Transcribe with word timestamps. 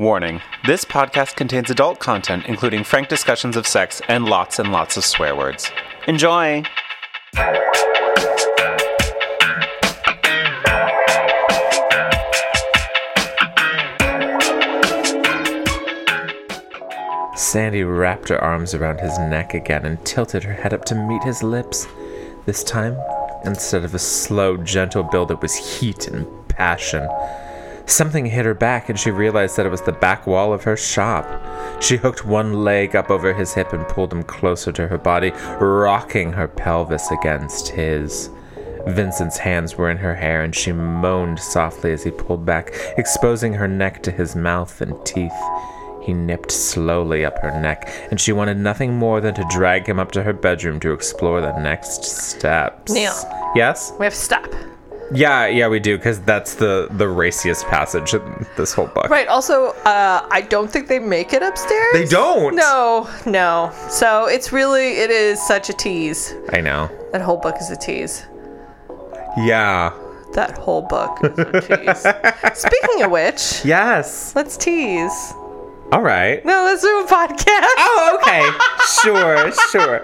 Warning 0.00 0.40
this 0.64 0.86
podcast 0.86 1.36
contains 1.36 1.68
adult 1.68 1.98
content, 1.98 2.46
including 2.46 2.84
frank 2.84 3.08
discussions 3.08 3.54
of 3.54 3.66
sex 3.66 4.00
and 4.08 4.24
lots 4.24 4.58
and 4.58 4.72
lots 4.72 4.96
of 4.96 5.04
swear 5.04 5.36
words. 5.36 5.70
Enjoy! 6.08 6.62
Sandy 17.36 17.84
wrapped 17.84 18.30
her 18.30 18.42
arms 18.42 18.72
around 18.72 19.00
his 19.00 19.18
neck 19.18 19.52
again 19.52 19.84
and 19.84 20.02
tilted 20.06 20.44
her 20.44 20.54
head 20.54 20.72
up 20.72 20.86
to 20.86 20.94
meet 20.94 21.22
his 21.24 21.42
lips. 21.42 21.86
This 22.46 22.64
time, 22.64 22.96
instead 23.44 23.84
of 23.84 23.94
a 23.94 23.98
slow, 23.98 24.56
gentle 24.56 25.02
build, 25.02 25.30
it 25.30 25.42
was 25.42 25.56
heat 25.56 26.08
and 26.08 26.26
passion. 26.48 27.06
Something 27.90 28.24
hit 28.26 28.44
her 28.44 28.54
back, 28.54 28.88
and 28.88 28.98
she 28.98 29.10
realized 29.10 29.56
that 29.56 29.66
it 29.66 29.70
was 29.70 29.82
the 29.82 29.90
back 29.90 30.24
wall 30.24 30.52
of 30.52 30.62
her 30.62 30.76
shop. 30.76 31.26
She 31.82 31.96
hooked 31.96 32.24
one 32.24 32.62
leg 32.62 32.94
up 32.94 33.10
over 33.10 33.34
his 33.34 33.52
hip 33.52 33.72
and 33.72 33.86
pulled 33.88 34.12
him 34.12 34.22
closer 34.22 34.70
to 34.70 34.86
her 34.86 34.96
body, 34.96 35.32
rocking 35.58 36.32
her 36.32 36.46
pelvis 36.46 37.10
against 37.10 37.68
his. 37.68 38.30
Vincent's 38.86 39.38
hands 39.38 39.76
were 39.76 39.90
in 39.90 39.96
her 39.96 40.14
hair, 40.14 40.44
and 40.44 40.54
she 40.54 40.70
moaned 40.70 41.40
softly 41.40 41.92
as 41.92 42.04
he 42.04 42.12
pulled 42.12 42.46
back, 42.46 42.72
exposing 42.96 43.54
her 43.54 43.66
neck 43.66 44.04
to 44.04 44.12
his 44.12 44.36
mouth 44.36 44.80
and 44.80 44.94
teeth. 45.04 45.32
He 46.00 46.12
nipped 46.14 46.52
slowly 46.52 47.24
up 47.24 47.40
her 47.40 47.60
neck, 47.60 47.92
and 48.12 48.20
she 48.20 48.32
wanted 48.32 48.56
nothing 48.56 48.94
more 48.94 49.20
than 49.20 49.34
to 49.34 49.44
drag 49.50 49.88
him 49.88 49.98
up 49.98 50.12
to 50.12 50.22
her 50.22 50.32
bedroom 50.32 50.78
to 50.80 50.92
explore 50.92 51.40
the 51.40 51.58
next 51.58 52.04
steps. 52.04 52.92
Neil. 52.92 53.14
Yes? 53.56 53.92
We 53.98 54.06
have 54.06 54.14
to 54.14 54.20
stop. 54.20 54.46
Yeah, 55.12 55.46
yeah, 55.46 55.66
we 55.68 55.80
do, 55.80 55.96
because 55.96 56.20
that's 56.20 56.54
the, 56.54 56.86
the 56.92 57.08
raciest 57.08 57.66
passage 57.66 58.14
in 58.14 58.46
this 58.56 58.72
whole 58.72 58.86
book. 58.86 59.08
Right. 59.10 59.26
Also, 59.26 59.70
uh, 59.84 60.26
I 60.30 60.40
don't 60.40 60.70
think 60.70 60.86
they 60.88 60.98
make 61.00 61.32
it 61.32 61.42
upstairs. 61.42 61.92
They 61.92 62.04
don't! 62.04 62.54
No, 62.54 63.10
no. 63.26 63.72
So 63.88 64.26
it's 64.26 64.52
really, 64.52 64.98
it 64.98 65.10
is 65.10 65.44
such 65.44 65.68
a 65.68 65.72
tease. 65.72 66.34
I 66.52 66.60
know. 66.60 66.88
That 67.12 67.22
whole 67.22 67.38
book 67.38 67.56
is 67.60 67.70
a 67.70 67.76
tease. 67.76 68.26
Yeah. 69.36 69.92
That 70.34 70.56
whole 70.58 70.82
book 70.82 71.18
is 71.24 71.38
a 71.38 71.60
tease. 71.60 72.58
Speaking 72.60 73.02
of 73.02 73.10
which, 73.10 73.64
Yes. 73.64 74.34
let's 74.36 74.56
tease. 74.56 75.34
All 75.92 76.02
right. 76.02 76.44
No, 76.44 76.62
let's 76.64 76.82
do 76.82 77.00
a 77.00 77.06
podcast. 77.06 77.46
Oh, 77.82 78.18
okay. 78.22 78.48
sure, 79.02 79.50
sure. 79.72 80.02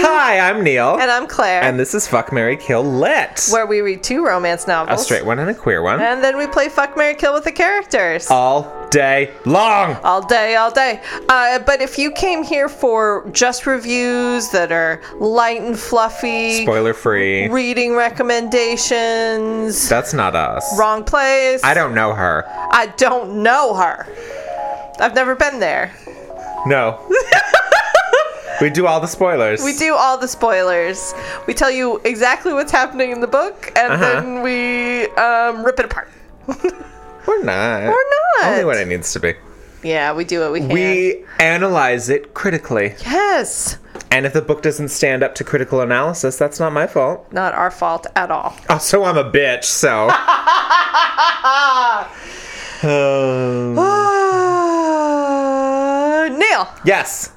Hi, 0.00 0.38
I'm 0.38 0.62
Neil. 0.62 0.96
And 0.96 1.10
I'm 1.10 1.26
Claire. 1.26 1.60
And 1.64 1.76
this 1.78 1.92
is 1.92 2.06
Fuck 2.06 2.32
Mary 2.32 2.56
Kill 2.56 2.84
Lit. 2.84 3.48
where 3.50 3.66
we 3.66 3.80
read 3.80 4.04
two 4.04 4.24
romance 4.24 4.68
novels. 4.68 5.00
A 5.00 5.04
straight 5.04 5.24
one 5.26 5.40
and 5.40 5.50
a 5.50 5.54
queer 5.54 5.82
one. 5.82 6.00
And 6.00 6.22
then 6.22 6.36
we 6.38 6.46
play 6.46 6.68
Fuck 6.68 6.96
Mary 6.96 7.16
Kill 7.16 7.34
with 7.34 7.42
the 7.42 7.50
characters. 7.50 8.30
All 8.30 8.72
day 8.90 9.32
long. 9.44 9.96
all 10.04 10.24
day, 10.24 10.54
all 10.54 10.70
day. 10.70 11.02
Uh, 11.28 11.58
but 11.58 11.82
if 11.82 11.98
you 11.98 12.12
came 12.12 12.44
here 12.44 12.68
for 12.68 13.28
just 13.32 13.66
reviews 13.66 14.50
that 14.50 14.70
are 14.70 15.02
light 15.18 15.60
and 15.62 15.76
fluffy, 15.76 16.62
Spoiler 16.62 16.94
free. 16.94 17.48
reading 17.48 17.96
recommendations, 17.96 19.88
That's 19.88 20.14
not 20.14 20.36
us. 20.36 20.78
wrong 20.78 21.02
place. 21.02 21.60
I 21.64 21.74
don't 21.74 21.92
know 21.94 22.12
her. 22.14 22.44
I 22.70 22.86
don't 22.96 23.42
know 23.42 23.74
her. 23.74 24.06
I've 25.00 25.14
never 25.14 25.34
been 25.34 25.60
there. 25.60 25.92
No. 26.66 27.00
we 28.60 28.70
do 28.70 28.86
all 28.86 29.00
the 29.00 29.06
spoilers. 29.06 29.62
We 29.62 29.74
do 29.76 29.94
all 29.94 30.18
the 30.18 30.28
spoilers. 30.28 31.14
We 31.46 31.54
tell 31.54 31.70
you 31.70 32.00
exactly 32.04 32.52
what's 32.52 32.72
happening 32.72 33.10
in 33.12 33.20
the 33.20 33.26
book, 33.28 33.72
and 33.76 33.92
Uh-huh. 33.92 34.20
then 34.20 34.42
we 34.42 35.06
um, 35.16 35.64
rip 35.64 35.78
it 35.78 35.84
apart. 35.86 36.08
We're 36.46 37.42
not. 37.44 37.82
We're 37.84 37.92
not. 38.40 38.44
Only 38.52 38.64
when 38.64 38.78
it 38.78 38.88
needs 38.88 39.12
to 39.12 39.20
be. 39.20 39.34
Yeah, 39.82 40.12
we 40.12 40.24
do 40.24 40.40
what 40.40 40.50
we 40.52 40.60
can. 40.60 40.68
We 40.70 41.24
analyze 41.38 42.08
it 42.08 42.34
critically. 42.34 42.94
yes, 43.04 43.78
And 44.10 44.26
if 44.26 44.32
the 44.32 44.42
book 44.42 44.62
doesn't 44.62 44.88
stand 44.88 45.22
up 45.22 45.34
to 45.36 45.44
critical 45.44 45.80
analysis, 45.80 46.36
that's 46.36 46.58
not 46.58 46.72
my 46.72 46.86
fault. 46.88 47.32
not 47.32 47.54
our 47.54 47.70
fault 47.70 48.06
at 48.16 48.30
all. 48.32 48.56
Also, 48.68 49.04
I'm 49.04 49.16
a 49.18 49.30
bitch, 49.30 49.64
so. 49.64 50.08
Um, 52.80 53.74
Neil, 56.28 56.68
yes. 56.84 57.32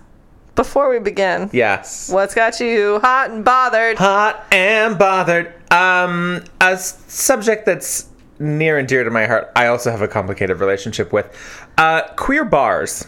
before 0.56 0.90
we 0.90 1.00
begin, 1.00 1.50
Yes. 1.54 2.10
what's 2.12 2.36
got 2.36 2.60
you 2.60 3.00
hot 3.00 3.32
and 3.32 3.44
bothered? 3.46 3.98
Hot 3.98 4.46
and 4.52 4.98
bothered. 5.00 5.54
Um, 5.72 6.44
a 6.60 6.72
s- 6.74 7.02
subject 7.08 7.66
that's 7.66 8.08
near 8.40 8.78
and 8.78 8.88
dear 8.88 9.04
to 9.04 9.10
my 9.12 9.26
heart. 9.28 9.52
I 9.56 9.68
also 9.68 9.92
have 9.92 10.02
a 10.02 10.08
complicated 10.08 10.60
relationship 10.60 11.14
with 11.14 11.28
uh, 11.78 12.02
queer 12.18 12.44
bars. 12.44 13.08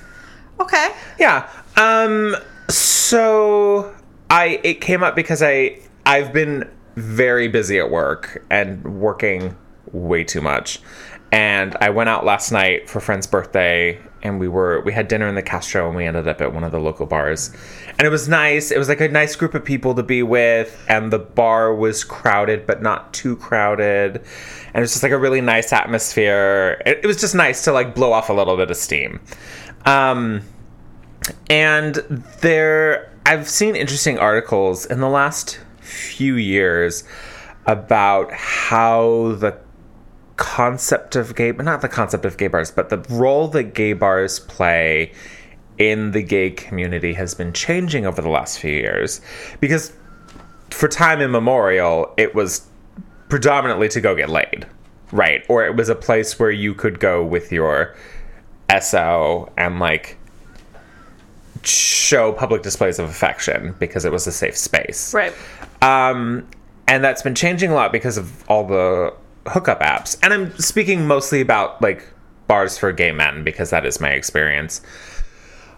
Okay. 0.60 0.90
Yeah. 1.20 1.50
Um. 1.76 2.36
So 2.70 3.94
I 4.30 4.60
it 4.64 4.82
came 4.82 5.04
up 5.04 5.16
because 5.16 5.42
I 5.44 5.80
I've 6.06 6.32
been 6.34 6.70
very 6.96 7.48
busy 7.48 7.80
at 7.80 7.90
work 7.90 8.46
and 8.50 9.00
working 9.02 9.56
way 9.92 10.24
too 10.24 10.42
much. 10.42 10.80
And 11.34 11.76
I 11.82 11.90
went 11.90 12.10
out 12.10 12.26
last 12.26 12.52
night 12.52 12.88
for 12.88 13.00
friend's 13.00 13.26
birthday 13.26 14.00
and 14.22 14.40
we 14.40 14.48
were 14.48 14.82
we 14.82 14.94
had 14.94 15.08
dinner 15.08 15.28
in 15.28 15.34
the 15.34 15.42
Castro 15.42 15.88
and 15.88 15.98
we 15.98 16.06
ended 16.06 16.28
up 16.28 16.42
at 16.42 16.54
one 16.54 16.64
of 16.64 16.72
the 16.72 16.80
local 16.80 17.08
bars. 17.08 17.52
And 17.98 18.06
it 18.06 18.12
was 18.12 18.30
nice. 18.30 18.70
It 18.70 18.78
was 18.78 18.88
like 18.88 19.02
a 19.02 19.08
nice 19.08 19.36
group 19.36 19.56
of 19.56 19.66
people 19.66 19.96
to 19.96 20.04
be 20.04 20.22
with 20.22 20.80
and 20.88 21.12
the 21.12 21.18
bar 21.18 21.74
was 21.74 22.04
crowded 22.04 22.68
but 22.68 22.84
not 22.84 23.16
too 23.16 23.36
crowded. 23.38 24.18
And 24.18 24.76
it 24.76 24.80
was 24.82 24.92
just 24.92 25.02
like 25.02 25.12
a 25.12 25.18
really 25.18 25.42
nice 25.42 25.74
atmosphere. 25.74 26.80
It, 26.86 27.00
it 27.02 27.08
was 27.08 27.20
just 27.20 27.34
nice 27.34 27.64
to 27.64 27.72
like 27.72 27.96
blow 27.96 28.14
off 28.14 28.30
a 28.30 28.34
little 28.34 28.56
bit 28.56 28.70
of 28.70 28.78
steam. 28.78 29.20
Um 29.88 30.44
and 31.50 31.96
there 32.42 33.12
I've 33.26 33.50
seen 33.50 33.76
interesting 33.76 34.20
articles 34.20 34.86
in 34.86 35.00
the 35.00 35.10
last 35.10 35.60
few 35.80 36.36
years 36.36 37.04
about 37.66 38.32
how 38.34 39.36
the 39.40 39.63
concept 40.44 41.16
of 41.16 41.36
gay 41.36 41.54
not 41.54 41.82
the 41.82 41.88
concept 41.88 42.26
of 42.26 42.38
gay 42.38 42.48
bars 42.48 42.70
but 42.70 42.90
the 42.90 42.98
role 43.10 43.48
that 43.48 43.74
gay 43.74 43.94
bars 43.94 44.42
play 44.42 45.10
in 45.78 46.12
the 46.12 46.22
gay 46.22 46.50
community 46.52 47.14
has 47.14 47.34
been 47.34 47.54
changing 47.54 48.06
over 48.06 48.22
the 48.22 48.30
last 48.30 48.60
few 48.60 48.74
years 48.74 49.22
because 49.62 49.94
for 50.70 50.90
time 50.90 51.22
immemorial 51.22 52.14
it 52.18 52.36
was 52.36 52.68
predominantly 53.30 53.88
to 53.88 54.02
go 54.02 54.14
get 54.14 54.30
laid 54.30 54.68
right 55.14 55.46
or 55.48 55.66
it 55.66 55.78
was 55.78 55.88
a 55.88 55.96
place 55.96 56.38
where 56.38 56.52
you 56.52 56.74
could 56.74 57.00
go 57.00 57.24
with 57.24 57.50
your 57.50 57.96
SO 58.82 59.50
and 59.56 59.80
like 59.80 60.18
show 61.64 62.34
public 62.34 62.62
displays 62.62 63.00
of 63.00 63.10
affection 63.10 63.74
because 63.80 64.06
it 64.06 64.12
was 64.12 64.28
a 64.28 64.32
safe 64.32 64.58
space. 64.58 65.14
Right. 65.14 65.34
Um, 65.82 66.48
and 66.88 67.04
that's 67.04 67.22
been 67.22 67.36
changing 67.36 67.72
a 67.72 67.76
lot 67.76 67.92
because 67.92 68.18
of 68.18 68.48
all 68.50 68.66
the 68.68 69.14
hookup 69.48 69.80
apps. 69.82 70.18
And 70.24 70.34
I'm 70.34 70.58
speaking 70.58 71.08
mostly 71.08 71.42
about 71.42 71.82
like 71.82 72.08
bars 72.48 72.78
for 72.78 72.92
gay 72.92 73.12
men 73.12 73.44
because 73.44 73.70
that 73.70 73.86
is 73.86 74.00
my 74.00 74.10
experience. 74.10 74.82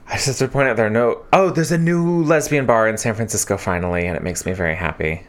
I 0.08 0.14
just 0.14 0.28
have 0.28 0.38
to 0.38 0.48
point 0.48 0.70
out 0.70 0.78
there 0.78 0.88
are 0.88 0.92
no. 0.92 1.24
Oh, 1.34 1.50
there's 1.50 1.72
a 1.72 1.78
new 1.78 2.24
lesbian 2.24 2.66
bar 2.66 2.88
in 2.88 2.98
San 2.98 3.16
Francisco 3.16 3.58
finally, 3.58 4.06
and 4.06 4.16
it 4.16 4.22
makes 4.22 4.46
me 4.46 4.54
very 4.54 4.76
happy. 4.76 5.26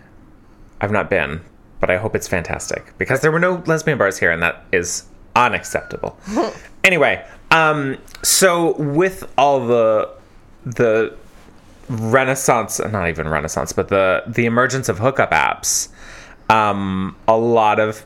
I've 0.80 0.90
not 0.90 1.08
been, 1.08 1.40
but 1.80 1.90
I 1.90 1.96
hope 1.96 2.14
it's 2.14 2.28
fantastic 2.28 2.92
because 2.98 3.22
there 3.22 3.32
were 3.32 3.38
no 3.38 3.62
lesbian 3.66 3.96
bars 3.96 4.18
here, 4.18 4.30
and 4.30 4.42
that 4.42 4.64
is 4.72 5.04
unacceptable. 5.34 6.18
anyway, 6.84 7.26
um, 7.50 7.96
so 8.22 8.76
with 8.76 9.24
all 9.38 9.66
the 9.66 10.10
the 10.66 11.16
renaissance 11.88 12.80
not 12.80 13.08
even 13.08 13.28
renaissance 13.28 13.72
but 13.72 13.86
the 13.88 14.20
the 14.26 14.44
emergence 14.44 14.88
of 14.88 14.98
hookup 14.98 15.30
apps 15.30 15.88
um 16.50 17.14
a 17.28 17.36
lot 17.36 17.78
of 17.78 18.04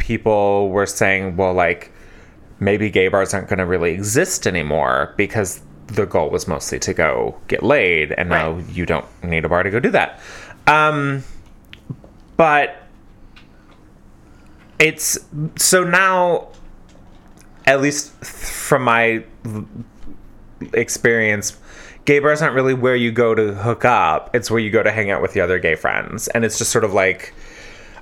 people 0.00 0.70
were 0.70 0.86
saying 0.86 1.36
well 1.36 1.52
like 1.52 1.92
maybe 2.58 2.90
gay 2.90 3.06
bars 3.06 3.32
aren't 3.32 3.48
going 3.48 3.58
to 3.58 3.66
really 3.66 3.92
exist 3.92 4.46
anymore 4.46 5.14
because 5.16 5.60
the 5.86 6.06
goal 6.06 6.30
was 6.30 6.48
mostly 6.48 6.78
to 6.78 6.92
go 6.92 7.38
get 7.48 7.62
laid 7.62 8.12
and 8.12 8.28
now 8.28 8.58
you 8.70 8.84
don't 8.84 9.06
need 9.22 9.44
a 9.44 9.48
bar 9.48 9.62
to 9.62 9.70
go 9.70 9.78
do 9.78 9.90
that. 9.90 10.20
Um 10.66 11.22
but 12.36 12.76
it's 14.78 15.18
so 15.56 15.84
now 15.84 16.48
at 17.66 17.80
least 17.80 18.12
from 18.24 18.82
my 18.82 19.22
experience 20.72 21.58
gay 22.04 22.18
bars 22.18 22.42
aren't 22.42 22.54
really 22.54 22.74
where 22.74 22.96
you 22.96 23.12
go 23.12 23.34
to 23.34 23.54
hook 23.54 23.84
up. 23.84 24.34
It's 24.34 24.50
where 24.50 24.60
you 24.60 24.70
go 24.70 24.82
to 24.82 24.90
hang 24.90 25.10
out 25.10 25.22
with 25.22 25.32
the 25.32 25.40
other 25.40 25.58
gay 25.58 25.74
friends. 25.74 26.28
And 26.28 26.44
it's 26.44 26.58
just 26.58 26.70
sort 26.72 26.84
of 26.84 26.92
like 26.92 27.34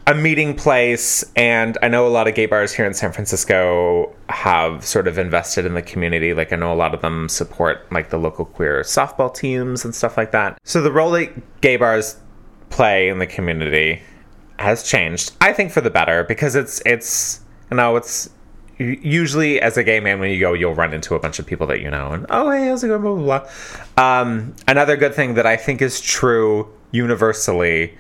a 0.09 0.15
meeting 0.15 0.55
place 0.55 1.23
and 1.37 1.77
i 1.83 1.89
know 1.89 2.07
a 2.07 2.09
lot 2.09 2.27
of 2.27 2.35
gay 2.35 2.47
bars 2.47 2.73
here 2.73 2.87
in 2.87 2.95
san 2.95 3.13
francisco 3.13 4.11
have 4.31 4.83
sort 4.83 5.07
of 5.07 5.19
invested 5.19 5.67
in 5.67 5.75
the 5.75 5.83
community 5.83 6.33
like 6.33 6.51
i 6.51 6.57
know 6.57 6.73
a 6.73 6.75
lot 6.75 6.95
of 6.95 7.03
them 7.03 7.29
support 7.29 7.87
like 7.93 8.09
the 8.09 8.17
local 8.17 8.47
queer 8.47 8.81
softball 8.81 9.33
teams 9.33 9.85
and 9.85 9.95
stuff 9.95 10.17
like 10.17 10.33
that 10.33 10.59
so 10.65 10.81
the 10.81 10.91
role 10.91 11.11
that 11.11 11.61
gay 11.61 11.77
bars 11.77 12.17
play 12.71 13.11
in 13.11 13.19
the 13.19 13.27
community 13.27 14.01
has 14.59 14.83
changed 14.83 15.33
i 15.43 15.53
think 15.53 15.71
for 15.71 15.83
the 15.83 15.91
better 15.91 16.25
because 16.25 16.55
it's 16.55 16.81
it's 16.87 17.43
you 17.71 17.77
know 17.77 17.95
it's 17.95 18.31
usually 18.79 19.61
as 19.61 19.77
a 19.77 19.83
gay 19.83 19.99
man, 19.99 20.21
when 20.21 20.31
you 20.31 20.39
go, 20.39 20.53
you'll 20.53 20.75
run 20.75 20.95
into 20.95 21.17
a 21.17 21.19
bunch 21.19 21.41
of 21.41 21.47
people 21.47 21.67
that 21.67 21.81
you 21.81 21.91
know, 21.91 22.13
and 22.13 22.27
oh 22.31 22.49
hey, 22.49 22.69
how's 22.69 22.85
it 22.85 22.87
going? 22.89 23.03
Blah 23.03 23.15
blah 23.17 23.41
blah. 23.97 24.21
Um, 24.21 24.55
another 24.69 24.97
good 24.97 25.15
thing 25.15 25.35
that 25.35 25.47
I 25.47 25.57
think 25.57 25.83
is 25.83 26.01
true 26.01 26.73
universally 26.93 27.99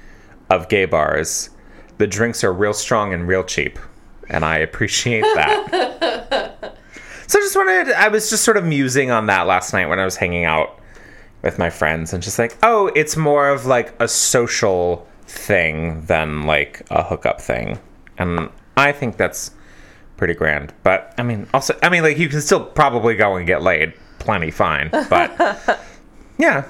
of 0.50 0.68
gay 0.68 0.84
bars, 0.84 1.50
the 1.98 2.06
drinks 2.06 2.42
are 2.42 2.52
real 2.52 2.74
strong 2.74 3.12
and 3.12 3.28
real 3.28 3.44
cheap, 3.44 3.78
and 4.28 4.44
I 4.44 4.58
appreciate 4.58 5.22
that. 5.22 6.76
so 7.26 7.38
I 7.38 7.42
just 7.42 7.56
wanted, 7.56 7.92
I 7.92 8.08
was 8.08 8.30
just 8.30 8.44
sort 8.44 8.56
of 8.56 8.64
musing 8.64 9.10
on 9.10 9.26
that 9.26 9.46
last 9.46 9.72
night 9.72 9.86
when 9.86 9.98
I 9.98 10.04
was 10.04 10.16
hanging 10.16 10.44
out 10.44 10.80
with 11.42 11.58
my 11.58 11.70
friends, 11.70 12.12
and 12.12 12.22
just 12.22 12.38
like, 12.38 12.56
oh, 12.62 12.90
it's 12.94 13.16
more 13.16 13.48
of 13.50 13.66
like 13.66 13.94
a 14.00 14.08
social 14.08 15.06
thing 15.26 16.04
than 16.06 16.46
like 16.46 16.82
a 16.90 17.02
hookup 17.02 17.40
thing, 17.40 17.78
and 18.16 18.50
I 18.76 18.92
think 18.92 19.16
that's 19.16 19.50
pretty 20.16 20.34
grand. 20.34 20.74
But 20.82 21.14
I 21.16 21.22
mean, 21.22 21.48
also, 21.54 21.78
I 21.82 21.88
mean, 21.88 22.02
like 22.02 22.18
you 22.18 22.28
can 22.28 22.42
still 22.42 22.64
probably 22.64 23.14
go 23.14 23.36
and 23.36 23.46
get 23.46 23.62
laid, 23.62 23.94
plenty 24.18 24.50
fine. 24.50 24.90
But 24.90 25.80
yeah. 26.38 26.66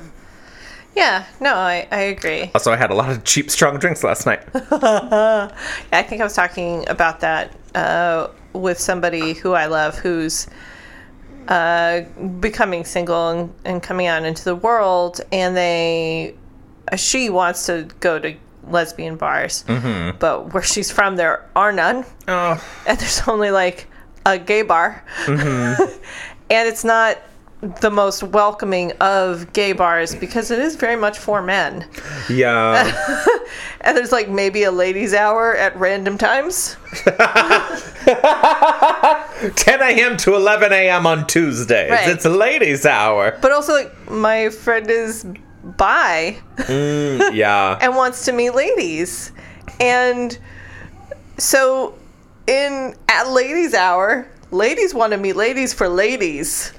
Yeah, 0.99 1.25
no, 1.41 1.55
I, 1.55 1.87
I 1.93 2.01
agree. 2.01 2.51
Also, 2.55 2.73
I 2.73 2.77
had 2.77 2.91
a 2.91 2.95
lot 2.95 3.09
of 3.09 3.23
cheap, 3.23 3.51
strong 3.53 3.79
drinks 3.79 4.03
last 4.03 4.27
night. 4.27 4.41
I 4.55 6.03
think 6.03 6.21
I 6.21 6.25
was 6.25 6.35
talking 6.35 6.89
about 6.89 7.21
that 7.21 7.53
uh, 7.77 8.27
with 8.53 8.81
somebody 8.81 9.35
who 9.35 9.53
I 9.53 9.67
love 9.67 9.97
who's 9.97 10.49
uh, 11.47 12.01
becoming 12.41 12.85
single 12.85 13.29
and, 13.31 13.55
and 13.65 13.81
coming 13.81 14.09
out 14.09 14.25
into 14.25 14.43
the 14.43 14.57
world, 14.57 15.21
and 15.31 15.57
they 15.57 16.35
she 16.97 17.31
wants 17.31 17.67
to 17.67 17.87
go 18.01 18.19
to 18.19 18.35
lesbian 18.67 19.15
bars, 19.17 19.65
but 20.19 20.53
where 20.53 20.65
she's 20.65 20.91
from, 20.91 21.15
there 21.15 21.49
are 21.55 21.71
none, 21.71 22.05
Oh, 22.27 22.61
and 22.89 22.99
there's 22.99 23.23
only 23.29 23.53
like 23.53 23.87
a 24.27 24.37
gay 24.37 24.63
bar, 24.63 25.05
and 25.29 25.79
it's 26.51 26.83
not 26.85 27.19
the 27.61 27.91
most 27.91 28.23
welcoming 28.23 28.93
of 29.01 29.53
gay 29.53 29.73
bars 29.73 30.15
because 30.15 30.51
it 30.51 30.61
is 30.61 30.77
very 30.77 30.95
much 30.97 31.19
for 31.19 31.43
men. 31.43 31.89
yeah. 32.29 32.93
And 33.81 33.97
there's 33.97 34.13
like 34.13 34.29
maybe 34.29 34.65
a 34.65 34.71
ladies' 34.71 35.15
hour 35.15 35.57
at 35.57 35.77
random 35.77 36.19
times. 36.19 36.77
10 37.05 37.15
a.m. 39.81 40.17
to 40.19 40.35
11 40.35 40.73
a.m. 40.73 41.07
on 41.07 41.27
Tuesdays. 41.27 41.91
Right. 41.91 42.09
It's 42.09 42.25
ladies' 42.25 42.85
hour. 42.85 43.39
But 43.41 43.53
also, 43.53 43.75
like, 43.75 44.11
my 44.11 44.51
friend 44.51 44.91
is 44.91 45.25
bi 45.63 46.37
mm, 46.57 47.33
yeah. 47.35 47.79
and 47.81 47.95
wants 47.95 48.25
to 48.25 48.33
meet 48.33 48.51
ladies. 48.51 49.33
And 49.81 50.37
so, 51.39 51.97
in 52.47 52.95
at 53.09 53.31
ladies' 53.31 53.75
hour, 53.75 54.29
ladies 54.51 54.93
want 54.93 55.13
to 55.13 55.19
meet 55.19 55.37
ladies 55.37 55.73
for 55.73 55.89
ladies. 55.89 56.73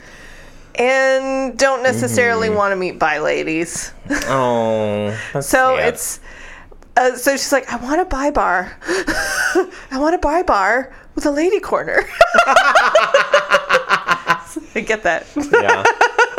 And 0.79 1.57
don't 1.57 1.83
necessarily 1.83 2.49
want 2.49 2.71
to 2.71 2.75
meet 2.77 2.97
bi 2.97 3.19
ladies. 3.19 3.91
Oh. 4.09 5.09
that's 5.33 5.47
So 5.47 5.75
sad. 5.77 5.93
it's 5.93 6.19
uh, 6.97 7.15
so 7.15 7.31
she's 7.33 7.51
like, 7.51 7.71
I 7.71 7.75
want 7.77 8.01
a 8.01 8.05
bi 8.05 8.31
bar. 8.31 8.75
I 8.87 9.69
want 9.99 10.15
a 10.15 10.17
bi 10.17 10.41
bar 10.43 10.93
with 11.15 11.25
a 11.25 11.31
lady 11.31 11.59
corner. 11.59 12.03
I 14.75 14.83
get 14.85 15.03
that. 15.03 15.27
yeah. 15.51 15.83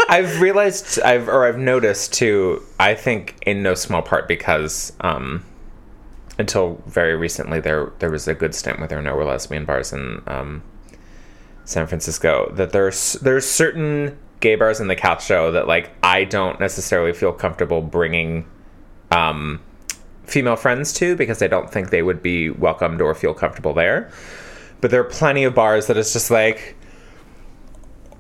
I've 0.08 0.40
realized 0.40 1.00
I've 1.02 1.28
or 1.28 1.46
I've 1.46 1.58
noticed 1.58 2.12
too, 2.14 2.62
I 2.78 2.94
think 2.94 3.37
in 3.46 3.62
no 3.62 3.75
small 3.75 4.02
part 4.02 4.26
because 4.26 4.92
um 5.00 5.44
until 6.38 6.82
very 6.87 7.14
recently 7.14 7.60
there 7.60 7.92
there 7.98 8.10
was 8.10 8.26
a 8.26 8.34
good 8.34 8.54
stint 8.54 8.78
where 8.78 8.88
there 8.88 8.98
were 8.98 9.02
no 9.02 9.16
lesbian 9.16 9.64
bars 9.64 9.92
in 9.92 10.22
um 10.26 10.62
San 11.64 11.87
Francisco 11.87 12.50
that 12.54 12.72
there's 12.72 13.12
there's 13.14 13.48
certain 13.48 14.19
gay 14.40 14.56
bars 14.56 14.81
in 14.81 14.88
the 14.88 14.96
Castro 14.96 15.52
that 15.52 15.69
like 15.69 15.90
I 16.02 16.25
don't 16.25 16.58
necessarily 16.58 17.12
feel 17.12 17.32
comfortable 17.32 17.82
bringing 17.82 18.46
um 19.10 19.60
female 20.25 20.56
friends 20.56 20.92
to 20.94 21.16
because 21.16 21.42
I 21.42 21.46
don't 21.46 21.70
think 21.70 21.90
they 21.90 22.02
would 22.02 22.22
be 22.22 22.50
welcomed 22.50 23.00
or 23.00 23.14
feel 23.14 23.34
comfortable 23.34 23.75
there. 23.75 24.10
But 24.81 24.90
there 24.90 25.00
are 25.00 25.04
plenty 25.04 25.44
of 25.44 25.54
bars 25.54 25.88
that 25.88 25.96
it's 25.96 26.12
just 26.12 26.31
like 26.31 26.76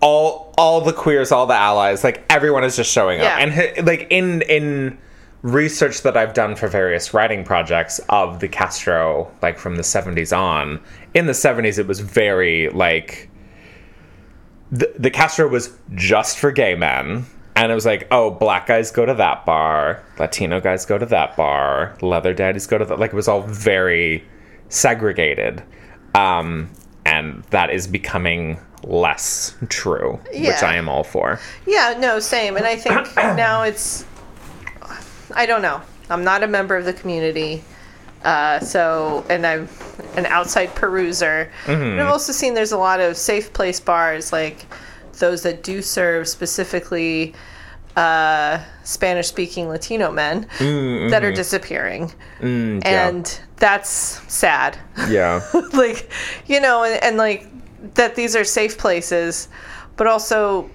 all 0.00 0.52
all 0.58 0.80
the 0.80 0.92
queers, 0.92 1.32
all 1.32 1.46
the 1.46 1.54
allies, 1.54 2.04
like 2.04 2.24
everyone 2.28 2.64
is 2.64 2.76
just 2.76 2.92
showing 2.92 3.20
up. 3.20 3.24
Yeah. 3.24 3.38
And 3.38 3.86
like 3.86 4.06
in 4.10 4.42
in 4.42 4.98
research 5.42 6.02
that 6.02 6.18
I've 6.18 6.34
done 6.34 6.54
for 6.54 6.68
various 6.68 7.14
writing 7.14 7.44
projects 7.44 7.98
of 8.10 8.40
the 8.40 8.48
Castro, 8.48 9.32
like 9.40 9.58
from 9.58 9.76
the 9.76 9.82
70s 9.82 10.36
on, 10.36 10.78
in 11.14 11.24
the 11.24 11.32
70s 11.32 11.78
it 11.78 11.86
was 11.86 12.00
very 12.00 12.68
like 12.70 13.29
the, 14.72 14.92
the 14.98 15.10
Castro 15.10 15.48
was 15.48 15.76
just 15.94 16.38
for 16.38 16.52
gay 16.52 16.74
men. 16.74 17.26
And 17.56 17.70
it 17.70 17.74
was 17.74 17.84
like, 17.84 18.06
oh, 18.10 18.30
black 18.30 18.66
guys 18.66 18.90
go 18.90 19.04
to 19.04 19.12
that 19.14 19.44
bar, 19.44 20.02
Latino 20.18 20.60
guys 20.60 20.86
go 20.86 20.96
to 20.96 21.06
that 21.06 21.36
bar, 21.36 21.96
leather 22.00 22.32
daddies 22.32 22.66
go 22.66 22.78
to 22.78 22.84
that. 22.86 22.98
Like, 22.98 23.12
it 23.12 23.16
was 23.16 23.28
all 23.28 23.42
very 23.42 24.24
segregated. 24.68 25.62
Um, 26.14 26.70
and 27.04 27.42
that 27.50 27.70
is 27.70 27.86
becoming 27.86 28.58
less 28.84 29.56
true, 29.68 30.18
which 30.32 30.62
I 30.62 30.76
am 30.76 30.88
all 30.88 31.04
for. 31.04 31.38
Yeah, 31.66 31.96
no, 31.98 32.18
same. 32.18 32.56
And 32.56 32.64
I 32.64 32.76
think 32.76 33.14
now 33.16 33.62
it's, 33.62 34.06
I 35.34 35.44
don't 35.44 35.62
know. 35.62 35.82
I'm 36.08 36.24
not 36.24 36.42
a 36.42 36.46
member 36.46 36.76
of 36.76 36.84
the 36.84 36.92
community. 36.92 37.62
Uh, 38.24 38.60
so, 38.60 39.24
and 39.30 39.46
I'm 39.46 39.68
an 40.16 40.26
outside 40.26 40.68
peruser. 40.74 41.50
And 41.92 42.00
I've 42.00 42.08
also 42.08 42.32
seen 42.32 42.54
there's 42.54 42.72
a 42.72 42.78
lot 42.78 43.00
of 43.00 43.16
safe 43.16 43.52
place 43.52 43.80
bars, 43.80 44.32
like 44.32 44.66
those 45.18 45.42
that 45.42 45.62
do 45.62 45.82
serve 45.82 46.28
specifically 46.28 47.34
uh, 47.96 48.62
Spanish 48.84 49.28
speaking 49.28 49.68
Latino 49.68 50.10
men 50.10 50.46
that 51.10 51.24
are 51.24 51.32
disappearing. 51.32 52.12
And 52.86 53.40
that's 53.56 53.90
sad. 54.32 54.78
Yeah. 55.08 55.40
like 55.72 56.10
you 56.46 56.60
know 56.60 56.84
and, 56.84 57.02
and 57.02 57.16
like 57.16 57.46
that 57.94 58.14
these 58.14 58.36
are 58.36 58.44
safe 58.44 58.76
places 58.76 59.48
but 59.96 60.06
also 60.06 60.68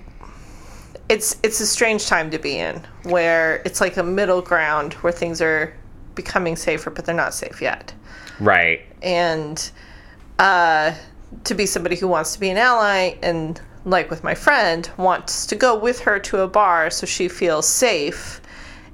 it's 1.10 1.38
it's 1.44 1.60
a 1.60 1.66
strange 1.66 2.08
time 2.08 2.32
to 2.32 2.40
be 2.40 2.58
in 2.58 2.82
where 3.04 3.62
it's 3.66 3.80
like 3.82 3.98
a 3.98 4.04
middle 4.04 4.42
ground 4.42 4.94
where 4.96 5.14
things 5.14 5.42
are 5.42 5.74
becoming 6.16 6.56
safer 6.56 6.90
but 6.90 7.06
they're 7.06 7.16
not 7.16 7.34
safe 7.34 7.62
yet. 7.62 7.94
Right. 8.40 8.82
and 9.02 9.72
uh, 10.40 10.94
to 11.46 11.56
be 11.56 11.66
somebody 11.66 11.96
who 11.96 12.08
wants 12.08 12.34
to 12.34 12.40
be 12.40 12.50
an 12.50 12.58
ally 12.58 13.16
and 13.22 13.62
like 13.86 14.10
with 14.10 14.24
my 14.24 14.36
friend 14.36 14.90
wants 14.98 15.46
to 15.46 15.56
go 15.56 15.78
with 15.78 16.00
her 16.02 16.20
to 16.20 16.40
a 16.42 16.48
bar 16.48 16.90
so 16.90 17.06
she 17.06 17.28
feels 17.28 17.68
safe 17.68 18.42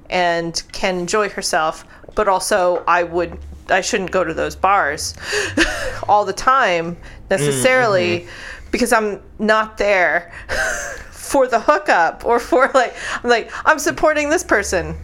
and 0.09 0.61
can 0.73 0.97
enjoy 0.99 1.29
herself 1.29 1.85
but 2.15 2.27
also 2.27 2.83
i 2.87 3.01
would 3.01 3.37
i 3.69 3.79
shouldn't 3.81 4.11
go 4.11 4.23
to 4.23 4.33
those 4.33 4.55
bars 4.55 5.15
all 6.09 6.25
the 6.25 6.33
time 6.33 6.97
necessarily 7.29 8.27
because 8.71 8.91
i'm 8.91 9.21
not 9.39 9.77
there 9.77 10.31
for 11.11 11.47
the 11.47 11.59
hookup 11.59 12.25
or 12.25 12.39
for 12.39 12.69
like 12.73 12.93
i'm 13.23 13.29
like 13.29 13.49
i'm 13.65 13.79
supporting 13.79 14.29
this 14.29 14.43
person 14.43 14.95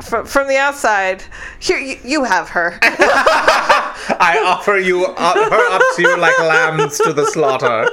from, 0.00 0.26
from 0.26 0.46
the 0.48 0.56
outside 0.56 1.22
here 1.58 1.78
you, 1.78 1.96
you 2.04 2.24
have 2.24 2.48
her 2.50 2.78
I 2.82 4.42
offer 4.44 4.76
you 4.78 5.04
up, 5.06 5.36
her 5.36 5.72
up 5.72 5.82
to 5.96 6.02
you 6.02 6.16
like 6.18 6.38
lambs 6.38 6.98
to 6.98 7.12
the 7.12 7.24
slaughter. 7.26 7.88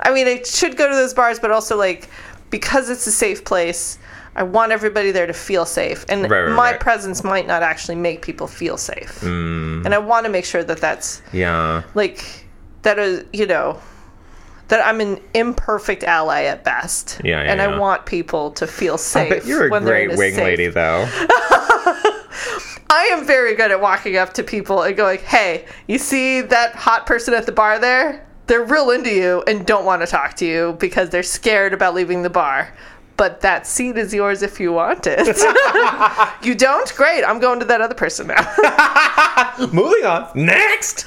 I 0.00 0.12
mean, 0.12 0.26
I 0.26 0.42
should 0.42 0.76
go 0.76 0.88
to 0.88 0.94
those 0.94 1.12
bars, 1.12 1.38
but 1.38 1.50
also 1.50 1.76
like 1.76 2.08
because 2.50 2.88
it's 2.88 3.06
a 3.06 3.12
safe 3.12 3.44
place, 3.44 3.98
I 4.36 4.42
want 4.42 4.72
everybody 4.72 5.10
there 5.10 5.26
to 5.26 5.32
feel 5.34 5.66
safe, 5.66 6.04
and 6.08 6.22
Right, 6.30 6.42
right, 6.44 6.54
my 6.54 6.70
right. 6.72 6.80
presence 6.80 7.22
might 7.24 7.46
not 7.46 7.62
actually 7.62 7.96
make 7.96 8.22
people 8.22 8.46
feel 8.46 8.76
safe. 8.78 9.20
Mm. 9.20 9.84
And 9.84 9.94
I 9.94 9.98
want 9.98 10.24
to 10.24 10.30
make 10.32 10.44
sure 10.44 10.62
that 10.64 10.78
that's 10.78 11.20
Yeah. 11.32 11.82
like 11.94 12.46
that 12.82 12.98
is 12.98 13.24
you 13.32 13.46
know 13.46 13.78
that 14.68 14.86
I'm 14.86 15.00
an 15.00 15.20
imperfect 15.34 16.04
ally 16.04 16.44
at 16.44 16.62
best. 16.64 17.20
Yeah, 17.24 17.42
yeah, 17.42 17.50
and 17.50 17.58
yeah. 17.60 17.68
I 17.74 17.78
want 17.78 18.06
people 18.06 18.50
to 18.52 18.66
feel 18.66 18.98
safe. 18.98 19.28
But 19.30 19.46
you're 19.46 19.74
a 19.74 19.80
great 19.80 20.16
wing 20.16 20.34
safe- 20.34 20.44
lady, 20.44 20.68
though. 20.68 21.08
I 22.90 23.10
am 23.12 23.26
very 23.26 23.54
good 23.54 23.70
at 23.70 23.80
walking 23.80 24.16
up 24.16 24.32
to 24.34 24.42
people 24.42 24.82
and 24.82 24.96
going, 24.96 25.18
"Hey, 25.20 25.66
you 25.86 25.98
see 25.98 26.40
that 26.40 26.74
hot 26.74 27.06
person 27.06 27.34
at 27.34 27.46
the 27.46 27.52
bar 27.52 27.78
there? 27.78 28.26
They're 28.46 28.64
real 28.64 28.90
into 28.90 29.10
you 29.14 29.42
and 29.46 29.66
don't 29.66 29.84
want 29.84 30.00
to 30.00 30.06
talk 30.06 30.34
to 30.36 30.46
you 30.46 30.76
because 30.80 31.10
they're 31.10 31.22
scared 31.22 31.74
about 31.74 31.94
leaving 31.94 32.22
the 32.22 32.30
bar. 32.30 32.74
But 33.18 33.42
that 33.42 33.66
seat 33.66 33.98
is 33.98 34.14
yours 34.14 34.42
if 34.42 34.58
you 34.58 34.72
want 34.72 35.06
it. 35.06 35.26
you 36.42 36.54
don't? 36.54 36.94
Great. 36.94 37.24
I'm 37.24 37.40
going 37.40 37.58
to 37.58 37.66
that 37.66 37.80
other 37.82 37.94
person 37.94 38.28
now. 38.28 39.56
Moving 39.72 40.04
on. 40.06 40.30
Next. 40.34 41.04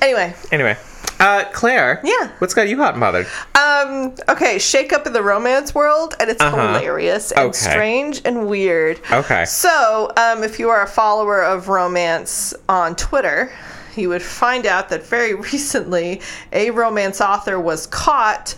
anyway, 0.00 0.34
Anyway, 0.52 0.76
uh, 1.22 1.44
Claire. 1.52 2.00
Yeah. 2.04 2.28
What's 2.38 2.52
got 2.52 2.68
you 2.68 2.76
hot 2.76 2.94
and 2.94 3.00
bothered? 3.00 3.26
um, 3.54 4.14
okay, 4.28 4.58
shake 4.58 4.92
up 4.92 5.06
in 5.06 5.12
the 5.14 5.22
romance 5.22 5.74
world, 5.74 6.14
and 6.20 6.28
it's 6.28 6.42
Uh-huh. 6.42 6.74
hilarious 6.74 7.30
and 7.32 7.48
Okay. 7.48 7.58
strange 7.70 8.20
and 8.24 8.46
weird. 8.46 9.00
Okay. 9.10 9.44
So, 9.46 10.10
um, 10.16 10.42
if 10.42 10.58
you 10.58 10.68
are 10.68 10.82
a 10.82 10.86
follower 10.86 11.42
of 11.42 11.68
romance 11.68 12.52
on 12.68 12.94
Twitter, 12.96 13.50
you 13.96 14.08
would 14.08 14.22
find 14.22 14.66
out 14.66 14.88
that 14.90 15.04
very 15.06 15.34
recently 15.52 16.20
a 16.52 16.70
romance 16.70 17.20
author 17.20 17.58
was 17.60 17.86
caught 17.86 18.54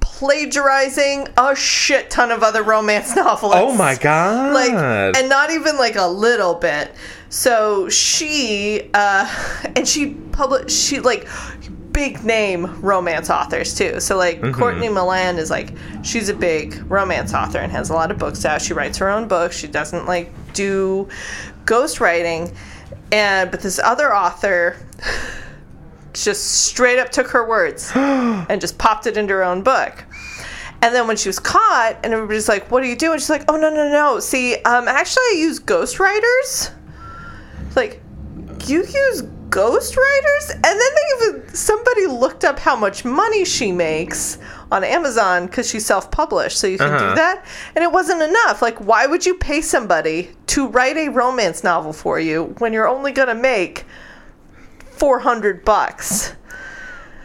plagiarizing 0.00 1.28
a 1.36 1.54
shit 1.54 2.10
ton 2.10 2.30
of 2.32 2.42
other 2.42 2.62
romance 2.62 3.14
novelists. 3.24 3.60
Oh 3.62 3.74
my 3.76 3.94
god. 3.94 4.52
Like, 4.52 5.16
and 5.16 5.28
not 5.28 5.50
even 5.50 5.76
like 5.78 5.94
a 5.96 6.06
little 6.08 6.54
bit. 6.54 6.92
So 7.28 7.88
she, 7.88 8.90
uh, 8.94 9.28
and 9.76 9.86
she 9.86 10.14
published, 10.32 10.76
she 10.76 10.98
like, 11.00 11.28
big 11.98 12.22
name 12.22 12.80
romance 12.80 13.28
authors 13.28 13.74
too. 13.74 13.98
So 13.98 14.16
like 14.16 14.40
Courtney 14.52 14.88
Milan 14.88 15.36
is 15.36 15.50
like 15.50 15.72
she's 16.04 16.28
a 16.28 16.34
big 16.34 16.80
romance 16.88 17.34
author 17.34 17.58
and 17.58 17.72
has 17.72 17.90
a 17.90 17.92
lot 17.92 18.12
of 18.12 18.18
books 18.18 18.44
out. 18.44 18.62
She 18.62 18.72
writes 18.72 18.98
her 18.98 19.10
own 19.10 19.26
books. 19.26 19.56
She 19.56 19.66
doesn't 19.66 20.06
like 20.06 20.30
do 20.52 21.08
ghostwriting. 21.64 22.54
And 23.10 23.50
but 23.50 23.62
this 23.62 23.80
other 23.80 24.14
author 24.14 24.76
just 26.12 26.66
straight 26.66 27.00
up 27.00 27.10
took 27.10 27.26
her 27.30 27.48
words 27.48 27.90
and 27.96 28.60
just 28.60 28.78
popped 28.78 29.08
it 29.08 29.16
into 29.16 29.34
her 29.34 29.42
own 29.42 29.62
book. 29.62 30.04
And 30.80 30.94
then 30.94 31.08
when 31.08 31.16
she 31.16 31.28
was 31.28 31.40
caught, 31.40 31.98
and 32.04 32.14
everybody's 32.14 32.48
like, 32.48 32.70
"What 32.70 32.84
are 32.84 32.86
you 32.86 32.94
doing?" 32.94 33.18
She's 33.18 33.28
like, 33.28 33.42
"Oh 33.48 33.56
no, 33.56 33.70
no, 33.74 33.88
no! 33.88 34.20
See, 34.20 34.54
um, 34.62 34.86
actually, 34.86 35.24
I 35.32 35.34
use 35.38 35.58
ghostwriters. 35.58 36.70
Like, 37.74 38.00
you 38.68 38.84
use 38.84 39.24
ghostwriters?" 39.48 40.50
And 40.52 40.62
then 40.64 40.78
they 40.78 41.26
even 41.26 41.54
somebody 41.54 42.06
looked 42.06 42.44
up 42.44 42.58
how 42.58 42.76
much 42.76 43.04
money 43.04 43.44
she 43.44 43.72
makes 43.72 44.38
on 44.70 44.84
Amazon 44.84 45.46
because 45.46 45.68
she's 45.68 45.86
self-published, 45.86 46.58
so 46.58 46.66
you 46.66 46.78
can 46.78 46.92
Uh-huh. 46.92 47.08
do 47.10 47.14
that. 47.14 47.44
And 47.74 47.82
it 47.82 47.90
wasn't 47.90 48.22
enough. 48.22 48.60
Like, 48.62 48.78
why 48.78 49.06
would 49.06 49.24
you 49.24 49.34
pay 49.34 49.60
somebody 49.62 50.36
to 50.48 50.68
write 50.68 50.96
a 50.96 51.08
romance 51.08 51.64
novel 51.64 51.92
for 51.92 52.20
you 52.20 52.54
when 52.58 52.72
you're 52.72 52.88
only 52.88 53.12
gonna 53.12 53.34
make 53.34 53.84
four 54.96 55.20
hundred 55.20 55.64
bucks? 55.64 56.32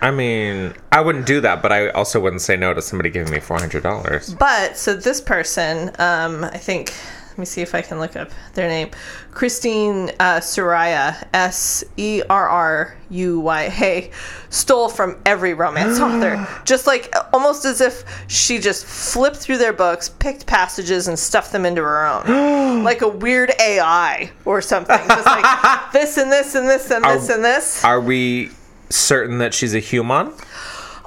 I 0.02 0.12
mean, 0.12 0.74
I 0.92 1.00
wouldn't 1.00 1.26
do 1.26 1.40
that, 1.42 1.62
but 1.62 1.72
I 1.72 1.88
also 1.90 2.20
wouldn't 2.20 2.42
say 2.42 2.58
no 2.58 2.74
to 2.74 2.82
somebody 2.82 3.10
giving 3.10 3.32
me 3.32 3.40
four 3.40 3.58
hundred 3.58 3.84
dollars. 3.84 4.34
But 4.38 4.78
so 4.78 4.94
this 4.96 5.22
person, 5.22 5.92
um, 5.98 6.44
I 6.44 6.58
think, 6.58 6.94
let 7.34 7.40
me 7.40 7.46
see 7.46 7.64
if 7.64 7.74
I 7.74 7.82
can 7.82 7.98
look 7.98 8.16
up 8.16 8.30
their 8.54 8.68
name. 8.68 8.92
Christine 9.32 10.12
uh, 10.20 10.40
Serruya, 10.40 11.28
S 11.34 11.84
E 11.98 12.22
R 12.30 12.48
R 12.48 12.96
U 13.10 13.40
Y. 13.40 13.70
Hey, 13.70 14.12
stole 14.52 14.88
from 14.88 15.18
every 15.26 15.56
romance 15.56 16.00
author, 16.00 16.48
just 16.64 16.86
like 16.86 17.12
almost 17.34 17.66
as 17.66 17.82
if 17.82 18.04
she 18.28 18.60
just 18.60 18.86
flipped 18.86 19.38
through 19.38 19.58
their 19.58 19.74
books, 19.74 20.10
picked 20.10 20.46
passages, 20.46 21.08
and 21.08 21.18
stuffed 21.18 21.52
them 21.52 21.66
into 21.66 21.82
her 21.82 22.06
own, 22.06 22.84
like 22.84 23.02
a 23.02 23.08
weird 23.08 23.52
AI 23.60 24.30
or 24.46 24.62
something. 24.62 25.00
Just 25.08 25.26
like 25.26 25.92
this 25.92 26.18
and 26.18 26.32
this 26.32 26.54
and 26.54 26.70
this 26.70 26.92
and 26.92 27.04
this 27.04 27.30
Are- 27.32 27.34
and 27.34 27.44
this. 27.44 27.84
Are 27.84 28.00
we 28.00 28.52
certain 28.90 29.40
that 29.40 29.56
she's 29.56 29.74
a 29.74 29.80
human? 29.80 30.32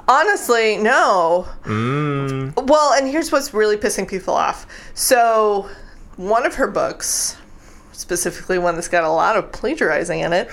Honestly, 0.09 0.77
no. 0.77 1.47
Well, 1.65 2.93
and 2.93 3.07
here's 3.07 3.31
what's 3.31 3.53
really 3.53 3.75
pissing 3.77 4.07
people 4.07 4.33
off. 4.33 4.65
So, 4.93 5.69
one 6.17 6.45
of 6.45 6.55
her 6.55 6.67
books, 6.67 7.37
specifically 7.91 8.57
one 8.57 8.75
that's 8.75 8.87
got 8.87 9.03
a 9.03 9.09
lot 9.09 9.35
of 9.37 9.51
plagiarizing 9.51 10.19
in 10.19 10.33
it, 10.33 10.49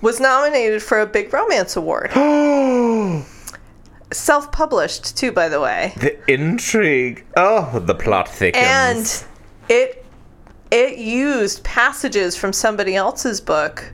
was 0.00 0.20
nominated 0.20 0.82
for 0.82 1.00
a 1.00 1.06
big 1.06 1.32
romance 1.32 1.76
award. 1.76 2.12
Self 4.12 4.52
published, 4.52 5.16
too, 5.16 5.32
by 5.32 5.48
the 5.48 5.60
way. 5.60 5.92
The 5.98 6.32
intrigue. 6.32 7.24
Oh, 7.36 7.78
the 7.78 7.94
plot 7.94 8.28
thickens. 8.28 8.64
And 8.64 9.24
it 9.68 10.04
it 10.70 10.98
used 10.98 11.64
passages 11.64 12.36
from 12.36 12.52
somebody 12.52 12.94
else's 12.94 13.40
book 13.40 13.92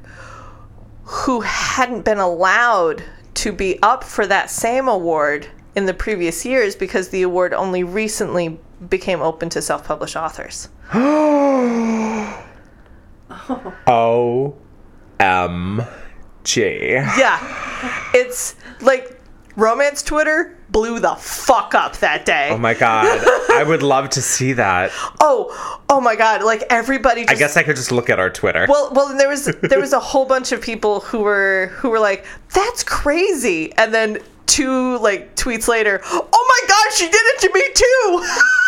who 1.04 1.40
hadn't 1.40 2.04
been 2.04 2.18
allowed 2.18 3.02
to 3.34 3.52
be 3.52 3.80
up 3.82 4.02
for 4.02 4.26
that 4.26 4.50
same 4.50 4.88
award 4.88 5.46
in 5.76 5.86
the 5.86 5.94
previous 5.94 6.44
years 6.44 6.74
because 6.74 7.08
the 7.08 7.22
award 7.22 7.52
only 7.52 7.84
recently 7.84 8.58
became 8.88 9.20
open 9.20 9.48
to 9.50 9.62
self-published 9.62 10.16
authors. 10.16 10.68
O 13.86 14.54
M 15.20 15.82
G. 16.44 16.90
Yeah. 16.90 18.10
It's 18.14 18.56
like 18.80 19.20
romance 19.56 20.02
Twitter 20.02 20.56
blew 20.70 20.98
the 20.98 21.14
fuck 21.14 21.74
up 21.74 21.98
that 21.98 22.24
day. 22.26 22.48
Oh 22.50 22.58
my 22.58 22.74
god. 22.74 23.06
I 23.50 23.62
would 23.66 23.82
love 23.82 24.10
to 24.10 24.22
see 24.22 24.52
that. 24.54 24.90
oh, 25.20 25.80
oh 25.88 26.00
my 26.00 26.16
god, 26.16 26.42
like 26.42 26.64
everybody 26.70 27.22
just 27.22 27.34
I 27.34 27.38
guess 27.38 27.56
I 27.56 27.62
could 27.62 27.76
just 27.76 27.92
look 27.92 28.10
at 28.10 28.18
our 28.18 28.30
Twitter. 28.30 28.66
Well, 28.68 28.90
well, 28.92 29.16
there 29.16 29.28
was 29.28 29.46
there 29.62 29.80
was 29.80 29.92
a 29.92 30.00
whole 30.00 30.26
bunch 30.26 30.50
of 30.52 30.60
people 30.60 31.00
who 31.00 31.20
were 31.20 31.70
who 31.76 31.90
were 31.90 32.00
like, 32.00 32.26
"That's 32.52 32.82
crazy," 32.82 33.72
and 33.74 33.94
then 33.94 34.18
two 34.46 34.98
like 34.98 35.36
tweets 35.36 35.68
later, 35.68 36.00
"Oh 36.04 36.62
my 36.64 36.68
gosh, 36.68 36.98
she 36.98 37.06
did 37.06 37.14
it 37.14 37.40
to 37.42 37.52
me 37.54 37.62
too!" 37.74 38.26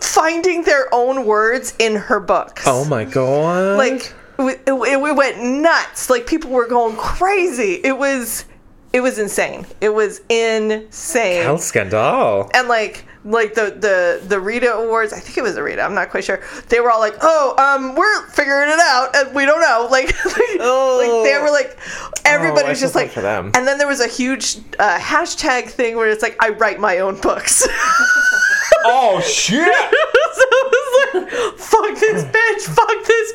finding 0.00 0.62
their 0.64 0.92
own 0.92 1.24
words 1.26 1.74
in 1.78 1.96
her 1.96 2.20
books. 2.20 2.64
oh 2.66 2.84
my 2.84 3.04
god. 3.04 3.76
like 3.78 4.12
we, 4.38 4.54
it, 4.66 5.00
we 5.00 5.12
went 5.12 5.42
nuts. 5.42 6.10
Like 6.10 6.26
people 6.26 6.50
were 6.50 6.66
going 6.66 6.96
crazy. 6.96 7.80
It 7.84 7.96
was 7.96 8.44
it 8.92 9.00
was 9.00 9.18
insane. 9.18 9.66
It 9.80 9.92
was 9.94 10.20
insane 10.28 11.42
Hell 11.42 11.58
scandal. 11.58 12.50
and 12.54 12.68
like 12.68 13.04
like 13.24 13.54
the 13.54 13.74
the 13.78 14.20
the 14.28 14.38
Rita 14.38 14.72
Awards, 14.74 15.12
I 15.12 15.18
think 15.18 15.38
it 15.38 15.42
was 15.42 15.54
the 15.54 15.62
Rita, 15.62 15.80
I'm 15.82 15.94
not 15.94 16.10
quite 16.10 16.24
sure. 16.24 16.42
They 16.68 16.80
were 16.80 16.90
all 16.90 17.00
like, 17.00 17.14
"Oh, 17.22 17.54
um, 17.56 17.94
we're 17.94 18.26
figuring 18.28 18.68
it 18.68 18.78
out, 18.78 19.16
and 19.16 19.34
we 19.34 19.46
don't 19.46 19.62
know." 19.62 19.88
Like, 19.90 20.08
like, 20.26 20.36
like 20.36 20.58
they 20.58 21.38
were 21.40 21.50
like, 21.50 21.78
everybody 22.26 22.66
Oh, 22.66 22.68
was 22.68 22.80
just 22.80 22.94
like, 22.94 23.10
for 23.10 23.22
them. 23.22 23.46
and 23.54 23.66
then 23.66 23.78
there 23.78 23.86
was 23.88 24.00
a 24.00 24.08
huge 24.08 24.58
uh, 24.78 24.98
hashtag 24.98 25.68
thing 25.70 25.96
where 25.96 26.10
it's 26.10 26.22
like, 26.22 26.36
"I 26.38 26.50
write 26.50 26.78
my 26.80 26.98
own 26.98 27.18
books." 27.20 27.66
Oh 28.84 29.20
shit! 29.20 29.66
so 30.34 30.44
it 30.50 30.72
was 30.72 31.14
like, 31.14 31.58
"Fuck 31.58 31.98
this 32.00 32.24
bitch! 32.24 32.74
Fuck 32.74 33.04
this 33.04 33.32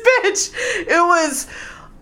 bitch!" 0.52 0.86
It 0.88 1.00
was. 1.06 1.46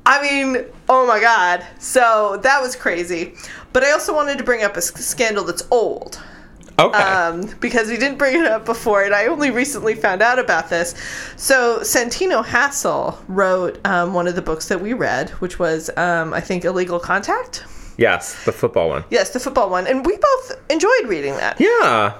I 0.06 0.22
mean, 0.22 0.64
oh 0.88 1.06
my 1.06 1.20
god. 1.20 1.66
So 1.78 2.38
that 2.42 2.62
was 2.62 2.74
crazy. 2.76 3.34
But 3.72 3.84
I 3.84 3.90
also 3.92 4.14
wanted 4.14 4.38
to 4.38 4.44
bring 4.44 4.62
up 4.64 4.76
a 4.76 4.80
scandal 4.82 5.44
that's 5.44 5.62
old 5.70 6.18
Okay. 6.78 6.96
um, 6.98 7.42
because 7.60 7.88
we 7.88 7.96
didn't 7.98 8.16
bring 8.18 8.36
it 8.40 8.46
up 8.46 8.64
before, 8.64 9.02
and 9.02 9.14
I 9.14 9.26
only 9.26 9.50
recently 9.50 9.94
found 9.94 10.22
out 10.22 10.38
about 10.38 10.70
this. 10.70 10.94
So 11.36 11.80
Santino 11.80 12.42
Hassel 12.44 13.18
wrote 13.28 13.78
um, 13.86 14.14
one 14.14 14.26
of 14.28 14.34
the 14.36 14.40
books 14.42 14.68
that 14.68 14.80
we 14.80 14.94
read, 14.94 15.28
which 15.40 15.58
was, 15.58 15.90
um, 15.98 16.32
I 16.32 16.40
think, 16.40 16.64
Illegal 16.64 16.98
Contact. 17.00 17.64
yes, 17.98 18.42
the 18.44 18.52
football 18.52 18.88
one. 18.88 19.04
Yes, 19.10 19.30
the 19.30 19.40
football 19.40 19.68
one, 19.68 19.86
and 19.86 20.06
we 20.06 20.16
both 20.16 20.52
enjoyed 20.70 21.06
reading 21.06 21.34
that, 21.36 21.60
Yeah. 21.60 22.14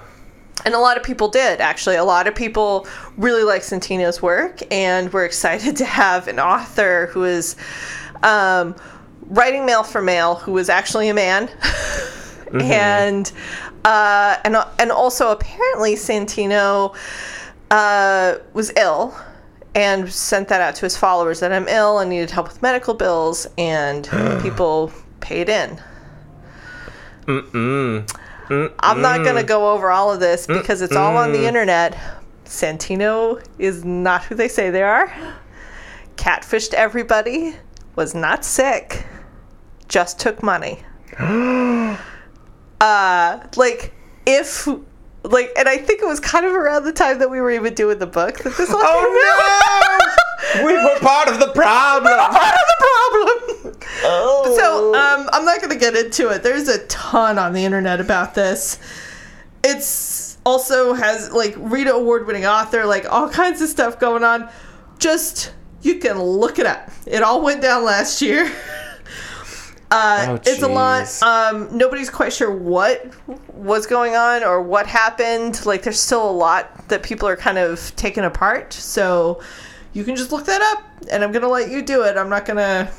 And 0.65 0.75
a 0.75 0.79
lot 0.79 0.97
of 0.97 1.03
people 1.03 1.29
did. 1.29 1.61
Actually, 1.61 1.97
a 1.97 2.05
lot 2.05 2.27
of 2.27 2.35
people 2.35 2.87
really 3.17 3.43
like 3.43 3.62
Santino's 3.62 4.21
work, 4.21 4.61
and 4.71 5.12
we're 5.12 5.25
excited 5.25 5.77
to 5.79 5.85
have 5.85 6.29
an 6.29 6.38
author 6.38 7.07
who 7.12 7.25
is 7.25 7.57
um, 8.23 8.75
writing 9.23 9.65
male 9.67 9.83
for 9.83 10.03
male, 10.03 10.37
who 10.37 10.57
is 10.59 10.69
actually 10.69 11.09
a 11.09 11.15
man. 11.15 11.49
and 12.61 13.33
uh, 13.85 14.37
and 14.45 14.57
and 14.79 14.91
also 14.91 15.31
apparently 15.31 15.95
Santino 15.95 16.97
uh, 17.71 18.37
was 18.53 18.73
ill 18.77 19.15
and 19.75 20.11
sent 20.11 20.49
that 20.49 20.61
out 20.61 20.75
to 20.75 20.81
his 20.83 20.97
followers 20.97 21.41
that 21.41 21.53
I'm 21.53 21.69
ill 21.69 21.99
and 21.99 22.11
needed 22.11 22.31
help 22.31 22.49
with 22.49 22.62
medical 22.62 22.95
bills, 22.95 23.47
and 23.59 24.09
people 24.43 24.93
paid 25.21 25.49
in. 25.49 25.81
I'm 28.50 29.00
not 29.00 29.25
gonna 29.25 29.43
go 29.43 29.73
over 29.73 29.90
all 29.90 30.12
of 30.12 30.21
this 30.21 30.47
because 30.47 30.83
it's 30.83 30.97
all 30.97 31.17
on 31.17 31.33
the 31.33 31.47
internet. 31.47 31.97
Santino 32.45 33.45
is 33.59 33.85
not 33.85 34.25
who 34.25 34.35
they 34.35 34.49
say 34.49 34.71
they 34.71 34.83
are. 34.83 35.12
Catfished 36.17 36.75
everybody. 36.75 37.55
Was 37.97 38.14
not 38.14 38.45
sick. 38.45 39.07
Just 39.88 40.21
took 40.21 40.43
money. 40.43 40.83
uh, 42.81 43.40
like 43.57 43.93
if 44.25 44.69
like, 45.25 45.50
and 45.59 45.69
I 45.69 45.76
think 45.78 46.00
it 46.02 46.07
was 46.07 46.21
kind 46.21 46.47
of 46.47 46.52
around 46.52 46.85
the 46.85 46.93
time 46.93 47.19
that 47.19 47.31
we 47.31 47.40
were 47.40 47.50
even 47.50 47.75
doing 47.75 47.99
the 47.99 48.07
book 48.07 48.38
that 48.38 48.57
this 48.57 48.71
all 48.71 48.76
came 48.76 48.87
out. 48.87 48.95
Oh 48.95 49.99
no! 50.55 50.67
we 50.67 50.75
were 50.75 50.99
part 51.00 51.28
of 51.28 51.40
the 51.40 51.52
problem. 51.52 52.14
part 52.14 52.55
of 52.55 52.64
the 52.69 52.76
problem. 52.81 53.67
Oh. 54.02 54.54
So 54.57 54.95
um, 54.95 55.28
I'm 55.33 55.45
not 55.45 55.59
going 55.61 55.71
to 55.71 55.76
get 55.78 55.97
into 55.97 56.28
it. 56.30 56.42
There's 56.42 56.68
a 56.68 56.85
ton 56.87 57.38
on 57.38 57.52
the 57.52 57.64
internet 57.64 58.00
about 58.00 58.35
this. 58.35 58.78
It's 59.64 60.38
also 60.47 60.95
has 60.95 61.33
like 61.33 61.54
Rita 61.59 61.92
Award 61.92 62.26
winning 62.26 62.47
author, 62.47 62.87
like 62.87 63.11
all 63.11 63.28
kinds 63.28 63.61
of 63.61 63.68
stuff 63.68 63.99
going 63.99 64.25
on. 64.25 64.49
Just 64.99 65.52
you 65.83 65.97
can 65.97 66.21
look 66.21 66.59
it 66.59 66.66
up. 66.66 66.90
It 67.07 67.23
all 67.23 67.42
went 67.42 67.62
down 67.62 67.85
last 67.85 68.23
year. 68.23 68.50
Uh, 69.90 70.26
Oh, 70.28 70.35
it's 70.35 70.62
a 70.62 70.68
lot. 70.68 71.23
Um, 71.23 71.68
nobody's 71.75 72.11
quite 72.11 72.30
sure 72.33 72.50
what 72.50 73.11
was 73.54 73.87
going 73.87 74.14
on 74.14 74.45
or 74.45 74.61
what 74.61 74.87
happened. 74.87 75.64
Like, 75.64 75.83
there's 75.83 75.99
still 75.99 76.28
a 76.28 76.30
lot 76.30 76.88
that 76.88 77.02
people 77.02 77.26
are 77.26 77.37
kind 77.37 77.57
of 77.57 77.97
taking 77.97 78.25
apart. 78.25 78.75
So 78.75 79.40
you 79.95 80.04
can 80.04 80.14
just 80.14 80.30
look 80.30 80.45
that 80.45 80.61
up, 80.61 80.85
and 81.11 81.25
I'm 81.25 81.33
gonna 81.33 81.49
let 81.49 81.71
you 81.71 81.80
do 81.80 82.02
it. 82.02 82.18
I'm 82.18 82.28
not 82.28 82.45
gonna 82.45 82.90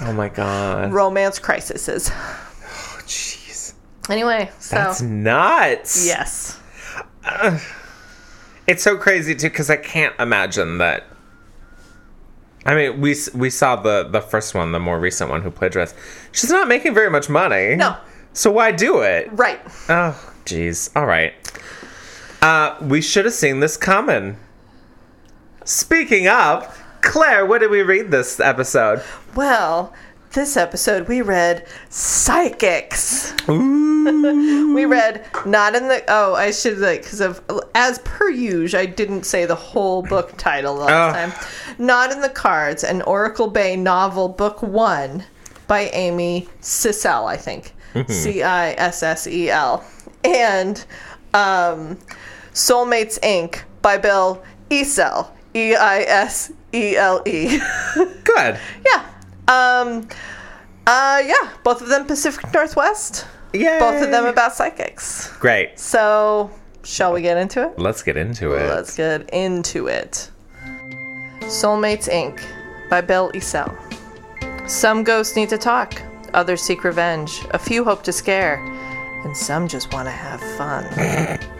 Oh 0.00 0.12
my 0.12 0.28
god. 0.28 0.92
romance 0.92 1.38
crises. 1.38 2.10
Oh 2.12 2.98
jeez. 3.06 3.72
Anyway, 4.10 4.50
so 4.58 4.76
That's 4.76 5.00
nuts. 5.02 6.06
yes. 6.06 6.60
It's 8.66 8.82
so 8.82 8.96
crazy 8.96 9.34
too 9.34 9.48
because 9.48 9.70
I 9.70 9.76
can't 9.76 10.14
imagine 10.18 10.78
that. 10.78 11.04
I 12.64 12.74
mean, 12.74 13.00
we 13.00 13.14
we 13.34 13.48
saw 13.50 13.76
the 13.76 14.04
the 14.08 14.20
first 14.20 14.54
one, 14.54 14.72
the 14.72 14.80
more 14.80 14.98
recent 14.98 15.30
one, 15.30 15.42
who 15.42 15.50
plagiarized. 15.50 15.94
She's 16.32 16.50
not 16.50 16.66
making 16.68 16.94
very 16.94 17.10
much 17.10 17.28
money. 17.28 17.76
No. 17.76 17.96
So 18.32 18.50
why 18.50 18.72
do 18.72 19.00
it? 19.00 19.28
Right. 19.32 19.60
Oh, 19.88 20.32
jeez. 20.44 20.90
All 20.96 21.06
right. 21.06 21.32
Uh, 22.42 22.76
we 22.82 23.00
should 23.00 23.24
have 23.24 23.34
seen 23.34 23.60
this 23.60 23.76
coming. 23.76 24.36
Speaking 25.64 26.28
of, 26.28 26.66
Claire, 27.06 27.46
what 27.46 27.60
did 27.60 27.70
we 27.70 27.82
read 27.82 28.10
this 28.10 28.40
episode? 28.40 29.02
Well, 29.34 29.92
this 30.32 30.56
episode 30.56 31.08
we 31.08 31.22
read 31.22 31.66
Psychics. 31.88 33.32
we 33.48 34.84
read 34.84 35.24
not 35.46 35.74
in 35.74 35.88
the 35.88 36.04
oh 36.08 36.34
I 36.34 36.50
should 36.50 36.78
like 36.78 37.02
because 37.02 37.20
of 37.20 37.40
as 37.74 37.98
per 38.00 38.28
usual 38.28 38.80
I 38.80 38.86
didn't 38.86 39.24
say 39.24 39.46
the 39.46 39.54
whole 39.54 40.02
book 40.02 40.36
title 40.36 40.74
last 40.74 40.90
Oh. 40.90 41.12
time. 41.30 41.76
Not 41.78 42.12
in 42.12 42.20
the 42.20 42.28
cards, 42.28 42.84
an 42.84 43.02
Oracle 43.02 43.48
Bay 43.48 43.76
novel, 43.76 44.28
book 44.28 44.62
one, 44.62 45.24
by 45.66 45.82
Amy 45.92 46.48
Cissel, 46.60 47.26
I 47.26 47.36
think, 47.36 47.74
C 48.08 48.42
I 48.42 48.70
S 48.72 49.02
S 49.02 49.26
E 49.26 49.50
L, 49.50 49.84
and 50.24 50.84
um, 51.34 51.98
Soulmates 52.52 53.18
Inc. 53.20 53.62
by 53.82 53.96
Bill 53.98 54.42
Eisele, 54.70 55.34
E 55.56 55.74
I 55.74 56.00
S 56.02 56.52
E 56.74 56.96
L 56.96 57.22
E. 57.26 57.58
Good. 58.24 58.58
Yeah. 58.86 59.04
Um 59.48 60.08
uh 60.86 61.22
yeah, 61.24 61.50
both 61.64 61.80
of 61.80 61.88
them 61.88 62.04
Pacific 62.06 62.52
Northwest. 62.52 63.26
Yeah. 63.52 63.78
Both 63.80 64.02
of 64.02 64.10
them 64.10 64.26
about 64.26 64.54
psychics. 64.54 65.34
Great. 65.38 65.78
So, 65.78 66.50
shall 66.84 67.12
we 67.12 67.22
get 67.22 67.38
into 67.38 67.62
it? 67.62 67.78
Let's 67.78 68.02
get 68.02 68.16
into 68.16 68.52
it. 68.52 68.68
Let's 68.68 68.94
get 68.94 69.30
into 69.30 69.86
it. 69.86 70.30
Soulmates 71.40 72.08
Inc. 72.08 72.42
by 72.90 73.00
Bill 73.00 73.30
Eisele. 73.34 73.74
Some 74.68 75.04
ghosts 75.04 75.36
need 75.36 75.48
to 75.50 75.58
talk, 75.58 76.02
others 76.34 76.60
seek 76.60 76.84
revenge, 76.84 77.40
a 77.50 77.58
few 77.58 77.84
hope 77.84 78.02
to 78.02 78.12
scare, 78.12 78.56
and 79.24 79.34
some 79.36 79.68
just 79.68 79.92
want 79.92 80.06
to 80.06 80.12
have 80.12 80.40
fun. 80.58 81.38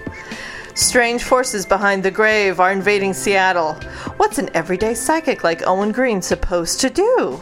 Strange 0.77 1.25
forces 1.25 1.65
behind 1.65 2.03
the 2.03 2.11
grave 2.11 2.61
are 2.61 2.71
invading 2.71 3.15
Seattle. 3.15 3.73
What's 4.19 4.37
an 4.37 4.51
everyday 4.53 4.93
psychic 4.93 5.43
like 5.43 5.67
Owen 5.67 5.91
Green 5.91 6.21
supposed 6.21 6.83
to 6.83 6.91
do? 6.91 7.41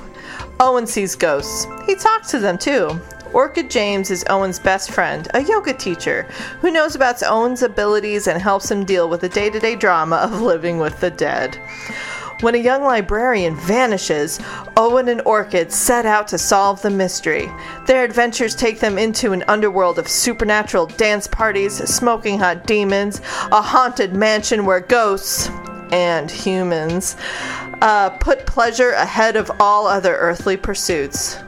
Owen 0.61 0.87
sees 0.87 1.17
ghosts. 1.17 1.67
He 1.85 1.97
talks 1.97 2.31
to 2.31 2.39
them 2.39 2.57
too. 2.57 2.97
Orchid 3.33 3.69
James 3.69 4.13
is 4.13 4.25
Owen's 4.31 4.61
best 4.61 4.93
friend, 4.93 5.27
a 5.35 5.43
yoga 5.43 5.75
teacher 5.75 6.29
who 6.61 6.71
knows 6.71 6.95
about 6.95 7.25
Owen's 7.25 7.63
abilities 7.63 8.29
and 8.29 8.41
helps 8.41 8.71
him 8.71 8.85
deal 8.85 9.09
with 9.09 9.23
the 9.23 9.29
day 9.29 9.51
to 9.51 9.59
day 9.59 9.75
drama 9.75 10.15
of 10.15 10.41
living 10.41 10.79
with 10.79 11.01
the 11.01 11.11
dead. 11.11 11.59
When 12.45 12.55
a 12.55 12.59
young 12.59 12.83
librarian 12.83 13.57
vanishes, 13.57 14.39
Owen 14.77 15.09
and 15.09 15.23
Orchid 15.25 15.73
set 15.73 16.05
out 16.05 16.29
to 16.29 16.37
solve 16.37 16.83
the 16.83 16.91
mystery. 16.91 17.51
Their 17.87 18.05
adventures 18.05 18.55
take 18.55 18.81
them 18.81 18.99
into 18.99 19.33
an 19.33 19.45
underworld 19.49 19.99
of 19.99 20.07
supernatural 20.07 20.85
dance 20.85 21.27
parties, 21.27 21.77
smoking 21.89 22.39
hot 22.39 22.67
demons, 22.67 23.23
a 23.51 23.63
haunted 23.63 24.13
mansion 24.13 24.67
where 24.67 24.81
ghosts 24.81 25.49
and 25.91 26.31
humans 26.31 27.17
uh, 27.81 28.11
put 28.11 28.45
pleasure 28.45 28.91
ahead 28.91 29.37
of 29.37 29.51
all 29.59 29.87
other 29.87 30.15
earthly 30.15 30.59
pursuits. 30.59 31.39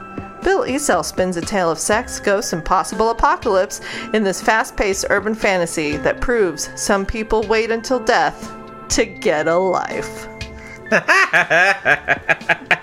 Bill 0.41 0.63
Eisele 0.63 1.03
spins 1.03 1.37
a 1.37 1.41
tale 1.41 1.69
of 1.69 1.77
sex, 1.77 2.19
ghosts, 2.19 2.53
and 2.53 2.65
possible 2.65 3.11
apocalypse 3.11 3.81
in 4.15 4.23
this 4.23 4.41
fast 4.41 4.75
paced 4.75 5.05
urban 5.11 5.35
fantasy 5.35 5.95
that 5.97 6.21
proves 6.21 6.71
some 6.75 7.05
people 7.05 7.43
wait 7.43 7.69
until 7.69 7.99
death 7.99 8.51
to 8.89 9.05
get 9.05 9.47
a 9.47 9.55
life. 9.55 10.27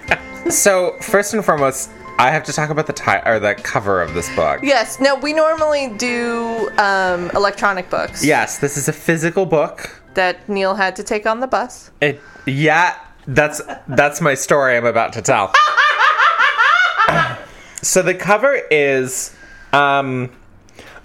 So 0.50 0.96
first 1.00 1.32
and 1.32 1.42
foremost, 1.44 1.90
I 2.18 2.30
have 2.30 2.44
to 2.44 2.52
talk 2.52 2.68
about 2.70 2.86
the 2.86 2.92
ti- 2.92 3.22
or 3.24 3.38
the 3.40 3.54
cover 3.54 4.02
of 4.02 4.12
this 4.14 4.32
book. 4.36 4.60
Yes. 4.62 5.00
No, 5.00 5.16
we 5.16 5.32
normally 5.32 5.88
do 5.96 6.70
um, 6.78 7.30
electronic 7.34 7.88
books 7.90 8.24
Yes, 8.24 8.58
this 8.58 8.76
is 8.76 8.88
a 8.88 8.92
physical 8.92 9.46
book. 9.46 10.02
that 10.14 10.46
Neil 10.48 10.74
had 10.74 10.94
to 10.96 11.02
take 11.02 11.26
on 11.26 11.40
the 11.40 11.46
bus. 11.46 11.90
It 12.02 12.20
yeah, 12.46 12.94
that's 13.26 13.62
that's 13.88 14.20
my 14.20 14.34
story 14.34 14.76
I'm 14.76 14.84
about 14.86 15.12
to 15.14 15.22
tell. 15.22 15.52
so 17.82 18.02
the 18.02 18.14
cover 18.14 18.60
is 18.70 19.34
um 19.72 20.30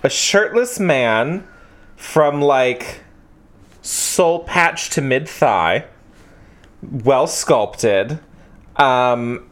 a 0.04 0.10
shirtless 0.10 0.80
man 0.80 1.48
from 1.96 2.42
like 2.42 3.04
soul 3.82 4.40
patch 4.44 4.90
to 4.92 5.02
mid 5.02 5.28
thigh, 5.30 5.86
well 6.82 7.28
sculpted. 7.28 8.20
Um 8.76 9.46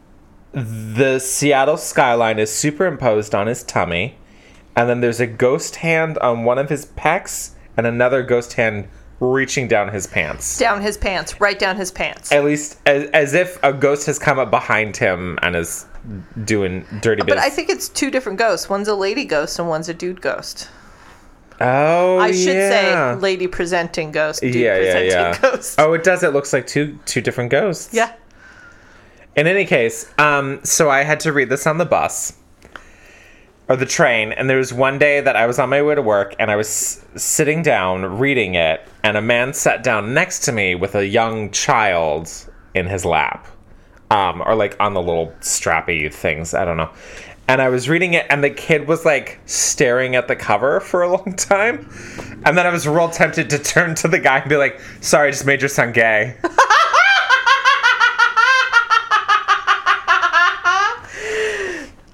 the 0.54 1.20
Seattle 1.20 1.78
skyline 1.78 2.40
is 2.40 2.52
superimposed 2.52 3.36
on 3.36 3.48
his 3.48 3.64
tummy, 3.64 4.18
and 4.76 4.90
then 4.90 5.02
there's 5.02 5.20
a 5.20 5.28
ghost 5.28 5.78
hand 5.78 6.18
on 6.20 6.46
one 6.46 6.58
of 6.58 6.70
his 6.70 6.86
pecs 6.86 7.52
and 7.76 7.86
another 7.86 8.24
ghost 8.24 8.54
hand 8.54 8.88
reaching 9.20 9.68
down 9.68 9.92
his 9.92 10.06
pants 10.08 10.58
Down 10.58 10.82
his 10.82 10.96
pants, 10.96 11.42
right 11.42 11.58
down 11.58 11.76
his 11.76 11.92
pants. 11.92 12.32
at 12.32 12.44
least 12.46 12.78
as, 12.86 13.10
as 13.12 13.34
if 13.34 13.58
a 13.64 13.74
ghost 13.74 14.06
has 14.06 14.18
come 14.20 14.38
up 14.40 14.52
behind 14.52 14.96
him 14.96 15.38
and 15.42 15.56
is 15.56 15.86
doing 16.46 16.86
dirty 17.02 17.22
But 17.22 17.30
bits. 17.36 17.42
I 17.42 17.50
think 17.50 17.70
it's 17.70 17.90
two 17.90 18.10
different 18.12 18.38
ghosts. 18.40 18.70
One's 18.70 18.88
a 18.88 18.96
lady 18.96 19.26
ghost 19.26 19.58
and 19.60 19.68
one's 19.68 19.90
a 19.90 19.94
dude 19.94 20.22
ghost. 20.22 20.70
Oh, 21.62 22.20
I 22.20 22.32
should 22.32 22.56
yeah. 22.56 23.16
say 23.16 23.20
lady 23.20 23.48
presenting 23.48 24.12
ghost, 24.12 24.42
dude 24.42 24.56
yeah, 24.56 24.78
yeah, 24.78 24.80
presenting 24.80 25.10
yeah. 25.10 25.40
ghost. 25.42 25.80
Oh, 25.80 25.94
it 25.94 26.04
does. 26.04 26.24
It 26.24 26.34
looks 26.34 26.54
like 26.54 26.68
two 26.68 26.98
two 27.06 27.22
different 27.22 27.52
ghosts. 27.52 27.94
Yeah. 27.94 28.14
In 29.36 29.46
any 29.46 29.66
case, 29.66 30.12
um, 30.18 30.60
so 30.64 30.90
I 30.90 31.04
had 31.04 31.20
to 31.22 31.32
read 31.32 31.50
this 31.50 31.68
on 31.68 31.78
the 31.78 31.86
bus 31.86 32.34
or 33.70 33.76
the 33.76 33.86
train, 33.86 34.32
and 34.32 34.50
there 34.50 34.58
was 34.58 34.74
one 34.74 34.98
day 34.98 35.22
that 35.22 35.36
I 35.36 35.46
was 35.46 35.60
on 35.60 35.70
my 35.70 35.82
way 35.82 35.94
to 35.94 36.02
work, 36.02 36.36
and 36.40 36.50
I 36.50 36.56
was 36.56 36.68
s- 36.68 37.24
sitting 37.24 37.62
down 37.62 38.18
reading 38.18 38.56
it, 38.56 38.82
and 39.04 39.16
a 39.18 39.22
man 39.22 39.54
sat 39.54 39.84
down 39.84 40.14
next 40.14 40.40
to 40.46 40.52
me 40.52 40.74
with 40.74 40.96
a 40.96 41.06
young 41.06 41.52
child 41.52 42.32
in 42.74 42.88
his 42.88 43.06
lap, 43.06 43.46
um, 44.10 44.42
or 44.46 44.56
like 44.56 44.76
on 44.80 44.94
the 44.94 45.02
little 45.02 45.34
strappy 45.42 46.12
things. 46.12 46.54
I 46.54 46.66
don't 46.66 46.78
know. 46.78 46.90
And 47.50 47.62
I 47.62 47.70
was 47.70 47.88
reading 47.88 48.14
it, 48.14 48.26
and 48.30 48.44
the 48.44 48.50
kid 48.50 48.88
was 48.88 49.06
like 49.06 49.40
staring 49.46 50.16
at 50.16 50.28
the 50.28 50.36
cover 50.36 50.80
for 50.82 51.02
a 51.04 51.10
long 51.10 51.34
time. 51.36 51.90
And 52.46 52.58
then 52.58 52.68
I 52.68 52.70
was 52.72 52.88
real 52.88 53.10
tempted 53.10 53.50
to 53.52 53.60
turn 53.60 53.96
to 53.96 54.08
the 54.10 54.20
guy 54.20 54.40
and 54.40 54.50
be 54.50 54.58
like, 54.58 54.80
"Sorry, 55.02 55.30
I 55.30 55.32
just 55.32 55.46
made 55.46 55.62
your 55.62 55.70
son 55.70 55.92
gay." 55.94 56.36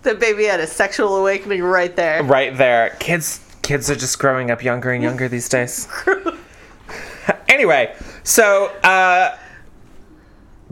The 0.04 0.16
baby 0.16 0.44
had 0.44 0.60
a 0.60 0.68
sexual 0.68 1.16
awakening 1.16 1.64
right 1.64 1.96
there. 1.96 2.22
right 2.24 2.56
there. 2.58 2.90
Kids 3.00 3.40
kids 3.62 3.90
are 3.90 3.96
just 3.96 4.20
growing 4.20 4.52
up 4.52 4.62
younger 4.62 4.92
and 4.92 5.02
younger 5.02 5.30
these 5.30 5.48
days. 5.48 5.88
anyway, 7.48 7.96
so 8.24 8.66
uh 8.84 9.38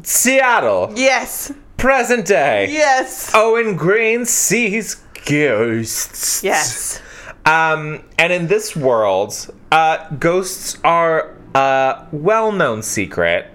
Seattle, 0.03 0.91
Yes. 0.95 1.53
Present 1.81 2.27
day. 2.27 2.67
Yes. 2.69 3.31
Owen 3.33 3.75
Green 3.75 4.23
sees 4.25 4.95
ghosts. 5.25 6.43
Yes. 6.43 7.01
Um 7.45 8.03
and 8.19 8.31
in 8.31 8.47
this 8.47 8.75
world, 8.75 9.33
uh 9.71 10.07
ghosts 10.17 10.77
are 10.83 11.35
a 11.55 12.05
well-known 12.11 12.83
secret. 12.83 13.47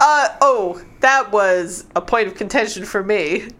Uh 0.00 0.28
oh, 0.40 0.82
that 1.00 1.30
was 1.32 1.84
a 1.94 2.00
point 2.00 2.28
of 2.28 2.34
contention 2.34 2.84
for 2.84 3.04
me. 3.04 3.48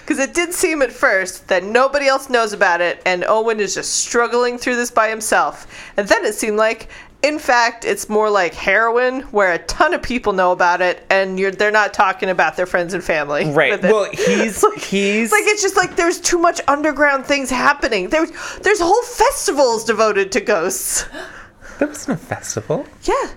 Because 0.00 0.18
it 0.18 0.32
did 0.32 0.54
seem 0.54 0.80
at 0.80 0.90
first 0.90 1.48
that 1.48 1.64
nobody 1.64 2.06
else 2.06 2.30
knows 2.30 2.54
about 2.54 2.80
it, 2.80 3.02
and 3.04 3.24
Owen 3.24 3.60
is 3.60 3.74
just 3.74 3.92
struggling 3.96 4.56
through 4.56 4.76
this 4.76 4.90
by 4.90 5.10
himself. 5.10 5.66
And 5.98 6.08
then 6.08 6.24
it 6.24 6.34
seemed 6.34 6.56
like, 6.56 6.88
in 7.22 7.38
fact, 7.40 7.84
it's 7.84 8.08
more 8.08 8.30
like 8.30 8.54
heroin, 8.54 9.22
where 9.22 9.52
a 9.52 9.58
ton 9.58 9.92
of 9.92 10.02
people 10.02 10.32
know 10.32 10.52
about 10.52 10.80
it, 10.80 11.04
and 11.10 11.38
you're 11.38 11.50
they're 11.50 11.72
not 11.72 11.92
talking 11.92 12.28
about 12.28 12.56
their 12.56 12.66
friends 12.66 12.94
and 12.94 13.02
family. 13.02 13.50
Right. 13.50 13.82
Well, 13.82 14.08
he's 14.12 14.64
he's 14.88 15.24
It's 15.24 15.32
like 15.32 15.42
it's 15.46 15.62
just 15.62 15.76
like 15.76 15.96
there's 15.96 16.20
too 16.20 16.38
much 16.38 16.60
underground 16.68 17.26
things 17.26 17.50
happening. 17.50 18.08
There's 18.08 18.30
there's 18.58 18.80
whole 18.80 19.02
festivals 19.02 19.84
devoted 19.84 20.30
to 20.32 20.40
ghosts. 20.40 21.06
there 21.78 21.88
wasn't 21.88 22.20
a 22.20 22.24
festival. 22.24 22.86
Yeah, 23.02 23.32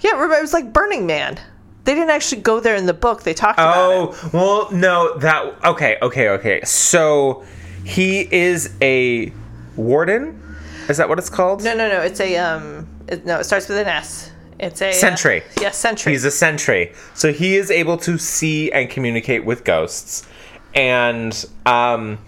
yeah. 0.00 0.10
Remember, 0.12 0.34
it 0.34 0.42
was 0.42 0.52
like 0.52 0.72
Burning 0.72 1.06
Man. 1.06 1.40
They 1.84 1.94
didn't 1.94 2.10
actually 2.10 2.42
go 2.42 2.60
there 2.60 2.74
in 2.74 2.86
the 2.86 2.94
book. 2.94 3.22
They 3.22 3.32
talked 3.32 3.60
about 3.60 3.90
it. 3.92 4.20
Oh, 4.24 4.30
well, 4.32 4.72
no, 4.72 5.16
that 5.18 5.64
okay, 5.64 5.96
okay, 6.02 6.28
okay. 6.30 6.60
So 6.64 7.46
he 7.84 8.28
is 8.34 8.74
a 8.82 9.32
warden? 9.76 10.42
Is 10.88 10.98
that 10.98 11.08
what 11.08 11.18
it's 11.18 11.30
called? 11.30 11.64
No, 11.64 11.74
no, 11.74 11.88
no. 11.88 12.02
It's 12.02 12.20
a 12.20 12.36
um. 12.36 12.88
No, 13.24 13.38
it 13.40 13.44
starts 13.44 13.68
with 13.68 13.78
an 13.78 13.86
S. 13.86 14.30
It's 14.58 14.80
a 14.80 14.88
uh, 14.88 14.92
Sentry. 14.92 15.42
yes, 15.60 15.76
sentry. 15.76 16.12
He's 16.12 16.24
a 16.24 16.30
sentry. 16.30 16.92
So 17.14 17.32
he 17.32 17.56
is 17.56 17.70
able 17.70 17.98
to 17.98 18.16
see 18.18 18.72
and 18.72 18.88
communicate 18.88 19.44
with 19.44 19.64
ghosts. 19.64 20.26
and 20.74 21.44
um, 21.66 22.18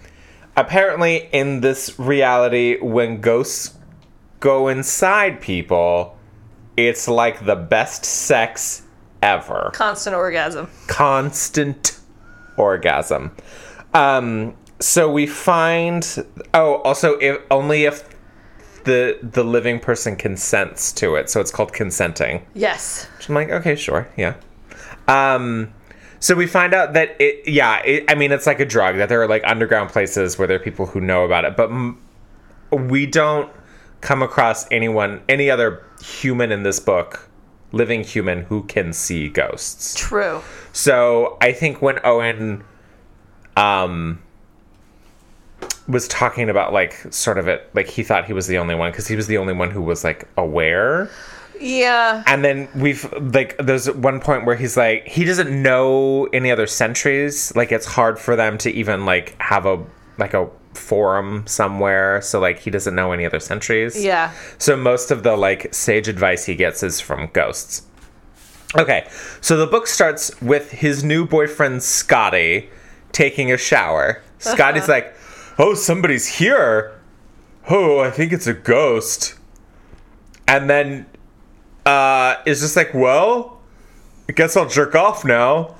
apparently, 0.55 1.27
in 1.31 1.61
this 1.61 1.97
reality, 1.99 2.77
when 2.79 3.19
ghosts 3.19 3.75
go 4.39 4.67
inside 4.67 5.41
people, 5.41 6.17
it's 6.77 7.07
like 7.07 7.45
the 7.45 7.55
best 7.55 8.05
sex 8.05 8.83
ever. 9.21 9.71
Constant 9.73 10.15
orgasm. 10.15 10.69
Constant 10.87 11.99
orgasm. 12.57 13.35
Um, 13.93 14.55
so 14.79 15.11
we 15.11 15.25
find. 15.27 16.25
Oh, 16.53 16.75
also, 16.83 17.17
if 17.17 17.39
only 17.51 17.85
if 17.85 18.07
the 18.89 19.19
the 19.21 19.43
living 19.43 19.79
person 19.79 20.15
consents 20.15 20.91
to 20.93 21.15
it, 21.15 21.29
so 21.29 21.39
it's 21.39 21.51
called 21.51 21.73
consenting. 21.73 22.45
Yes. 22.55 23.07
I'm 23.27 23.35
like, 23.35 23.49
okay, 23.49 23.75
sure, 23.75 24.07
yeah. 24.17 24.33
Um, 25.07 25.71
so 26.19 26.35
we 26.35 26.47
find 26.47 26.73
out 26.73 26.93
that 26.93 27.15
it, 27.21 27.47
yeah, 27.47 27.81
it, 27.83 28.05
I 28.09 28.15
mean, 28.15 28.31
it's 28.31 28.47
like 28.47 28.59
a 28.59 28.65
drug 28.65 28.97
that 28.97 29.07
there 29.09 29.21
are 29.21 29.27
like 29.27 29.43
underground 29.45 29.91
places 29.91 30.37
where 30.37 30.47
there 30.47 30.57
are 30.57 30.63
people 30.63 30.87
who 30.87 30.99
know 30.99 31.23
about 31.23 31.45
it, 31.45 31.55
but 31.55 31.69
m- 31.69 32.01
we 32.71 33.05
don't 33.05 33.51
come 34.01 34.23
across 34.23 34.65
anyone, 34.71 35.21
any 35.29 35.51
other 35.51 35.85
human 36.01 36.51
in 36.51 36.63
this 36.63 36.79
book, 36.79 37.29
living 37.71 38.03
human 38.03 38.45
who 38.45 38.63
can 38.63 38.91
see 38.91 39.29
ghosts. 39.29 39.93
True. 39.95 40.41
So 40.73 41.37
I 41.41 41.51
think 41.53 41.81
when 41.81 41.99
Owen, 42.03 42.63
um, 43.55 44.21
was 45.89 46.07
talking 46.07 46.49
about 46.49 46.71
like 46.71 46.93
sort 47.11 47.37
of 47.37 47.47
it, 47.47 47.69
like 47.73 47.87
he 47.87 48.03
thought 48.03 48.25
he 48.25 48.33
was 48.33 48.47
the 48.47 48.57
only 48.57 48.75
one 48.75 48.91
because 48.91 49.07
he 49.07 49.15
was 49.15 49.27
the 49.27 49.37
only 49.37 49.53
one 49.53 49.71
who 49.71 49.81
was 49.81 50.03
like 50.03 50.27
aware. 50.37 51.09
Yeah. 51.59 52.23
And 52.25 52.45
then 52.45 52.69
we've 52.75 53.11
like 53.13 53.57
there's 53.57 53.91
one 53.91 54.21
point 54.21 54.45
where 54.45 54.55
he's 54.55 54.77
like 54.77 55.07
he 55.07 55.25
doesn't 55.25 55.61
know 55.61 56.25
any 56.27 56.51
other 56.51 56.67
sentries. 56.67 57.53
Like 57.55 57.71
it's 57.71 57.85
hard 57.85 58.19
for 58.19 58.35
them 58.35 58.57
to 58.59 58.71
even 58.71 59.05
like 59.05 59.35
have 59.41 59.65
a 59.65 59.83
like 60.17 60.33
a 60.33 60.49
forum 60.73 61.45
somewhere. 61.47 62.21
So 62.21 62.39
like 62.39 62.59
he 62.59 62.69
doesn't 62.69 62.95
know 62.95 63.11
any 63.11 63.25
other 63.25 63.39
sentries. 63.39 64.01
Yeah. 64.01 64.33
So 64.57 64.77
most 64.77 65.11
of 65.11 65.23
the 65.23 65.35
like 65.35 65.73
sage 65.73 66.07
advice 66.07 66.45
he 66.45 66.55
gets 66.55 66.83
is 66.83 67.01
from 67.01 67.27
ghosts. 67.33 67.83
Okay, 68.77 69.07
so 69.41 69.57
the 69.57 69.65
book 69.65 69.87
starts 69.87 70.39
with 70.41 70.69
his 70.69 71.03
new 71.03 71.25
boyfriend 71.25 71.81
Scotty 71.81 72.69
taking 73.11 73.51
a 73.51 73.57
shower. 73.57 74.21
Scotty's 74.37 74.87
like, 74.87 75.15
"Oh, 75.59 75.73
somebody's 75.75 76.25
here. 76.25 76.99
Oh, 77.69 77.99
I 77.99 78.09
think 78.09 78.31
it's 78.33 78.47
a 78.47 78.53
ghost." 78.53 79.35
And 80.47 80.69
then 80.69 81.05
uh 81.85 82.35
is 82.45 82.61
just 82.61 82.75
like, 82.75 82.93
"Well, 82.93 83.59
I 84.27 84.31
guess 84.31 84.57
I'll 84.57 84.67
jerk 84.69 84.95
off 84.95 85.23
now." 85.23 85.75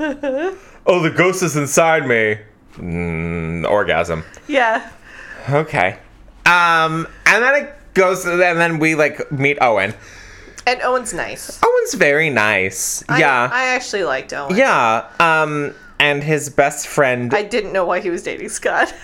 oh, 0.86 1.02
the 1.02 1.10
ghost 1.16 1.42
is 1.42 1.56
inside 1.56 2.06
me. 2.08 2.38
Mm, 2.76 3.68
orgasm. 3.70 4.24
Yeah. 4.48 4.90
Okay. 5.50 5.98
Um, 6.46 7.08
and 7.26 7.44
then 7.44 7.56
it 7.64 7.74
goes, 7.94 8.26
and 8.26 8.40
then 8.40 8.80
we 8.80 8.96
like 8.96 9.32
meet 9.32 9.58
Owen. 9.62 9.94
And 10.66 10.82
Owen's 10.82 11.14
nice. 11.14 11.60
Owen's 11.64 11.94
very 11.96 12.30
nice. 12.30 13.04
I- 13.10 13.20
yeah. 13.20 13.50
I, 13.52 13.66
actually 13.68 14.04
liked 14.04 14.34
Owen. 14.34 14.56
yeah. 14.56 15.08
Um, 15.20 15.74
and 16.00 16.24
his 16.24 16.50
best 16.50 16.88
friend. 16.88 17.34
I 17.34 17.44
didn't 17.44 17.74
know 17.74 17.86
why 17.86 18.00
he 18.00 18.10
was 18.10 18.24
dating 18.24 18.50
Scott. 18.50 18.94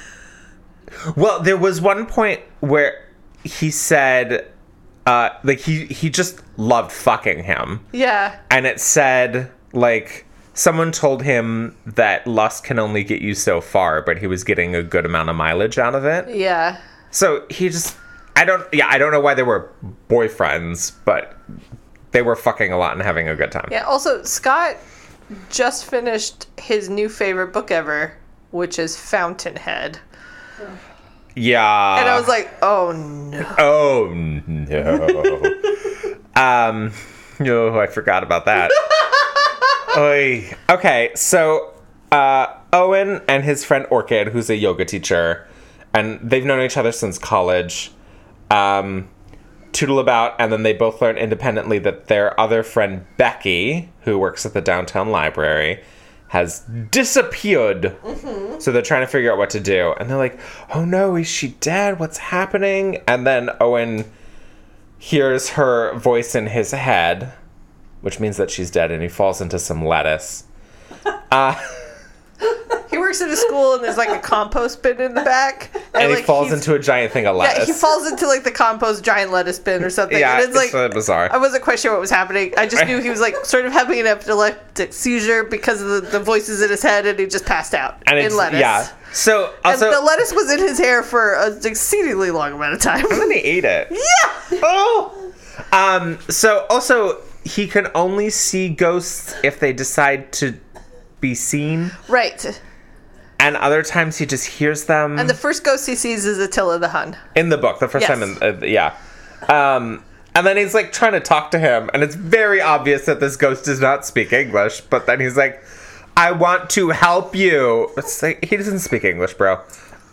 well, 1.16 1.42
there 1.42 1.58
was 1.58 1.82
one 1.82 2.06
point 2.06 2.42
where 2.60 3.08
he 3.44 3.72
said, 3.72 4.52
uh, 5.06 5.30
like 5.44 5.60
he 5.60 5.86
he 5.86 6.10
just 6.10 6.42
loved 6.58 6.92
fucking 6.92 7.44
him, 7.44 7.86
yeah. 7.92 8.40
and 8.50 8.66
it 8.66 8.80
said 8.80 9.52
like 9.74 10.26
someone 10.54 10.92
told 10.92 11.22
him 11.22 11.76
that 11.86 12.26
lust 12.26 12.64
can 12.64 12.80
only 12.80 13.04
get 13.04 13.22
you 13.22 13.36
so 13.36 13.62
far, 13.62 14.02
but 14.02 14.18
he 14.18 14.28
was 14.28 14.44
getting 14.44 14.74
a 14.74 14.82
good 14.82 15.06
amount 15.06 15.30
of 15.30 15.36
mileage 15.36 15.78
out 15.78 15.94
of 15.94 16.06
it. 16.06 16.36
Yeah. 16.36 16.80
So 17.12 17.46
he 17.50 17.70
just 17.70 17.96
I 18.36 18.46
don't 18.46 18.66
yeah, 18.74 18.88
I 18.90 18.98
don't 18.98 19.12
know 19.12 19.20
why 19.20 19.36
they 19.36 19.44
were 19.44 19.72
boyfriends, 20.10 20.94
but 21.06 21.38
they 22.12 22.22
were 22.22 22.36
fucking 22.36 22.72
a 22.72 22.78
lot 22.78 22.94
and 22.94 23.02
having 23.02 23.28
a 23.28 23.36
good 23.36 23.52
time. 23.52 23.68
Yeah. 23.70 23.84
Also, 23.84 24.24
Scott 24.24 24.78
just 25.50 25.86
finished 25.86 26.48
his 26.58 26.90
new 26.90 27.10
favorite 27.10 27.52
book 27.52 27.72
ever, 27.72 28.18
which 28.52 28.80
is 28.80 28.98
Fountainhead. 28.98 30.00
Yeah. 31.36 32.00
And 32.00 32.10
I 32.10 32.18
was 32.18 32.28
like, 32.28 32.50
oh 32.62 32.92
no. 32.92 33.56
Oh 33.58 34.14
no. 34.14 35.42
um 36.36 36.92
no, 37.40 37.80
I 37.80 37.88
forgot 37.88 38.24
about 38.24 38.46
that. 38.46 38.72
Oy. 39.98 40.56
Okay, 40.70 41.12
so 41.16 41.74
uh 42.12 42.48
Owen 42.72 43.22
and 43.28 43.44
his 43.44 43.66
friend 43.66 43.86
Orchid, 43.90 44.30
who's 44.30 44.50
a 44.50 44.56
yoga 44.56 44.86
teacher, 44.86 45.48
and 45.94 46.20
they've 46.22 46.46
known 46.46 46.62
each 46.62 46.78
other 46.78 46.92
since 46.92 47.18
college. 47.18 47.92
Um 48.50 49.10
tootle 49.74 50.00
about 50.00 50.34
and 50.40 50.54
then 50.54 50.64
they 50.64 50.72
both 50.72 51.02
learn 51.02 51.18
independently 51.18 51.80
that 51.80 52.08
their 52.08 52.40
other 52.40 52.64
friend 52.64 53.06
Becky, 53.18 53.90
who 54.04 54.18
works 54.18 54.46
at 54.46 54.54
the 54.54 54.62
downtown 54.62 55.10
library, 55.10 55.84
has 56.36 56.60
disappeared. 56.92 57.96
Mm-hmm. 58.04 58.60
So 58.60 58.74
they're 58.74 58.82
trying 58.82 59.04
to 59.04 59.08
figure 59.08 59.32
out 59.32 59.38
what 59.38 59.52
to 59.52 59.60
do. 59.62 59.94
And 59.98 60.10
they're 60.10 60.18
like, 60.18 60.38
oh 60.74 60.84
no, 60.84 61.16
is 61.16 61.28
she 61.28 61.50
dead? 61.62 61.98
What's 61.98 62.18
happening? 62.18 63.02
And 63.08 63.26
then 63.26 63.52
Owen 63.62 64.04
hears 64.98 65.52
her 65.52 65.96
voice 65.96 66.36
in 66.36 66.48
his 66.48 66.72
head, 66.72 67.32
which 68.02 68.20
means 68.20 68.36
that 68.36 68.52
she's 68.52 68.70
dead, 68.70 68.92
and 68.92 69.02
he 69.02 69.08
falls 69.08 69.40
into 69.40 69.58
some 69.58 69.86
lettuce. 69.86 70.44
He 71.06 71.10
uh, 71.32 71.56
works 73.22 73.22
at 73.22 73.30
a 73.30 73.38
school 73.38 73.76
and 73.76 73.84
there's 73.84 73.98
like 73.98 74.10
a 74.10 74.20
compost 74.20 74.82
bin 74.82 75.00
in 75.00 75.14
the 75.14 75.24
back. 75.24 75.70
And, 75.74 75.84
And 75.96 76.10
he 76.10 76.16
like, 76.18 76.26
falls 76.26 76.52
into 76.52 76.74
a 76.76 76.80
giant 76.80 77.14
thing 77.14 77.26
of 77.26 77.36
lettuce. 77.36 77.68
Yeah, 77.68 77.74
he 77.74 77.80
falls 77.80 78.10
into 78.10 78.28
like 78.28 78.44
the 78.44 78.52
compost 78.52 79.04
giant 79.04 79.32
lettuce 79.32 79.60
bin 79.60 79.84
or 79.84 79.90
something. 79.90 80.18
Yeah, 80.20 80.36
and 80.38 80.44
it's 80.46 80.56
like 80.56 80.68
it's 80.68 80.76
uh, 80.76 80.90
bizarre. 80.90 81.32
I 81.32 81.38
wasn't 81.38 81.64
quite 81.64 81.80
sure 81.80 81.92
what 81.92 82.02
was 82.02 82.10
happening. 82.12 82.54
I 82.58 82.68
just 82.68 82.86
knew 82.86 83.00
he 83.00 83.10
was 83.10 83.22
like 83.22 83.46
sort 83.46 83.66
of 83.66 83.72
having 83.74 84.00
an 84.00 84.08
epileptic 84.08 84.94
seizure 84.94 85.44
because 85.44 85.82
of 85.82 85.88
the, 85.88 86.02
the 86.02 86.20
voices 86.20 86.62
in 86.62 86.70
his 86.70 86.84
head, 86.84 87.06
and 87.06 87.18
he 87.20 87.28
just 87.28 87.46
passed 87.46 87.74
out 87.74 88.02
and 88.08 88.20
in 88.20 88.26
it's, 88.26 88.36
lettuce. 88.36 88.60
yeah. 88.60 88.88
So 89.14 89.54
And 89.64 89.74
also, 89.82 89.92
the 89.92 90.02
lettuce 90.02 90.34
was 90.34 90.52
in 90.52 90.60
his 90.60 90.78
hair 90.78 91.02
for 91.02 91.36
an 91.36 91.60
exceedingly 91.64 92.32
long 92.32 92.52
amount 92.54 92.74
of 92.74 92.82
time. 92.82 93.06
And 93.10 93.22
then 93.22 93.32
he 93.32 93.38
ate 93.38 93.64
it. 93.66 93.88
yeah. 93.92 94.60
Oh. 94.64 95.32
Um. 95.72 96.20
So 96.30 96.66
also, 96.70 97.22
he 97.46 97.68
can 97.68 97.88
only 97.96 98.30
see 98.30 98.68
ghosts 98.70 99.34
if 99.44 99.60
they 99.60 99.72
decide 99.72 100.34
to 100.34 100.60
be 101.22 101.34
seen, 101.34 101.92
Right. 102.10 102.62
And 103.40 103.56
other 103.58 103.84
times 103.84 104.18
he 104.18 104.26
just 104.26 104.46
hears 104.46 104.86
them. 104.86 105.20
And 105.20 105.30
the 105.30 105.34
first 105.34 105.64
ghost 105.64 105.86
he 105.88 105.96
sees 105.96 106.26
is 106.26 106.38
Attila 106.40 106.80
the 106.80 106.90
Hun. 106.90 107.18
in 107.36 107.50
the 107.50 107.58
book 107.58 107.80
the 107.80 107.88
first 107.88 108.08
Yes. 108.08 108.20
time 108.20 108.24
in 108.24 108.44
uh, 108.44 108.66
yeah 108.66 108.96
um 109.50 110.04
and 110.34 110.46
then 110.46 110.58
he's 110.58 110.74
like 110.74 110.92
trying 110.92 111.12
to 111.14 111.20
talk 111.20 111.52
to 111.52 111.60
him 111.60 111.90
and 111.94 112.02
it's 112.04 112.16
very 112.16 112.60
obvious 112.62 113.06
that 113.06 113.20
this 113.20 113.36
ghost 113.38 113.66
does 113.66 113.80
not 113.80 114.06
speak 114.06 114.34
english 114.34 114.82
but 114.82 115.06
then 115.06 115.20
he's 115.20 115.38
like 115.38 115.62
i 116.18 116.32
want 116.32 116.70
to 116.70 116.90
help 116.90 117.36
you 117.36 117.90
it's 117.98 118.24
like 118.24 118.44
he 118.46 118.58
doesn't 118.58 118.80
speak 118.80 119.04
english 119.04 119.34
bro 119.36 119.60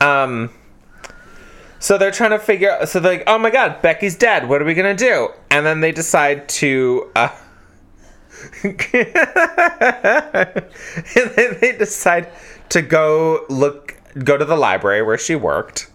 um 0.01 0.51
so 1.79 1.97
they're 1.97 2.11
trying 2.11 2.31
to 2.31 2.39
figure 2.39 2.71
out 2.71 2.89
so 2.89 3.01
they're 3.01 3.15
like 3.19 3.25
oh 3.27 3.39
my 3.39 3.51
god 3.51 3.81
becky's 3.81 4.17
dead 4.17 4.49
what 4.49 4.61
are 4.61 4.65
we 4.65 4.75
gonna 4.75 4.95
do 4.95 5.29
and 5.51 5.65
then 5.65 5.81
they 5.81 5.93
decide 5.93 6.49
to 6.49 7.11
uh 7.17 7.29
and 8.65 8.77
then 11.37 11.57
they 11.61 11.73
decide 11.79 12.29
to 12.73 12.83
go 12.83 13.45
look 13.49 13.97
go 14.25 14.37
to 14.37 14.45
the 14.45 14.57
library 14.57 15.03
where 15.03 15.19
she 15.19 15.35
worked 15.35 15.89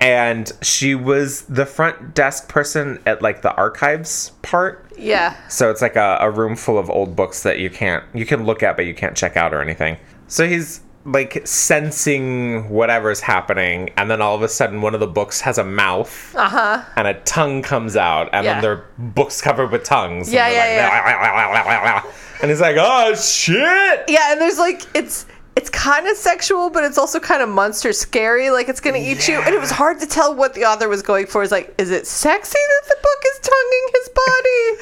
and 0.00 0.52
she 0.62 0.94
was 0.94 1.42
the 1.42 1.64
front 1.66 2.14
desk 2.14 2.48
person 2.48 3.00
at 3.06 3.22
like 3.22 3.42
the 3.42 3.52
archives 3.54 4.30
part 4.42 4.84
Yeah. 4.98 5.34
so 5.48 5.70
it's 5.70 5.80
like 5.82 5.96
a, 5.96 6.18
a 6.20 6.30
room 6.30 6.54
full 6.54 6.78
of 6.78 6.90
old 6.90 7.16
books 7.16 7.42
that 7.44 7.58
you 7.58 7.70
can't 7.70 8.04
you 8.14 8.26
can 8.26 8.44
look 8.44 8.62
at 8.62 8.76
but 8.76 8.86
you 8.86 8.94
can't 8.94 9.16
check 9.16 9.36
out 9.36 9.54
or 9.54 9.60
anything 9.62 9.96
so 10.28 10.46
he's 10.46 10.80
like 11.04 11.46
sensing 11.46 12.68
whatever's 12.68 13.20
happening 13.20 13.90
and 13.96 14.10
then 14.10 14.20
all 14.20 14.34
of 14.34 14.42
a 14.42 14.48
sudden 14.48 14.82
one 14.82 14.92
of 14.94 15.00
the 15.00 15.06
books 15.06 15.40
has 15.40 15.56
a 15.58 15.64
mouth 15.64 16.34
Uh-huh. 16.36 16.82
and 16.96 17.06
a 17.06 17.14
tongue 17.20 17.62
comes 17.62 17.96
out 17.96 18.28
and 18.32 18.44
Yeah. 18.44 18.54
then 18.54 18.62
there 18.62 18.72
are 18.72 18.84
books 18.98 19.40
covered 19.40 19.70
with 19.70 19.84
tongues 19.84 20.32
Yeah, 20.32 20.46
and 20.46 20.54
they're 20.54 20.62
yeah, 20.88 22.02
and 22.42 22.50
he's 22.50 22.60
like 22.60 22.76
oh 22.78 23.14
shit 23.14 24.04
Yeah, 24.08 24.32
and 24.32 24.40
there's 24.40 24.58
like 24.58 24.82
it's 24.94 25.26
it's 25.56 25.70
kind 25.70 26.06
of 26.06 26.16
sexual, 26.16 26.68
but 26.68 26.84
it's 26.84 26.98
also 26.98 27.18
kind 27.18 27.42
of 27.42 27.48
monster 27.48 27.90
scary, 27.92 28.50
like 28.50 28.68
it's 28.68 28.80
gonna 28.80 28.98
eat 28.98 29.26
you. 29.26 29.40
And 29.40 29.54
it 29.54 29.60
was 29.60 29.70
hard 29.70 29.98
to 30.00 30.06
tell 30.06 30.34
what 30.34 30.52
the 30.52 30.66
author 30.66 30.86
was 30.88 31.00
going 31.02 31.26
for. 31.26 31.42
Is 31.42 31.50
like, 31.50 31.74
is 31.78 31.90
it 31.90 32.06
sexy 32.06 32.58
that 32.58 32.82
the 32.88 32.96
book 33.02 33.24
is 33.26 33.38
tonguing 33.40 33.88
his 33.94 34.08
body? 34.14 34.78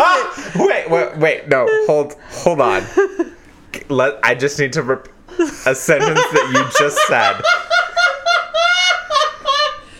Ah, 0.00 0.52
wait, 0.56 0.88
wait, 0.90 1.16
wait, 1.16 1.48
no, 1.48 1.66
hold, 1.86 2.14
hold 2.30 2.60
on. 2.60 2.84
Let 3.88 4.18
I 4.22 4.34
just 4.34 4.58
need 4.58 4.72
to 4.74 4.82
rep- 4.82 5.08
a 5.66 5.74
sentence 5.74 6.20
that 6.20 6.50
you 6.52 6.62
just 6.78 6.98
said. 7.08 7.40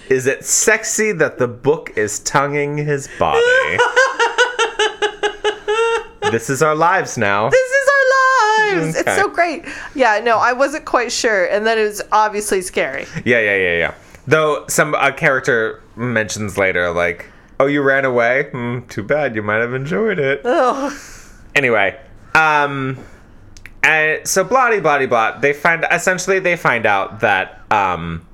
Is 0.08 0.26
it 0.26 0.44
sexy 0.44 1.12
that 1.12 1.38
the 1.38 1.48
book 1.48 1.92
is 1.96 2.20
tonguing 2.20 2.76
his 2.76 3.08
body? 3.18 3.40
this 6.30 6.48
is 6.48 6.62
our 6.62 6.74
lives 6.74 7.18
now. 7.18 7.50
This 7.50 7.70
our 8.68 8.80
lives. 8.80 8.96
It's 8.96 9.14
so 9.16 9.28
great. 9.28 9.64
Yeah, 9.94 10.20
no, 10.22 10.38
I 10.38 10.52
wasn't 10.52 10.84
quite 10.84 11.12
sure, 11.12 11.46
and 11.46 11.66
then 11.66 11.78
it 11.78 11.84
was 11.84 12.02
obviously 12.12 12.62
scary. 12.62 13.06
Yeah, 13.24 13.40
yeah, 13.40 13.56
yeah, 13.56 13.76
yeah. 13.78 13.94
Though 14.26 14.66
some 14.68 14.94
a 14.94 15.12
character 15.12 15.82
mentions 15.96 16.58
later, 16.58 16.90
like, 16.92 17.26
"Oh, 17.58 17.66
you 17.66 17.82
ran 17.82 18.04
away. 18.04 18.48
Hmm, 18.52 18.80
too 18.88 19.02
bad. 19.02 19.34
You 19.34 19.42
might 19.42 19.56
have 19.60 19.74
enjoyed 19.74 20.18
it." 20.18 20.42
Oh, 20.44 20.96
Anyway, 21.54 21.98
um, 22.34 22.98
and 23.82 24.26
so 24.28 24.44
bloody 24.44 24.80
bloody 24.80 25.06
blah. 25.06 25.38
They 25.38 25.52
find 25.52 25.84
essentially 25.90 26.38
they 26.38 26.56
find 26.56 26.86
out 26.86 27.20
that 27.20 27.60
um, 27.72 28.24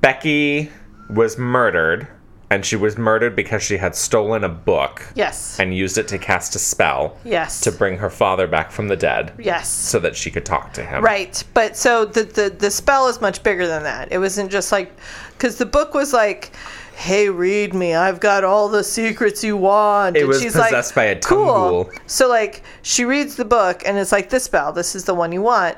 Becky 0.00 0.70
was 1.08 1.38
murdered, 1.38 2.06
and 2.50 2.64
she 2.64 2.76
was 2.76 2.96
murdered 2.96 3.36
because 3.36 3.62
she 3.62 3.76
had 3.76 3.94
stolen 3.94 4.42
a 4.42 4.48
book 4.48 5.06
yes, 5.14 5.58
and 5.60 5.76
used 5.76 5.98
it 5.98 6.08
to 6.08 6.18
cast 6.18 6.54
a 6.54 6.58
spell 6.58 7.16
yes, 7.24 7.60
to 7.60 7.72
bring 7.72 7.98
her 7.98 8.10
father 8.10 8.46
back 8.46 8.70
from 8.70 8.88
the 8.88 8.96
dead, 8.96 9.32
yes. 9.38 9.68
so 9.68 9.98
that 9.98 10.16
she 10.16 10.30
could 10.30 10.46
talk 10.46 10.72
to 10.72 10.84
him. 10.84 11.04
Right, 11.04 11.42
but 11.54 11.76
so 11.76 12.04
the, 12.04 12.24
the 12.24 12.50
the 12.50 12.70
spell 12.70 13.08
is 13.08 13.20
much 13.20 13.42
bigger 13.42 13.66
than 13.66 13.82
that. 13.82 14.10
It 14.10 14.18
wasn't 14.18 14.50
just 14.50 14.72
like 14.72 14.92
because 15.32 15.56
the 15.56 15.66
book 15.66 15.92
was 15.92 16.12
like, 16.12 16.52
"Hey, 16.96 17.28
read 17.28 17.74
me. 17.74 17.94
I've 17.94 18.20
got 18.20 18.44
all 18.44 18.68
the 18.68 18.84
secrets 18.84 19.44
you 19.44 19.56
want." 19.56 20.16
It 20.16 20.20
and 20.20 20.28
was 20.28 20.40
she's 20.40 20.54
possessed 20.54 20.94
by 20.94 21.04
a 21.04 21.20
cool. 21.20 21.84
Tungul. 21.84 21.98
So 22.06 22.28
like 22.28 22.62
she 22.82 23.04
reads 23.04 23.36
the 23.36 23.44
book 23.44 23.82
and 23.84 23.98
it's 23.98 24.12
like 24.12 24.30
this 24.30 24.44
spell. 24.44 24.72
This 24.72 24.94
is 24.94 25.04
the 25.04 25.14
one 25.14 25.32
you 25.32 25.42
want, 25.42 25.76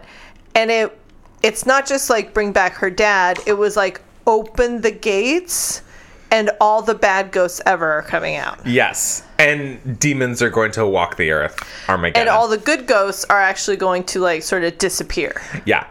and 0.54 0.70
it 0.70 0.96
it's 1.42 1.66
not 1.66 1.87
just 1.87 2.11
like 2.11 2.33
bring 2.33 2.52
back 2.52 2.74
her 2.74 2.90
dad. 2.90 3.38
It 3.46 3.54
was 3.54 3.76
like 3.76 4.00
open 4.26 4.83
the 4.83 4.92
gates. 4.92 5.83
And 6.32 6.50
all 6.60 6.80
the 6.82 6.94
bad 6.94 7.32
ghosts 7.32 7.60
ever 7.66 7.90
are 7.90 8.02
coming 8.02 8.36
out. 8.36 8.64
Yes, 8.66 9.24
and 9.38 9.98
demons 9.98 10.40
are 10.42 10.50
going 10.50 10.70
to 10.72 10.86
walk 10.86 11.16
the 11.16 11.30
earth. 11.32 11.58
Armageddon. 11.88 12.20
And 12.20 12.28
all 12.28 12.46
the 12.46 12.58
good 12.58 12.86
ghosts 12.86 13.24
are 13.24 13.40
actually 13.40 13.76
going 13.76 14.04
to 14.04 14.20
like 14.20 14.42
sort 14.42 14.64
of 14.64 14.78
disappear. 14.78 15.40
yeah. 15.66 15.86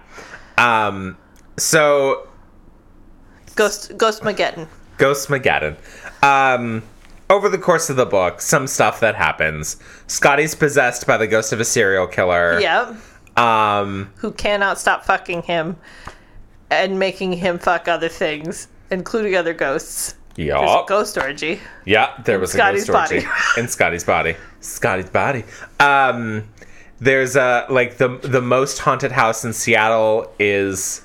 Um. 0.58 1.18
So 1.58 2.28
Ghost 3.56 3.98
Ghost 3.98 4.22
Mageddon. 4.24 4.68
Ghost 4.98 5.28
Mageddon. 5.28 5.76
Um, 6.24 6.84
over 7.30 7.50
the 7.50 7.58
course 7.58 7.90
of 7.90 7.96
the 7.98 8.06
book, 8.06 8.42
some 8.42 8.68
stuff 8.68 9.00
that 9.02 9.16
happens. 9.16 9.78
Scotty's 10.08 10.56
possessed 10.56 11.06
by 11.06 11.18
the 11.18 11.28
ghost 11.28 11.52
of 11.54 11.60
a 11.60 11.66
serial 11.66 12.08
killer. 12.08 12.60
Yep. 12.60 12.96
Um, 13.38 14.12
who 14.16 14.32
cannot 14.32 14.80
stop 14.80 15.06
fucking 15.06 15.44
him 15.44 15.78
and 16.70 17.00
making 17.00 17.34
him 17.34 17.60
fuck 17.60 17.88
other 17.88 18.10
things, 18.10 18.68
including 18.92 19.36
other 19.36 19.54
ghosts. 19.54 20.16
There's 20.48 20.62
a 20.62 20.64
yeah, 20.64 20.84
ghost 20.88 21.18
orgy. 21.18 21.60
yeah. 21.86 22.22
There 22.24 22.40
was 22.40 22.54
Scotty's 22.54 22.88
a 22.88 22.94
ghost 22.94 23.12
orgy 23.12 23.26
body. 23.26 23.42
in 23.58 23.68
Scotty's 23.68 24.04
body. 24.04 24.36
Scotty's 24.62 25.10
body. 25.10 25.44
Um, 25.80 26.48
there's 27.00 27.36
a 27.36 27.66
like 27.70 27.98
the 27.98 28.18
the 28.20 28.42
most 28.42 28.80
haunted 28.80 29.12
house 29.12 29.44
in 29.44 29.54
Seattle 29.54 30.32
is 30.40 31.02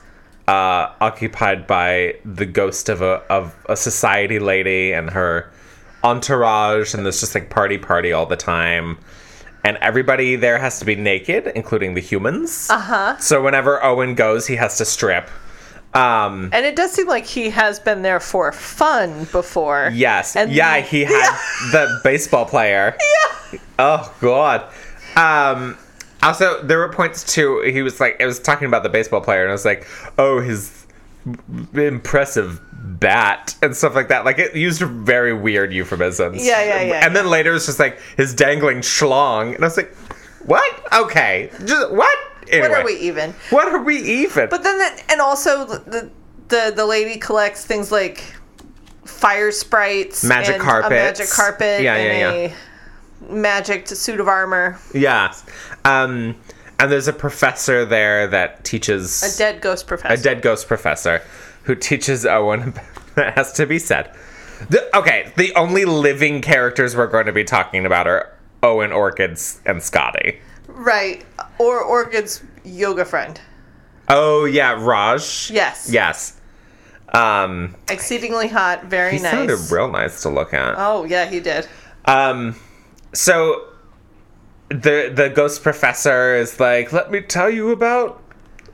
uh, 0.47 0.93
occupied 1.01 1.67
by 1.67 2.17
the 2.25 2.47
ghost 2.47 2.89
of 2.89 3.03
a 3.03 3.23
of 3.31 3.55
a 3.69 3.77
society 3.77 4.39
lady 4.39 4.93
and 4.93 5.11
her 5.11 5.51
entourage, 6.05 6.95
and 6.95 7.05
there's 7.05 7.21
just 7.21 7.35
like 7.35 7.51
party 7.51 7.79
party 7.79 8.13
all 8.13 8.27
the 8.27 8.37
time. 8.37 8.99
And 9.65 9.79
everybody 9.79 10.37
there 10.37 10.59
has 10.59 10.79
to 10.81 10.85
be 10.85 10.95
naked, 10.95 11.51
including 11.55 11.95
the 11.95 12.01
humans. 12.01 12.69
Uh 12.71 12.79
huh. 12.79 13.19
So 13.19 13.43
whenever 13.43 13.83
Owen 13.83 14.15
goes, 14.15 14.47
he 14.47 14.57
has 14.57 14.77
to 14.79 14.85
strip. 14.85 15.29
Um, 15.95 16.51
And 16.53 16.67
it 16.67 16.75
does 16.77 16.91
seem 16.93 17.07
like 17.07 17.25
he 17.25 17.51
has 17.51 17.79
been 17.79 18.03
there 18.03 18.19
for 18.21 18.51
fun 18.53 19.25
before. 19.31 19.91
yes. 19.95 20.35
And- 20.37 20.51
yeah, 20.53 20.81
he 20.81 21.05
had 21.05 21.31
the 21.73 22.01
baseball 22.03 22.45
player. 22.47 22.97
Yeah. 23.53 23.59
Oh 23.79 24.15
god. 24.21 24.67
Um 25.17 25.79
also 26.23 26.61
there 26.63 26.79
were 26.79 26.89
points 26.89 27.23
too 27.23 27.61
he 27.61 27.83
was 27.83 28.01
like 28.01 28.17
it 28.19 28.27
was 28.27 28.41
talking 28.41 28.67
about 28.67 28.83
the 28.83 28.89
baseball 28.89 29.21
player 29.21 29.43
and 29.43 29.51
I 29.51 29.53
was 29.53 29.65
like, 29.65 29.87
"Oh, 30.19 30.41
his 30.41 30.87
impressive 31.75 32.61
bat 32.73 33.55
and 33.63 33.77
stuff 33.77 33.95
like 33.95 34.09
that." 34.09 34.25
Like 34.25 34.39
it 34.39 34.55
used 34.57 34.81
very 34.83 35.33
weird 35.33 35.73
euphemisms. 35.73 36.45
Yeah, 36.45 36.63
yeah, 36.65 36.83
yeah, 36.83 37.07
And 37.07 37.15
then 37.15 37.29
later 37.29 37.55
it's 37.55 37.67
just 37.67 37.79
like 37.79 37.99
his 38.17 38.35
dangling 38.35 38.79
schlong 38.79 39.55
and 39.55 39.63
I 39.65 39.67
was 39.69 39.77
like, 39.77 39.95
"What? 40.45 40.93
Okay. 40.93 41.51
Just 41.65 41.91
what?" 41.93 42.19
Anyway, 42.51 42.69
What 42.69 42.79
are 42.81 42.85
we 42.85 42.97
even? 42.99 43.35
What 43.51 43.69
are 43.69 43.83
we 43.83 43.99
even? 43.99 44.49
But 44.49 44.63
then, 44.63 44.79
the, 44.79 45.03
and 45.13 45.21
also 45.21 45.65
the, 45.65 46.11
the 46.49 46.73
the 46.75 46.87
lady 46.87 47.19
collects 47.19 47.65
things 47.65 47.91
like 47.91 48.35
fire 49.05 49.51
sprites, 49.51 50.25
Magic 50.25 50.57
a 50.57 50.89
magic 50.89 51.29
carpet, 51.31 51.83
Yeah, 51.83 51.95
and 51.95 52.53
a 52.53 53.33
magic 53.33 53.89
suit 53.89 54.21
of 54.21 54.29
armor, 54.29 54.79
yeah. 54.93 55.35
Um 55.85 56.37
and 56.79 56.91
there's 56.91 57.09
a 57.09 57.13
professor 57.13 57.85
there 57.85 58.27
that 58.29 58.65
teaches 58.65 59.23
a 59.23 59.39
dead 59.39 59.61
ghost 59.61 59.87
professor. 59.87 60.15
a 60.15 60.23
dead 60.23 60.43
ghost 60.43 60.67
professor 60.67 61.23
who 61.63 61.75
teaches 61.75 62.27
Owen 62.27 62.75
that 63.15 63.35
has 63.35 63.53
to 63.55 63.67
be 63.67 63.79
said. 63.79 64.15
The, 64.71 64.97
okay, 64.97 65.33
the 65.37 65.53
only 65.55 65.85
living 65.85 66.41
characters 66.41 66.97
we're 66.97 67.07
going 67.07 67.27
to 67.27 67.33
be 67.33 67.45
talking 67.45 67.87
about 67.87 68.07
are 68.07 68.33
Owen, 68.63 68.93
Orchids, 68.93 69.61
and 69.67 69.83
Scotty. 69.83 70.41
Right? 70.75 71.25
Or 71.59 71.83
Orchid's 71.83 72.43
yoga 72.65 73.05
friend. 73.05 73.41
Oh 74.09 74.45
yeah, 74.45 74.77
Raj. 74.79 75.51
Yes. 75.51 75.89
Yes. 75.91 76.41
Um, 77.13 77.77
Exceedingly 77.89 78.49
hot, 78.49 78.85
very 78.87 79.13
he 79.17 79.23
nice. 79.23 79.31
sounded 79.33 79.59
real 79.71 79.91
nice 79.91 80.23
to 80.23 80.29
look 80.29 80.53
at. 80.53 80.75
oh 80.77 81.05
yeah, 81.05 81.27
he 81.27 81.41
did. 81.41 81.67
Um, 82.07 82.57
so 83.13 83.69
the 84.69 85.13
the 85.15 85.31
ghost 85.35 85.63
professor 85.63 86.35
is 86.35 86.59
like, 86.59 86.93
"Let 86.93 87.11
me 87.11 87.21
tell 87.21 87.49
you 87.49 87.71
about 87.71 88.21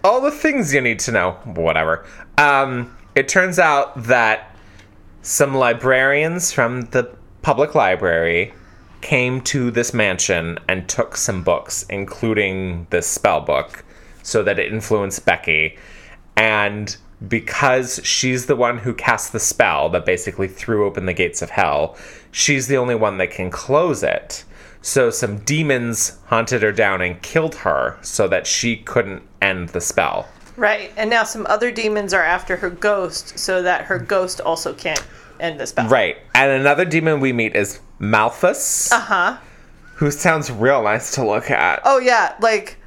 all 0.02 0.20
the 0.20 0.30
things 0.30 0.72
you 0.72 0.80
need 0.80 0.98
to 1.00 1.12
know." 1.12 1.32
Whatever. 1.44 2.04
Um, 2.38 2.96
it 3.14 3.28
turns 3.28 3.58
out 3.58 4.04
that 4.04 4.56
some 5.22 5.54
librarians 5.54 6.50
from 6.50 6.82
the 6.92 7.14
public 7.42 7.74
library 7.74 8.54
came 9.00 9.40
to 9.42 9.70
this 9.70 9.94
mansion 9.94 10.58
and 10.68 10.88
took 10.88 11.16
some 11.16 11.42
books, 11.42 11.84
including 11.88 12.86
this 12.90 13.06
spell 13.06 13.40
book, 13.40 13.84
so 14.22 14.42
that 14.42 14.58
it 14.58 14.72
influenced 14.72 15.24
Becky. 15.24 15.76
And 16.36 16.96
because 17.28 18.00
she's 18.02 18.46
the 18.46 18.56
one 18.56 18.78
who 18.78 18.94
cast 18.94 19.32
the 19.32 19.40
spell 19.40 19.88
that 19.90 20.06
basically 20.06 20.48
threw 20.48 20.86
open 20.86 21.06
the 21.06 21.12
gates 21.12 21.42
of 21.42 21.50
hell, 21.50 21.96
she's 22.30 22.66
the 22.66 22.76
only 22.76 22.94
one 22.94 23.18
that 23.18 23.30
can 23.30 23.50
close 23.50 24.02
it. 24.02 24.44
So 24.82 25.10
some 25.10 25.38
demons 25.40 26.18
hunted 26.26 26.62
her 26.62 26.72
down 26.72 27.02
and 27.02 27.20
killed 27.20 27.54
her 27.56 27.98
so 28.00 28.26
that 28.28 28.46
she 28.46 28.78
couldn't 28.78 29.22
end 29.42 29.70
the 29.70 29.80
spell. 29.80 30.26
Right, 30.56 30.92
and 30.96 31.10
now 31.10 31.24
some 31.24 31.46
other 31.48 31.70
demons 31.70 32.12
are 32.12 32.22
after 32.22 32.56
her 32.56 32.70
ghost, 32.70 33.38
so 33.38 33.62
that 33.62 33.84
her 33.84 33.98
ghost 33.98 34.40
also 34.40 34.74
can't 34.74 35.02
end 35.38 35.60
the 35.60 35.66
spell. 35.66 35.88
Right. 35.88 36.18
And 36.34 36.50
another 36.50 36.84
demon 36.84 37.20
we 37.20 37.32
meet 37.32 37.56
is 37.56 37.80
Malthus, 38.00 38.90
Uh 38.90 38.98
huh. 39.00 39.36
who 39.94 40.10
sounds 40.10 40.50
real 40.50 40.82
nice 40.82 41.12
to 41.12 41.24
look 41.26 41.50
at. 41.50 41.80
Oh 41.84 41.98
yeah, 41.98 42.34
like 42.40 42.78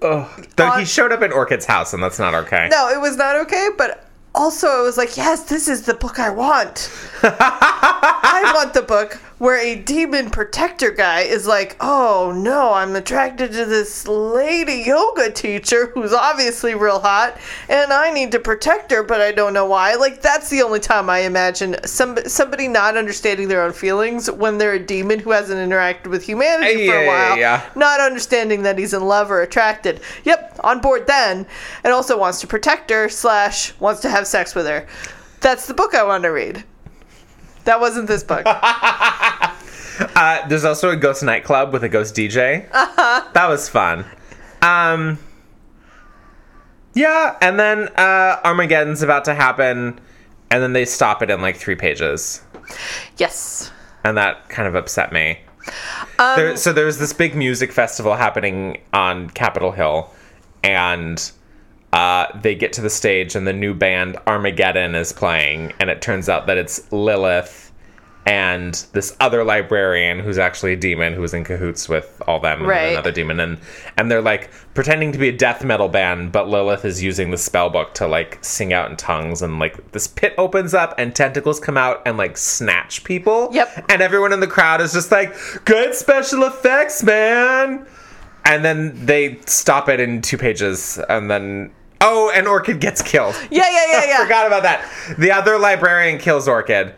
Ugh. 0.00 0.46
Though 0.56 0.70
he 0.72 0.86
showed 0.86 1.12
up 1.12 1.20
in 1.20 1.30
Orchid's 1.32 1.66
house, 1.66 1.92
and 1.92 2.02
that's 2.02 2.18
not 2.18 2.34
okay. 2.34 2.68
no, 2.70 2.88
it 2.88 3.00
was 3.00 3.16
not 3.18 3.36
okay, 3.36 3.68
but 3.76 4.06
also 4.34 4.66
I 4.68 4.80
was 4.82 4.96
like, 4.96 5.16
yes, 5.16 5.42
this 5.44 5.68
is 5.68 5.82
the 5.82 5.92
book 5.94 6.18
I 6.18 6.30
want. 6.30 6.90
I 7.22 8.52
want 8.54 8.72
the 8.72 8.82
book 8.82 9.20
where 9.40 9.58
a 9.58 9.74
demon 9.74 10.28
protector 10.28 10.90
guy 10.90 11.22
is 11.22 11.46
like, 11.46 11.74
oh 11.80 12.30
no, 12.36 12.74
I'm 12.74 12.94
attracted 12.94 13.52
to 13.52 13.64
this 13.64 14.06
lady 14.06 14.82
yoga 14.86 15.32
teacher 15.32 15.86
who's 15.94 16.12
obviously 16.12 16.74
real 16.74 17.00
hot, 17.00 17.40
and 17.70 17.90
I 17.90 18.10
need 18.10 18.32
to 18.32 18.38
protect 18.38 18.90
her, 18.90 19.02
but 19.02 19.22
I 19.22 19.32
don't 19.32 19.54
know 19.54 19.64
why. 19.64 19.94
Like 19.94 20.20
that's 20.20 20.50
the 20.50 20.60
only 20.60 20.78
time 20.78 21.08
I 21.08 21.20
imagine 21.20 21.74
some 21.86 22.18
somebody 22.26 22.68
not 22.68 22.98
understanding 22.98 23.48
their 23.48 23.62
own 23.62 23.72
feelings 23.72 24.30
when 24.30 24.58
they're 24.58 24.74
a 24.74 24.78
demon 24.78 25.18
who 25.18 25.30
hasn't 25.30 25.58
interacted 25.58 26.08
with 26.08 26.22
humanity 26.22 26.86
for 26.86 26.92
Yeah, 26.92 27.00
a 27.00 27.04
yeah, 27.04 27.28
while, 27.30 27.38
yeah. 27.38 27.70
not 27.74 27.98
understanding 27.98 28.62
that 28.64 28.78
he's 28.78 28.92
in 28.92 29.06
love 29.06 29.30
or 29.30 29.40
attracted. 29.40 30.00
Yep, 30.24 30.60
on 30.62 30.80
board 30.82 31.06
then, 31.06 31.46
and 31.82 31.94
also 31.94 32.18
wants 32.18 32.42
to 32.42 32.46
protect 32.46 32.90
her 32.90 33.08
slash 33.08 33.72
wants 33.80 34.02
to 34.02 34.10
have 34.10 34.26
sex 34.26 34.54
with 34.54 34.66
her. 34.66 34.86
That's 35.40 35.66
the 35.66 35.72
book 35.72 35.94
I 35.94 36.02
want 36.02 36.24
to 36.24 36.28
read. 36.28 36.62
That 37.70 37.78
wasn't 37.78 38.08
this 38.08 38.24
book. 38.24 38.44
Uh, 40.16 40.48
there's 40.48 40.64
also 40.64 40.88
a 40.88 40.96
ghost 40.96 41.22
nightclub 41.22 41.74
with 41.74 41.84
a 41.84 41.88
ghost 41.88 42.14
DJ. 42.14 42.66
Uh-huh. 42.72 43.30
That 43.34 43.48
was 43.50 43.68
fun. 43.68 44.06
Um, 44.62 45.18
yeah, 46.94 47.36
and 47.42 47.60
then 47.60 47.88
uh, 47.98 48.40
Armageddon's 48.42 49.02
about 49.02 49.26
to 49.26 49.34
happen, 49.34 50.00
and 50.50 50.62
then 50.62 50.72
they 50.72 50.86
stop 50.86 51.20
it 51.22 51.28
in 51.28 51.42
like 51.42 51.58
three 51.58 51.74
pages, 51.74 52.40
yes. 53.18 53.70
and 54.02 54.16
that 54.16 54.48
kind 54.48 54.66
of 54.66 54.74
upset 54.74 55.12
me. 55.12 55.38
Um, 56.18 56.36
there, 56.36 56.56
so 56.56 56.72
there's 56.72 56.96
this 56.96 57.12
big 57.12 57.36
music 57.36 57.70
festival 57.70 58.14
happening 58.14 58.78
on 58.94 59.28
Capitol 59.28 59.70
Hill, 59.70 60.10
and 60.64 61.30
uh, 61.92 62.26
they 62.40 62.54
get 62.54 62.72
to 62.74 62.80
the 62.80 62.90
stage, 62.90 63.34
and 63.34 63.46
the 63.46 63.52
new 63.52 63.74
band 63.74 64.16
Armageddon 64.26 64.94
is 64.94 65.12
playing, 65.12 65.72
and 65.80 65.90
it 65.90 66.00
turns 66.02 66.28
out 66.28 66.46
that 66.46 66.56
it's 66.58 66.90
Lilith 66.92 67.66
and 68.26 68.74
this 68.92 69.16
other 69.18 69.42
librarian 69.44 70.20
who's 70.20 70.36
actually 70.36 70.74
a 70.74 70.76
demon 70.76 71.14
who 71.14 71.22
was 71.22 71.32
in 71.32 71.42
cahoots 71.42 71.88
with 71.88 72.20
all 72.28 72.38
them 72.38 72.58
and 72.60 72.68
Right. 72.68 72.92
another 72.92 73.10
demon 73.10 73.40
and 73.40 73.58
and 73.96 74.10
they're 74.10 74.20
like 74.20 74.50
pretending 74.74 75.10
to 75.12 75.18
be 75.18 75.30
a 75.30 75.32
death 75.36 75.64
metal 75.64 75.88
band 75.88 76.30
but 76.30 76.46
Lilith 76.46 76.84
is 76.84 77.02
using 77.02 77.30
the 77.30 77.38
spell 77.38 77.70
book 77.70 77.94
to 77.94 78.06
like 78.06 78.38
sing 78.42 78.74
out 78.74 78.90
in 78.90 78.98
tongues 78.98 79.40
and 79.40 79.58
like 79.58 79.92
this 79.92 80.06
pit 80.06 80.34
opens 80.36 80.74
up 80.74 80.94
and 80.98 81.16
tentacles 81.16 81.58
come 81.58 81.78
out 81.78 82.02
and 82.04 82.18
like 82.18 82.36
snatch 82.36 83.04
people 83.04 83.48
Yep. 83.52 83.86
and 83.88 84.02
everyone 84.02 84.34
in 84.34 84.40
the 84.40 84.46
crowd 84.46 84.82
is 84.82 84.92
just 84.92 85.10
like 85.10 85.34
good 85.64 85.94
special 85.94 86.42
effects 86.44 87.02
man 87.02 87.86
and 88.44 88.62
then 88.62 89.06
they 89.06 89.38
stop 89.46 89.88
it 89.88 89.98
in 89.98 90.20
two 90.20 90.36
pages 90.36 90.98
and 91.08 91.30
then 91.30 91.72
oh 92.00 92.30
and 92.34 92.46
Orchid 92.48 92.80
gets 92.80 93.02
killed 93.02 93.34
Yeah, 93.50 93.68
yeah, 93.70 93.86
yeah, 93.92 94.04
yeah. 94.08 94.22
Forgot 94.22 94.46
about 94.46 94.62
that. 94.64 94.90
The 95.18 95.32
other 95.32 95.58
librarian 95.58 96.18
kills 96.18 96.48
Orchid. 96.48 96.94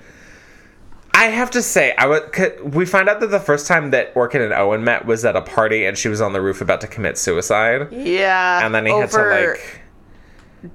I 1.14 1.24
have 1.26 1.50
to 1.50 1.60
say, 1.62 1.94
I 1.98 2.06
would. 2.06 2.34
c- 2.34 2.52
We 2.64 2.86
find 2.86 3.06
out 3.08 3.20
that 3.20 3.26
the 3.30 3.38
first 3.38 3.66
time 3.66 3.90
that 3.90 4.12
Orchid 4.14 4.40
and 4.40 4.52
Owen 4.54 4.82
met 4.82 5.04
was 5.04 5.24
at 5.26 5.36
a 5.36 5.42
party, 5.42 5.84
and 5.84 5.96
she 5.98 6.08
was 6.08 6.22
on 6.22 6.32
the 6.32 6.40
roof 6.40 6.62
about 6.62 6.80
to 6.80 6.86
commit 6.86 7.18
suicide, 7.18 7.88
Yeah. 7.92 8.64
and 8.64 8.74
then 8.74 8.86
he 8.86 8.92
had 8.92 9.10
to 9.10 9.22
like, 9.22 9.80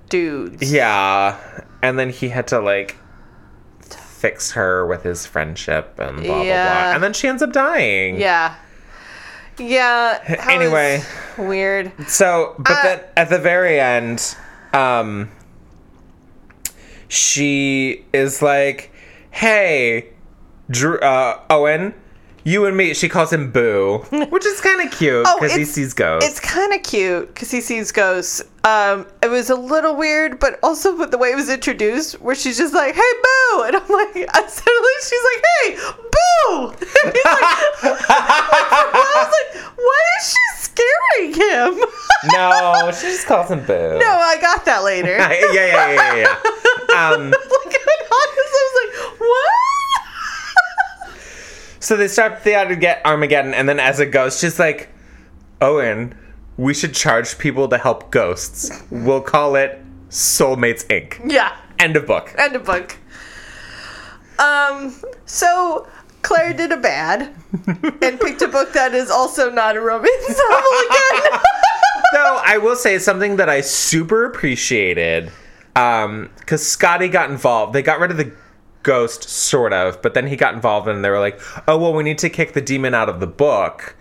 dudes. 0.09 0.71
yeah, 0.71 1.37
and 1.81 1.97
then 1.97 2.11
he 2.11 2.29
had 2.29 2.47
to 2.49 2.59
like 2.59 2.97
fix 3.81 4.51
her 4.51 4.85
with 4.85 5.03
his 5.03 5.25
friendship 5.25 5.95
and 5.99 6.17
blah 6.17 6.35
blah 6.35 6.43
blah, 6.43 6.93
and 6.93 7.01
then 7.03 7.13
she 7.13 7.27
ends 7.27 7.41
up 7.41 7.51
dying. 7.51 8.19
Yeah. 8.19 8.55
Yeah. 9.59 10.19
Anyway. 10.47 11.01
Weird. 11.37 11.91
So, 12.07 12.55
but 12.57 12.71
Uh, 12.71 12.83
then 12.83 12.99
at 13.15 13.29
the 13.29 13.39
very 13.39 13.79
end, 13.79 14.35
um, 14.73 15.29
she 17.07 18.05
is 18.13 18.41
like, 18.41 18.91
"Hey, 19.31 20.07
Drew, 20.69 20.99
uh, 20.99 21.39
Owen, 21.49 21.93
you 22.47 22.65
and 22.65 22.75
me." 22.77 22.93
She 22.93 23.09
calls 23.09 23.31
him 23.33 23.51
Boo, 23.51 23.99
which 24.29 24.45
is 24.45 24.61
kind 24.61 24.81
of 24.81 24.91
cute 24.91 25.25
Oh, 25.27 25.37
because 25.39 25.55
he 25.55 25.65
sees 25.65 25.93
ghosts. 25.93 26.29
It's 26.29 26.39
kind 26.39 26.73
of 26.73 26.81
cute 26.83 27.27
because 27.33 27.51
he 27.51 27.61
sees 27.61 27.91
ghosts. 27.91 28.41
Um, 28.63 29.05
it 29.23 29.29
was 29.29 29.49
a 29.49 29.55
little 29.55 29.95
weird, 29.95 30.39
but 30.39 30.59
also 30.63 30.95
with 30.97 31.11
the 31.11 31.17
way 31.17 31.29
it 31.31 31.35
was 31.35 31.49
introduced, 31.49 32.19
where 32.21 32.35
she's 32.35 32.57
just 32.57 32.73
like, 32.73 32.95
"Hey, 32.95 33.13
boo," 33.23 33.63
and 33.63 33.75
I'm 33.75 33.87
like, 33.89 34.15
I 34.33 34.47
suddenly 34.47 34.95
she's 35.07 35.25
like, 35.29 35.43
"Hey, 35.53 35.75
boo," 36.13 36.69
and 37.05 37.13
he's 37.15 37.25
like, 37.25 37.47
I 38.09 39.13
was 39.15 39.31
like, 39.37 39.77
"Why 39.77 40.01
is 40.19 40.25
she 40.31 40.43
scaring 40.63 41.33
him?" 41.33 41.85
no, 42.33 42.91
she 42.91 43.07
just 43.07 43.25
calls 43.27 43.49
him 43.51 43.63
Boo. 43.65 43.99
no, 43.99 44.05
I 44.09 44.37
got 44.41 44.65
that 44.65 44.83
later. 44.83 45.15
yeah, 45.17 45.31
yeah, 45.31 45.65
yeah, 45.65 45.93
yeah, 45.93 46.15
yeah. 46.15 47.11
Um, 47.13 47.29
like, 47.29 47.83
honestly, 48.11 48.59
I 48.59 48.67
was 48.67 48.75
like, 48.83 49.19
"What?" 49.19 49.86
So 51.87 51.95
they 51.95 52.09
start 52.09 52.43
the 52.43 52.77
get 52.77 53.01
Armageddon, 53.05 53.53
and 53.53 53.69
then 53.69 53.79
as 53.79 54.01
it 54.01 54.07
goes, 54.07 54.37
she's 54.37 54.59
like, 54.59 54.89
"Owen, 55.61 56.13
we 56.57 56.73
should 56.73 56.93
charge 56.93 57.37
people 57.37 57.69
to 57.69 57.77
help 57.77 58.11
ghosts. 58.11 58.83
We'll 58.91 59.21
call 59.21 59.55
it 59.55 59.81
Soulmates 60.09 60.85
Inc." 60.87 61.31
yeah. 61.31 61.55
End 61.79 61.95
of 61.95 62.05
book. 62.05 62.35
End 62.37 62.57
of 62.57 62.65
book. 62.65 62.97
Um, 64.37 65.01
so 65.25 65.87
Claire 66.23 66.51
did 66.51 66.73
a 66.73 66.77
bad 66.77 67.33
and 68.01 68.19
picked 68.19 68.41
a 68.41 68.49
book 68.49 68.73
that 68.73 68.93
is 68.93 69.09
also 69.09 69.49
not 69.49 69.77
a 69.77 69.79
romance 69.79 70.27
novel 70.49 70.71
again. 70.89 71.39
Though 72.11 72.41
I 72.43 72.57
will 72.57 72.75
say 72.75 72.99
something 72.99 73.37
that 73.37 73.47
I 73.47 73.61
super 73.61 74.25
appreciated, 74.25 75.31
because 75.73 76.67
Scotty 76.67 77.07
got 77.07 77.29
involved. 77.29 77.71
They 77.71 77.81
got 77.81 78.01
rid 78.01 78.11
of 78.11 78.17
the 78.17 78.33
ghost, 78.83 79.23
sort 79.29 79.73
of, 79.73 80.01
but 80.01 80.13
then 80.13 80.27
he 80.27 80.35
got 80.35 80.53
involved, 80.53 80.87
and 80.87 81.03
they 81.03 81.09
were 81.09 81.19
like, 81.19 81.39
"Oh 81.67 81.77
well, 81.77 81.93
we 81.93 82.03
need 82.03 82.17
to 82.19 82.29
kick 82.29 82.53
the 82.53 82.61
demon 82.61 82.93
out 82.93 83.09
of 83.09 83.19
the 83.19 83.27
book." 83.27 83.95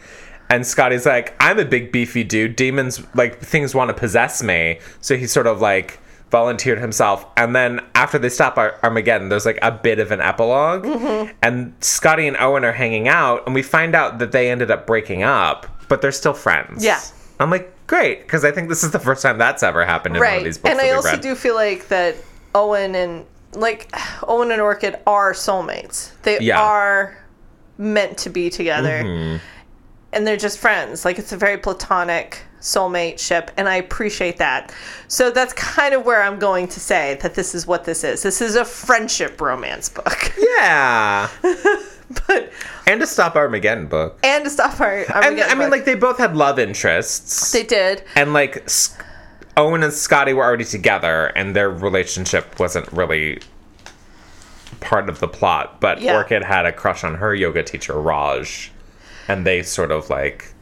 And 0.48 0.66
Scotty's 0.66 1.06
like, 1.06 1.34
"I'm 1.40 1.58
a 1.58 1.64
big 1.64 1.92
beefy 1.92 2.24
dude. 2.24 2.56
Demons 2.56 3.02
like 3.14 3.40
things 3.40 3.74
want 3.74 3.88
to 3.88 3.94
possess 3.94 4.42
me." 4.42 4.78
So 5.00 5.16
he 5.16 5.26
sort 5.26 5.46
of 5.46 5.60
like 5.60 5.98
volunteered 6.30 6.78
himself. 6.78 7.24
And 7.36 7.54
then 7.54 7.80
after 7.94 8.18
they 8.18 8.28
stop 8.28 8.58
Ar- 8.58 8.78
Armageddon, 8.82 9.28
there's 9.28 9.46
like 9.46 9.58
a 9.62 9.70
bit 9.70 9.98
of 9.98 10.10
an 10.10 10.20
epilog 10.20 10.82
mm-hmm. 10.82 11.30
and 11.40 11.72
Scotty 11.80 12.26
and 12.26 12.36
Owen 12.38 12.64
are 12.64 12.72
hanging 12.72 13.08
out, 13.08 13.44
and 13.46 13.54
we 13.54 13.62
find 13.62 13.94
out 13.94 14.18
that 14.18 14.32
they 14.32 14.50
ended 14.50 14.70
up 14.70 14.86
breaking 14.86 15.22
up, 15.22 15.66
but 15.88 16.02
they're 16.02 16.12
still 16.12 16.34
friends. 16.34 16.84
Yeah. 16.84 17.00
I'm 17.38 17.50
like, 17.50 17.72
great, 17.86 18.22
because 18.22 18.44
I 18.44 18.50
think 18.50 18.68
this 18.68 18.82
is 18.82 18.90
the 18.90 18.98
first 18.98 19.22
time 19.22 19.38
that's 19.38 19.62
ever 19.62 19.84
happened 19.84 20.16
in 20.16 20.22
one 20.22 20.38
of 20.38 20.44
these 20.44 20.58
books 20.58 20.72
And 20.72 20.80
I 20.80 20.90
also 20.92 21.10
read. 21.10 21.20
do 21.20 21.34
feel 21.34 21.54
like 21.54 21.88
that 21.88 22.16
Owen 22.54 22.94
and 22.94 23.26
like 23.56 23.92
Owen 24.26 24.50
and 24.50 24.60
Orchid 24.60 24.96
are 25.06 25.32
soulmates. 25.32 26.10
They 26.22 26.38
Yeah. 26.40 26.60
are 26.60 27.18
meant 27.78 28.18
to 28.18 28.30
be 28.30 28.50
together. 28.50 29.02
Mm-hmm. 29.02 29.36
And 30.12 30.26
they're 30.26 30.36
just 30.36 30.58
friends. 30.58 31.04
Like 31.04 31.18
it's 31.18 31.32
a 31.32 31.36
very 31.36 31.58
platonic 31.58 32.38
soulmate 32.60 33.18
ship 33.18 33.50
and 33.56 33.68
I 33.68 33.76
appreciate 33.76 34.38
that. 34.38 34.74
So 35.08 35.30
that's 35.30 35.52
kind 35.52 35.94
of 35.94 36.04
where 36.06 36.22
I'm 36.22 36.38
going 36.38 36.68
to 36.68 36.80
say 36.80 37.18
that 37.22 37.34
this 37.34 37.54
is 37.54 37.66
what 37.66 37.84
this 37.84 38.02
is. 38.02 38.22
This 38.22 38.40
is 38.40 38.56
a 38.56 38.64
friendship 38.64 39.40
romance 39.40 39.88
book. 39.88 40.32
yeah, 40.38 41.28
but 42.26 42.50
and 42.86 43.00
to 43.00 43.06
stop 43.06 43.36
Armageddon 43.36 43.86
book. 43.88 44.18
and 44.24 44.44
to 44.44 44.50
stop 44.50 44.80
our 44.80 45.04
And 45.14 45.40
I 45.40 45.54
mean, 45.54 45.70
like 45.70 45.84
they 45.84 45.94
both 45.96 46.18
had 46.18 46.36
love 46.36 46.58
interests, 46.58 47.52
they 47.52 47.62
did. 47.64 48.02
and 48.14 48.32
like 48.32 48.68
Owen 49.56 49.82
and 49.82 49.92
Scotty 49.92 50.32
were 50.32 50.44
already 50.44 50.64
together, 50.64 51.26
and 51.36 51.56
their 51.56 51.70
relationship 51.70 52.58
wasn't 52.60 52.90
really 52.92 53.40
part 54.80 55.08
of 55.08 55.20
the 55.20 55.28
plot. 55.28 55.80
But 55.80 56.00
Yeah. 56.00 56.14
Orchid 56.16 56.42
had 56.44 56.66
a 56.66 56.72
crush 56.72 57.04
on 57.04 57.14
her 57.16 57.34
yoga 57.34 57.62
teacher 57.62 57.94
Raj, 57.94 58.70
and 59.28 59.46
they 59.46 59.62
sort 59.62 59.90
of 59.90 60.10
like 60.10 60.52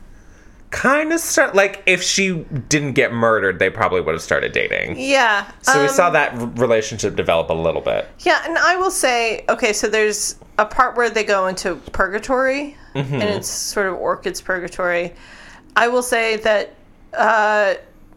kind 0.71 1.13
of 1.13 1.21
start 1.21 1.55
like 1.55 1.83
if 1.87 2.03
she 2.03 2.45
didn't 2.69 2.93
get 2.93 3.13
murdered, 3.13 3.59
they 3.61 3.71
probably 3.71 4.01
would 4.01 4.13
have 4.13 4.23
started 4.23 4.53
dating. 4.53 4.97
Yeah. 4.99 5.49
So 5.63 5.79
we 5.81 5.87
um, 5.89 5.95
saw 5.95 6.11
that 6.11 6.35
r- 6.35 6.47
relationship 6.57 7.15
develop 7.17 7.49
a 7.51 7.55
little 7.55 7.81
bit. 7.81 8.09
Yeah, 8.21 8.43
and 8.45 8.59
I 8.59 8.77
will 8.77 8.91
say, 8.91 9.45
okay, 9.49 9.73
so 9.73 9.89
there's 9.89 10.37
a 10.59 10.67
part 10.67 10.97
where 10.97 11.11
they 11.11 11.25
go 11.25 11.47
into 11.49 11.77
purgatory, 11.93 12.77
Mm-hmm. 12.95 13.15
and 13.15 13.23
it's 13.25 13.49
sort 13.49 13.87
of 13.89 13.95
Orchid's 13.95 14.41
purgatory. 14.41 15.13
I 15.75 15.89
will 15.89 16.03
say 16.03 16.37
that 16.37 16.75
uh, 17.13 17.75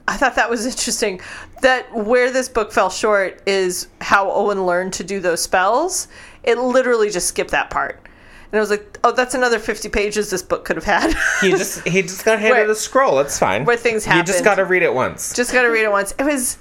I 0.07 0.15
thought 0.15 0.35
that 0.35 0.49
was 0.49 0.65
interesting. 0.65 1.21
That 1.61 1.93
where 1.93 2.31
this 2.31 2.49
book 2.49 2.71
fell 2.71 2.89
short 2.89 3.41
is 3.45 3.87
how 4.01 4.31
Owen 4.31 4.65
learned 4.65 4.93
to 4.93 5.03
do 5.03 5.19
those 5.19 5.41
spells. 5.41 6.07
It 6.43 6.57
literally 6.57 7.09
just 7.09 7.27
skipped 7.27 7.51
that 7.51 7.69
part. 7.69 8.07
And 8.51 8.57
I 8.57 8.61
was 8.61 8.69
like, 8.69 8.97
oh, 9.03 9.11
that's 9.11 9.35
another 9.35 9.59
50 9.59 9.89
pages 9.89 10.29
this 10.29 10.41
book 10.41 10.63
could 10.63 10.77
have 10.77 10.85
had. 10.85 11.13
He 11.41 11.51
just 11.51 11.85
he 11.87 12.01
just 12.01 12.23
got 12.23 12.39
handed 12.39 12.61
Where- 12.61 12.71
a 12.71 12.75
scroll. 12.75 13.19
It's 13.19 13.37
fine. 13.37 13.65
where 13.65 13.75
things 13.75 14.05
happen. 14.05 14.19
You 14.19 14.23
just 14.23 14.43
got 14.43 14.55
to 14.55 14.65
read 14.65 14.83
it 14.83 14.93
once. 14.93 15.33
just 15.33 15.51
got 15.51 15.63
to 15.63 15.67
read 15.67 15.83
it 15.83 15.91
once. 15.91 16.13
It 16.17 16.23
was. 16.23 16.57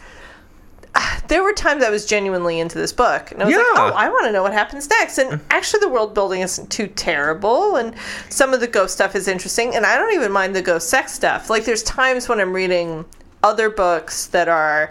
There 1.28 1.42
were 1.42 1.52
times 1.52 1.82
I 1.82 1.90
was 1.90 2.06
genuinely 2.06 2.60
into 2.60 2.78
this 2.78 2.92
book, 2.92 3.32
and 3.32 3.42
I 3.42 3.46
was 3.46 3.56
like, 3.56 3.66
"Oh, 3.74 3.92
I 3.96 4.08
want 4.08 4.26
to 4.26 4.32
know 4.32 4.44
what 4.44 4.52
happens 4.52 4.88
next." 4.88 5.18
And 5.18 5.32
mm-hmm. 5.32 5.46
actually, 5.50 5.80
the 5.80 5.88
world 5.88 6.14
building 6.14 6.40
isn't 6.40 6.70
too 6.70 6.86
terrible, 6.86 7.74
and 7.74 7.96
some 8.28 8.54
of 8.54 8.60
the 8.60 8.68
ghost 8.68 8.94
stuff 8.94 9.16
is 9.16 9.26
interesting. 9.26 9.74
And 9.74 9.84
I 9.84 9.98
don't 9.98 10.14
even 10.14 10.30
mind 10.30 10.54
the 10.54 10.62
ghost 10.62 10.88
sex 10.88 11.12
stuff. 11.12 11.50
Like, 11.50 11.64
there's 11.64 11.82
times 11.82 12.28
when 12.28 12.38
I'm 12.38 12.52
reading 12.52 13.04
other 13.46 13.70
books 13.70 14.26
that 14.26 14.48
are 14.48 14.90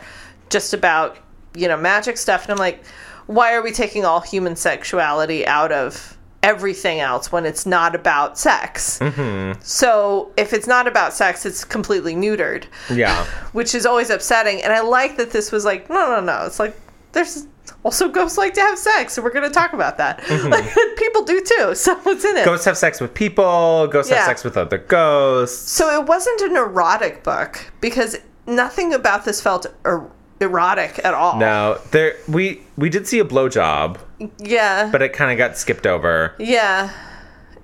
just 0.50 0.74
about 0.74 1.18
you 1.56 1.68
know 1.68 1.78
magic 1.78 2.18
stuff, 2.18 2.44
and 2.44 2.52
I'm 2.52 2.58
like, 2.58 2.84
"Why 3.28 3.54
are 3.54 3.62
we 3.62 3.72
taking 3.72 4.06
all 4.06 4.22
human 4.22 4.56
sexuality 4.56 5.46
out 5.46 5.72
of?" 5.72 6.12
everything 6.44 7.00
else 7.00 7.32
when 7.32 7.44
it's 7.44 7.65
not 7.65 7.96
about 7.96 8.38
sex. 8.38 9.00
Mm-hmm. 9.00 9.60
So 9.63 10.32
if 10.38 10.54
it's 10.54 10.68
not 10.68 10.88
about 10.88 11.12
sex, 11.12 11.44
it's 11.44 11.63
completely 11.65 12.13
neutered 12.13 12.65
yeah. 12.94 13.26
which 13.54 13.74
is 13.74 13.84
always 13.88 14.12
upsetting. 14.12 14.62
And 14.62 14.72
I 14.72 14.82
like 14.82 15.18
that 15.18 15.32
this 15.32 15.52
was 15.52 15.65
like, 15.65 15.89
no, 15.89 16.08
no, 16.08 16.22
no. 16.22 16.46
It's 16.46 16.60
like 16.60 16.80
there's 17.13 17.48
also 17.84 18.10
ghosts 18.10 18.38
like 18.38 18.54
to 18.54 18.62
have 18.62 18.78
sex, 18.78 19.13
so 19.13 19.24
we're 19.24 19.32
going 19.32 19.48
to 19.48 19.54
talk 19.54 19.74
about 19.74 19.98
that. 19.98 20.20
Mm-hmm. 20.22 20.50
Like 20.52 20.65
people 20.98 21.24
do 21.24 21.41
too. 21.44 21.72
So 21.76 21.96
what's 22.02 22.24
in 22.24 22.38
it? 22.38 22.46
Ghosts 22.46 22.65
have 22.65 22.78
sex 22.78 23.02
with 23.02 23.15
people. 23.15 23.88
Ghosts 23.88 24.12
Yeah. 24.12 24.18
have 24.18 24.28
sex 24.28 24.44
with 24.44 24.56
other 24.56 24.78
ghosts. 24.78 25.72
so 25.72 25.99
it 25.99 26.06
wasn't 26.08 26.41
an 26.41 26.56
erotic 26.58 27.24
book 27.24 27.72
because 27.82 28.18
nothing 28.48 28.93
about 28.93 29.26
this 29.26 29.41
felt 29.41 29.66
er- 29.86 30.10
erotic 30.39 31.00
at 31.04 31.14
all. 31.14 31.38
No, 31.39 31.80
there 31.91 32.16
we 32.28 32.62
we 32.78 32.89
did 32.89 33.08
see 33.08 33.20
a 33.20 33.26
blowjob, 33.26 33.98
Yeah. 34.39 34.89
but 34.91 35.02
it 35.02 35.14
kind 35.14 35.32
of 35.32 35.38
got 35.38 35.58
skipped 35.58 35.88
over. 35.88 36.34
yeah. 36.39 36.89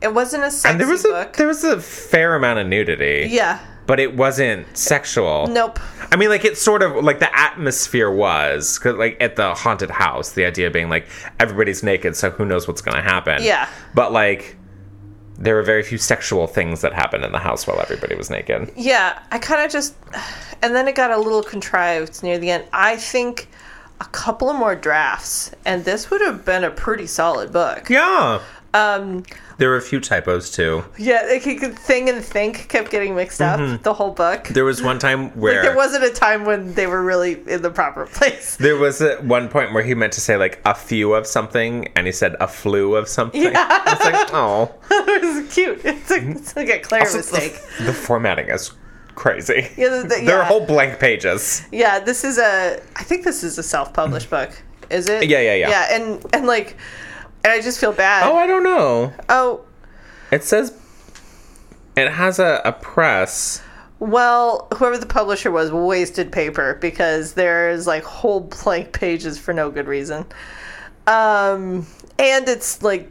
It 0.01 0.15
wasn't 0.15 0.43
a 0.43 0.49
sexy 0.49 0.69
And 0.71 0.79
there 0.79 0.87
was 0.87 1.05
a 1.05 1.29
there 1.37 1.45
was 1.47 1.63
a 1.63 1.79
fair 1.79 2.35
amount 2.35 2.57
of 2.59 2.65
nudity. 2.67 3.27
yeah. 3.29 3.59
But 3.87 3.99
it 3.99 4.15
wasn't 4.15 4.65
sexual. 4.77 5.47
Nope. 5.47 5.79
I 6.11 6.15
mean, 6.15 6.29
like 6.29 6.45
it's 6.45 6.61
sort 6.61 6.81
of 6.81 7.03
like 7.03 7.19
the 7.19 7.35
atmosphere 7.37 8.09
was, 8.09 8.79
'cause, 8.79 8.95
like 8.95 9.17
at 9.19 9.35
the 9.35 9.53
haunted 9.53 9.89
house. 9.91 10.31
The 10.31 10.45
idea 10.45 10.71
being 10.71 10.87
like 10.89 11.07
everybody's 11.39 11.83
naked, 11.83 12.15
so 12.15 12.29
who 12.31 12.45
knows 12.45 12.67
what's 12.67 12.81
to 12.81 13.03
happen? 13.03 13.43
Yeah. 13.43 13.67
But 13.93 14.11
like, 14.13 14.55
there 15.41 15.55
were 15.55 15.63
very 15.63 15.81
few 15.81 15.97
sexual 15.97 16.45
things 16.45 16.81
that 16.81 16.93
happened 16.93 17.25
in 17.25 17.31
the 17.31 17.39
house 17.39 17.65
while 17.65 17.79
everybody 17.79 18.15
was 18.15 18.29
naked. 18.29 18.71
Yeah, 18.75 19.19
I 19.31 19.39
kind 19.39 19.65
of 19.65 19.71
just, 19.71 19.95
and 20.61 20.75
then 20.75 20.87
it 20.87 20.95
got 20.95 21.09
a 21.09 21.17
little 21.17 21.41
contrived 21.41 22.21
near 22.21 22.37
the 22.37 22.51
end. 22.51 22.65
I 22.71 22.97
think 22.97 23.49
a 23.99 24.05
couple 24.05 24.49
of 24.49 24.55
more 24.55 24.75
drafts, 24.75 25.51
and 25.65 25.83
this 25.83 26.11
would 26.11 26.21
have 26.21 26.45
been 26.45 26.63
a 26.63 26.69
pretty 26.69 27.07
solid 27.07 27.51
book. 27.51 27.89
Yeah. 27.89 28.41
Um, 28.73 29.23
there 29.61 29.69
were 29.69 29.77
a 29.77 29.81
few 29.81 29.99
typos 29.99 30.49
too. 30.49 30.83
Yeah, 30.97 31.21
like 31.29 31.43
thing 31.43 32.09
and 32.09 32.25
think 32.25 32.67
kept 32.67 32.89
getting 32.89 33.13
mixed 33.13 33.41
up 33.41 33.59
mm-hmm. 33.59 33.83
the 33.83 33.93
whole 33.93 34.09
book. 34.09 34.47
There 34.47 34.65
was 34.65 34.81
one 34.81 34.97
time 34.97 35.29
where 35.39 35.53
Like 35.53 35.61
there 35.61 35.75
wasn't 35.75 36.03
a 36.03 36.09
time 36.09 36.45
when 36.45 36.73
they 36.73 36.87
were 36.87 37.03
really 37.03 37.39
in 37.47 37.61
the 37.61 37.69
proper 37.69 38.07
place. 38.07 38.55
There 38.55 38.75
was 38.75 39.01
a, 39.01 39.17
one 39.17 39.49
point 39.49 39.71
where 39.71 39.83
he 39.83 39.93
meant 39.93 40.13
to 40.13 40.21
say 40.21 40.35
like 40.35 40.59
a 40.65 40.73
few 40.73 41.13
of 41.13 41.27
something, 41.27 41.89
and 41.95 42.07
he 42.07 42.11
said 42.11 42.35
a 42.39 42.47
flu 42.47 42.95
of 42.95 43.07
something. 43.07 43.39
Yeah. 43.39 43.83
It's 43.91 44.03
like, 44.03 44.33
oh, 44.33 44.73
it 44.91 45.21
was 45.21 45.53
cute. 45.53 45.81
It's 45.85 46.09
like 46.09 46.21
mm-hmm. 46.23 46.31
it's 46.31 46.55
like 46.55 46.69
a 46.69 46.79
clear 46.79 47.01
mistake. 47.01 47.61
the 47.81 47.93
formatting 47.93 48.49
is 48.49 48.71
crazy. 49.13 49.67
Yeah, 49.77 49.89
the- 49.89 50.07
the- 50.07 50.25
there 50.25 50.39
are 50.39 50.45
whole 50.45 50.65
blank 50.65 50.99
pages. 50.99 51.61
Yeah, 51.71 51.99
this 51.99 52.23
is 52.23 52.39
a. 52.39 52.81
I 52.95 53.03
think 53.03 53.25
this 53.25 53.43
is 53.43 53.59
a 53.59 53.63
self-published 53.63 54.31
mm-hmm. 54.31 54.51
book. 54.51 54.63
Is 54.89 55.07
it? 55.07 55.29
Yeah, 55.29 55.39
yeah, 55.41 55.53
yeah. 55.53 55.69
Yeah, 55.69 55.95
and 55.95 56.25
and 56.33 56.47
like, 56.47 56.77
and 57.43 57.51
I 57.53 57.61
just 57.61 57.79
feel 57.79 57.93
bad. 57.93 58.27
Oh, 58.29 58.35
I 58.35 58.47
don't 58.47 58.63
know. 58.63 59.13
oh 59.29 59.61
It 60.31 60.43
says 60.43 60.73
it 61.95 62.09
has 62.09 62.39
a, 62.39 62.61
a 62.63 62.71
press. 62.71 63.61
well, 63.99 64.67
whoever 64.75 64.97
the 64.97 65.05
publisher 65.05 65.51
was 65.51 65.71
wasted 65.71 66.31
paper 66.31 66.75
because 66.81 67.33
there's 67.33 67.85
like 67.87 68.03
whole 68.03 68.39
blank 68.41 68.93
pages 68.93 69.37
for 69.37 69.53
no 69.53 69.69
good 69.69 69.87
reason. 69.87 70.25
Um, 71.07 71.85
and 72.19 72.47
it's 72.47 72.81
like 72.81 73.09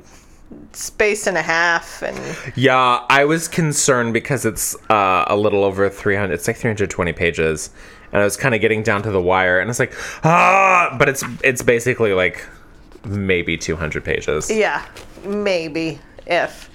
space 0.72 1.26
and 1.26 1.36
a 1.36 1.42
half, 1.42 2.02
and 2.02 2.18
Yeah, 2.56 3.04
I 3.08 3.24
was 3.24 3.48
concerned 3.48 4.12
because 4.14 4.44
it's 4.46 4.74
uh, 4.90 5.24
a 5.26 5.36
little 5.36 5.64
over 5.64 5.88
300. 5.88 6.32
It's 6.32 6.46
like 6.46 6.56
320 6.56 7.12
pages, 7.12 7.70
and 8.12 8.20
I 8.22 8.24
was 8.24 8.36
kind 8.36 8.54
of 8.54 8.60
getting 8.60 8.82
down 8.82 9.02
to 9.02 9.10
the 9.10 9.20
wire, 9.20 9.58
and 9.60 9.68
it's 9.68 9.78
like 9.78 9.92
ah, 10.24 10.94
but 10.98 11.08
it's 11.08 11.24
it's 11.44 11.62
basically 11.62 12.12
like 12.14 12.46
maybe 13.04 13.56
200 13.56 14.04
pages. 14.04 14.50
yeah, 14.50 14.84
maybe 15.24 15.98
if. 16.26 16.68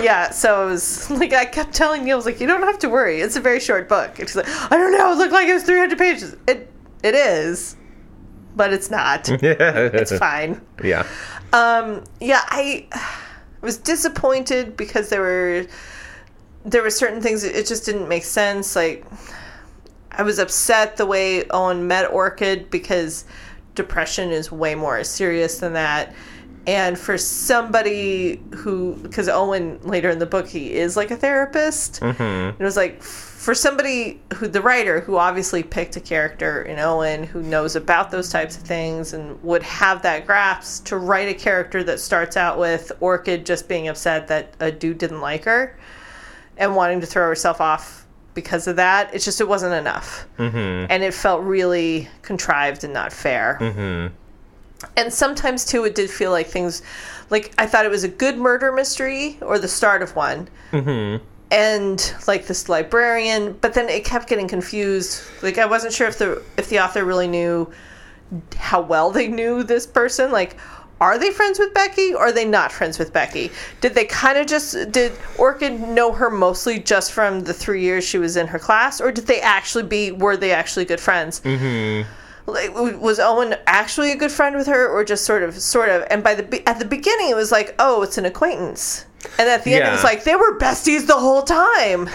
Yeah, 0.00 0.30
so 0.30 0.66
it 0.66 0.70
was 0.70 1.10
like 1.10 1.32
I 1.32 1.44
kept 1.44 1.74
telling 1.74 2.04
Neil, 2.04 2.14
I 2.14 2.16
was 2.16 2.26
like, 2.26 2.40
you 2.40 2.46
don't 2.46 2.62
have 2.62 2.78
to 2.80 2.88
worry. 2.88 3.20
It's 3.20 3.36
a 3.36 3.40
very 3.40 3.60
short 3.60 3.88
book. 3.88 4.18
And 4.18 4.28
she's 4.28 4.36
like, 4.36 4.48
I 4.48 4.76
don't 4.76 4.92
know. 4.92 5.12
It 5.12 5.16
looked 5.18 5.32
like 5.32 5.46
it 5.48 5.54
was 5.54 5.62
300 5.64 5.98
pages. 5.98 6.36
It 6.48 6.70
it 7.02 7.14
is, 7.14 7.76
but 8.56 8.72
it's 8.72 8.90
not. 8.90 9.28
It's 9.42 10.16
fine. 10.16 10.60
Yeah. 10.82 11.06
Um, 11.52 12.04
yeah, 12.20 12.40
I 12.46 12.86
was 13.60 13.76
disappointed 13.76 14.76
because 14.76 15.08
there 15.10 15.20
were 15.20 15.66
there 16.64 16.82
were 16.82 16.90
certain 16.90 17.20
things 17.20 17.42
that 17.42 17.56
it 17.58 17.66
just 17.66 17.84
didn't 17.84 18.08
make 18.08 18.24
sense. 18.24 18.74
Like 18.74 19.04
I 20.12 20.22
was 20.22 20.38
upset 20.38 20.96
the 20.96 21.06
way 21.06 21.44
Owen 21.50 21.86
met 21.86 22.10
Orchid 22.10 22.70
because 22.70 23.24
depression 23.74 24.30
is 24.30 24.52
way 24.52 24.74
more 24.74 25.02
serious 25.04 25.58
than 25.58 25.72
that. 25.74 26.14
And 26.66 26.96
for 26.96 27.18
somebody 27.18 28.40
who, 28.54 28.94
because 29.02 29.28
Owen 29.28 29.80
later 29.82 30.10
in 30.10 30.20
the 30.20 30.26
book 30.26 30.46
he 30.46 30.74
is 30.74 30.96
like 30.96 31.10
a 31.10 31.16
therapist, 31.16 32.00
mm-hmm. 32.00 32.62
it 32.62 32.64
was 32.64 32.76
like 32.76 33.02
for 33.02 33.52
somebody 33.52 34.20
who 34.36 34.46
the 34.46 34.62
writer 34.62 35.00
who 35.00 35.16
obviously 35.16 35.64
picked 35.64 35.96
a 35.96 36.00
character 36.00 36.62
in 36.62 36.78
Owen 36.78 37.24
who 37.24 37.42
knows 37.42 37.74
about 37.74 38.12
those 38.12 38.30
types 38.30 38.56
of 38.56 38.62
things 38.62 39.12
and 39.12 39.42
would 39.42 39.64
have 39.64 40.02
that 40.02 40.24
grasp 40.24 40.84
to 40.84 40.96
write 40.96 41.28
a 41.28 41.34
character 41.34 41.82
that 41.82 41.98
starts 41.98 42.36
out 42.36 42.56
with 42.56 42.92
Orchid 43.00 43.44
just 43.44 43.68
being 43.68 43.88
upset 43.88 44.28
that 44.28 44.54
a 44.60 44.70
dude 44.70 44.98
didn't 44.98 45.20
like 45.20 45.42
her 45.44 45.76
and 46.56 46.76
wanting 46.76 47.00
to 47.00 47.06
throw 47.06 47.26
herself 47.26 47.60
off 47.60 48.01
because 48.34 48.66
of 48.66 48.76
that. 48.76 49.14
It's 49.14 49.24
just 49.24 49.40
it 49.40 49.48
wasn't 49.48 49.74
enough, 49.74 50.26
mm-hmm. 50.38 50.86
and 50.90 51.02
it 51.02 51.14
felt 51.14 51.42
really 51.42 52.08
contrived 52.22 52.84
and 52.84 52.92
not 52.92 53.12
fair. 53.12 53.58
Mm-hmm. 53.60 54.14
And 54.96 55.12
sometimes 55.12 55.64
too, 55.64 55.84
it 55.84 55.94
did 55.94 56.10
feel 56.10 56.30
like 56.30 56.46
things, 56.46 56.82
like 57.30 57.52
I 57.58 57.66
thought 57.66 57.84
it 57.84 57.90
was 57.90 58.04
a 58.04 58.08
good 58.08 58.36
murder 58.36 58.72
mystery 58.72 59.38
or 59.40 59.58
the 59.58 59.68
start 59.68 60.02
of 60.02 60.16
one, 60.16 60.48
mm-hmm. 60.70 61.24
and 61.50 62.14
like 62.26 62.46
this 62.46 62.68
librarian, 62.68 63.52
but 63.60 63.74
then 63.74 63.88
it 63.88 64.04
kept 64.04 64.28
getting 64.28 64.48
confused. 64.48 65.22
Like 65.42 65.58
I 65.58 65.66
wasn't 65.66 65.92
sure 65.92 66.08
if 66.08 66.18
the 66.18 66.42
if 66.56 66.68
the 66.68 66.80
author 66.80 67.04
really 67.04 67.28
knew 67.28 67.70
how 68.56 68.80
well 68.80 69.10
they 69.10 69.28
knew 69.28 69.62
this 69.62 69.86
person, 69.86 70.32
like. 70.32 70.56
Are 71.02 71.18
they 71.18 71.32
friends 71.32 71.58
with 71.58 71.74
Becky 71.74 72.14
or 72.14 72.26
are 72.28 72.32
they 72.32 72.44
not 72.44 72.70
friends 72.70 72.96
with 72.96 73.12
Becky? 73.12 73.50
Did 73.80 73.94
they 73.94 74.04
kind 74.04 74.38
of 74.38 74.46
just 74.46 74.92
did 74.92 75.10
Orchid 75.36 75.80
know 75.80 76.12
her 76.12 76.30
mostly 76.30 76.78
just 76.78 77.10
from 77.10 77.40
the 77.40 77.52
three 77.52 77.82
years 77.82 78.04
she 78.04 78.18
was 78.18 78.36
in 78.36 78.46
her 78.46 78.58
class, 78.60 79.00
or 79.00 79.10
did 79.10 79.26
they 79.26 79.40
actually 79.40 79.82
be 79.82 80.12
were 80.12 80.36
they 80.36 80.52
actually 80.52 80.84
good 80.84 81.00
friends? 81.00 81.40
Mm-hmm. 81.40 82.08
Like, 82.46 82.72
was 83.00 83.18
Owen 83.18 83.56
actually 83.66 84.12
a 84.12 84.16
good 84.16 84.30
friend 84.30 84.54
with 84.56 84.68
her, 84.68 84.88
or 84.88 85.04
just 85.04 85.24
sort 85.24 85.42
of, 85.42 85.60
sort 85.60 85.88
of? 85.88 86.04
And 86.08 86.22
by 86.22 86.36
the 86.36 86.68
at 86.68 86.78
the 86.78 86.84
beginning, 86.84 87.30
it 87.30 87.36
was 87.36 87.50
like, 87.50 87.74
oh, 87.80 88.02
it's 88.02 88.16
an 88.18 88.24
acquaintance, 88.24 89.04
and 89.40 89.48
at 89.48 89.64
the 89.64 89.74
end, 89.74 89.88
it 89.88 89.90
was 89.90 90.04
like 90.04 90.22
they 90.22 90.36
were 90.36 90.56
besties 90.58 91.06
the 91.08 91.18
whole 91.18 91.42
time. 91.42 92.08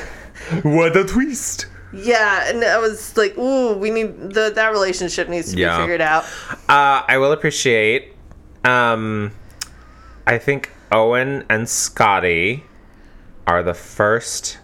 What 0.64 0.96
a 0.96 1.04
twist! 1.04 1.66
Yeah, 1.94 2.50
and 2.50 2.64
I 2.64 2.78
was 2.78 3.18
like, 3.18 3.38
ooh, 3.38 3.74
we 3.78 3.90
need 3.90 4.34
the 4.34 4.52
that 4.56 4.72
relationship 4.72 5.28
needs 5.28 5.52
to 5.54 5.58
Yeah. 5.58 5.76
be 5.78 5.84
figured 5.84 6.02
out. 6.02 6.24
Uh, 6.70 7.04
I 7.08 7.18
will 7.18 7.32
appreciate. 7.34 8.14
Um, 8.64 9.32
I 10.26 10.38
think 10.38 10.72
Owen 10.92 11.46
and 11.50 11.68
Scotty 11.68 12.64
are 13.46 13.64
the 13.64 13.74
first 13.74 14.60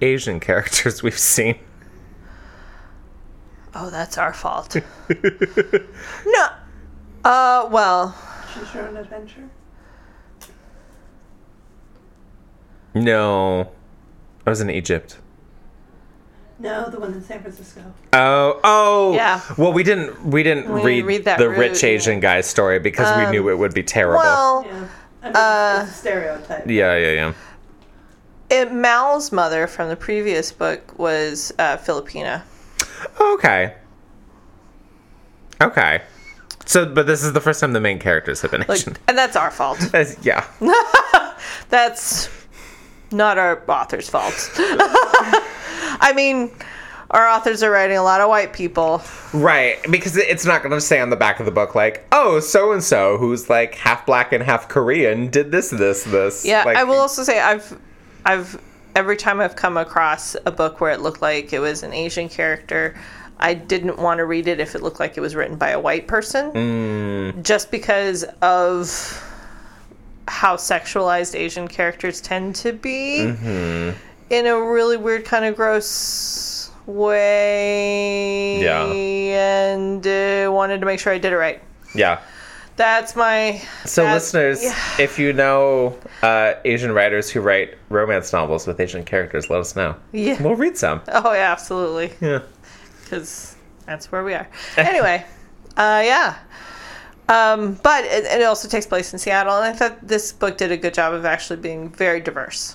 Asian 0.00 0.40
characters 0.40 1.02
we've 1.02 1.18
seen. 1.18 1.58
Oh, 3.74 3.88
that's 3.90 4.18
our 4.18 4.34
fault. 4.34 4.76
no, 6.26 6.48
uh, 7.24 7.68
well, 7.70 8.14
Choose 8.52 8.74
your 8.74 8.88
own 8.88 8.96
adventure. 8.96 9.48
No, 12.94 13.72
I 14.46 14.50
was 14.50 14.60
in 14.60 14.68
Egypt. 14.68 15.18
No, 16.62 16.88
the 16.88 17.00
one 17.00 17.12
in 17.12 17.22
San 17.24 17.40
Francisco. 17.42 17.82
Oh, 18.12 18.60
oh, 18.62 19.14
Yeah. 19.14 19.40
Well, 19.58 19.72
we 19.72 19.82
didn't 19.82 20.24
we 20.24 20.42
didn't 20.44 20.72
We 20.72 20.80
read, 20.82 21.04
read 21.04 21.24
that 21.24 21.38
the 21.38 21.48
route, 21.48 21.58
rich 21.58 21.82
yeah. 21.82 21.90
Asian 21.90 22.20
guy's 22.20 22.46
story 22.46 22.78
because 22.78 23.14
we 23.18 23.30
knew 23.32 23.48
it 23.50 23.58
would 23.58 23.74
be 23.74 23.82
terrible. 23.82 24.20
well, 24.20 24.64
Yeah. 24.66 24.88
I 25.22 25.26
mean, 25.26 25.36
Uh, 25.36 25.80
it's 25.82 25.90
a 25.92 25.94
stereotype. 25.96 26.66
yeah, 26.66 26.96
yeah, 26.96 27.10
yeah. 27.12 27.32
it, 28.50 28.72
Mal's 28.72 29.32
mother 29.32 29.66
from 29.66 29.88
the 29.88 29.96
previous 29.96 30.52
book 30.52 30.96
was 30.98 31.52
uh, 31.58 31.76
Filipina. 31.78 32.42
Okay. 33.20 33.74
Okay. 35.60 36.02
So, 36.64 36.86
but 36.86 37.06
this 37.08 37.24
is 37.24 37.32
the 37.32 37.40
first 37.40 37.58
time 37.60 37.72
the 37.72 37.80
main 37.80 37.98
characters 37.98 38.40
have 38.42 38.52
been 38.52 38.60
Like, 38.68 38.78
Asian. 38.78 38.96
and 39.08 39.18
that's 39.18 39.34
our 39.36 39.50
fault. 39.50 39.78
As- 39.94 40.16
yeah. 40.22 40.44
That's 41.70 42.28
not 43.10 43.36
our 43.36 43.62
author's 43.68 44.08
fault. 44.08 44.32
I 46.02 46.12
mean, 46.12 46.50
our 47.10 47.26
authors 47.26 47.62
are 47.62 47.70
writing 47.70 47.96
a 47.96 48.02
lot 48.02 48.20
of 48.20 48.28
white 48.28 48.52
people. 48.52 49.02
Right, 49.32 49.78
because 49.90 50.16
it's 50.16 50.44
not 50.44 50.62
going 50.62 50.72
to 50.72 50.80
say 50.80 51.00
on 51.00 51.08
the 51.10 51.16
back 51.16 51.40
of 51.40 51.46
the 51.46 51.52
book 51.52 51.74
like, 51.74 52.04
"Oh, 52.12 52.40
so 52.40 52.72
and 52.72 52.82
so 52.82 53.16
who's 53.16 53.48
like 53.48 53.74
half 53.76 54.04
black 54.04 54.32
and 54.32 54.42
half 54.42 54.68
Korean 54.68 55.28
did 55.28 55.50
this, 55.52 55.70
this, 55.70 56.04
this." 56.04 56.44
Yeah, 56.44 56.64
Like, 56.64 56.76
I 56.76 56.84
will 56.84 56.98
also 56.98 57.22
say 57.22 57.40
I've, 57.40 57.78
I've 58.26 58.60
every 58.96 59.16
time 59.16 59.40
I've 59.40 59.56
come 59.56 59.76
across 59.78 60.36
a 60.44 60.50
book 60.50 60.80
where 60.80 60.90
it 60.90 61.00
looked 61.00 61.22
like 61.22 61.52
it 61.52 61.60
was 61.60 61.82
an 61.82 61.92
Asian 61.94 62.28
character, 62.28 62.94
I 63.38 63.54
didn't 63.54 63.98
want 63.98 64.18
to 64.18 64.24
read 64.26 64.48
it 64.48 64.60
if 64.60 64.74
it 64.74 64.82
looked 64.82 65.00
like 65.00 65.16
it 65.16 65.20
was 65.20 65.34
written 65.34 65.56
by 65.56 65.70
a 65.70 65.80
white 65.80 66.06
person, 66.08 66.52
Mm. 66.52 67.42
just 67.42 67.70
because 67.70 68.24
of 68.42 69.28
how 70.28 70.56
sexualized 70.56 71.34
Asian 71.34 71.68
characters 71.68 72.20
tend 72.20 72.54
to 72.56 72.72
be 72.72 73.18
Mm-hmm. 73.26 73.98
In 74.32 74.46
a 74.46 74.60
really 74.60 74.96
weird 74.96 75.24
kind 75.24 75.44
of 75.44 75.54
gross 75.54 76.70
way. 76.86 78.60
Yeah. 78.62 78.86
and 78.86 80.06
uh, 80.06 80.50
wanted 80.52 80.80
to 80.80 80.86
make 80.86 80.98
sure 81.00 81.12
I 81.12 81.18
did 81.18 81.32
it 81.32 81.36
right. 81.36 81.62
Yeah. 81.94 82.20
That's 82.76 83.14
my 83.14 83.62
So, 83.84 84.02
That's- 84.02 84.32
listeners, 84.32 84.62
yeah. 84.64 84.74
if 84.98 85.18
you 85.18 85.32
know 85.34 85.98
uh, 86.22 86.54
Asian 86.64 86.92
writers 86.92 87.28
who 87.30 87.40
write 87.42 87.76
romance 87.90 88.32
novels 88.32 88.66
with 88.66 88.80
Asian 88.80 89.04
characters, 89.04 89.50
let 89.50 89.60
us 89.60 89.76
know. 89.76 89.94
yeah. 90.12 90.40
We'll 90.42 90.56
read 90.56 90.76
some. 90.78 91.02
Oh 91.08 91.32
yeah, 91.34 91.52
absolutely. 91.52 92.12
Yeah. 92.20 92.40
because 93.04 93.56
that's 93.84 94.10
where 94.10 94.24
we 94.24 94.32
are. 94.34 94.48
Anyway, 94.78 95.24
uh, 95.76 96.02
yeah. 96.04 96.36
Um, 97.28 97.74
but 97.82 98.04
it, 98.06 98.24
it 98.24 98.42
also 98.42 98.68
takes 98.68 98.86
place 98.86 99.12
in 99.12 99.18
Seattle, 99.18 99.54
and 99.56 99.64
I 99.66 99.72
thought 99.72 100.06
this 100.06 100.32
book 100.32 100.56
did 100.58 100.72
a 100.72 100.76
good 100.76 100.94
job 100.94 101.12
of 101.14 101.24
actually 101.26 101.60
being 101.60 101.90
very 101.90 102.20
diverse. 102.20 102.74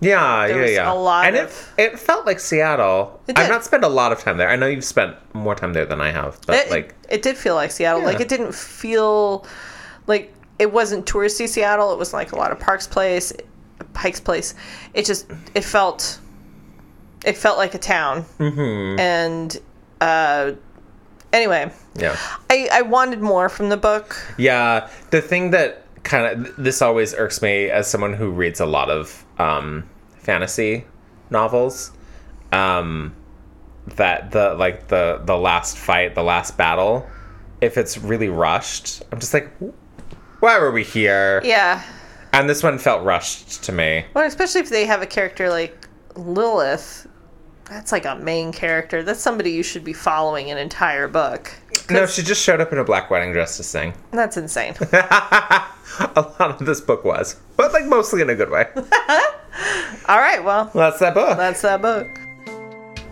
Yeah, 0.00 0.46
yeah, 0.46 0.56
was 0.60 0.70
yeah. 0.72 0.92
a 0.92 0.94
lot 0.94 1.26
and 1.26 1.36
of- 1.36 1.72
it 1.78 1.92
it 1.92 1.98
felt 1.98 2.26
like 2.26 2.38
Seattle. 2.40 3.18
It 3.26 3.38
I've 3.38 3.48
not 3.48 3.64
spent 3.64 3.82
a 3.84 3.88
lot 3.88 4.12
of 4.12 4.20
time 4.20 4.36
there. 4.36 4.48
I 4.48 4.56
know 4.56 4.66
you've 4.66 4.84
spent 4.84 5.16
more 5.32 5.54
time 5.54 5.72
there 5.72 5.86
than 5.86 6.00
I 6.00 6.10
have, 6.10 6.38
but 6.46 6.56
It, 6.56 6.70
like, 6.70 6.94
it 7.08 7.22
did 7.22 7.36
feel 7.36 7.54
like 7.54 7.70
Seattle. 7.70 8.02
Like 8.02 8.20
it 8.20 8.28
didn't 8.28 8.54
feel 8.54 9.46
like 10.06 10.32
it 10.58 10.70
wasn't 10.72 11.06
touristy 11.06 11.48
Seattle. 11.48 11.92
It 11.92 11.98
was 11.98 12.12
like 12.12 12.32
a 12.32 12.36
lot 12.36 12.52
of 12.52 12.58
Parks 12.60 12.86
Place, 12.86 13.32
Pikes 13.94 14.20
Place. 14.20 14.54
It 14.92 15.06
just 15.06 15.26
it 15.54 15.64
felt 15.64 16.18
it 17.24 17.36
felt 17.36 17.56
like 17.56 17.74
a 17.74 17.78
town, 17.78 18.24
Mm-hmm. 18.38 19.00
and 19.00 19.56
uh, 20.00 20.52
Anyway, 21.32 21.70
Yeah. 21.96 22.16
I, 22.48 22.68
I 22.72 22.82
wanted 22.82 23.20
more 23.20 23.48
from 23.48 23.68
the 23.68 23.76
book. 23.76 24.16
Yeah, 24.38 24.88
the 25.10 25.20
thing 25.20 25.50
that 25.50 25.82
kind 26.06 26.46
of 26.46 26.56
this 26.56 26.80
always 26.80 27.12
irks 27.14 27.42
me 27.42 27.68
as 27.68 27.90
someone 27.90 28.14
who 28.14 28.30
reads 28.30 28.60
a 28.60 28.66
lot 28.66 28.88
of 28.88 29.24
um, 29.38 29.88
fantasy 30.18 30.86
novels, 31.30 31.90
um, 32.52 33.14
that 33.96 34.30
the 34.30 34.54
like 34.54 34.88
the 34.88 35.20
the 35.24 35.36
last 35.36 35.76
fight, 35.76 36.14
the 36.14 36.22
last 36.22 36.56
battle, 36.56 37.06
if 37.60 37.76
it's 37.76 37.98
really 37.98 38.28
rushed, 38.28 39.02
I'm 39.12 39.18
just 39.18 39.34
like, 39.34 39.50
why 40.40 40.58
were 40.58 40.70
we 40.70 40.84
here? 40.84 41.42
Yeah. 41.44 41.82
And 42.32 42.48
this 42.48 42.62
one 42.62 42.78
felt 42.78 43.02
rushed 43.02 43.64
to 43.64 43.72
me. 43.72 44.04
Well, 44.14 44.26
especially 44.26 44.60
if 44.60 44.68
they 44.68 44.86
have 44.86 45.02
a 45.02 45.06
character 45.06 45.48
like 45.48 45.88
Lilith. 46.14 47.06
That's 47.64 47.90
like 47.90 48.04
a 48.04 48.14
main 48.14 48.52
character. 48.52 49.02
That's 49.02 49.20
somebody 49.20 49.50
you 49.50 49.64
should 49.64 49.82
be 49.82 49.92
following 49.92 50.52
an 50.52 50.58
entire 50.58 51.08
book. 51.08 51.52
No, 51.90 52.06
she 52.06 52.22
just 52.22 52.40
showed 52.40 52.60
up 52.60 52.72
in 52.72 52.78
a 52.78 52.84
black 52.84 53.10
wedding 53.10 53.32
dress 53.32 53.56
to 53.56 53.64
sing. 53.64 53.92
That's 54.12 54.36
insane. 54.36 54.74
a 56.16 56.20
lot 56.38 56.60
of 56.60 56.66
this 56.66 56.80
book 56.80 57.04
was, 57.04 57.36
but 57.56 57.72
like 57.72 57.86
mostly 57.86 58.22
in 58.22 58.30
a 58.30 58.34
good 58.34 58.50
way. 58.50 58.66
All 60.08 60.18
right, 60.18 60.42
well, 60.44 60.70
That's 60.74 60.98
that 61.00 61.14
book. 61.14 61.36
that's 61.36 61.62
that 61.62 61.82
book. 61.82 62.08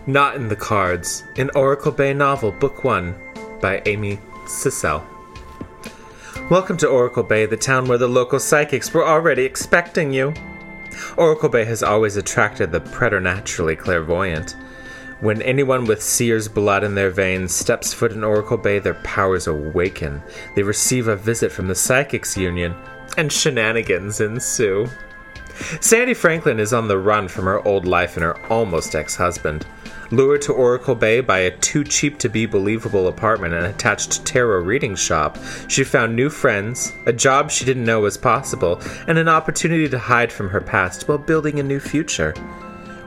Not 0.07 0.35
in 0.35 0.47
the 0.47 0.55
Cards, 0.55 1.23
an 1.37 1.49
Oracle 1.55 1.91
Bay 1.91 2.13
novel, 2.13 2.51
Book 2.51 2.83
1, 2.83 3.15
by 3.59 3.81
Amy 3.85 4.19
Eisele. 4.45 5.03
Welcome 6.51 6.77
to 6.77 6.87
Oracle 6.87 7.23
Bay, 7.23 7.47
the 7.47 7.57
town 7.57 7.85
where 7.87 7.97
the 7.97 8.07
local 8.07 8.39
psychics 8.39 8.93
were 8.93 9.05
already 9.05 9.43
expecting 9.43 10.13
you. 10.13 10.33
Oracle 11.17 11.49
Bay 11.49 11.65
has 11.65 11.81
always 11.81 12.17
attracted 12.17 12.71
the 12.71 12.81
preternaturally 12.81 13.75
clairvoyant. 13.75 14.55
When 15.21 15.41
anyone 15.41 15.85
with 15.85 16.03
seer's 16.03 16.49
blood 16.49 16.83
in 16.83 16.95
their 16.95 17.09
veins 17.09 17.55
steps 17.55 17.93
foot 17.93 18.11
in 18.11 18.23
Oracle 18.23 18.57
Bay, 18.57 18.79
their 18.79 18.95
powers 18.95 19.47
awaken. 19.47 20.21
They 20.55 20.63
receive 20.63 21.07
a 21.07 21.15
visit 21.15 21.53
from 21.53 21.67
the 21.69 21.75
Psychics 21.75 22.35
Union, 22.35 22.75
and 23.17 23.31
shenanigans 23.31 24.19
ensue. 24.19 24.87
Sandy 25.79 26.13
Franklin 26.13 26.59
is 26.59 26.73
on 26.73 26.89
the 26.89 26.97
run 26.97 27.29
from 27.29 27.45
her 27.45 27.65
old 27.65 27.85
life 27.85 28.17
and 28.17 28.25
her 28.25 28.37
almost 28.51 28.93
ex 28.93 29.15
husband. 29.15 29.65
Lured 30.11 30.41
to 30.43 30.53
Oracle 30.53 30.95
Bay 30.95 31.21
by 31.21 31.39
a 31.39 31.57
too 31.57 31.85
cheap 31.85 32.19
to 32.19 32.29
be 32.29 32.45
believable 32.45 33.07
apartment 33.07 33.53
and 33.53 33.65
attached 33.65 34.25
tarot 34.25 34.63
reading 34.63 34.95
shop, 34.95 35.37
she 35.69 35.85
found 35.85 36.13
new 36.13 36.29
friends, 36.29 36.91
a 37.05 37.13
job 37.13 37.49
she 37.49 37.63
didn't 37.63 37.85
know 37.85 38.01
was 38.01 38.17
possible, 38.17 38.81
and 39.07 39.17
an 39.17 39.29
opportunity 39.29 39.87
to 39.87 39.97
hide 39.97 40.31
from 40.31 40.49
her 40.49 40.61
past 40.61 41.07
while 41.07 41.17
building 41.17 41.59
a 41.59 41.63
new 41.63 41.79
future. 41.79 42.33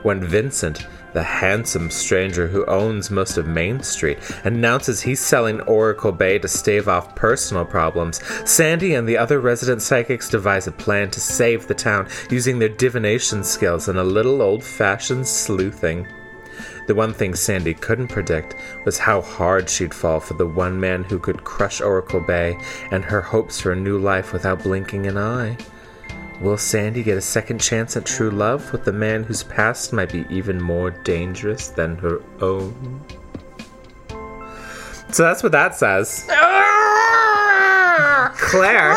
When 0.01 0.23
Vincent, 0.23 0.87
the 1.13 1.23
handsome 1.23 1.89
stranger 1.89 2.47
who 2.47 2.65
owns 2.65 3.11
most 3.11 3.37
of 3.37 3.47
Main 3.47 3.81
Street, 3.81 4.19
announces 4.43 5.01
he's 5.01 5.19
selling 5.19 5.61
Oracle 5.61 6.11
Bay 6.11 6.39
to 6.39 6.47
stave 6.47 6.87
off 6.87 7.15
personal 7.15 7.65
problems, 7.65 8.21
Sandy 8.49 8.93
and 8.93 9.07
the 9.07 9.17
other 9.17 9.39
resident 9.39 9.81
psychics 9.81 10.29
devise 10.29 10.67
a 10.67 10.71
plan 10.71 11.09
to 11.11 11.19
save 11.19 11.67
the 11.67 11.73
town 11.73 12.07
using 12.29 12.59
their 12.59 12.69
divination 12.69 13.43
skills 13.43 13.87
and 13.87 13.99
a 13.99 14.03
little 14.03 14.41
old 14.41 14.63
fashioned 14.63 15.27
sleuthing. 15.27 16.07
The 16.87 16.95
one 16.95 17.13
thing 17.13 17.35
Sandy 17.35 17.75
couldn't 17.75 18.07
predict 18.07 18.55
was 18.83 18.97
how 18.97 19.21
hard 19.21 19.69
she'd 19.69 19.93
fall 19.93 20.19
for 20.19 20.33
the 20.33 20.47
one 20.47 20.79
man 20.79 21.03
who 21.03 21.19
could 21.19 21.43
crush 21.43 21.81
Oracle 21.81 22.19
Bay 22.19 22.57
and 22.91 23.05
her 23.05 23.21
hopes 23.21 23.61
for 23.61 23.71
a 23.71 23.75
new 23.75 23.99
life 23.99 24.33
without 24.33 24.63
blinking 24.63 25.05
an 25.05 25.17
eye. 25.17 25.55
Will 26.41 26.57
Sandy 26.57 27.03
get 27.03 27.17
a 27.17 27.21
second 27.21 27.59
chance 27.59 27.97
at 27.97 28.05
true 28.05 28.31
love 28.31 28.71
with 28.71 28.85
the 28.85 28.93
man 28.93 29.23
whose 29.23 29.43
past 29.43 29.91
might 29.91 30.09
be 30.11 30.25
even 30.29 30.61
more 30.61 30.89
dangerous 30.91 31.67
than 31.67 31.97
her 31.97 32.21
own? 32.39 33.03
So 35.11 35.23
that's 35.23 35.43
what 35.43 35.51
that 35.51 35.75
says. 35.75 36.23
Claire. 38.37 38.95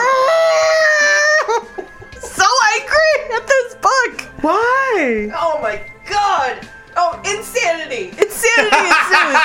so 2.21 2.47
angry 2.75 3.13
at 3.35 3.47
this 3.49 3.75
book. 3.75 4.21
Why? 4.43 5.31
Oh 5.35 5.59
my 5.61 5.81
god. 6.09 6.69
Oh, 6.97 7.19
insanity. 7.25 8.11
Insanity 8.11 8.77
ensues. 8.87 9.37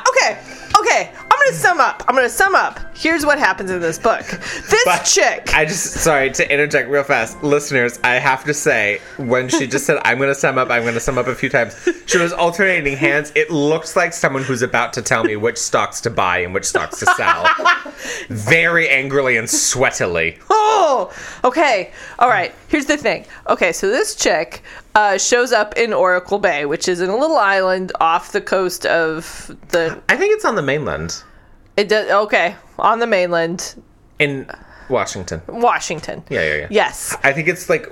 okay, 0.10 0.38
okay. 0.80 1.10
I'm 1.14 1.28
gonna 1.28 1.52
sum 1.52 1.80
up. 1.80 2.04
I'm 2.08 2.14
gonna 2.14 2.28
sum 2.28 2.54
up. 2.54 2.80
Here's 2.94 3.24
what 3.24 3.38
happens 3.38 3.70
in 3.70 3.80
this 3.80 3.98
book. 3.98 4.24
This 4.26 4.84
But 4.84 5.04
chick. 5.04 5.54
I 5.54 5.64
just 5.64 5.94
sorry 5.94 6.30
to 6.30 6.52
interject 6.52 6.88
real 6.90 7.02
fast, 7.02 7.42
listeners. 7.42 7.98
I 8.04 8.14
have 8.14 8.44
to 8.44 8.54
say, 8.54 9.00
when 9.16 9.48
she 9.48 9.66
just 9.66 9.86
said, 9.86 10.00
"I'm 10.04 10.18
to 10.18 10.34
sum 10.34 10.58
up," 10.58 10.70
I'm 10.70 10.84
to 10.84 11.00
sum 11.00 11.18
up 11.18 11.26
a 11.26 11.34
few 11.34 11.48
times. 11.48 11.76
She 12.06 12.18
was 12.18 12.32
alternating 12.32 12.96
hands. 12.96 13.32
It 13.34 13.50
looks 13.50 13.96
like 13.96 14.12
someone 14.12 14.42
who's 14.42 14.62
about 14.62 14.92
to 14.94 15.02
tell 15.02 15.24
me 15.24 15.36
which 15.36 15.56
stocks 15.56 16.00
to 16.02 16.10
buy 16.10 16.38
and 16.38 16.52
which 16.52 16.66
stocks 16.66 16.98
to 17.00 17.06
sell, 17.06 17.48
very 18.28 18.88
angrily 18.88 19.36
and 19.36 19.48
sweatily. 19.48 20.38
Oh, 20.50 21.12
okay. 21.44 21.92
All 22.18 22.28
right. 22.28 22.54
Here's 22.68 22.86
the 22.86 22.96
thing. 22.96 23.26
Okay, 23.48 23.72
so 23.72 23.88
this 23.88 24.14
chick 24.14 24.62
uh, 24.94 25.18
shows 25.18 25.52
up 25.52 25.76
in 25.76 25.92
Oracle 25.92 26.38
Bay, 26.38 26.64
which 26.66 26.88
is 26.88 27.00
in 27.00 27.10
a 27.10 27.16
little 27.16 27.36
island 27.36 27.92
off 28.00 28.32
the 28.32 28.40
coast 28.40 28.86
of 28.86 29.54
the. 29.68 30.00
I 30.08 30.16
think 30.16 30.34
it's 30.34 30.44
on 30.44 30.56
the 30.56 30.62
mainland 30.62 31.22
It 31.76 31.88
does 31.88 32.10
okay 32.26 32.56
on 32.78 32.98
the 32.98 33.06
mainland, 33.06 33.74
in 34.18 34.50
Washington. 34.88 35.42
Washington. 35.46 36.22
Yeah, 36.28 36.42
yeah, 36.42 36.56
yeah. 36.56 36.66
Yes. 36.70 37.16
I 37.22 37.32
think 37.32 37.48
it's 37.48 37.68
like 37.68 37.86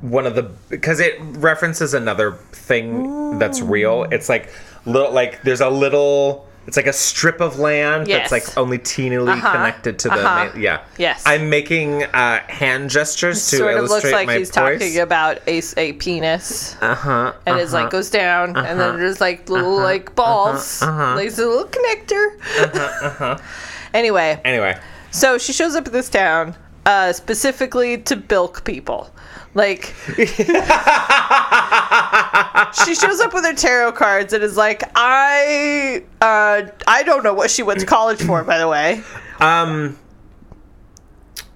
one 0.00 0.26
of 0.26 0.34
the 0.34 0.44
because 0.68 1.00
it 1.00 1.16
references 1.20 1.94
another 1.94 2.32
thing 2.52 3.38
that's 3.38 3.60
real. 3.60 4.04
It's 4.04 4.28
like 4.28 4.50
little 4.86 5.12
like 5.12 5.42
there's 5.42 5.60
a 5.60 5.70
little. 5.70 6.46
It's 6.70 6.76
like 6.76 6.86
a 6.86 6.92
strip 6.92 7.40
of 7.40 7.58
land 7.58 8.06
Yes. 8.06 8.30
that's 8.30 8.46
like 8.46 8.56
only 8.56 8.78
teenily 8.78 9.32
Uh-huh. 9.32 9.50
connected 9.52 9.98
to 9.98 10.08
the 10.08 10.14
Uh-huh. 10.14 10.50
main, 10.54 10.62
yeah. 10.62 10.82
Yes. 10.98 11.24
I'm 11.26 11.50
making 11.50 12.04
uh, 12.04 12.38
hand 12.46 12.90
gestures 12.90 13.50
to 13.50 13.56
Sort 13.56 13.74
of 13.74 13.80
looks 13.80 13.90
illustrate 13.90 14.12
like 14.12 14.26
my 14.28 14.38
he's 14.38 14.50
voice. 14.50 14.78
talking 14.78 15.00
about 15.00 15.38
a, 15.48 15.60
a 15.76 15.92
penis. 15.94 16.76
uh 16.80 16.94
huh. 16.94 17.32
and 17.44 17.58
it's 17.58 17.72
like 17.72 17.90
goes 17.90 18.08
down, 18.08 18.56
and 18.56 18.78
then 18.78 18.98
there's 19.00 19.20
like 19.20 19.48
little 19.50 19.76
like 19.80 20.14
balls, 20.14 20.80
uh-huh. 20.80 21.16
like 21.16 21.32
a 21.32 21.36
little 21.42 21.64
connector. 21.64 22.24
Uh 22.60 23.10
huh. 23.10 23.38
anyway, 23.92 24.40
Anyway, 24.44 24.78
so 25.10 25.38
she 25.38 25.52
shows 25.52 25.74
up 25.74 25.88
at 25.88 25.92
this 25.92 26.08
town 26.08 26.54
uh, 26.86 27.12
specifically 27.12 27.98
to 27.98 28.14
bilk 28.14 28.62
people. 28.64 29.10
Like 29.54 29.92
she 32.72 32.94
shows 32.94 33.20
up 33.20 33.32
with 33.34 33.44
her 33.44 33.54
tarot 33.54 33.92
cards 33.92 34.32
and 34.32 34.42
is 34.42 34.56
like, 34.56 34.82
I 34.94 36.04
uh, 36.20 36.62
I 36.86 37.02
don't 37.02 37.22
know 37.24 37.34
what 37.34 37.50
she 37.50 37.62
went 37.62 37.80
to 37.80 37.86
college 37.86 38.22
for, 38.22 38.42
by 38.44 38.58
the 38.58 38.68
way. 38.68 39.02
um, 39.40 39.98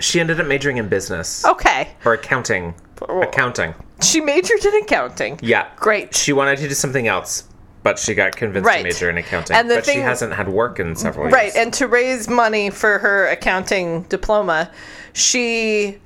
she 0.00 0.20
ended 0.20 0.40
up 0.40 0.46
majoring 0.46 0.76
in 0.78 0.88
business 0.88 1.44
Okay, 1.44 1.88
or 2.04 2.14
accounting. 2.14 2.74
Accounting. 3.22 3.74
she 4.02 4.20
majored 4.20 4.64
in 4.64 4.74
accounting. 4.82 5.38
Yeah. 5.42 5.68
Great. 5.76 6.14
She 6.14 6.32
wanted 6.32 6.58
to 6.58 6.68
do 6.68 6.74
something 6.74 7.06
else, 7.06 7.44
but 7.82 7.98
she 7.98 8.14
got 8.14 8.34
convinced 8.36 8.66
Right. 8.66 8.78
to 8.78 8.84
major 8.84 9.10
in 9.10 9.18
accounting. 9.18 9.56
And 9.56 9.70
the 9.70 9.76
but 9.76 9.86
she 9.86 9.98
hasn't 9.98 10.32
had 10.32 10.48
work 10.48 10.80
in 10.80 10.96
several 10.96 11.28
Right, 11.28 11.44
years. 11.46 11.56
and 11.56 11.72
to 11.74 11.86
raise 11.86 12.28
money 12.28 12.70
for 12.70 12.98
her 12.98 13.26
accounting 13.28 14.02
diploma, 14.04 14.70
she 15.12 15.98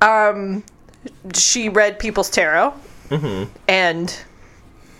um 0.00 0.64
she 1.34 1.68
read 1.68 1.98
people's 1.98 2.30
tarot 2.30 2.72
Mm-hmm. 3.14 3.52
and 3.68 4.18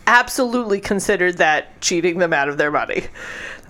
absolutely 0.06 0.80
considered 0.80 1.38
that 1.38 1.80
cheating 1.80 2.18
them 2.18 2.32
out 2.32 2.48
of 2.48 2.58
their 2.58 2.70
money. 2.70 3.04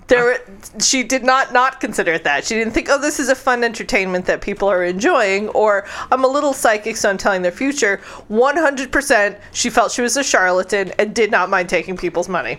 There, 0.07 0.38
she 0.80 1.03
did 1.03 1.24
not 1.24 1.55
not 1.55 1.80
consider 1.80 2.12
it 2.12 2.24
that. 2.24 2.45
She 2.45 2.55
didn't 2.55 2.74
think, 2.74 2.88
"Oh, 2.90 3.01
this 3.01 3.18
is 3.18 3.30
a 3.30 3.34
fun 3.34 3.64
entertainment 3.64 4.26
that 4.26 4.42
people 4.42 4.68
are 4.68 4.84
enjoying," 4.84 5.49
or 5.51 5.86
"I'm 6.12 6.24
a 6.24 6.28
little 6.28 6.53
psychic, 6.53 6.99
so 6.99 7.09
I'm 7.09 7.16
telling 7.16 7.40
their 7.40 7.51
future." 7.51 8.03
One 8.28 8.59
hundred 8.59 8.92
percent, 8.92 9.38
she 9.53 9.70
felt 9.70 9.92
she 9.92 10.03
was 10.03 10.18
a 10.18 10.22
charlatan 10.22 10.92
and 10.99 11.14
did 11.14 11.30
not 11.30 11.49
mind 11.49 11.70
taking 11.70 11.97
people's 11.97 12.28
money. 12.28 12.59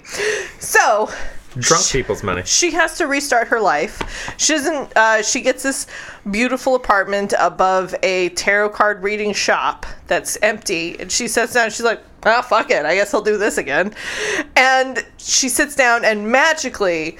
So, 0.59 1.11
Drunk 1.57 1.85
people's 1.89 2.23
money. 2.23 2.43
she 2.45 2.71
has 2.71 2.97
to 2.97 3.07
restart 3.07 3.47
her 3.47 3.59
life. 3.61 4.33
She 4.37 4.53
doesn't. 4.53 4.95
Uh, 4.95 5.21
she 5.21 5.41
gets 5.41 5.63
this 5.63 5.87
beautiful 6.29 6.75
apartment 6.75 7.33
above 7.39 7.95
a 8.03 8.29
tarot 8.29 8.69
card 8.69 9.03
reading 9.03 9.33
shop 9.33 9.85
that's 10.07 10.37
empty, 10.41 10.99
and 10.99 11.11
she 11.11 11.27
sits 11.27 11.53
down. 11.53 11.69
She's 11.69 11.85
like, 11.85 12.01
"Ah, 12.25 12.41
fuck 12.41 12.71
it. 12.71 12.85
I 12.85 12.95
guess 12.95 13.13
I'll 13.13 13.21
do 13.21 13.37
this 13.37 13.57
again." 13.57 13.93
And 14.55 15.05
she 15.17 15.47
sits 15.49 15.75
down, 15.75 16.03
and 16.03 16.29
magically, 16.31 17.17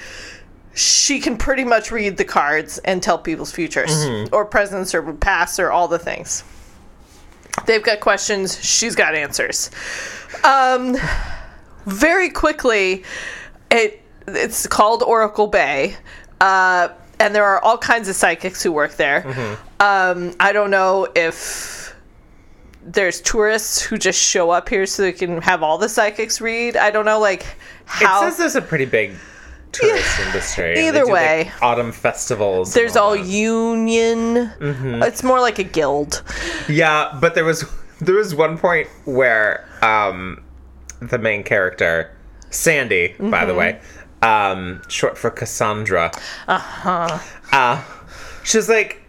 she 0.74 1.20
can 1.20 1.38
pretty 1.38 1.64
much 1.64 1.90
read 1.92 2.18
the 2.18 2.26
cards 2.26 2.78
and 2.80 3.02
tell 3.02 3.18
people's 3.18 3.52
futures, 3.52 4.06
or 4.34 4.44
presents, 4.46 4.94
or 4.94 5.14
past, 5.14 5.60
or 5.60 5.72
all 5.72 5.88
the 5.88 6.00
things. 6.00 6.44
They've 7.66 7.82
got 7.84 8.02
questions. 8.02 8.62
She's 8.64 8.96
got 8.96 9.16
answers. 9.16 9.72
Um, 10.44 10.98
very 11.86 12.30
quickly, 12.30 13.06
it 13.72 14.02
it's 14.28 14.68
called 14.68 15.04
Oracle 15.04 15.48
Bay, 15.48 15.96
uh, 16.42 16.90
and 17.20 17.34
there 17.36 17.44
are 17.46 17.62
all 17.64 17.78
kinds 17.78 18.10
of 18.10 18.16
psychics 18.16 18.62
who 18.64 18.72
work 18.72 18.96
there. 18.96 19.26
Um, 19.80 20.34
I 20.40 20.52
don't 20.52 20.72
know 20.72 21.08
if 21.16 21.96
there's 22.84 23.22
tourists 23.22 23.82
who 23.82 23.98
just 23.98 24.22
show 24.22 24.52
up 24.52 24.70
here 24.70 24.86
so 24.86 25.02
they 25.04 25.12
can 25.12 25.42
have 25.42 25.64
all 25.64 25.78
the 25.78 25.90
psychics 25.90 26.40
read. 26.42 26.78
I 26.78 26.92
don't 26.92 27.06
know, 27.06 27.20
like 27.20 27.46
how 27.86 28.22
it 28.22 28.30
says 28.30 28.38
there's 28.38 28.56
a 28.56 28.62
pretty 28.62 28.86
big 28.86 29.16
tourist 29.72 30.20
industry. 30.20 30.70
and 30.70 30.78
they 30.78 30.88
Either 30.88 31.00
do, 31.06 31.12
like, 31.12 31.14
way. 31.48 31.52
autumn 31.62 31.92
festivals. 31.92 32.74
there's 32.74 32.96
all 32.96 33.16
that. 33.16 33.26
union. 33.26 34.36
Mm-hmm. 34.60 35.04
It's 35.04 35.24
more 35.24 35.40
like 35.40 35.58
a 35.60 35.64
guild. 35.64 36.22
Yeah, 36.70 37.18
but 37.22 37.34
there 37.36 37.46
was 37.46 37.66
there 38.02 38.16
was 38.16 38.36
one 38.36 38.58
point 38.58 38.88
where 39.06 39.68
um 39.82 40.44
the 41.02 41.18
main 41.18 41.44
character, 41.44 42.16
Sandy, 42.50 43.16
by 43.20 43.46
the 43.46 43.52
Mm-hmm. 43.54 43.58
way, 43.58 43.82
um, 44.26 44.82
short 44.90 45.18
for 45.18 45.30
Cassandra. 45.30 46.12
Uh-huh. 46.48 47.20
Uh 47.52 47.84
she's 48.44 48.70
like 48.70 49.02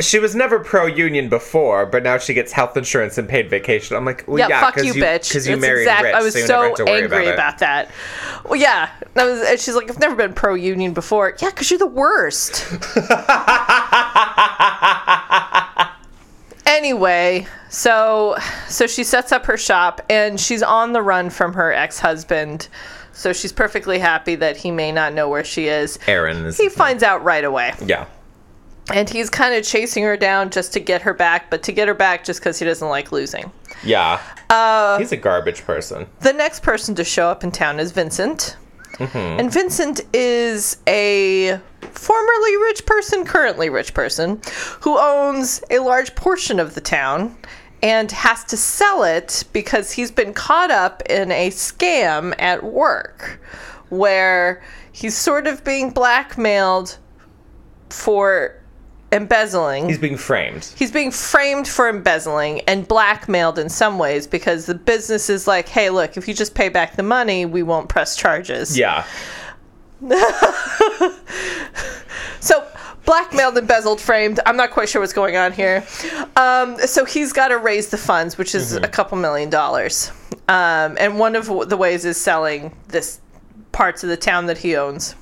she 0.00 0.18
was 0.18 0.34
never 0.34 0.58
pro 0.60 0.86
union 0.86 1.28
before, 1.28 1.84
but 1.84 2.02
now 2.02 2.16
she 2.16 2.32
gets 2.32 2.52
health 2.52 2.74
insurance 2.74 3.18
and 3.18 3.28
paid 3.28 3.50
vacation. 3.50 3.96
I'm 3.96 4.06
like, 4.06 4.24
well, 4.26 4.38
Yeah, 4.38 4.48
yeah, 4.48 4.60
fuck 4.62 4.76
'cause 4.76 4.86
you, 4.86 4.94
bitch. 4.94 5.28
Because 5.28 5.46
you 5.46 5.56
That's 5.56 5.60
married 5.60 5.82
exact- 5.82 6.04
rich, 6.04 6.14
I 6.14 6.22
was 6.22 6.32
so, 6.32 6.40
so, 6.40 6.46
never 6.54 6.68
have 6.68 6.74
to 6.76 6.84
worry 6.86 7.02
angry 7.02 7.22
about, 7.26 7.34
about, 7.34 7.58
that. 7.58 7.90
Well, 8.46 8.58
yeah. 8.58 8.88
That 9.12 9.24
was, 9.26 9.46
and 9.46 9.60
she's 9.60 9.74
like, 9.74 9.90
I've 9.90 9.98
never 9.98 10.14
been 10.14 10.32
pro 10.32 10.54
union 10.54 10.94
before. 10.94 11.36
Yeah, 11.42 11.50
because 11.50 11.70
you're 11.70 11.78
the 11.78 11.86
worst. 11.86 12.64
anyway, 16.66 17.46
so 17.68 18.36
so 18.68 18.86
she 18.86 19.04
sets 19.04 19.32
up 19.32 19.46
her 19.46 19.56
shop 19.56 20.00
and 20.08 20.40
she's 20.40 20.62
on 20.62 20.92
the 20.92 21.02
run 21.02 21.30
from 21.30 21.54
her 21.54 21.72
ex-husband. 21.72 22.68
So 23.20 23.34
she's 23.34 23.52
perfectly 23.52 23.98
happy 23.98 24.34
that 24.36 24.56
he 24.56 24.70
may 24.70 24.90
not 24.92 25.12
know 25.12 25.28
where 25.28 25.44
she 25.44 25.68
is. 25.68 25.98
Aaron 26.06 26.46
is 26.46 26.56
He 26.56 26.70
finds 26.70 27.02
out 27.02 27.22
right 27.22 27.44
away. 27.44 27.74
Yeah. 27.84 28.06
And 28.94 29.10
he's 29.10 29.28
kind 29.28 29.54
of 29.54 29.62
chasing 29.62 30.04
her 30.04 30.16
down 30.16 30.48
just 30.48 30.72
to 30.72 30.80
get 30.80 31.02
her 31.02 31.12
back, 31.12 31.50
but 31.50 31.62
to 31.64 31.72
get 31.72 31.86
her 31.86 31.92
back 31.92 32.24
just 32.24 32.40
because 32.40 32.58
he 32.58 32.64
doesn't 32.64 32.88
like 32.88 33.12
losing. 33.12 33.52
Yeah. 33.84 34.22
Uh, 34.48 34.96
He's 34.98 35.12
a 35.12 35.18
garbage 35.18 35.66
person. 35.66 36.06
The 36.20 36.32
next 36.32 36.62
person 36.62 36.94
to 36.94 37.04
show 37.04 37.28
up 37.28 37.44
in 37.44 37.52
town 37.52 37.78
is 37.78 37.92
Vincent. 37.92 38.56
And 38.98 39.52
Vincent 39.52 40.00
is 40.14 40.78
a 40.86 41.60
formerly 41.92 42.56
rich 42.56 42.86
person, 42.86 43.26
currently 43.26 43.68
rich 43.68 43.92
person, 43.92 44.40
who 44.80 44.98
owns 44.98 45.62
a 45.70 45.78
large 45.80 46.14
portion 46.14 46.58
of 46.58 46.74
the 46.74 46.80
town 46.80 47.36
and 47.82 48.10
has 48.12 48.44
to 48.44 48.56
sell 48.56 49.02
it 49.04 49.44
because 49.52 49.92
he's 49.92 50.10
been 50.10 50.34
caught 50.34 50.70
up 50.70 51.02
in 51.08 51.32
a 51.32 51.50
scam 51.50 52.34
at 52.38 52.62
work 52.62 53.40
where 53.88 54.62
he's 54.92 55.16
sort 55.16 55.46
of 55.46 55.64
being 55.64 55.90
blackmailed 55.90 56.98
for 57.88 58.56
embezzling. 59.12 59.88
He's 59.88 59.98
being 59.98 60.16
framed. 60.16 60.72
He's 60.76 60.92
being 60.92 61.10
framed 61.10 61.66
for 61.66 61.88
embezzling 61.88 62.60
and 62.62 62.86
blackmailed 62.86 63.58
in 63.58 63.68
some 63.68 63.98
ways 63.98 64.26
because 64.26 64.66
the 64.66 64.74
business 64.74 65.28
is 65.28 65.46
like, 65.46 65.68
hey, 65.68 65.90
look, 65.90 66.16
if 66.16 66.28
you 66.28 66.34
just 66.34 66.54
pay 66.54 66.68
back 66.68 66.96
the 66.96 67.02
money, 67.02 67.46
we 67.46 67.62
won't 67.62 67.88
press 67.88 68.16
charges. 68.16 68.78
Yeah. 68.78 69.04
So, 72.40 72.66
blackmailed, 73.04 73.56
embezzled, 73.58 74.00
framed. 74.00 74.40
I'm 74.46 74.56
not 74.56 74.70
quite 74.70 74.88
sure 74.88 75.00
what's 75.00 75.12
going 75.12 75.36
on 75.36 75.52
here. 75.52 75.84
Um, 76.36 76.78
so, 76.78 77.04
he's 77.04 77.32
got 77.32 77.48
to 77.48 77.58
raise 77.58 77.88
the 77.88 77.98
funds, 77.98 78.38
which 78.38 78.54
is 78.54 78.74
a 78.74 78.88
couple 78.88 79.18
million 79.18 79.50
dollars. 79.50 80.10
Um, 80.48 80.96
and 80.98 81.18
one 81.18 81.36
of 81.36 81.68
the 81.68 81.76
ways 81.76 82.04
is 82.04 82.16
selling 82.16 82.74
this 82.88 83.20
parts 83.72 84.02
of 84.02 84.08
the 84.10 84.16
town 84.16 84.46
that 84.46 84.58
he 84.58 84.76
owns, 84.76 85.12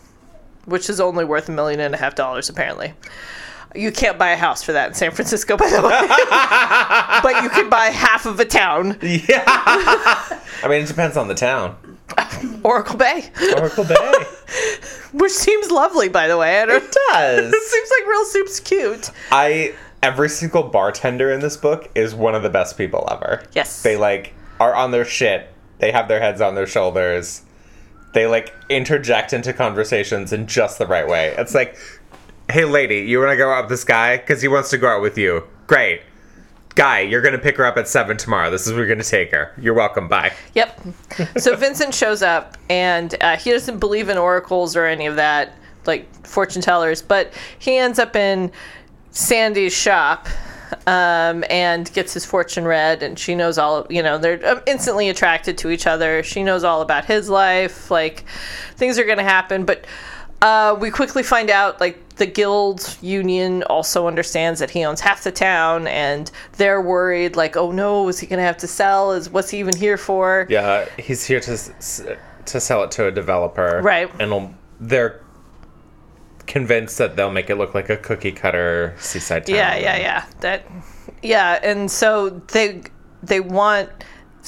which 0.64 0.88
is 0.88 1.00
only 1.00 1.24
worth 1.24 1.48
a 1.48 1.52
million 1.52 1.80
and 1.80 1.94
a 1.94 1.98
half 1.98 2.14
dollars, 2.14 2.48
apparently. 2.48 2.94
You 3.74 3.92
can't 3.92 4.18
buy 4.18 4.30
a 4.30 4.36
house 4.36 4.62
for 4.62 4.72
that 4.72 4.88
in 4.88 4.94
San 4.94 5.10
Francisco, 5.10 5.56
by 5.58 5.68
the 5.68 5.82
way. 5.82 5.90
but 7.22 7.42
you 7.42 7.50
can 7.50 7.68
buy 7.68 7.86
half 7.86 8.26
of 8.26 8.40
a 8.40 8.44
town, 8.44 8.98
Yeah. 9.02 9.44
I 9.46 10.66
mean, 10.68 10.82
it 10.82 10.88
depends 10.88 11.16
on 11.16 11.28
the 11.28 11.34
town. 11.34 11.76
Oracle 12.64 12.96
Bay, 12.96 13.30
Oracle 13.56 13.84
Bay. 13.84 14.12
which 15.12 15.32
seems 15.32 15.70
lovely, 15.70 16.08
by 16.08 16.26
the 16.26 16.36
way. 16.38 16.60
I 16.62 16.64
don't, 16.66 16.82
It 16.82 16.96
does. 17.12 17.52
it 17.52 17.62
seems 17.62 17.90
like 17.98 18.08
real 18.08 18.24
soup's 18.24 18.60
cute. 18.60 19.10
I 19.30 19.74
every 20.02 20.28
single 20.28 20.62
bartender 20.62 21.30
in 21.30 21.40
this 21.40 21.56
book 21.56 21.90
is 21.94 22.14
one 22.14 22.34
of 22.34 22.42
the 22.42 22.48
best 22.50 22.78
people 22.78 23.06
ever. 23.10 23.44
Yes. 23.52 23.82
They 23.82 23.96
like 23.96 24.32
are 24.58 24.74
on 24.74 24.90
their 24.90 25.04
shit. 25.04 25.52
They 25.78 25.92
have 25.92 26.08
their 26.08 26.20
heads 26.20 26.40
on 26.40 26.54
their 26.54 26.66
shoulders. 26.66 27.42
They 28.14 28.26
like 28.26 28.54
interject 28.70 29.32
into 29.32 29.52
conversations 29.52 30.32
in 30.32 30.46
just 30.46 30.78
the 30.78 30.86
right 30.86 31.06
way. 31.06 31.34
It's 31.36 31.54
like, 31.54 31.76
"Hey 32.50 32.64
lady, 32.64 33.00
you 33.00 33.18
want 33.18 33.30
to 33.30 33.36
go 33.36 33.50
out 33.50 33.64
with 33.64 33.70
this 33.70 33.84
guy 33.84 34.18
cuz 34.18 34.42
he 34.42 34.48
wants 34.48 34.70
to 34.70 34.78
go 34.78 34.88
out 34.88 35.02
with 35.02 35.18
you." 35.18 35.44
Great. 35.66 36.02
Guy, 36.74 37.00
you're 37.00 37.22
going 37.22 37.32
to 37.32 37.40
pick 37.40 37.56
her 37.56 37.66
up 37.66 37.76
at 37.76 37.88
7 37.88 38.16
tomorrow. 38.16 38.52
This 38.52 38.64
is 38.64 38.72
where 38.72 38.82
you're 38.82 38.86
going 38.86 39.02
to 39.02 39.10
take 39.10 39.32
her. 39.32 39.52
You're 39.58 39.74
welcome. 39.74 40.06
Bye. 40.06 40.32
Yep. 40.54 40.80
So 41.38 41.56
Vincent 41.56 41.92
shows 41.92 42.22
up, 42.22 42.56
and 42.70 43.16
uh, 43.20 43.36
he 43.36 43.50
doesn't 43.50 43.80
believe 43.80 44.08
in 44.08 44.16
oracles 44.16 44.76
or 44.76 44.84
any 44.86 45.06
of 45.06 45.16
that, 45.16 45.56
like 45.86 46.06
fortune 46.24 46.62
tellers, 46.62 47.02
but 47.02 47.32
he 47.58 47.76
ends 47.76 47.98
up 47.98 48.14
in 48.14 48.52
Sandy's 49.10 49.72
shop 49.72 50.28
um, 50.86 51.44
and 51.50 51.92
gets 51.92 52.14
his 52.14 52.24
fortune 52.24 52.64
read, 52.64 53.02
and 53.02 53.18
she 53.18 53.34
knows 53.34 53.58
all. 53.58 53.86
You 53.90 54.02
know, 54.02 54.16
they're 54.16 54.46
um, 54.48 54.62
instantly 54.66 55.08
attracted 55.08 55.58
to 55.58 55.70
each 55.70 55.86
other. 55.86 56.22
She 56.22 56.44
knows 56.44 56.62
all 56.62 56.80
about 56.80 57.06
his 57.06 57.28
life. 57.28 57.90
Like 57.90 58.24
things 58.76 58.98
are 58.98 59.04
going 59.04 59.18
to 59.18 59.24
happen, 59.24 59.64
but. 59.64 59.84
Uh, 60.40 60.76
we 60.78 60.90
quickly 60.90 61.22
find 61.22 61.50
out 61.50 61.80
like 61.80 61.98
the 62.16 62.26
guild 62.26 62.96
union 63.00 63.62
also 63.64 64.06
understands 64.06 64.60
that 64.60 64.70
he 64.70 64.84
owns 64.84 65.00
half 65.00 65.24
the 65.24 65.32
town 65.32 65.86
and 65.88 66.30
they're 66.56 66.80
worried 66.80 67.34
like 67.36 67.56
oh 67.56 67.70
no 67.72 68.08
is 68.08 68.18
he 68.20 68.26
gonna 68.26 68.42
have 68.42 68.56
to 68.56 68.66
sell 68.66 69.12
is 69.12 69.30
what's 69.30 69.50
he 69.50 69.58
even 69.58 69.74
here 69.76 69.96
for 69.96 70.46
Yeah, 70.48 70.84
he's 70.96 71.24
here 71.24 71.40
to 71.40 71.52
s- 71.52 72.02
to 72.46 72.60
sell 72.60 72.82
it 72.84 72.90
to 72.92 73.06
a 73.06 73.10
developer. 73.10 73.80
Right. 73.82 74.10
And 74.20 74.54
they're 74.80 75.20
convinced 76.46 76.98
that 76.98 77.14
they'll 77.16 77.30
make 77.30 77.50
it 77.50 77.56
look 77.56 77.74
like 77.74 77.90
a 77.90 77.96
cookie 77.96 78.32
cutter 78.32 78.94
seaside 78.98 79.46
town. 79.46 79.56
Yeah, 79.56 79.76
yeah, 79.76 79.96
yeah. 79.98 80.24
That 80.40 80.66
yeah, 81.22 81.58
and 81.62 81.90
so 81.90 82.30
they 82.30 82.82
they 83.22 83.40
want 83.40 83.90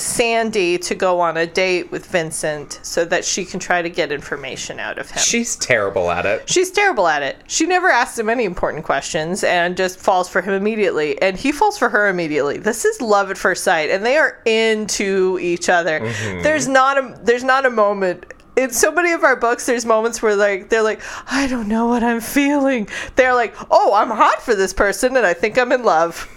Sandy 0.01 0.79
to 0.79 0.95
go 0.95 1.21
on 1.21 1.37
a 1.37 1.47
date 1.47 1.91
with 1.91 2.07
Vincent 2.07 2.81
so 2.83 3.05
that 3.05 3.25
she 3.25 3.45
can 3.45 3.61
try 3.61 3.83
to 3.83 3.91
get 3.91 4.11
information 4.13 4.81
out 4.81 4.99
of 4.99 5.11
him. 5.11 5.23
She's 5.23 5.57
terrible 5.57 6.11
at 6.11 6.27
it. 6.27 6.49
She's 6.49 6.71
terrible 6.71 7.07
at 7.07 7.23
it. 7.23 7.37
She 7.47 7.67
never 7.67 7.89
asks 7.89 8.19
him 8.19 8.29
any 8.29 8.45
important 8.45 8.85
questions 8.85 9.45
and 9.45 9.77
just 9.77 9.99
falls 9.99 10.29
for 10.29 10.43
him 10.43 10.55
immediately. 10.55 11.21
And 11.21 11.37
he 11.37 11.53
falls 11.53 11.79
for 11.79 11.89
her 11.89 12.09
immediately. 12.09 12.59
This 12.59 12.85
is 12.85 13.01
love 13.01 13.31
at 13.31 13.39
first 13.39 13.65
sight, 13.65 13.91
and 13.91 14.05
they 14.05 14.17
are 14.17 14.41
into 14.45 15.39
each 15.41 15.69
other. 15.69 16.01
Mm-hmm. 16.01 16.43
There's 16.43 16.69
not 16.69 16.99
a 16.99 17.19
there's 17.23 17.45
not 17.45 17.67
a 17.67 17.71
moment. 17.71 18.25
In 18.57 18.71
so 18.71 18.91
many 18.91 19.13
of 19.13 19.25
our 19.25 19.37
books, 19.37 19.65
there's 19.65 19.87
moments 19.87 20.21
where 20.21 20.37
like 20.37 20.69
they're 20.69 20.83
like, 20.83 21.01
I 21.31 21.47
don't 21.47 21.69
know 21.69 21.87
what 21.87 22.03
I'm 22.03 22.21
feeling. 22.21 22.89
They're 23.17 23.35
like, 23.35 23.55
Oh, 23.71 23.95
I'm 23.95 24.11
hot 24.11 24.43
for 24.43 24.55
this 24.55 24.73
person, 24.75 25.17
and 25.17 25.25
I 25.25 25.35
think 25.35 25.57
I'm 25.59 25.73
in 25.73 25.83
love. 25.83 26.29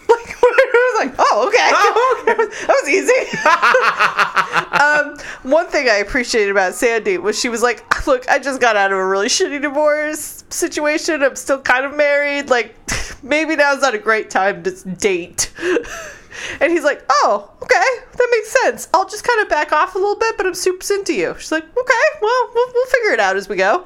Like, 0.97 1.09
was 1.09 1.17
like, 1.17 1.27
Oh, 1.33 1.47
okay, 1.47 1.69
that 2.67 2.75
was 2.81 2.89
easy. 2.89 3.13
um, 5.43 5.51
one 5.51 5.67
thing 5.67 5.89
I 5.89 5.95
appreciated 5.95 6.51
about 6.51 6.73
Sandy 6.73 7.17
was 7.17 7.39
she 7.39 7.49
was 7.49 7.61
like, 7.61 8.07
"Look, 8.07 8.27
I 8.29 8.39
just 8.39 8.61
got 8.61 8.75
out 8.75 8.91
of 8.91 8.97
a 8.97 9.05
really 9.05 9.27
shitty 9.27 9.61
divorce 9.61 10.43
situation. 10.49 11.23
I'm 11.23 11.35
still 11.35 11.61
kind 11.61 11.85
of 11.85 11.95
married. 11.95 12.49
Like, 12.49 12.75
maybe 13.23 13.55
now's 13.55 13.81
not 13.81 13.93
a 13.93 13.99
great 13.99 14.29
time 14.29 14.63
to 14.63 14.71
date." 14.71 15.51
And 16.59 16.71
he's 16.71 16.83
like, 16.83 17.03
"Oh, 17.09 17.51
okay, 17.61 17.75
that 18.17 18.27
makes 18.31 18.49
sense. 18.63 18.89
I'll 18.93 19.07
just 19.07 19.23
kind 19.23 19.41
of 19.41 19.49
back 19.49 19.71
off 19.71 19.95
a 19.95 19.99
little 19.99 20.17
bit, 20.17 20.35
but 20.35 20.47
I'm 20.47 20.55
super 20.55 20.93
into 20.93 21.13
you." 21.13 21.35
She's 21.37 21.51
like, 21.51 21.63
"Okay, 21.63 22.03
well, 22.21 22.49
we'll, 22.53 22.73
we'll 22.73 22.85
figure 22.87 23.11
it 23.11 23.19
out 23.19 23.35
as 23.35 23.47
we 23.47 23.55
go." 23.55 23.85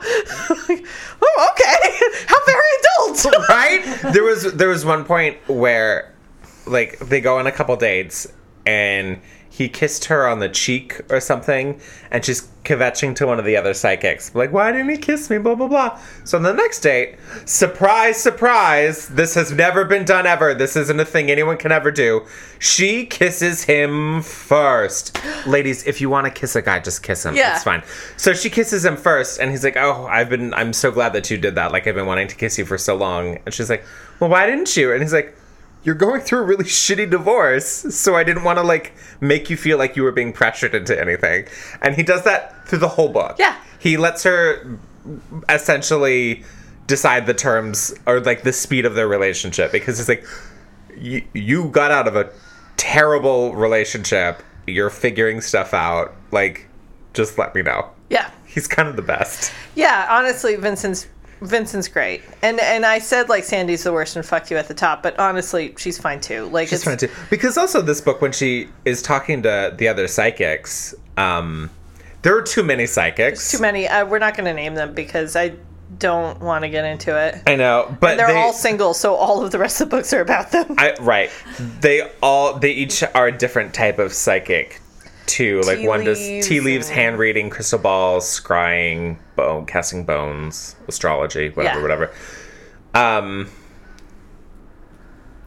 like, 0.69 0.85
oh, 1.21 1.49
okay, 1.51 2.25
how 2.27 2.45
very 2.45 2.71
adult, 2.79 3.49
right? 3.49 4.13
There 4.13 4.23
was 4.23 4.53
there 4.53 4.69
was 4.69 4.85
one 4.85 5.03
point 5.03 5.37
where 5.49 6.13
like 6.67 6.99
they 6.99 7.21
go 7.21 7.37
on 7.39 7.47
a 7.47 7.51
couple 7.51 7.75
dates 7.75 8.27
and 8.65 9.19
he 9.57 9.67
kissed 9.67 10.05
her 10.05 10.27
on 10.27 10.37
the 10.37 10.49
cheek 10.49 11.01
or 11.09 11.19
something 11.19 11.81
and 12.11 12.23
she's 12.23 12.47
kvetching 12.63 13.15
to 13.15 13.25
one 13.25 13.39
of 13.39 13.45
the 13.45 13.57
other 13.57 13.73
psychics. 13.73 14.35
Like 14.35 14.51
why 14.51 14.71
didn't 14.71 14.89
he 14.89 14.97
kiss 14.97 15.31
me? 15.31 15.39
Blah 15.39 15.55
blah 15.55 15.67
blah. 15.67 15.99
So 16.25 16.37
on 16.37 16.43
the 16.43 16.53
next 16.53 16.81
date 16.81 17.15
surprise 17.45 18.17
surprise 18.21 19.07
this 19.07 19.33
has 19.33 19.51
never 19.51 19.83
been 19.83 20.05
done 20.05 20.27
ever. 20.27 20.53
This 20.53 20.75
isn't 20.75 20.99
a 20.99 21.05
thing 21.05 21.31
anyone 21.31 21.57
can 21.57 21.71
ever 21.71 21.89
do. 21.89 22.25
She 22.59 23.07
kisses 23.07 23.63
him 23.63 24.21
first. 24.21 25.17
Ladies 25.47 25.87
if 25.87 26.01
you 26.01 26.09
want 26.11 26.25
to 26.27 26.31
kiss 26.31 26.55
a 26.55 26.61
guy 26.61 26.79
just 26.79 27.01
kiss 27.01 27.25
him. 27.25 27.35
Yeah. 27.35 27.55
it's 27.55 27.63
fine. 27.63 27.81
So 28.17 28.33
she 28.33 28.51
kisses 28.51 28.85
him 28.85 28.95
first 28.95 29.39
and 29.39 29.49
he's 29.49 29.63
like 29.63 29.77
oh 29.77 30.05
i've 30.07 30.29
been 30.29 30.53
i'm 30.53 30.71
so 30.71 30.91
glad 30.91 31.13
that 31.13 31.31
you 31.31 31.37
did 31.37 31.55
that. 31.55 31.71
Like 31.71 31.87
i've 31.87 31.95
been 31.95 32.05
wanting 32.05 32.27
to 32.27 32.35
kiss 32.35 32.59
you 32.59 32.65
for 32.65 32.77
so 32.77 32.95
long. 32.95 33.39
And 33.43 33.55
she's 33.55 33.71
like 33.71 33.83
well 34.19 34.29
why 34.29 34.45
didn't 34.45 34.77
you? 34.77 34.91
And 34.91 35.01
he's 35.01 35.13
like 35.13 35.35
you're 35.83 35.95
going 35.95 36.21
through 36.21 36.39
a 36.39 36.43
really 36.43 36.63
shitty 36.81 37.09
divorce 37.09 37.65
so 37.65 38.15
i 38.15 38.23
didn't 38.23 38.43
want 38.43 38.57
to 38.57 38.63
like 38.63 38.93
make 39.21 39.49
you 39.49 39.57
feel 39.57 39.77
like 39.77 39.95
you 39.95 40.03
were 40.03 40.11
being 40.11 40.33
pressured 40.33 40.73
into 40.75 40.99
anything 40.99 41.45
and 41.81 41.95
he 41.95 42.03
does 42.03 42.23
that 42.23 42.67
through 42.67 42.79
the 42.79 42.87
whole 42.87 43.09
book 43.09 43.35
Yeah. 43.39 43.55
he 43.79 43.97
lets 43.97 44.23
her 44.23 44.77
essentially 45.49 46.43
decide 46.87 47.25
the 47.25 47.33
terms 47.33 47.93
or 48.05 48.19
like 48.21 48.43
the 48.43 48.53
speed 48.53 48.85
of 48.85 48.95
their 48.95 49.07
relationship 49.07 49.71
because 49.71 49.97
he's 49.97 50.09
like 50.09 50.25
you 50.99 51.69
got 51.69 51.91
out 51.91 52.07
of 52.07 52.15
a 52.15 52.31
terrible 52.77 53.53
relationship. 53.53 54.41
You're 54.65 54.89
figuring 54.89 55.41
stuff 55.41 55.71
out. 55.71 56.15
Like, 56.31 56.67
just 57.13 57.37
let 57.37 57.53
me 57.53 57.61
know. 57.61 57.91
Yeah. 58.09 58.31
He's 58.47 58.67
kind 58.67 58.87
of 58.87 58.95
the 58.95 59.03
best. 59.03 59.51
Yeah, 59.75 60.07
honestly, 60.09 60.55
Vincent's 60.55 61.05
Vincent's 61.41 61.87
great, 61.87 62.21
and 62.41 62.59
and 62.59 62.85
I 62.85 62.99
said 62.99 63.29
like 63.29 63.43
Sandy's 63.43 63.83
the 63.83 63.93
worst 63.93 64.15
and 64.15 64.25
fuck 64.25 64.49
you 64.49 64.57
at 64.57 64.67
the 64.67 64.73
top, 64.73 65.03
but 65.03 65.17
honestly, 65.19 65.73
she's 65.77 65.97
fine 65.97 66.19
too. 66.19 66.45
Like 66.45 66.69
She's 66.69 66.79
it's 66.79 66.83
trying 66.83 66.97
to 66.97 67.09
because 67.29 67.57
also 67.57 67.81
this 67.81 68.01
book 68.01 68.21
when 68.21 68.31
she 68.31 68.69
is 68.85 69.01
talking 69.01 69.43
to 69.43 69.73
the 69.77 69.87
other 69.87 70.07
psychics, 70.07 70.95
um, 71.15 71.69
there 72.23 72.35
are 72.35 72.41
too 72.41 72.63
many 72.63 72.87
psychics. 72.87 73.51
too 73.51 73.59
many. 73.59 73.87
Uh, 73.87 74.05
we're 74.05 74.19
not 74.19 74.35
going 74.35 74.45
to 74.45 74.53
name 74.53 74.75
them 74.75 74.93
because 74.93 75.35
I 75.35 75.53
don't 75.99 76.39
want 76.41 76.63
to 76.63 76.69
get 76.69 76.85
into 76.85 77.17
it. 77.17 77.41
I 77.47 77.55
know, 77.55 77.95
but 77.99 78.17
They're 78.17 78.27
they, 78.27 78.35
all 78.35 78.53
single, 78.53 78.93
so 78.93 79.15
all 79.15 79.43
of 79.43 79.51
the 79.51 79.59
rest 79.59 79.79
of 79.79 79.89
the 79.89 79.95
books 79.95 80.11
are 80.13 80.21
about 80.21 80.51
them. 80.51 80.75
I, 80.77 80.95
right. 80.99 81.29
They 81.81 82.09
all 82.21 82.57
they 82.57 82.71
each 82.71 83.03
are 83.03 83.27
a 83.27 83.37
different 83.37 83.73
type 83.73 83.99
of 83.99 84.11
psychic 84.11 84.81
Like 85.27 85.79
Tea 85.79 85.87
one 85.87 86.03
does 86.03 86.19
tea 86.19 86.59
leaves, 86.59 86.87
and- 86.87 86.95
hand 86.95 87.19
reading, 87.19 87.49
crystal 87.49 87.79
balls, 87.79 88.25
scrying, 88.25 89.17
bone 89.35 89.65
casting 89.65 90.03
bones, 90.05 90.75
astrology, 90.87 91.49
whatever, 91.49 91.77
Yeah. 91.77 91.81
whatever. 91.81 92.11
Um 92.95 93.49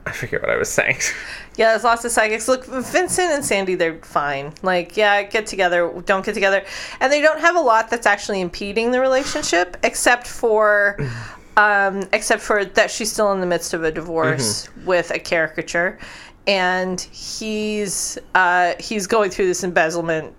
I 0.06 0.12
forget 0.12 0.40
what 0.40 0.50
I 0.50 0.56
was 0.56 0.68
saying. 0.70 0.98
Yeah, 1.56 1.70
there's 1.72 1.84
lots 1.84 2.06
of 2.06 2.10
psychics. 2.12 2.48
Look, 2.48 2.64
Vincent 2.64 3.32
and 3.32 3.44
Sandy, 3.44 3.74
they're 3.74 3.98
fine. 3.98 4.54
Like, 4.62 4.96
yeah, 4.96 5.24
get 5.24 5.46
together, 5.46 5.92
don't 6.06 6.24
get 6.24 6.32
together. 6.32 6.64
And 7.00 7.12
they 7.12 7.20
don't 7.20 7.40
have 7.40 7.54
a 7.54 7.60
lot 7.60 7.90
that's 7.90 8.06
actually 8.06 8.40
impeding 8.40 8.92
the 8.92 9.00
relationship, 9.00 9.76
except 9.82 10.26
for. 10.26 10.96
Um, 11.56 12.04
except 12.14 12.40
for 12.40 12.64
that 12.64 12.90
she's 12.90 13.12
still 13.12 13.32
in 13.32 13.40
the 13.40 13.46
midst 13.46 13.74
of 13.74 13.82
a 13.84 13.90
divorce 13.90 14.68
with 14.86 15.10
a 15.10 15.18
caricature, 15.18 15.98
and 16.46 17.00
he's 17.00 18.18
uh, 18.34 18.74
he's 18.80 19.06
going 19.06 19.30
through 19.30 19.46
this 19.46 19.62
embezzlement, 19.64 20.34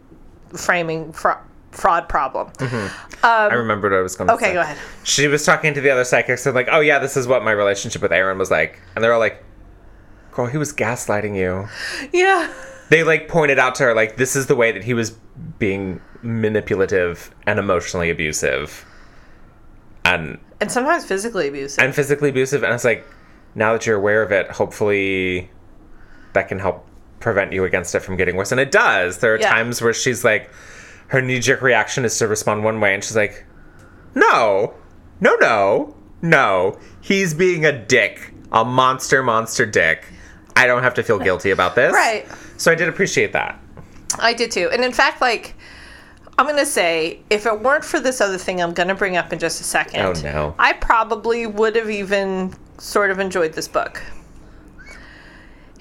framing 0.56 1.12
fra- 1.14 1.44
fraud 1.72 2.10
problem. 2.10 2.52
I 3.24 3.48
remembered 3.54 3.92
what 3.92 4.00
I 4.00 4.02
was 4.02 4.16
going 4.16 4.28
to 4.30 4.38
say. 4.38 4.46
Okay, 4.46 4.54
go 4.54 4.62
ahead. 4.62 4.78
She 5.04 5.28
was 5.28 5.46
talking 5.46 5.74
to 5.74 5.82
the 5.82 5.90
other 5.90 6.04
psychics 6.04 6.46
and 6.46 6.56
like, 6.56 6.68
"Oh 6.72 6.80
yeah, 6.80 7.00
this 7.00 7.16
is 7.18 7.28
what 7.28 7.44
my 7.44 7.52
relationship 7.52 8.02
with 8.02 8.12
Aaron 8.12 8.38
was 8.38 8.52
like." 8.52 8.80
And 8.96 9.04
they're 9.04 9.14
all 9.14 9.20
like, 9.20 9.44
"Girl, 10.32 10.48
he 10.48 10.58
was 10.58 10.74
gaslighting 10.74 11.36
you." 11.36 11.68
Yeah, 12.12 12.52
they 12.90 13.04
like 13.04 13.28
pointed 13.28 13.58
out 13.58 13.76
to 13.76 13.84
her 13.84 13.94
like 13.96 14.18
this 14.18 14.36
is 14.36 14.48
the 14.48 14.56
way 14.56 14.72
that 14.72 14.84
he 14.84 14.94
was 14.94 15.12
being 15.60 16.02
manipulative 16.22 17.34
and 17.48 17.58
emotionally 17.58 18.10
abusive 18.10 18.86
and 20.06 20.38
and 20.60 20.72
sometimes 20.72 21.06
physically 21.06 21.48
abusive. 21.48 21.84
and 21.84 21.96
physically 21.96 22.30
abusive 22.30 22.64
and 22.64 22.74
it's 22.74 22.84
like 22.84 23.08
now 23.56 23.74
that 23.74 23.88
you're 23.88 23.98
aware 23.98 24.22
of 24.22 24.32
it 24.32 24.52
hopefully 24.52 25.50
that 26.34 26.48
can 26.48 26.60
help 26.60 26.86
prevent 27.20 27.52
you 27.54 27.64
against 27.66 27.94
it 27.96 28.00
from 28.02 28.16
getting 28.18 28.36
worse 28.36 28.52
and 28.52 28.60
it 28.60 28.72
does 28.72 29.20
there 29.20 29.34
are 29.36 29.40
Yeah. 29.40 29.50
times 29.52 29.82
where 29.82 29.94
she's 29.94 30.24
like 30.24 30.50
her 31.08 31.22
knee-jerk 31.22 31.62
reaction 31.62 32.04
is 32.06 32.18
to 32.20 32.28
respond 32.28 32.64
one 32.64 32.80
way 32.80 32.94
and 32.94 33.04
she's 33.04 33.16
like 33.16 33.46
no 34.16 34.74
no 35.20 35.36
no 35.40 35.96
no 36.22 36.80
he's 37.02 37.34
being 37.34 37.66
a 37.66 37.72
dick 37.72 38.34
a 38.52 38.66
monster 38.66 39.22
monster 39.24 39.66
dick 39.66 40.06
i 40.56 40.66
don't 40.66 40.84
have 40.84 40.94
to 40.96 41.04
feel 41.04 41.20
guilty 41.20 41.52
about 41.52 41.76
this 41.76 41.94
Right. 41.94 42.26
so 42.58 42.72
i 42.72 42.76
did 42.76 42.90
appreciate 42.90 43.34
that 43.34 43.60
I 44.20 44.34
did 44.34 44.52
too. 44.52 44.70
And 44.74 44.84
in 44.84 44.92
fact, 44.92 45.22
like, 45.22 45.56
I'm 46.38 46.46
going 46.46 46.58
to 46.58 46.66
say, 46.66 47.22
if 47.30 47.46
it 47.46 47.62
weren't 47.62 47.86
for 47.86 47.98
this 47.98 48.20
other 48.20 48.38
thing 48.38 48.62
I'm 48.62 48.74
going 48.74 48.90
to 48.90 48.94
bring 48.94 49.16
up 49.16 49.32
in 49.32 49.40
just 49.40 49.62
a 49.62 49.64
second, 49.64 50.02
Oh, 50.02 50.12
no. 50.22 50.54
I 50.60 50.74
probably 50.74 51.48
would 51.48 51.78
have 51.78 51.90
even 51.90 52.54
sort 52.78 53.10
of 53.10 53.20
enjoyed 53.20 53.54
this 53.54 53.70
book. 53.70 54.04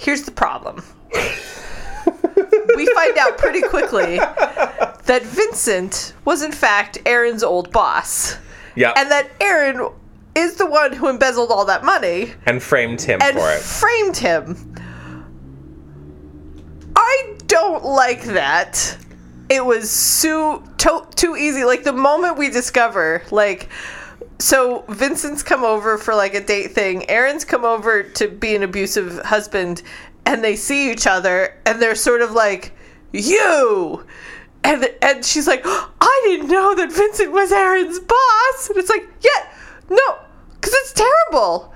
Here's 0.00 0.22
the 0.22 0.30
problem. 0.30 0.82
we 2.74 2.86
find 2.94 3.18
out 3.18 3.36
pretty 3.36 3.60
quickly 3.60 4.16
that 4.16 5.20
Vincent 5.24 6.14
was, 6.24 6.42
in 6.42 6.52
fact, 6.52 6.96
Aaron's 7.04 7.42
old 7.42 7.70
boss. 7.70 8.38
Yeah. 8.76 8.94
And 8.96 9.10
that 9.10 9.30
Aaron 9.42 9.90
is 10.34 10.54
the 10.54 10.64
one 10.64 10.94
who 10.94 11.08
embezzled 11.08 11.50
all 11.50 11.66
that 11.66 11.84
money 11.84 12.32
and 12.46 12.62
framed 12.62 13.02
him 13.02 13.20
and 13.20 13.36
for 13.36 13.50
it. 13.52 13.60
framed 13.60 14.16
him. 14.16 14.74
I 16.96 17.34
don't 17.46 17.84
like 17.84 18.22
that. 18.24 18.96
It 19.50 19.64
was 19.66 19.90
so 19.90 20.62
to- 20.78 21.06
too 21.14 21.36
easy. 21.36 21.64
Like 21.64 21.82
the 21.84 21.92
moment 21.92 22.38
we 22.38 22.48
discover, 22.48 23.22
like, 23.30 23.68
so 24.40 24.84
Vincent's 24.88 25.42
come 25.42 25.64
over 25.64 25.98
for 25.98 26.14
like 26.14 26.34
a 26.34 26.40
date 26.40 26.72
thing. 26.72 27.08
Aaron's 27.08 27.44
come 27.44 27.64
over 27.64 28.02
to 28.02 28.28
be 28.28 28.56
an 28.56 28.62
abusive 28.62 29.20
husband, 29.24 29.82
and 30.26 30.42
they 30.42 30.56
see 30.56 30.90
each 30.90 31.06
other, 31.06 31.54
and 31.66 31.80
they're 31.80 31.94
sort 31.94 32.22
of 32.22 32.32
like, 32.32 32.72
"You," 33.12 34.06
and 34.64 34.90
and 35.02 35.24
she's 35.24 35.46
like, 35.46 35.62
"I 35.64 36.20
didn't 36.24 36.48
know 36.48 36.74
that 36.74 36.90
Vincent 36.90 37.32
was 37.32 37.52
Aaron's 37.52 38.00
boss," 38.00 38.68
and 38.68 38.78
it's 38.78 38.90
like, 38.90 39.06
"Yeah, 39.20 39.52
no, 39.88 40.18
because 40.54 40.74
it's 40.74 40.92
terrible." 40.92 41.74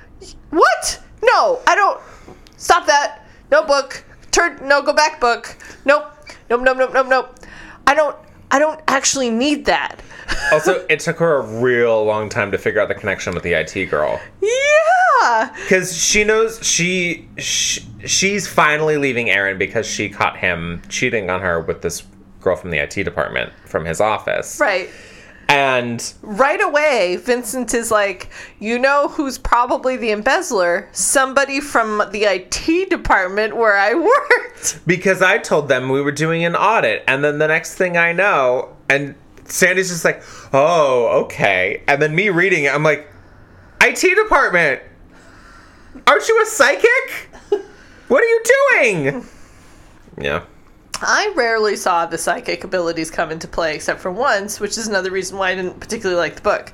What? 0.50 1.00
No, 1.22 1.60
I 1.66 1.74
don't. 1.74 2.00
Stop 2.56 2.86
that. 2.86 3.26
No 3.50 3.64
book. 3.64 4.04
Turn. 4.30 4.58
No, 4.66 4.82
go 4.82 4.92
back. 4.92 5.20
Book. 5.20 5.56
Nope. 5.84 6.04
Nope. 6.48 6.62
Nope. 6.62 6.76
Nope. 6.78 6.92
Nope. 6.94 7.06
Nope. 7.08 7.38
I 7.86 7.94
don't. 7.94 8.16
I 8.54 8.60
don't 8.60 8.80
actually 8.86 9.30
need 9.30 9.64
that. 9.64 10.00
also, 10.52 10.86
it 10.88 11.00
took 11.00 11.18
her 11.18 11.38
a 11.38 11.42
real 11.60 12.04
long 12.04 12.28
time 12.28 12.52
to 12.52 12.58
figure 12.58 12.80
out 12.80 12.86
the 12.86 12.94
connection 12.94 13.34
with 13.34 13.42
the 13.42 13.52
IT 13.52 13.90
girl 13.90 14.20
yeah. 14.40 15.52
because 15.56 15.96
she 15.96 16.22
knows 16.22 16.64
she, 16.64 17.28
she 17.36 17.84
she's 18.06 18.46
finally 18.46 18.96
leaving 18.96 19.28
Aaron 19.28 19.58
because 19.58 19.88
she 19.88 20.08
caught 20.08 20.36
him 20.36 20.82
cheating 20.88 21.30
on 21.30 21.40
her 21.40 21.60
with 21.60 21.82
this 21.82 22.04
girl 22.40 22.54
from 22.54 22.70
the 22.70 22.78
IT 22.78 22.94
department 23.02 23.52
from 23.66 23.84
his 23.84 24.00
office. 24.00 24.60
Right. 24.60 24.88
And 25.48 26.12
Right 26.22 26.60
away, 26.62 27.16
Vincent 27.16 27.74
is 27.74 27.90
like, 27.90 28.30
you 28.58 28.78
know 28.78 29.08
who's 29.08 29.38
probably 29.38 29.96
the 29.96 30.10
embezzler? 30.10 30.88
Somebody 30.92 31.60
from 31.60 31.98
the 32.12 32.24
IT 32.24 32.90
department 32.90 33.56
where 33.56 33.76
I 33.76 33.94
worked. 34.10 34.80
because 34.86 35.22
I 35.22 35.38
told 35.38 35.68
them 35.68 35.88
we 35.90 36.00
were 36.00 36.12
doing 36.12 36.44
an 36.44 36.56
audit, 36.56 37.04
and 37.06 37.22
then 37.22 37.38
the 37.38 37.48
next 37.48 37.74
thing 37.74 37.96
I 37.96 38.12
know, 38.12 38.74
and 38.88 39.14
Sandy's 39.44 39.90
just 39.90 40.04
like, 40.04 40.22
"Oh, 40.54 41.24
okay," 41.24 41.82
and 41.86 42.00
then 42.00 42.14
me 42.14 42.30
reading 42.30 42.64
it, 42.64 42.74
I'm 42.74 42.82
like, 42.82 43.06
"IT 43.82 44.00
department, 44.14 44.80
aren't 46.06 46.26
you 46.28 46.42
a 46.42 46.46
psychic? 46.46 47.28
What 48.08 48.22
are 48.22 48.26
you 48.26 48.42
doing?" 48.80 49.26
Yeah. 50.16 50.44
I 51.06 51.32
rarely 51.36 51.76
saw 51.76 52.06
the 52.06 52.18
psychic 52.18 52.64
abilities 52.64 53.10
come 53.10 53.30
into 53.30 53.46
play 53.48 53.74
except 53.74 54.00
for 54.00 54.10
once, 54.10 54.60
which 54.60 54.76
is 54.78 54.86
another 54.88 55.10
reason 55.10 55.38
why 55.38 55.50
I 55.50 55.54
didn't 55.54 55.80
particularly 55.80 56.18
like 56.18 56.36
the 56.36 56.42
book. 56.42 56.72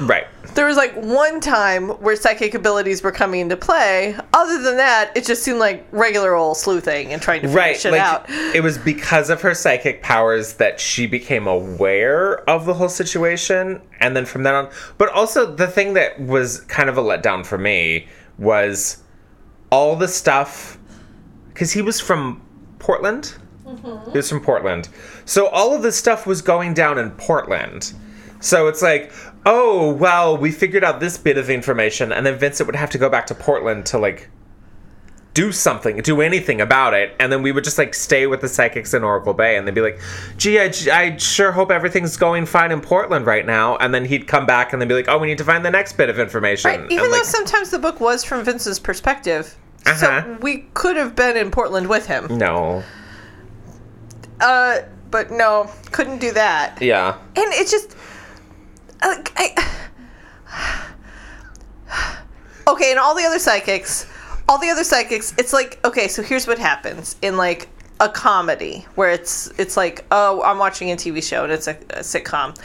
Right. 0.00 0.26
There 0.54 0.66
was 0.66 0.76
like 0.76 0.94
one 0.96 1.40
time 1.40 1.88
where 2.00 2.16
psychic 2.16 2.54
abilities 2.54 3.02
were 3.02 3.12
coming 3.12 3.40
into 3.40 3.56
play. 3.56 4.16
Other 4.32 4.62
than 4.62 4.76
that, 4.78 5.12
it 5.16 5.24
just 5.24 5.42
seemed 5.42 5.58
like 5.58 5.86
regular 5.92 6.34
old 6.34 6.56
sleuthing 6.56 7.12
and 7.12 7.20
trying 7.22 7.42
to 7.42 7.48
figure 7.48 7.58
Right. 7.60 7.76
shit 7.80 7.92
Like 7.92 8.00
out. 8.00 8.28
it 8.54 8.62
was 8.62 8.78
because 8.78 9.30
of 9.30 9.40
her 9.42 9.54
psychic 9.54 10.02
powers 10.02 10.54
that 10.54 10.80
she 10.80 11.06
became 11.06 11.46
aware 11.46 12.40
of 12.48 12.66
the 12.66 12.74
whole 12.74 12.88
situation 12.88 13.80
and 14.00 14.16
then 14.16 14.24
from 14.26 14.42
then 14.42 14.54
on 14.54 14.70
but 14.98 15.08
also 15.10 15.46
the 15.54 15.66
thing 15.66 15.94
that 15.94 16.18
was 16.20 16.60
kind 16.62 16.88
of 16.88 16.96
a 16.98 17.02
letdown 17.02 17.44
for 17.44 17.58
me 17.58 18.06
was 18.38 19.02
all 19.70 19.94
the 19.96 20.08
stuff 20.08 20.78
cuz 21.54 21.72
he 21.72 21.82
was 21.82 22.00
from 22.00 22.40
Portland. 22.78 23.34
He 24.12 24.18
was 24.18 24.28
from 24.28 24.40
Portland. 24.40 24.88
So 25.24 25.48
all 25.48 25.74
of 25.74 25.82
this 25.82 25.96
stuff 25.96 26.26
was 26.26 26.42
going 26.42 26.74
down 26.74 26.98
in 26.98 27.10
Portland. 27.12 27.92
So 28.40 28.68
it's 28.68 28.82
like, 28.82 29.12
oh, 29.44 29.92
well, 29.92 30.36
we 30.36 30.50
figured 30.50 30.82
out 30.82 31.00
this 31.00 31.16
bit 31.18 31.36
of 31.36 31.50
information, 31.50 32.12
and 32.12 32.24
then 32.24 32.38
Vincent 32.38 32.66
would 32.66 32.76
have 32.76 32.90
to 32.90 32.98
go 32.98 33.08
back 33.08 33.26
to 33.26 33.34
Portland 33.34 33.86
to 33.86 33.98
like 33.98 34.30
do 35.32 35.52
something, 35.52 35.98
do 35.98 36.20
anything 36.20 36.60
about 36.60 36.92
it, 36.94 37.14
and 37.20 37.30
then 37.30 37.42
we 37.42 37.52
would 37.52 37.64
just 37.64 37.78
like 37.78 37.94
stay 37.94 38.26
with 38.26 38.40
the 38.40 38.48
psychics 38.48 38.94
in 38.94 39.04
Oracle 39.04 39.34
Bay, 39.34 39.56
and 39.56 39.66
they'd 39.66 39.74
be 39.74 39.80
like, 39.80 40.00
"Gee, 40.36 40.58
I, 40.58 40.72
I 40.92 41.16
sure 41.18 41.52
hope 41.52 41.70
everything's 41.70 42.16
going 42.16 42.46
fine 42.46 42.72
in 42.72 42.80
Portland 42.80 43.26
right 43.26 43.46
now," 43.46 43.76
and 43.76 43.94
then 43.94 44.04
he'd 44.04 44.26
come 44.26 44.46
back 44.46 44.72
and 44.72 44.80
then 44.80 44.88
be 44.88 44.94
like, 44.94 45.08
"Oh, 45.08 45.18
we 45.18 45.28
need 45.28 45.38
to 45.38 45.44
find 45.44 45.64
the 45.64 45.70
next 45.70 45.92
bit 45.94 46.08
of 46.08 46.18
information." 46.18 46.70
Right, 46.70 46.80
And, 46.80 46.90
even 46.90 47.10
though 47.10 47.18
like, 47.18 47.24
sometimes 47.24 47.70
the 47.70 47.78
book 47.78 48.00
was 48.00 48.24
from 48.24 48.44
Vince's 48.44 48.78
perspective. 48.78 49.56
Uh-huh. 49.86 50.22
So 50.22 50.38
we 50.42 50.66
could 50.74 50.96
have 50.96 51.14
been 51.16 51.36
in 51.36 51.50
Portland 51.50 51.88
with 51.88 52.06
him. 52.06 52.26
no, 52.36 52.82
Uh, 54.40 54.80
but 55.10 55.30
no, 55.30 55.70
couldn't 55.90 56.18
do 56.18 56.32
that. 56.32 56.80
yeah, 56.80 57.18
And 57.36 57.46
it's 57.54 57.70
just 57.70 57.96
like 59.02 59.32
I 59.36 59.54
Okay, 62.68 62.90
and 62.90 63.00
all 63.00 63.16
the 63.16 63.24
other 63.24 63.38
psychics, 63.38 64.06
all 64.48 64.58
the 64.58 64.68
other 64.68 64.84
psychics, 64.84 65.34
it's 65.38 65.52
like 65.52 65.80
okay, 65.84 66.08
so 66.08 66.22
here's 66.22 66.46
what 66.46 66.58
happens 66.58 67.16
in 67.22 67.36
like 67.36 67.68
a 68.00 68.08
comedy 68.08 68.86
where 68.94 69.10
it's 69.10 69.48
it's 69.58 69.76
like, 69.76 70.04
oh, 70.10 70.42
I'm 70.42 70.58
watching 70.58 70.90
a 70.90 70.96
TV 70.96 71.22
show 71.22 71.44
and 71.44 71.52
it's 71.52 71.66
a, 71.66 71.76
a 71.90 72.00
sitcom. 72.00 72.56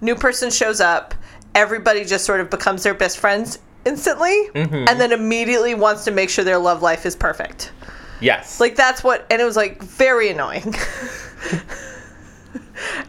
New 0.00 0.14
person 0.14 0.50
shows 0.50 0.80
up, 0.80 1.14
everybody 1.54 2.04
just 2.04 2.24
sort 2.24 2.40
of 2.40 2.48
becomes 2.50 2.82
their 2.82 2.94
best 2.94 3.18
friends 3.18 3.58
instantly 3.84 4.48
and 4.54 5.00
then 5.00 5.12
immediately 5.12 5.74
wants 5.74 6.04
to 6.04 6.10
make 6.10 6.28
sure 6.30 6.44
their 6.44 6.58
love 6.58 6.82
life 6.82 7.06
is 7.06 7.14
perfect. 7.16 7.72
Yes. 8.20 8.60
Like 8.60 8.76
that's 8.76 9.02
what, 9.02 9.26
and 9.30 9.40
it 9.40 9.44
was 9.44 9.56
like 9.56 9.82
very 9.82 10.30
annoying. 10.30 10.74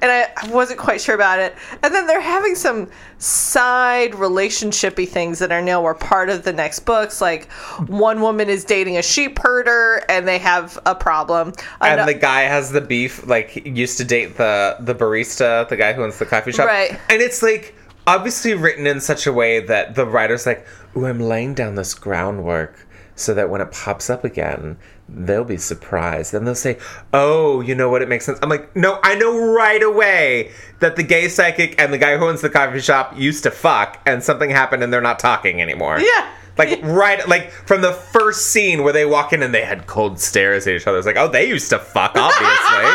and 0.01 0.11
I, 0.11 0.27
I 0.37 0.49
wasn't 0.49 0.79
quite 0.79 1.01
sure 1.01 1.15
about 1.15 1.39
it. 1.39 1.55
And 1.83 1.93
then 1.93 2.07
they're 2.07 2.21
having 2.21 2.55
some 2.55 2.89
side 3.17 4.13
relationshipy 4.13 5.07
things 5.07 5.39
that 5.39 5.51
are 5.51 5.61
now 5.61 5.85
are 5.85 5.95
part 5.95 6.29
of 6.29 6.43
the 6.43 6.53
next 6.53 6.81
books. 6.81 7.21
Like 7.21 7.51
one 7.87 8.21
woman 8.21 8.49
is 8.49 8.63
dating 8.63 8.97
a 8.97 9.01
sheep 9.01 9.39
herder, 9.39 10.03
and 10.09 10.27
they 10.27 10.37
have 10.39 10.77
a 10.85 10.95
problem. 10.95 11.53
and 11.81 12.07
the 12.07 12.13
guy 12.13 12.41
has 12.41 12.71
the 12.71 12.81
beef. 12.81 13.25
Like 13.27 13.65
used 13.65 13.97
to 13.97 14.03
date 14.03 14.37
the 14.37 14.77
the 14.79 14.95
barista, 14.95 15.67
the 15.69 15.77
guy 15.77 15.93
who 15.93 16.03
owns 16.03 16.19
the 16.19 16.25
coffee 16.25 16.51
shop. 16.51 16.67
Right. 16.67 16.99
And 17.09 17.21
it's 17.21 17.41
like 17.41 17.75
obviously 18.07 18.53
written 18.53 18.87
in 18.87 18.99
such 18.99 19.27
a 19.27 19.33
way 19.33 19.59
that 19.59 19.95
the 19.95 20.05
writer's 20.05 20.45
like, 20.45 20.65
"Ooh, 20.95 21.05
I'm 21.05 21.19
laying 21.19 21.53
down 21.53 21.75
this 21.75 21.93
groundwork 21.93 22.87
so 23.15 23.33
that 23.33 23.49
when 23.49 23.61
it 23.61 23.71
pops 23.71 24.09
up 24.09 24.23
again, 24.23 24.77
they'll 25.13 25.43
be 25.43 25.57
surprised. 25.57 26.33
And 26.33 26.47
they'll 26.47 26.55
say, 26.55 26.77
"Oh, 27.13 27.61
you 27.61 27.75
know 27.75 27.89
what? 27.89 28.01
It 28.01 28.09
makes 28.09 28.25
sense." 28.25 28.39
I'm 28.41 28.49
like, 28.49 28.75
"No, 28.75 28.99
I 29.03 29.15
know 29.15 29.53
right 29.53 29.83
away 29.83 30.51
that 30.79 30.95
the 30.95 31.03
gay 31.03 31.27
psychic 31.27 31.79
and 31.79 31.91
the 31.93 31.97
guy 31.97 32.17
who 32.17 32.25
owns 32.27 32.41
the 32.41 32.49
coffee 32.49 32.79
shop 32.79 33.13
used 33.17 33.43
to 33.43 33.51
fuck, 33.51 33.99
and 34.05 34.23
something 34.23 34.49
happened, 34.49 34.83
and 34.83 34.91
they're 34.93 35.01
not 35.01 35.19
talking 35.19 35.61
anymore." 35.61 35.99
Yeah. 35.99 36.27
Like 36.57 36.79
right, 36.83 37.25
like 37.29 37.49
from 37.51 37.81
the 37.81 37.93
first 37.93 38.47
scene 38.47 38.83
where 38.83 38.93
they 38.93 39.05
walk 39.05 39.31
in 39.33 39.41
and 39.41 39.53
they 39.53 39.63
had 39.63 39.87
cold 39.87 40.19
stares 40.19 40.67
at 40.67 40.75
each 40.75 40.85
other. 40.85 40.97
It's 40.97 41.07
like, 41.07 41.15
oh, 41.17 41.29
they 41.29 41.47
used 41.47 41.69
to 41.69 41.79
fuck, 41.79 42.11
obviously. 42.15 42.91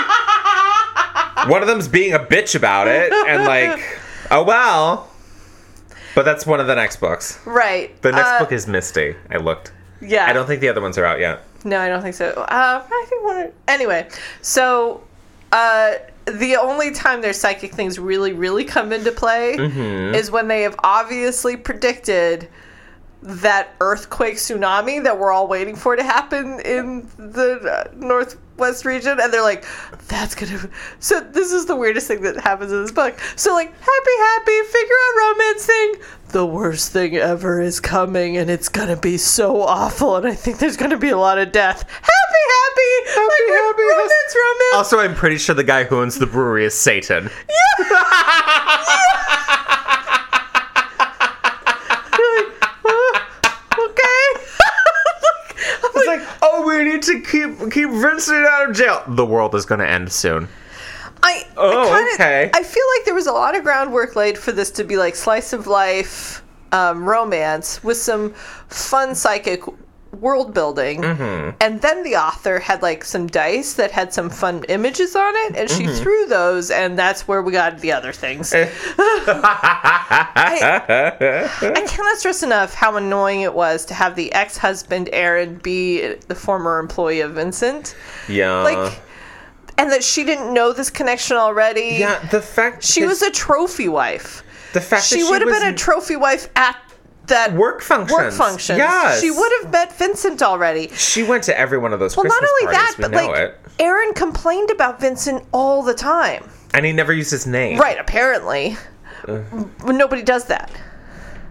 one 1.50 1.62
of 1.62 1.68
them's 1.68 1.88
being 1.88 2.12
a 2.12 2.18
bitch 2.18 2.54
about 2.54 2.86
it, 2.88 3.12
and 3.12 3.44
like, 3.44 3.82
oh 4.30 4.42
well. 4.44 5.10
But 6.14 6.24
that's 6.24 6.46
one 6.46 6.60
of 6.60 6.66
the 6.66 6.74
next 6.74 6.96
books. 6.96 7.38
right. 7.44 8.00
The 8.02 8.12
next 8.12 8.26
Uh, 8.28 8.38
book 8.40 8.52
is 8.52 8.66
Misty. 8.66 9.16
I 9.30 9.36
looked. 9.36 9.72
Yeah. 10.00 10.26
I 10.26 10.32
don't 10.32 10.46
think 10.46 10.60
the 10.60 10.68
other 10.68 10.80
ones 10.80 10.96
are 10.98 11.04
out 11.04 11.18
yet. 11.20 11.40
No, 11.66 11.80
I 11.80 11.88
don't 11.88 12.00
think 12.00 12.14
so. 12.14 12.30
Uh, 12.30 12.82
I 12.88 13.06
think 13.08 13.24
one. 13.24 13.52
Anyway, 13.66 14.08
so 14.40 15.02
uh, 15.50 15.94
the 16.26 16.56
only 16.56 16.92
time 16.92 17.20
their 17.20 17.32
psychic 17.32 17.72
things 17.74 17.98
really, 17.98 18.32
really 18.32 18.64
come 18.64 18.92
into 18.92 19.10
play 19.10 19.56
Mm-hmm. 19.58 20.14
is 20.14 20.30
when 20.30 20.46
they 20.46 20.62
have 20.62 20.76
obviously 20.84 21.56
predicted 21.56 22.48
that 23.22 23.74
earthquake 23.80 24.36
tsunami 24.36 25.02
that 25.02 25.18
we're 25.18 25.32
all 25.32 25.48
waiting 25.48 25.74
for 25.74 25.96
to 25.96 26.02
happen 26.04 26.60
in 26.60 27.08
the 27.16 27.58
uh, 27.60 27.92
northwest 28.56 28.84
region 28.84 29.18
and 29.20 29.32
they're 29.32 29.42
like 29.42 29.64
that's 30.08 30.34
gonna 30.34 30.68
so 30.98 31.20
this 31.20 31.52
is 31.52 31.66
the 31.66 31.76
weirdest 31.76 32.08
thing 32.08 32.22
that 32.22 32.36
happens 32.36 32.72
in 32.72 32.82
this 32.82 32.92
book. 32.92 33.18
So 33.36 33.52
like 33.52 33.68
happy 33.68 34.10
happy 34.18 34.62
figure 34.70 34.94
out 34.94 35.34
romance 35.34 35.66
thing. 35.66 35.94
The 36.28 36.46
worst 36.46 36.92
thing 36.92 37.16
ever 37.16 37.60
is 37.60 37.80
coming 37.80 38.36
and 38.36 38.50
it's 38.50 38.68
gonna 38.68 38.96
be 38.96 39.16
so 39.18 39.62
awful 39.62 40.16
and 40.16 40.26
i 40.26 40.34
think 40.34 40.58
there's 40.58 40.76
gonna 40.76 40.98
be 40.98 41.10
a 41.10 41.18
lot 41.18 41.38
of 41.38 41.52
death. 41.52 41.82
Happy 41.82 42.42
happy 42.48 43.16
like, 43.16 43.58
happy. 43.58 43.82
romance 43.82 44.36
romance. 44.36 44.74
Also, 44.74 44.98
I'm 44.98 45.14
pretty 45.14 45.38
sure 45.38 45.54
the 45.54 45.64
guy 45.64 45.84
who 45.84 46.00
owns 46.00 46.18
the 46.18 46.26
brewery 46.26 46.64
is 46.64 46.74
Satan. 46.74 47.30
okay 53.78 54.26
It's 55.94 56.06
like, 56.06 56.20
oh, 56.42 56.65
we 56.76 56.84
need 56.84 57.02
to 57.02 57.20
keep 57.20 57.72
keep 57.72 57.90
Vincent 57.90 58.46
out 58.46 58.70
of 58.70 58.76
jail. 58.76 59.02
The 59.08 59.24
world 59.24 59.54
is 59.54 59.64
going 59.66 59.80
to 59.80 59.88
end 59.88 60.12
soon. 60.12 60.48
I, 61.22 61.44
Oh, 61.56 61.92
I 61.92 61.98
kinda, 61.98 62.10
okay. 62.14 62.50
I 62.54 62.62
feel 62.62 62.84
like 62.96 63.04
there 63.04 63.14
was 63.14 63.26
a 63.26 63.32
lot 63.32 63.56
of 63.56 63.62
groundwork 63.64 64.16
laid 64.16 64.36
for 64.38 64.52
this 64.52 64.70
to 64.72 64.84
be 64.84 64.96
like 64.96 65.16
slice 65.16 65.52
of 65.52 65.66
life 65.66 66.42
um, 66.72 67.08
romance 67.08 67.82
with 67.82 67.96
some 67.96 68.32
fun 68.68 69.14
psychic 69.14 69.62
world 70.20 70.52
building. 70.54 71.02
Mm-hmm. 71.02 71.56
And 71.60 71.80
then 71.82 72.02
the 72.02 72.16
author 72.16 72.58
had 72.58 72.82
like 72.82 73.04
some 73.04 73.26
dice 73.26 73.74
that 73.74 73.90
had 73.90 74.12
some 74.12 74.30
fun 74.30 74.64
images 74.68 75.14
on 75.16 75.34
it, 75.36 75.56
and 75.56 75.70
she 75.70 75.84
Mm-hmm. 75.84 76.02
threw 76.02 76.26
those, 76.26 76.70
and 76.70 76.98
that's 76.98 77.28
where 77.28 77.42
we 77.42 77.52
got 77.52 77.78
the 77.80 77.92
other 77.92 78.12
things. 78.12 78.52
I, 78.54 78.68
I 81.74 81.84
cannot 81.86 82.16
stress 82.18 82.42
enough 82.42 82.74
how 82.74 82.96
annoying 82.96 83.42
it 83.42 83.54
was 83.54 83.84
to 83.86 83.94
have 83.94 84.16
the 84.16 84.32
ex 84.32 84.56
husband 84.56 85.08
Aaron 85.12 85.56
be 85.56 86.14
the 86.28 86.34
former 86.34 86.78
employee 86.78 87.20
of 87.20 87.32
Vincent. 87.34 87.96
Yeah. 88.28 88.62
Like, 88.62 89.00
and 89.78 89.90
that 89.92 90.02
she 90.02 90.24
didn't 90.24 90.52
know 90.54 90.72
this 90.72 90.90
connection 90.90 91.36
already. 91.36 91.96
yeah, 91.98 92.18
the 92.28 92.40
fact 92.40 92.82
She 92.82 93.04
was 93.04 93.22
a 93.22 93.30
trophy 93.30 93.88
wife. 93.88 94.42
the 94.72 94.80
fact 94.80 95.04
She 95.04 95.22
would 95.22 95.42
have 95.42 95.50
been 95.50 95.68
a 95.74 95.76
trophy 95.76 96.16
wife 96.16 96.48
at 96.56 96.76
that 97.28 97.52
work 97.54 97.82
functions. 97.82 98.12
work 98.18 98.32
function. 98.32 98.76
Yes. 98.76 99.20
She 99.20 99.30
would 99.30 99.52
have 99.62 99.72
met 99.72 99.96
Vincent 99.98 100.42
already. 100.42 100.88
She 100.94 101.22
went 101.22 101.44
to 101.44 101.58
every 101.58 101.78
one 101.78 101.92
of 101.92 101.98
those 102.00 102.16
Well, 102.16 102.24
Christmas 102.24 102.40
not 102.42 102.50
only 102.62 102.74
parties. 102.76 102.96
that, 102.96 103.08
we 103.10 103.14
but 103.14 103.30
like 103.30 103.40
it. 103.40 103.60
Aaron 103.78 104.12
complained 104.14 104.70
about 104.70 105.00
Vincent 105.00 105.44
all 105.52 105.82
the 105.82 105.94
time. 105.94 106.48
And 106.74 106.84
he 106.86 106.92
never 106.92 107.12
used 107.12 107.30
his 107.30 107.46
name. 107.46 107.78
Right, 107.78 107.98
apparently. 107.98 108.76
Uh. 109.26 109.40
Nobody 109.84 110.22
does 110.22 110.44
that. 110.46 110.70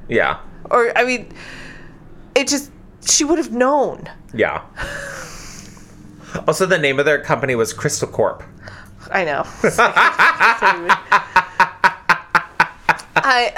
Yeah. 0.08 0.40
Or 0.72 0.92
I 0.98 1.04
mean 1.04 1.34
it 2.36 2.48
just 2.48 2.72
she 3.08 3.24
would 3.24 3.38
have 3.38 3.52
known. 3.52 4.10
Yeah. 4.34 4.62
Also, 6.48 6.66
the 6.66 6.78
name 6.78 7.00
of 7.00 7.06
their 7.06 7.22
company 7.22 7.56
was 7.56 7.72
Crystal 7.74 8.08
Corp. 8.08 8.44
I 9.12 9.24
know. 9.24 9.44
I 13.18 13.54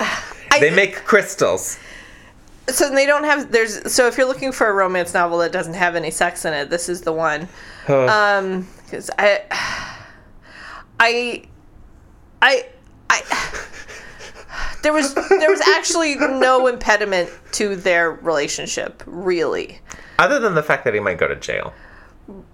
I 0.51 0.59
They 0.59 0.69
make 0.71 1.03
crystals. 1.05 1.79
So 2.69 2.89
they 2.89 3.05
don't 3.05 3.23
have 3.23 3.51
there's 3.51 3.91
so 3.91 4.07
if 4.07 4.17
you're 4.17 4.27
looking 4.27 4.51
for 4.51 4.67
a 4.67 4.73
romance 4.73 5.13
novel 5.13 5.37
that 5.39 5.51
doesn't 5.51 5.75
have 5.75 5.95
any 5.95 6.11
sex 6.11 6.45
in 6.45 6.53
it, 6.53 6.69
this 6.69 6.89
is 6.89 7.01
the 7.01 7.13
one. 7.13 7.47
Um, 8.09 8.67
because 8.85 9.09
I, 9.19 9.41
I, 10.99 11.43
I, 12.41 12.65
I, 13.09 13.67
there 14.83 14.93
was 14.93 15.13
there 15.13 15.49
was 15.49 15.61
actually 15.61 16.15
no 16.15 16.67
impediment 16.67 17.29
to 17.53 17.75
their 17.75 18.11
relationship, 18.11 19.03
really. 19.05 19.79
Other 20.19 20.39
than 20.39 20.55
the 20.55 20.63
fact 20.63 20.85
that 20.85 20.93
he 20.93 20.99
might 20.99 21.17
go 21.17 21.27
to 21.27 21.35
jail. 21.35 21.73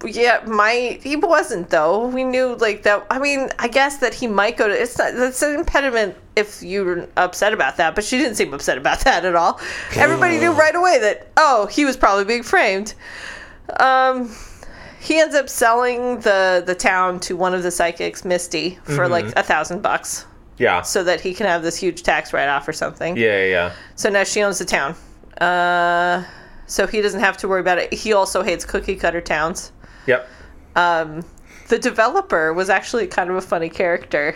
Yeah, 0.06 0.44
my 0.46 1.00
he 1.02 1.16
wasn't 1.16 1.70
though. 1.70 2.08
We 2.08 2.24
knew 2.24 2.56
like 2.56 2.84
that. 2.84 3.08
I 3.10 3.18
mean, 3.20 3.50
I 3.58 3.68
guess 3.68 3.98
that 3.98 4.14
he 4.14 4.28
might 4.28 4.56
go 4.58 4.68
to. 4.68 4.74
It's 4.74 4.98
not. 4.98 5.14
That's 5.16 5.42
an 5.42 5.56
impediment 5.56 6.16
if 6.36 6.62
you're 6.62 7.08
upset 7.18 7.54
about 7.54 7.78
that. 7.78 7.96
But 7.96 8.04
she 8.04 8.18
didn't 8.20 8.36
seem 8.36 8.54
upset 8.54 8.78
about 8.78 9.00
that 9.06 9.26
at 9.26 9.36
all. 9.36 9.60
Everybody 9.96 10.38
knew 10.40 10.52
right 10.52 10.76
away 10.76 11.00
that 11.00 11.28
oh, 11.38 11.66
he 11.68 11.86
was 11.86 11.98
probably 11.98 12.26
being 12.26 12.44
framed. 12.44 12.94
Um, 13.80 14.36
he 15.00 15.20
ends 15.20 15.34
up 15.36 15.50
selling 15.50 16.20
the 16.20 16.62
the 16.66 16.76
town 16.76 17.20
to 17.22 17.36
one 17.36 17.54
of 17.56 17.64
the 17.64 17.72
psychics, 17.72 18.24
Misty, 18.24 18.78
for 18.84 19.08
like 19.08 19.26
a 19.36 19.42
thousand 19.44 19.82
bucks, 19.82 20.26
Yeah. 20.60 20.82
so 20.84 21.04
that 21.04 21.20
he 21.20 21.34
can 21.34 21.48
have 21.48 21.64
this 21.64 21.78
huge 21.78 22.04
tax 22.04 22.32
write 22.32 22.48
off 22.48 22.68
or 22.68 22.74
something. 22.74 23.18
yeah, 23.18 23.40
yeah, 23.40 23.46
yeah. 23.46 23.72
So 23.96 24.10
now 24.10 24.24
she 24.24 24.44
owns 24.44 24.60
the 24.60 24.66
town. 24.66 24.96
Uh, 25.42 26.24
so 26.74 26.88
he 26.88 27.02
doesn't 27.02 27.20
have 27.20 27.38
to 27.38 27.48
worry 27.48 27.62
about 27.62 27.78
it. 27.78 27.94
He 27.94 28.14
also 28.14 28.42
hates 28.42 28.66
cookie 28.66 28.96
cutter 28.96 29.22
towns. 29.22 29.72
Yep. 30.08 30.28
Um, 30.76 31.24
the 31.70 31.78
developer 31.78 32.52
was 32.52 32.68
actually 32.68 33.06
kind 33.06 33.30
of 33.30 33.36
a 33.36 33.42
funny 33.42 33.70
character. 33.70 34.36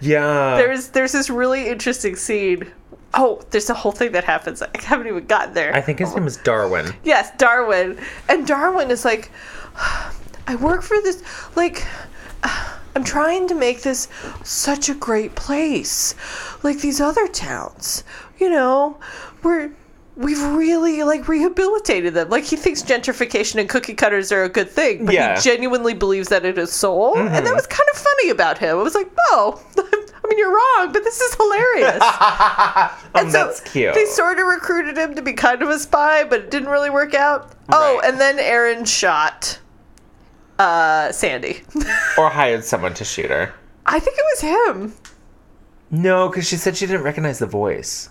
Yeah. 0.00 0.56
There's 0.56 0.90
there's 0.90 1.10
this 1.10 1.28
really 1.28 1.66
interesting 1.66 2.14
scene. 2.14 2.70
Oh, 3.14 3.42
there's 3.50 3.68
a 3.68 3.74
whole 3.74 3.90
thing 3.90 4.12
that 4.12 4.22
happens. 4.22 4.62
I 4.62 4.68
haven't 4.78 5.08
even 5.08 5.26
gotten 5.26 5.54
there. 5.54 5.74
I 5.74 5.80
think 5.80 5.98
his 5.98 6.14
name 6.14 6.28
is 6.28 6.36
Darwin. 6.36 6.94
yes, 7.02 7.36
Darwin. 7.36 7.98
And 8.28 8.46
Darwin 8.46 8.88
is 8.92 9.04
like, 9.04 9.32
I 10.46 10.54
work 10.60 10.82
for 10.82 11.00
this, 11.02 11.24
like, 11.56 11.84
I'm 12.94 13.02
trying 13.02 13.48
to 13.48 13.56
make 13.56 13.82
this 13.82 14.06
such 14.44 14.88
a 14.88 14.94
great 14.94 15.34
place. 15.34 16.14
Like 16.62 16.78
these 16.78 17.00
other 17.00 17.26
towns, 17.26 18.04
you 18.38 18.50
know, 18.50 18.98
where 19.42 19.72
we've 20.16 20.42
really, 20.42 21.02
like, 21.04 21.28
rehabilitated 21.28 22.14
them. 22.14 22.28
Like, 22.30 22.44
he 22.44 22.56
thinks 22.56 22.82
gentrification 22.82 23.60
and 23.60 23.68
cookie 23.68 23.94
cutters 23.94 24.32
are 24.32 24.42
a 24.44 24.48
good 24.48 24.70
thing, 24.70 25.04
but 25.06 25.14
Yeah. 25.14 25.36
he 25.36 25.42
genuinely 25.42 25.94
believes 25.94 26.28
that 26.28 26.44
in 26.44 26.56
his 26.56 26.72
soul. 26.72 27.16
And 27.18 27.46
that 27.46 27.54
was 27.54 27.66
kind 27.66 27.88
of 27.92 27.98
funny 27.98 28.30
about 28.30 28.58
him. 28.58 28.78
It 28.78 28.82
was 28.82 28.94
like, 28.94 29.10
oh, 29.30 29.62
I 29.78 30.28
mean, 30.28 30.38
you're 30.38 30.50
wrong, 30.54 30.92
but 30.92 31.04
this 31.04 31.20
is 31.20 31.34
hilarious. 31.34 32.02
Oh, 33.18 33.20
And 33.20 33.30
so 33.32 33.46
that's 33.46 33.60
cute. 33.60 33.94
They 33.94 34.04
sort 34.06 34.38
of 34.38 34.46
recruited 34.46 34.96
him 34.98 35.14
to 35.14 35.22
be 35.22 35.32
kind 35.32 35.62
of 35.62 35.68
a 35.70 35.78
spy, 35.78 36.24
but 36.24 36.40
it 36.40 36.50
didn't 36.50 36.68
really 36.68 36.90
work 36.90 37.14
out. 37.14 37.52
Oh, 37.70 38.00
and 38.04 38.20
then 38.20 38.38
Aaron 38.38 38.84
shot 38.84 39.58
uh, 40.58 41.12
Sandy. 41.12 41.62
or 42.18 42.28
hired 42.30 42.64
someone 42.64 42.94
to 42.94 43.04
shoot 43.04 43.30
her. 43.30 43.54
I 43.86 43.98
think 44.00 44.16
it 44.18 44.24
was 44.32 44.40
him. 44.40 44.94
No, 45.90 46.28
because 46.28 46.46
she 46.48 46.56
said 46.56 46.76
she 46.76 46.86
didn't 46.86 47.02
recognize 47.04 47.38
the 47.38 47.46
voice. 47.46 48.08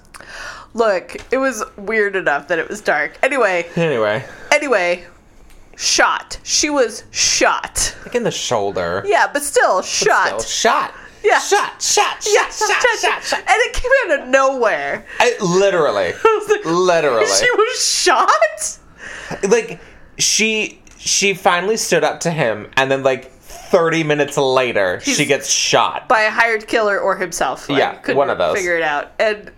Look, 0.75 1.15
it 1.31 1.37
was 1.37 1.63
weird 1.77 2.15
enough 2.17 2.49
that 2.49 2.59
it 2.59 2.67
was 2.67 2.81
dark. 2.81 3.17
Anyway, 3.23 3.65
Anyway, 3.77 4.25
anyway, 4.51 5.05
shot. 5.77 6.37
She 6.43 6.69
was 6.69 7.05
shot. 7.11 7.95
like 8.05 8.13
in 8.13 8.23
the 8.23 8.31
shoulder. 8.31 9.01
Yeah, 9.07 9.27
but 9.31 9.41
still 9.41 9.81
shot. 9.81 10.27
Still, 10.27 10.41
shot. 10.41 10.93
Yeah. 11.23 11.39
Shot. 11.39 11.81
Shot. 11.81 12.21
Shot. 12.21 12.27
yeah, 12.31 12.49
Shot. 12.49 12.99
Shot. 13.01 13.23
Shot. 13.23 13.39
And 13.39 13.47
it 13.47 13.73
came 13.73 13.91
out 14.11 14.19
of 14.21 14.27
nowhere. 14.27 15.05
I, 15.19 15.35
literally. 15.41 16.11
I 16.23 16.45
like, 16.49 16.65
Literally. 16.65 17.25
She 17.25 17.49
was 17.51 17.83
shot? 18.03 18.79
like 19.49 19.79
she 20.19 20.81
she 20.97 21.33
finally 21.33 21.77
stood 21.77 22.03
up 22.03 22.19
to 22.21 22.31
him, 22.31 22.69
and 22.77 22.91
then 22.91 23.01
like 23.01 23.31
30 23.31 24.03
minutes 24.03 24.37
later, 24.37 24.99
she 25.01 25.25
gets 25.25 25.49
shot. 25.49 26.07
by 26.09 26.21
a 26.23 26.31
hired 26.31 26.67
killer 26.67 26.99
or 26.99 27.15
himself. 27.15 27.69
Like, 27.69 27.79
Yeah, 27.79 28.13
one 28.13 28.29
of 28.29 28.37
those. 28.37 28.57
Figure 28.57 28.75
it 28.75 28.83
out. 28.83 29.11
And 29.19 29.51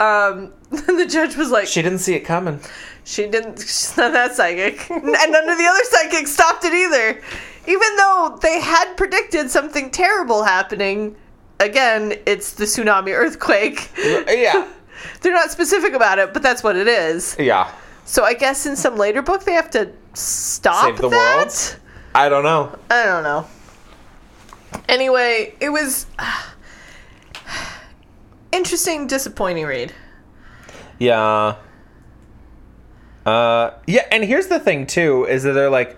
um, 0.00 0.52
the 0.86 1.06
judge 1.06 1.36
was 1.36 1.50
like, 1.50 1.66
She 1.66 1.82
didn't 1.82 1.98
see 2.00 2.14
it 2.14 2.20
coming. 2.20 2.60
She 3.04 3.26
didn't. 3.26 3.60
She's 3.60 3.96
not 3.96 4.12
that 4.12 4.34
psychic, 4.34 4.88
and 4.90 5.02
none 5.04 5.48
of 5.48 5.58
the 5.58 5.66
other 5.66 5.84
psychics 5.84 6.32
stopped 6.32 6.64
it 6.64 6.72
either. 6.74 7.20
Even 7.68 7.96
though 7.96 8.38
they 8.42 8.60
had 8.60 8.94
predicted 8.96 9.50
something 9.50 9.90
terrible 9.90 10.44
happening. 10.44 11.16
Again, 11.58 12.14
it's 12.26 12.52
the 12.52 12.64
tsunami 12.64 13.14
earthquake. 13.14 13.90
Yeah. 14.28 14.68
They're 15.20 15.32
not 15.32 15.50
specific 15.50 15.94
about 15.94 16.18
it, 16.18 16.32
but 16.32 16.42
that's 16.42 16.62
what 16.62 16.76
it 16.76 16.88
is. 16.88 17.36
Yeah. 17.38 17.70
So 18.04 18.24
I 18.24 18.34
guess 18.34 18.66
in 18.66 18.76
some 18.76 18.96
later 18.96 19.22
book 19.22 19.44
they 19.44 19.52
have 19.52 19.70
to 19.70 19.90
stop 20.14 20.84
Save 20.84 20.98
the 20.98 21.08
that. 21.08 21.36
world? 21.38 21.76
I 22.14 22.28
don't 22.28 22.44
know. 22.44 22.76
I 22.90 23.04
don't 23.04 23.22
know. 23.22 23.46
Anyway, 24.88 25.54
it 25.60 25.70
was 25.70 26.06
interesting, 28.52 29.06
disappointing 29.06 29.66
read. 29.66 29.92
Yeah. 30.98 31.56
Uh 33.24 33.70
yeah, 33.86 34.06
and 34.12 34.24
here's 34.24 34.46
the 34.46 34.60
thing 34.60 34.86
too 34.86 35.24
is 35.26 35.42
that 35.42 35.52
they're 35.52 35.70
like 35.70 35.96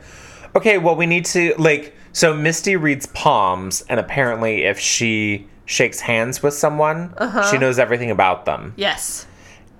okay, 0.56 0.78
well 0.78 0.96
we 0.96 1.06
need 1.06 1.24
to 1.26 1.54
like 1.58 1.94
so 2.12 2.34
Misty 2.34 2.74
reads 2.76 3.06
palms 3.06 3.84
and 3.88 4.00
apparently 4.00 4.64
if 4.64 4.78
she 4.78 5.46
shakes 5.66 6.00
hands 6.00 6.42
with 6.42 6.54
someone, 6.54 7.12
she 7.50 7.58
knows 7.58 7.78
everything 7.78 8.10
about 8.10 8.46
them. 8.46 8.72
Yes. 8.76 9.26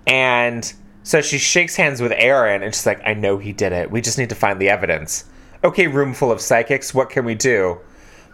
And 0.06 0.70
so 1.02 1.22
she 1.22 1.38
shakes 1.38 1.74
hands 1.76 2.02
with 2.02 2.12
Aaron 2.12 2.62
and 2.62 2.74
she's 2.74 2.84
like, 2.84 3.00
I 3.04 3.14
know 3.14 3.38
he 3.38 3.54
did 3.54 3.72
it. 3.72 3.90
We 3.90 4.02
just 4.02 4.18
need 4.18 4.28
to 4.28 4.34
find 4.34 4.60
the 4.60 4.68
evidence. 4.68 5.24
Okay, 5.64 5.86
room 5.86 6.12
full 6.12 6.30
of 6.30 6.42
psychics, 6.42 6.92
what 6.92 7.08
can 7.08 7.24
we 7.24 7.34
do? 7.34 7.78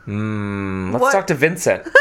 Hmm, 0.05 0.91
let's 0.93 1.01
What- 1.03 1.13
talk 1.13 1.27
to 1.29 1.35
Vincent. 1.35 1.87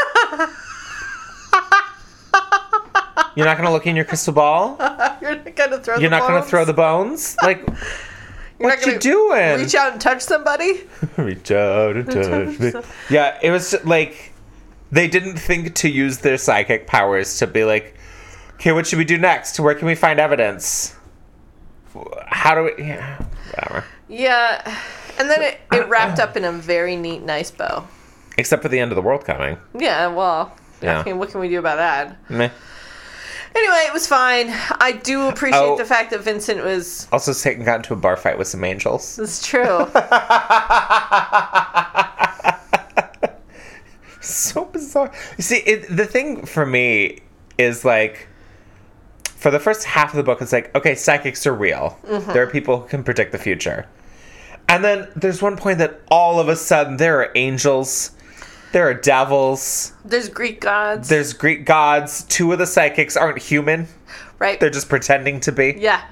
You're 3.34 3.46
not 3.46 3.56
gonna 3.56 3.72
look 3.72 3.86
in 3.86 3.96
your 3.96 4.04
crystal 4.04 4.32
ball? 4.32 4.76
You're 5.20 5.36
not 5.36 5.56
gonna 5.56 5.78
throw. 5.78 5.94
You're 5.96 6.10
the 6.10 6.16
not 6.16 6.22
gonna 6.22 6.40
bones? 6.40 6.50
throw 6.50 6.64
the 6.64 6.72
bones? 6.72 7.36
Like 7.42 7.66
You're 8.60 8.70
what 8.70 8.86
you 8.86 8.98
doing? 8.98 9.58
Reach 9.60 9.74
out 9.74 9.92
and 9.92 10.00
touch 10.00 10.22
somebody. 10.22 10.84
Reach 11.16 11.50
out 11.50 11.96
and 11.96 12.06
touch 12.06 12.58
me. 12.60 12.72
Yeah, 13.10 13.38
it 13.42 13.50
was 13.50 13.74
like 13.84 14.32
they 14.92 15.08
didn't 15.08 15.36
think 15.36 15.74
to 15.76 15.88
use 15.88 16.18
their 16.18 16.38
psychic 16.38 16.86
powers 16.86 17.38
to 17.40 17.46
be 17.48 17.64
like, 17.64 17.96
okay, 18.54 18.70
what 18.72 18.86
should 18.86 18.98
we 18.98 19.04
do 19.04 19.18
next? 19.18 19.58
Where 19.58 19.74
can 19.74 19.86
we 19.86 19.96
find 19.96 20.20
evidence? 20.20 20.94
How 22.26 22.54
do 22.54 22.62
we? 22.64 22.84
Yeah, 22.84 23.18
whatever. 23.52 23.84
Yeah, 24.08 24.78
and 25.18 25.28
then 25.30 25.42
it, 25.42 25.60
it 25.72 25.88
wrapped 25.88 26.20
up 26.20 26.36
in 26.36 26.44
a 26.44 26.52
very 26.52 26.94
neat, 26.96 27.22
nice 27.22 27.50
bow. 27.50 27.86
Except 28.38 28.62
for 28.62 28.68
the 28.68 28.78
end 28.78 28.90
of 28.92 28.96
the 28.96 29.02
world 29.02 29.24
coming. 29.24 29.58
Yeah, 29.78 30.08
well, 30.08 30.52
Yeah. 30.82 31.00
I 31.00 31.04
mean, 31.04 31.18
what 31.18 31.30
can 31.30 31.40
we 31.40 31.48
do 31.48 31.58
about 31.58 31.76
that? 31.76 32.30
Meh. 32.30 32.50
Anyway, 33.56 33.84
it 33.86 33.92
was 33.92 34.06
fine. 34.06 34.48
I 34.80 34.92
do 35.02 35.28
appreciate 35.28 35.60
Oh. 35.60 35.76
the 35.76 35.84
fact 35.84 36.10
that 36.10 36.20
Vincent 36.22 36.64
was. 36.64 37.06
Also, 37.12 37.32
Satan 37.32 37.64
got 37.64 37.76
into 37.76 37.92
a 37.92 37.96
bar 37.96 38.16
fight 38.16 38.36
with 38.36 38.48
some 38.48 38.64
angels. 38.64 39.14
That's 39.16 39.46
true. 39.46 39.62
so 44.20 44.64
bizarre. 44.66 45.12
You 45.36 45.42
see, 45.42 45.56
it, 45.58 45.94
the 45.96 46.06
thing 46.06 46.46
for 46.46 46.64
me 46.66 47.20
is 47.58 47.84
like, 47.84 48.28
for 49.24 49.50
the 49.50 49.60
first 49.60 49.84
half 49.84 50.10
of 50.10 50.16
the 50.16 50.22
book, 50.22 50.40
it's 50.40 50.52
like, 50.52 50.74
okay, 50.74 50.94
psychics 50.94 51.46
are 51.46 51.54
real. 51.54 51.98
Mm-hmm. 52.06 52.32
There 52.32 52.42
are 52.42 52.46
people 52.50 52.80
who 52.80 52.88
can 52.88 53.04
predict 53.04 53.32
the 53.32 53.38
future. 53.38 53.86
And 54.68 54.82
then 54.82 55.08
there's 55.14 55.42
one 55.42 55.56
point 55.56 55.78
that 55.78 56.00
all 56.10 56.40
of 56.40 56.48
a 56.48 56.56
sudden 56.56 56.96
there 56.96 57.20
are 57.20 57.30
angels, 57.34 58.12
there 58.74 58.88
are 58.88 58.94
devils, 58.94 59.92
There's 60.04 60.28
Greek 60.28 60.60
gods, 60.60 61.08
there's 61.08 61.32
Greek 61.32 61.64
gods. 61.64 62.24
Two 62.24 62.52
of 62.52 62.58
the 62.58 62.66
psychics 62.66 63.16
aren't 63.16 63.38
human, 63.38 63.86
right? 64.38 64.58
they're 64.60 64.68
just 64.68 64.88
pretending 64.88 65.40
to 65.40 65.52
be. 65.52 65.76
yeah. 65.78 66.02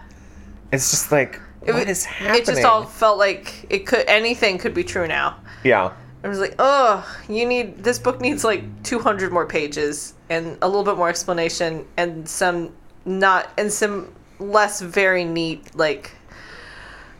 It's 0.72 0.90
just 0.90 1.12
like, 1.12 1.38
It, 1.66 1.72
what 1.72 1.84
wa- 1.84 1.90
is 1.90 2.04
happening? 2.04 2.40
it 2.42 2.46
just 2.46 2.64
all 2.64 2.84
felt 2.84 3.18
like 3.18 3.66
it 3.68 3.80
could 3.86 4.06
anything 4.08 4.56
could 4.58 4.72
be 4.74 4.84
true 4.84 5.06
now. 5.06 5.36
yeah. 5.64 5.92
I 6.24 6.28
was 6.28 6.38
like, 6.38 6.54
oh, 6.60 7.04
you 7.28 7.44
need 7.46 7.82
this 7.82 7.98
book 7.98 8.20
needs 8.20 8.44
like 8.44 8.62
200 8.84 9.32
more 9.32 9.44
pages 9.44 10.14
and 10.30 10.56
a 10.62 10.68
little 10.68 10.84
bit 10.84 10.96
more 10.96 11.08
explanation 11.08 11.84
and 11.96 12.28
some 12.28 12.72
not 13.04 13.50
and 13.58 13.72
some 13.72 14.14
less 14.38 14.80
very 14.80 15.24
neat 15.24 15.74
like 15.74 16.12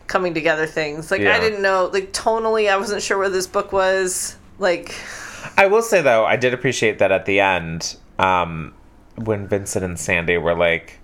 coming 0.07 0.33
together 0.33 0.65
things. 0.65 1.11
Like 1.11 1.19
Yeah. 1.19 1.35
I 1.35 1.41
didn't 1.41 1.61
know 1.61 1.89
like 1.91 2.13
tonally 2.13 2.71
I 2.71 2.77
wasn't 2.77 3.01
sure 3.01 3.17
where 3.17 3.27
this 3.29 3.45
book 3.45 3.73
was. 3.73 4.37
Like 4.57 4.95
I 5.57 5.67
will 5.67 5.81
say 5.81 6.01
though, 6.01 6.25
I 6.25 6.35
did 6.35 6.53
appreciate 6.53 6.99
that 6.99 7.11
at 7.11 7.25
the 7.25 7.39
end, 7.39 7.95
um, 8.19 8.73
when 9.15 9.47
Vincent 9.47 9.83
and 9.85 9.99
Sandy 9.99 10.37
were 10.37 10.55
like, 10.55 10.99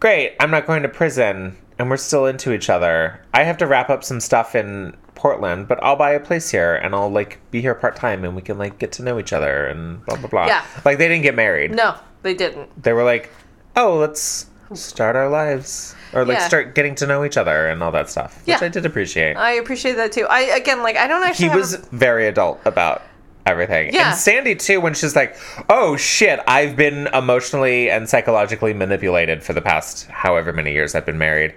"Great, 0.00 0.34
I'm 0.40 0.50
not 0.50 0.66
going 0.66 0.82
to 0.82 0.88
prison, 0.88 1.56
and 1.78 1.90
we're 1.90 1.96
still 1.96 2.26
into 2.26 2.52
each 2.52 2.70
other. 2.70 3.20
I 3.34 3.42
have 3.44 3.56
to 3.58 3.66
wrap 3.66 3.90
up 3.90 4.04
some 4.04 4.20
stuff 4.20 4.54
in 4.54 4.96
Portland, 5.14 5.68
but 5.68 5.82
I'll 5.82 5.96
buy 5.96 6.12
a 6.12 6.20
place 6.20 6.50
here, 6.50 6.74
and 6.74 6.94
I'll 6.94 7.10
like 7.10 7.38
be 7.50 7.60
here 7.60 7.74
part 7.74 7.96
time, 7.96 8.24
and 8.24 8.34
we 8.36 8.42
can 8.42 8.58
like 8.58 8.78
get 8.78 8.92
to 8.92 9.02
know 9.02 9.18
each 9.18 9.32
other, 9.32 9.66
and 9.66 10.04
blah 10.06 10.16
blah 10.16 10.28
blah." 10.28 10.46
Yeah. 10.46 10.64
like 10.84 10.98
they 10.98 11.08
didn't 11.08 11.22
get 11.22 11.34
married. 11.34 11.74
no, 11.74 11.96
they 12.22 12.34
didn't. 12.34 12.82
They 12.82 12.92
were 12.92 13.04
like, 13.04 13.30
"Oh, 13.76 13.96
let's 13.96 14.46
start 14.74 15.16
our 15.16 15.28
lives." 15.28 15.94
Or 16.14 16.24
like 16.24 16.38
Yeah. 16.38 16.46
start 16.48 16.74
getting 16.74 16.94
to 16.96 17.06
know 17.06 17.24
each 17.24 17.36
other 17.36 17.68
and 17.68 17.82
all 17.82 17.92
that 17.92 18.10
stuff, 18.10 18.36
which 18.38 18.48
Yeah. 18.48 18.58
I 18.60 18.68
did 18.68 18.84
appreciate. 18.86 19.36
I 19.36 19.52
appreciate 19.52 19.96
that 19.96 20.12
too. 20.12 20.26
I 20.28 20.40
again 20.40 20.82
like 20.82 20.96
I 20.96 21.06
don't 21.06 21.22
actually 21.24 21.48
he 21.50 21.56
was 21.56 21.74
a- 21.74 21.78
very 21.92 22.26
adult 22.26 22.60
about 22.64 23.02
everything. 23.46 23.92
Yeah. 23.94 24.10
And 24.10 24.16
Sandy 24.18 24.54
too, 24.54 24.80
when 24.80 24.94
she's 24.94 25.16
like, 25.16 25.36
"Oh 25.70 25.96
shit, 25.96 26.40
I've 26.46 26.76
been 26.76 27.08
emotionally 27.08 27.90
and 27.90 28.08
psychologically 28.08 28.72
manipulated 28.74 29.42
for 29.42 29.52
the 29.52 29.62
past 29.62 30.06
however 30.10 30.52
many 30.52 30.72
years 30.72 30.94
I've 30.94 31.06
been 31.06 31.18
married." 31.18 31.54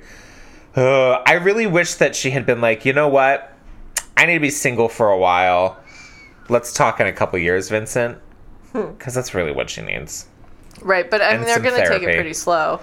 Uh, 0.76 1.22
I 1.26 1.34
really 1.34 1.68
wish 1.68 1.94
that 1.96 2.16
she 2.16 2.32
had 2.32 2.46
been 2.46 2.60
like, 2.60 2.84
you 2.86 2.92
know 2.94 3.08
what? 3.08 3.54
I 4.18 4.26
need 4.26 4.34
to 4.34 4.40
be 4.42 4.50
single 4.50 4.90
for 4.90 5.10
a 5.10 5.18
while. 5.18 5.78
Let's 6.50 6.74
talk 6.74 7.00
in 7.00 7.08
a 7.08 7.14
couple 7.14 7.40
years, 7.40 7.70
Vincent, 7.70 8.18
Hmm. 8.74 8.92
because 8.98 9.14
that's 9.14 9.34
really 9.34 9.52
what 9.52 9.70
she 9.70 9.82
needs. 9.82 10.26
right, 10.82 11.10
but 11.10 11.22
I 11.22 11.32
mean 11.32 11.36
and 11.40 11.48
they're 11.48 11.60
going 11.60 11.82
to 11.82 11.88
take 11.88 12.04
it 12.04 12.14
pretty 12.16 12.34
slow. 12.34 12.82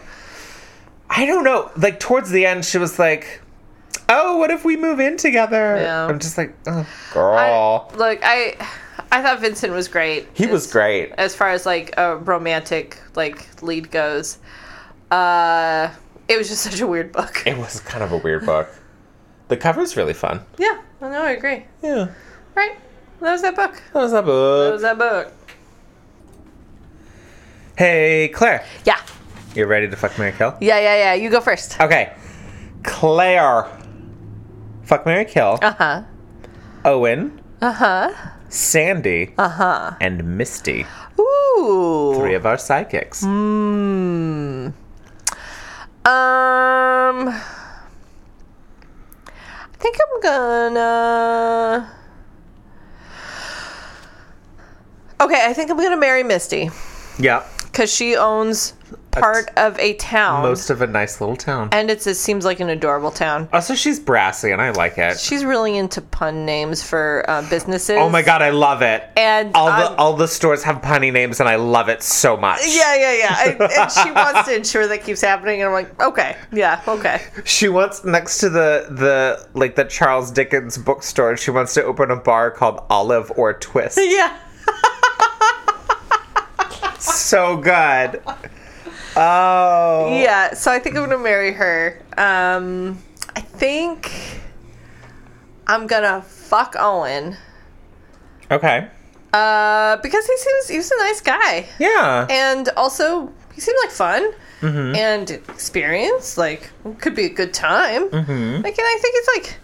I 1.15 1.27
don't 1.27 1.45
know. 1.45 1.71
Like 1.77 2.01
towards 2.01 2.31
the 2.31 2.47
end, 2.47 2.65
she 2.65 2.79
was 2.79 2.99
like, 2.99 3.43
"Oh, 4.09 4.39
what 4.39 4.51
if 4.51 4.65
we 4.65 4.77
move 4.77 4.99
in 4.99 5.17
together?" 5.19 5.77
Yeah. 5.77 6.07
I'm 6.07 6.19
just 6.19 6.39
like, 6.39 6.55
oh, 6.67 6.87
"Girl." 7.13 7.35
I, 7.93 7.97
look, 7.97 8.21
I 8.23 8.57
I 9.11 9.23
thought 9.23 9.41
Vincent 9.41 9.73
was 9.75 9.89
great. 9.89 10.27
he 10.33 10.47
was 10.47 10.71
great. 10.73 11.13
as 11.19 11.37
far 11.37 11.51
as 11.51 11.67
like 11.67 11.95
a 11.99 12.17
romantic 12.17 12.99
like 13.15 13.47
lead 13.63 13.91
goes. 13.91 14.39
Uh 15.11 15.91
it 16.29 16.39
was 16.39 16.49
just 16.49 16.63
such 16.69 16.81
a 16.81 16.87
weird 16.87 17.13
book. 17.13 17.43
It 17.47 17.59
was 17.59 17.81
kind 17.81 18.03
of 18.03 18.13
a 18.13 18.17
weird 18.17 18.47
book. 18.47 18.69
The 19.49 19.57
cover's 19.59 19.99
really 19.99 20.15
fun. 20.15 20.41
Yeah, 20.57 20.81
I 21.03 21.11
know, 21.11 21.23
I 21.23 21.33
agree. 21.33 21.67
Yeah. 21.83 22.09
Right. 22.55 22.73
That 23.21 23.33
was 23.33 23.43
that 23.43 23.55
book. 23.55 23.83
That 23.93 24.01
was 24.01 24.13
that 24.13 24.25
book. 24.25 24.67
That 24.67 24.73
was 24.73 24.83
that 24.83 24.99
book. 24.99 25.33
Hey, 27.77 28.29
Claire. 28.35 28.65
Yeah. 28.85 28.99
You 29.55 29.67
ready 29.67 29.89
to 29.89 29.97
fuck 29.97 30.19
Mary 30.19 30.33
Kill? 30.33 30.57
Yeah, 30.61 30.79
yeah, 30.79 30.97
yeah. 30.97 31.15
You 31.15 31.29
go 31.31 31.41
first. 31.41 31.79
Okay. 31.81 32.15
Claire. 32.85 33.67
Fuck 34.83 35.05
Mary 35.05 35.25
Kill. 35.27 35.59
Uh-huh. 35.61 36.03
Owen. 36.85 37.41
Uh-huh. 37.61 38.13
Sandy. 38.49 39.35
Uh-huh. 39.37 39.95
And 40.01 40.39
Misty. 40.39 40.87
Ooh. 41.21 42.15
Three 42.17 42.35
of 42.35 42.47
our 42.47 42.57
psychics. 42.59 43.23
Hmm. 43.23 44.69
Um 46.05 47.29
I 47.29 47.45
think 49.79 49.97
I'm 50.01 50.21
gonna 50.21 51.93
Okay, 55.21 55.47
I 55.47 55.53
think 55.53 55.71
I'm 55.71 55.77
gonna 55.77 55.97
marry 55.97 56.25
Misty. 56.25 56.71
Yeah. 57.19 57.45
Because 57.73 57.93
she 57.93 58.17
owns 58.17 58.75
part 59.13 59.51
of 59.57 59.79
a 59.79 59.95
town. 59.95 60.43
Most 60.43 60.71
of 60.71 60.81
a 60.83 60.87
nice 60.87 61.21
little 61.21 61.37
town. 61.37 61.69
and 61.73 61.91
it's, 61.91 62.07
it 62.07 62.15
seems 62.15 62.45
like 62.47 62.61
an 62.61 62.69
adorable 62.71 63.11
town. 63.11 63.49
Also, 63.53 63.75
she's 63.75 63.99
brassy 64.01 64.51
and 64.53 64.61
I 64.61 64.71
like 64.71 64.97
it. 64.99 65.19
She's 65.19 65.45
really 65.45 65.77
into 65.77 66.01
pun 66.01 66.45
names 66.47 66.83
for 66.83 67.25
uh, 67.29 67.47
businesses. 67.51 67.97
Oh 67.99 68.09
my 68.09 68.23
god, 68.23 68.41
I 68.43 68.51
love 68.51 68.81
it. 68.83 69.05
And 69.17 69.55
all 69.55 69.67
the 69.69 69.95
all 69.97 70.17
the 70.17 70.29
stores 70.29 70.63
have 70.65 70.77
punny 70.83 71.13
names 71.13 71.41
and 71.41 71.49
I 71.49 71.57
love 71.57 71.89
it 71.89 72.03
so 72.03 72.37
much. 72.37 72.61
Yeah, 72.67 72.95
yeah, 72.95 73.13
yeah. 73.13 73.35
I, 73.39 73.81
and 73.83 73.93
she 74.07 74.11
wants 74.13 74.49
to 74.49 74.55
ensure 74.57 74.87
that 74.87 75.03
keeps 75.05 75.21
happening. 75.21 75.61
And 75.63 75.69
I'm 75.69 75.75
like, 75.75 76.03
okay, 76.03 76.37
yeah, 76.53 76.83
okay. 76.89 77.23
She 77.45 77.69
wants 77.69 78.05
next 78.05 78.39
to 78.39 78.49
the 78.51 78.87
the 78.91 79.49
like 79.55 79.77
the 79.77 79.85
Charles 79.85 80.31
Dickens 80.31 80.79
bookstore. 80.79 81.37
She 81.37 81.51
wants 81.51 81.75
to 81.75 81.85
open 81.85 82.11
a 82.11 82.17
bar 82.17 82.51
called 82.51 82.83
Olive 82.91 83.31
or 83.37 83.53
Twist. 83.55 83.99
Yeah. 84.13 84.39
so 87.05 87.57
good. 87.57 88.23
Oh. 89.17 90.09
Yeah, 90.23 90.55
so 90.55 90.71
I 90.73 90.79
think 90.79 90.97
I'm 90.97 91.05
gonna 91.09 91.23
marry 91.23 91.53
her. 91.53 92.01
Um, 92.17 92.99
I 93.37 93.41
think 93.41 94.11
I'm 95.67 95.87
gonna 95.87 96.23
fuck 96.23 96.77
Owen. 96.79 97.37
Okay. 98.51 98.89
Uh, 99.33 99.97
because 99.99 100.27
he 100.27 100.37
seems 100.37 100.69
he 100.69 100.77
was 100.77 100.91
a 100.91 100.99
nice 100.99 101.21
guy, 101.23 101.67
Yeah. 101.79 102.27
and 102.29 102.69
also 102.77 103.33
he 103.55 103.61
seemed 103.61 103.79
like 103.83 103.91
fun 103.91 104.33
and 104.63 105.31
experience. 105.31 106.37
Like 106.39 106.71
could 106.99 107.15
be 107.15 107.25
a 107.25 107.31
good 107.31 107.53
time. 107.55 108.09
Mm-hmm. 108.11 108.63
Like, 108.63 108.79
and 108.79 108.87
I 108.87 108.99
think 109.01 109.15
he's 109.17 109.29
like 109.45 109.57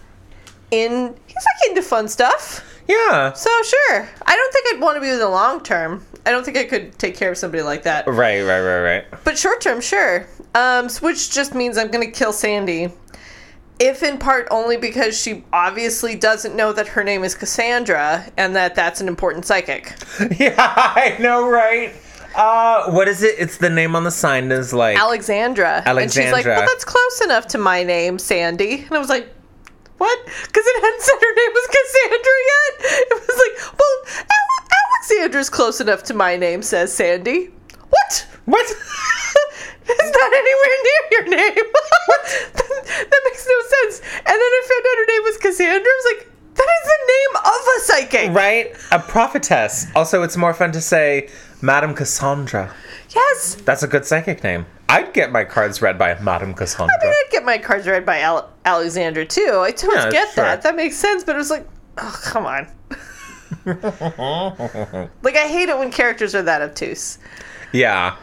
in 0.71 1.15
he's 1.27 1.35
like 1.35 1.69
into 1.69 1.81
fun 1.81 2.07
stuff. 2.07 2.65
yeah. 2.87 3.31
So 3.33 3.49
sure, 3.63 4.09
I 4.25 4.35
don't 4.35 4.53
think 4.53 4.75
I'd 4.75 4.81
want 4.81 4.95
to 4.97 5.01
be 5.01 5.11
with 5.11 5.21
a 5.21 5.29
long 5.29 5.61
term. 5.63 6.03
I 6.25 6.31
don't 6.31 6.43
think 6.43 6.57
I 6.57 6.65
could 6.65 6.97
take 6.99 7.15
care 7.15 7.31
of 7.31 7.37
somebody 7.37 7.63
like 7.63 7.83
that. 7.83 8.07
Right, 8.07 8.41
right, 8.41 8.61
right, 8.61 8.81
right. 8.81 9.05
But 9.23 9.37
short 9.37 9.61
term, 9.61 9.81
sure. 9.81 10.27
Um, 10.55 10.89
which 11.01 11.31
just 11.31 11.55
means 11.55 11.77
I'm 11.77 11.89
gonna 11.91 12.11
kill 12.11 12.33
Sandy. 12.33 12.91
If 13.79 14.03
in 14.03 14.17
part 14.17 14.47
only 14.51 14.75
because 14.75 15.17
she 15.19 15.45
obviously 15.53 16.15
doesn't 16.15 16.53
know 16.53 16.73
that 16.73 16.87
her 16.89 17.03
name 17.03 17.23
is 17.23 17.33
Cassandra 17.33 18.25
and 18.35 18.53
that 18.55 18.75
that's 18.75 18.99
an 18.99 19.07
important 19.07 19.45
psychic. 19.45 19.93
Yeah, 20.37 20.55
I 20.57 21.15
know, 21.19 21.47
right? 21.49 21.93
Uh, 22.35 22.91
what 22.91 23.07
is 23.07 23.23
it? 23.23 23.35
It's 23.39 23.57
the 23.57 23.69
name 23.69 23.95
on 23.95 24.03
the 24.03 24.11
sign 24.11 24.51
is 24.51 24.73
like 24.73 24.97
Alexandra. 24.97 25.81
And 25.85 26.11
she's 26.11 26.31
like, 26.31 26.45
well, 26.45 26.61
that's 26.61 26.85
close 26.85 27.21
enough 27.21 27.47
to 27.49 27.57
my 27.57 27.83
name, 27.83 28.19
Sandy. 28.19 28.83
And 28.83 28.91
I 28.91 28.99
was 28.99 29.09
like, 29.09 29.33
what? 29.97 30.25
Because 30.25 30.63
it 30.65 30.83
hadn't 30.83 31.01
said 31.01 31.19
her 31.19 31.35
name 31.35 31.51
was 31.53 31.67
Cassandra 31.67 32.37
yet. 32.51 32.75
It 33.11 33.27
was 33.27 33.37
like, 33.43 33.79
well, 33.79 34.25
Alexandra's 35.09 35.49
close 35.49 35.79
enough 35.81 36.03
to 36.03 36.13
my 36.13 36.35
name, 36.35 36.61
says 36.61 36.93
Sandy. 36.93 37.49
What? 37.89 38.27
what? 38.45 38.65
It's 39.91 40.17
not 40.17 40.31
anywhere 40.33 40.77
near 40.83 41.09
your 41.09 41.23
name. 41.35 41.65
that 42.53 43.21
makes 43.25 43.47
no 43.47 43.59
sense. 43.81 44.01
And 44.17 44.25
then 44.27 44.37
I 44.37 44.61
found 44.69 44.85
out 44.85 44.97
her 44.99 45.05
name 45.07 45.23
was 45.23 45.37
Cassandra. 45.37 45.89
I 45.89 46.01
was 46.03 46.15
like, 46.15 46.31
that 46.53 46.67
is 46.77 46.85
the 46.85 47.01
name 47.07 47.35
of 47.37 47.61
a 47.75 47.79
psychic. 48.27 48.35
right? 48.35 48.77
A 48.91 48.99
prophetess. 48.99 49.87
Also, 49.95 50.21
it's 50.21 50.37
more 50.37 50.53
fun 50.53 50.71
to 50.73 50.81
say 50.81 51.29
Madame 51.63 51.95
Cassandra. 51.95 52.71
Yes. 53.15 53.55
That's 53.65 53.81
a 53.81 53.87
good 53.87 54.05
psychic 54.05 54.43
name. 54.43 54.67
I'd 54.89 55.11
get 55.13 55.31
my 55.31 55.43
cards 55.43 55.81
read 55.81 55.97
by 55.97 56.13
Madame 56.19 56.53
Cassandra. 56.53 56.95
I 57.01 57.05
mean, 57.05 57.11
I'd 57.25 57.31
get 57.31 57.43
my 57.43 57.57
cards 57.57 57.87
read 57.87 58.05
by 58.05 58.19
Al- 58.19 58.51
Alexandra 58.65 59.25
too. 59.25 59.59
I 59.63 59.71
totally 59.71 60.03
Yeah, 60.03 60.11
get 60.11 60.33
sure. 60.35 60.43
that. 60.43 60.61
That 60.61 60.75
makes 60.75 60.97
sense. 60.97 61.23
But 61.23 61.33
it 61.35 61.39
was 61.39 61.49
like, 61.49 61.67
oh, 61.97 62.19
come 62.25 62.45
on. 62.45 62.67
like, 65.23 65.35
I 65.35 65.47
hate 65.47 65.69
it 65.69 65.77
when 65.77 65.91
characters 65.91 66.35
are 66.35 66.43
that 66.43 66.61
obtuse. 66.61 67.17
yeah. 67.71 68.15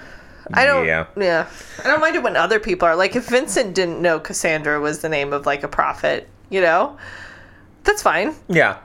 I 0.53 0.65
don't. 0.65 0.87
Yeah. 0.87 1.07
Yeah. 1.17 1.49
I 1.85 1.89
don't 1.89 2.01
mind 2.01 2.15
it 2.15 2.23
when 2.23 2.37
other 2.37 2.61
people 2.61 2.87
are 2.87 2.95
like, 2.95 3.17
if 3.17 3.29
Vincent 3.29 3.75
didn't 3.75 4.01
know 4.01 4.21
Cassandra 4.21 4.81
was 4.81 5.01
the 5.01 5.09
name 5.09 5.33
of 5.33 5.45
like 5.45 5.65
a 5.65 5.69
prophet, 5.69 6.29
you 6.51 6.61
know, 6.61 6.97
that's 7.83 8.01
fine. 8.01 8.33
Yeah. 8.49 8.79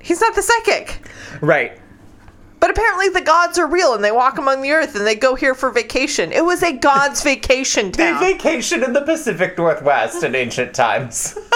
He's 0.00 0.20
not 0.20 0.36
the 0.36 0.42
psychic. 0.42 1.00
Right. 1.40 1.80
But 2.60 2.70
apparently 2.70 3.08
the 3.08 3.22
gods 3.22 3.58
are 3.58 3.66
real 3.66 3.94
and 3.94 4.04
they 4.04 4.12
walk 4.12 4.38
among 4.38 4.62
the 4.62 4.70
earth 4.70 4.94
and 4.94 5.04
they 5.06 5.16
go 5.16 5.34
here 5.34 5.54
for 5.54 5.70
vacation. 5.70 6.30
It 6.30 6.44
was 6.44 6.62
a 6.62 6.76
god's 6.76 7.22
vacation 7.24 7.90
town. 7.90 8.20
They 8.20 8.34
vacation 8.34 8.84
in 8.84 8.92
the 8.92 9.02
Pacific 9.02 9.58
Northwest 9.58 10.22
in 10.22 10.36
ancient 10.36 10.74
times. 10.74 11.36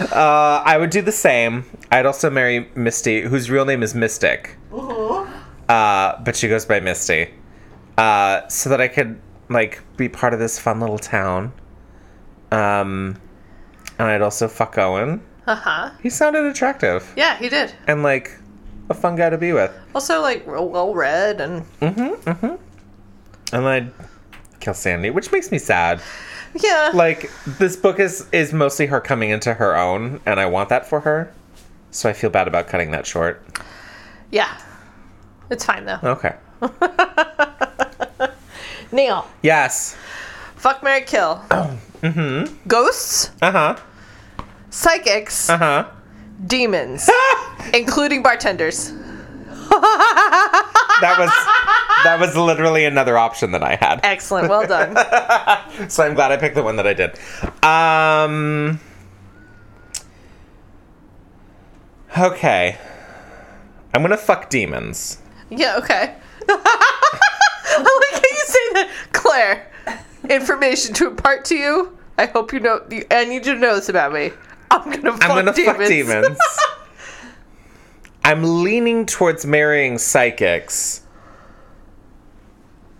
uh, 0.00 0.62
I 0.64 0.76
would 0.78 0.90
do 0.90 1.02
the 1.02 1.12
same. 1.12 1.64
I'd 1.90 2.06
also 2.06 2.30
marry 2.30 2.68
Misty, 2.74 3.22
whose 3.22 3.50
real 3.50 3.64
name 3.64 3.82
is 3.82 3.94
Mystic. 3.94 4.56
Uh, 5.68 6.22
but 6.22 6.36
she 6.36 6.48
goes 6.48 6.64
by 6.64 6.80
Misty. 6.80 7.30
Uh, 7.98 8.46
so 8.48 8.70
that 8.70 8.80
I 8.80 8.88
could 8.88 9.20
like 9.48 9.82
be 9.96 10.08
part 10.08 10.32
of 10.34 10.38
this 10.40 10.58
fun 10.58 10.80
little 10.80 10.98
town. 10.98 11.52
Um, 12.52 13.20
and 13.98 14.08
I'd 14.08 14.22
also 14.22 14.48
fuck 14.48 14.78
Owen. 14.78 15.22
Uh 15.46 15.54
huh. 15.54 15.90
He 16.02 16.10
sounded 16.10 16.44
attractive 16.44 17.12
Yeah, 17.16 17.36
he 17.38 17.48
did. 17.48 17.72
and 17.86 18.02
like 18.02 18.32
a 18.90 18.94
fun 18.94 19.16
guy 19.16 19.30
to 19.30 19.38
be 19.38 19.52
with. 19.52 19.72
Also, 19.94 20.20
like, 20.20 20.46
well 20.46 20.94
read 20.94 21.40
and. 21.40 21.64
Mm 21.80 22.38
hmm. 22.40 22.54
And 23.52 23.64
I'd 23.66 23.92
kill 24.60 24.74
Sandy, 24.74 25.10
which 25.10 25.30
makes 25.32 25.50
me 25.50 25.58
sad. 25.58 26.00
Yeah. 26.60 26.90
Like 26.94 27.30
this 27.58 27.76
book 27.76 27.98
is 28.00 28.26
is 28.32 28.52
mostly 28.52 28.86
her 28.86 29.00
coming 29.00 29.30
into 29.30 29.54
her 29.54 29.76
own, 29.76 30.20
and 30.26 30.38
I 30.40 30.46
want 30.46 30.68
that 30.70 30.88
for 30.88 31.00
her. 31.00 31.32
So 31.90 32.08
I 32.08 32.12
feel 32.12 32.30
bad 32.30 32.46
about 32.48 32.66
cutting 32.68 32.90
that 32.92 33.06
short. 33.06 33.42
yeah. 34.30 34.58
It's 35.50 35.64
fine 35.64 35.84
though. 35.84 35.98
Okay. 36.02 36.34
Neil. 38.92 39.26
Yes. 39.42 39.96
Fuck 40.56 40.82
Mary 40.82 41.02
Kill. 41.02 41.36
mm-hmm. 41.50 42.54
Ghosts, 42.68 43.30
Uh 43.42 43.52
huh. 43.52 43.76
psychics, 44.70 45.48
Uh 45.50 45.58
huh. 45.58 45.90
demons, 46.46 47.08
including 47.74 48.22
bartenders. 48.22 48.92
That 49.70 51.16
was 51.18 51.30
that 52.04 52.18
was 52.20 52.36
literally 52.36 52.84
another 52.86 53.18
option 53.18 53.50
that 53.52 53.62
I 53.62 53.76
had. 53.76 54.00
Excellent. 54.02 54.48
Well 54.48 54.66
done. 54.66 54.96
So 55.90 56.02
I'm 56.04 56.14
glad 56.14 56.32
I 56.32 56.36
picked 56.38 56.54
the 56.54 56.62
one 56.62 56.76
that 56.76 56.86
I 56.86 56.94
did. 56.94 57.18
Um. 57.62 58.80
Okay. 62.16 62.78
I'm 63.94 64.02
gonna 64.02 64.16
fuck 64.16 64.48
demons. 64.48 65.18
yeah, 65.50 65.76
okay. 65.78 66.14
I 66.48 67.76
like 67.78 68.22
how 68.22 68.30
you 68.30 68.44
say 68.46 68.72
that. 68.74 68.90
Claire, 69.12 69.70
information 70.30 70.94
to 70.94 71.06
impart 71.08 71.44
to 71.46 71.56
you. 71.56 71.96
I 72.18 72.26
hope 72.26 72.52
you 72.52 72.60
know. 72.60 72.80
I 73.10 73.24
need 73.26 73.44
you 73.46 73.52
to 73.54 73.58
know 73.58 73.74
this 73.74 73.88
about 73.90 74.12
me. 74.12 74.32
I'm 74.70 74.90
gonna 74.90 75.12
fuck 75.12 75.24
I'm 75.30 75.36
gonna 75.44 75.52
demons. 75.52 75.76
fuck 75.78 75.88
demons. 75.88 76.38
I'm 78.26 78.64
leaning 78.64 79.06
towards 79.06 79.46
marrying 79.46 79.98
psychics, 79.98 81.02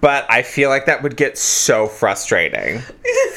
but 0.01 0.25
I 0.31 0.43
feel 0.43 0.71
like 0.71 0.87
that 0.87 1.03
would 1.03 1.17
get 1.17 1.37
so 1.37 1.89
frustrating 1.89 2.79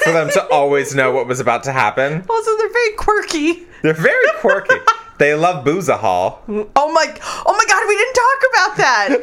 for 0.03 0.11
them 0.11 0.29
to 0.33 0.47
always 0.49 0.93
know 0.93 1.11
what 1.11 1.25
was 1.25 1.39
about 1.39 1.63
to 1.63 1.71
happen. 1.71 2.23
also, 2.29 2.57
they're 2.57 2.71
very 2.71 2.93
quirky. 2.95 3.63
They're 3.81 3.95
very 3.95 4.27
quirky. 4.37 4.75
they 5.17 5.33
love 5.33 5.65
Booza 5.65 5.97
Hall. 5.97 6.43
Oh 6.47 6.91
my! 6.93 7.17
Oh 7.47 7.55
my 7.57 7.65
God! 7.67 7.83
We 7.87 7.97
didn't 7.97 8.13
talk 8.13 8.43
about 8.51 8.77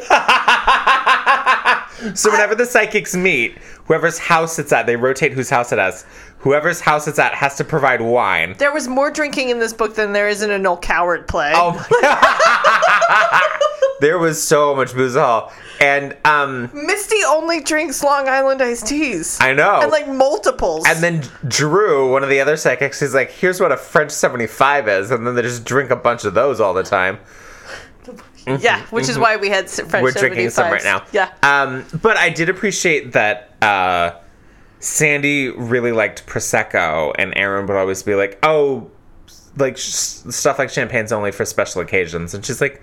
that. 0.09 1.73
So 2.15 2.31
whenever 2.31 2.55
the 2.55 2.67
psychics 2.67 3.15
meet, 3.17 3.59
whoever's 3.87 4.19
house 4.19 4.59
it's 4.59 4.73
at, 4.73 4.87
they 4.87 4.97
rotate 4.97 5.33
whose 5.33 5.49
house 5.51 5.73
it 5.73 5.79
is. 5.79 6.05
Whoever's 6.41 6.81
house 6.81 7.09
it's 7.09 7.19
at 7.19 7.35
has 7.35 7.57
to 7.57 7.65
provide 7.65 8.01
wine. 8.01 8.55
there 8.59 8.73
was 8.73 8.87
more 8.87 9.11
drinking 9.11 9.49
in 9.49 9.59
this 9.59 9.73
book 9.73 9.95
than 9.95 10.13
there 10.13 10.29
is 10.29 10.43
in 10.43 10.51
a 10.51 10.59
Noel 10.59 10.77
Coward 10.79 11.27
play. 11.27 11.53
Oh 11.55 11.73
my 11.73 11.99
god. 12.03 13.43
There 14.01 14.19
was 14.19 14.43
so 14.43 14.75
much 14.75 14.93
booze 14.93 15.15
Hall. 15.15 15.51
And 15.81 16.15
um 16.27 16.71
Misty 16.75 17.17
only 17.27 17.61
drinks 17.63 18.03
Long 18.05 18.29
Island 18.29 18.61
iced 18.63 18.87
teas. 18.87 19.39
I 19.41 19.55
know. 19.55 19.81
And 19.83 19.91
like 19.91 20.07
multiples. 20.07 20.85
And 20.87 21.03
then 21.03 21.25
Drew, 21.49 22.13
one 22.13 22.23
of 22.23 22.29
the 22.29 22.41
other 22.41 22.57
psychics, 22.59 23.01
is 23.01 23.15
like, 23.15 23.31
here's 23.31 23.59
what 23.61 23.73
a 23.73 23.77
French 23.77 24.11
75 24.11 24.89
is. 24.89 25.11
And 25.11 25.27
then 25.27 25.35
they 25.35 25.43
just 25.43 25.65
drink 25.65 25.91
a 25.91 25.97
bunch 25.97 26.25
of 26.27 26.35
those 26.35 26.61
all 26.61 26.75
the 26.75 26.83
time. 26.83 27.19
Yeah, 28.47 28.83
which 28.87 29.09
is 29.09 29.19
why 29.19 29.37
we 29.37 29.49
had 29.49 29.69
French 29.69 29.91
Mm-hmm. 29.91 30.03
We're 30.03 30.13
drinking 30.13 30.51
some 30.51 30.71
right 30.71 30.85
now. 30.85 31.05
Yeah. 31.13 31.33
Um, 31.43 31.85
but 32.01 32.17
I 32.17 32.31
did 32.31 32.49
appreciate 32.49 33.13
that 33.13 33.55
uh, 33.63 34.13
Sandy 34.79 35.49
really 35.51 35.93
liked 35.93 36.27
Prosecco, 36.27 37.13
and 37.19 37.33
Aaron 37.37 37.67
would 37.67 37.77
always 37.77 38.03
be 38.03 38.15
like, 38.15 38.39
oh, 38.43 38.91
like 39.57 39.77
sh- 39.77 39.91
stuff 39.91 40.59
like 40.59 40.71
champagne's 40.71 41.13
only 41.13 41.33
for 41.33 41.45
special 41.45 41.81
occasions. 41.81 42.35
And 42.35 42.45
she's 42.45 42.61
like, 42.61 42.83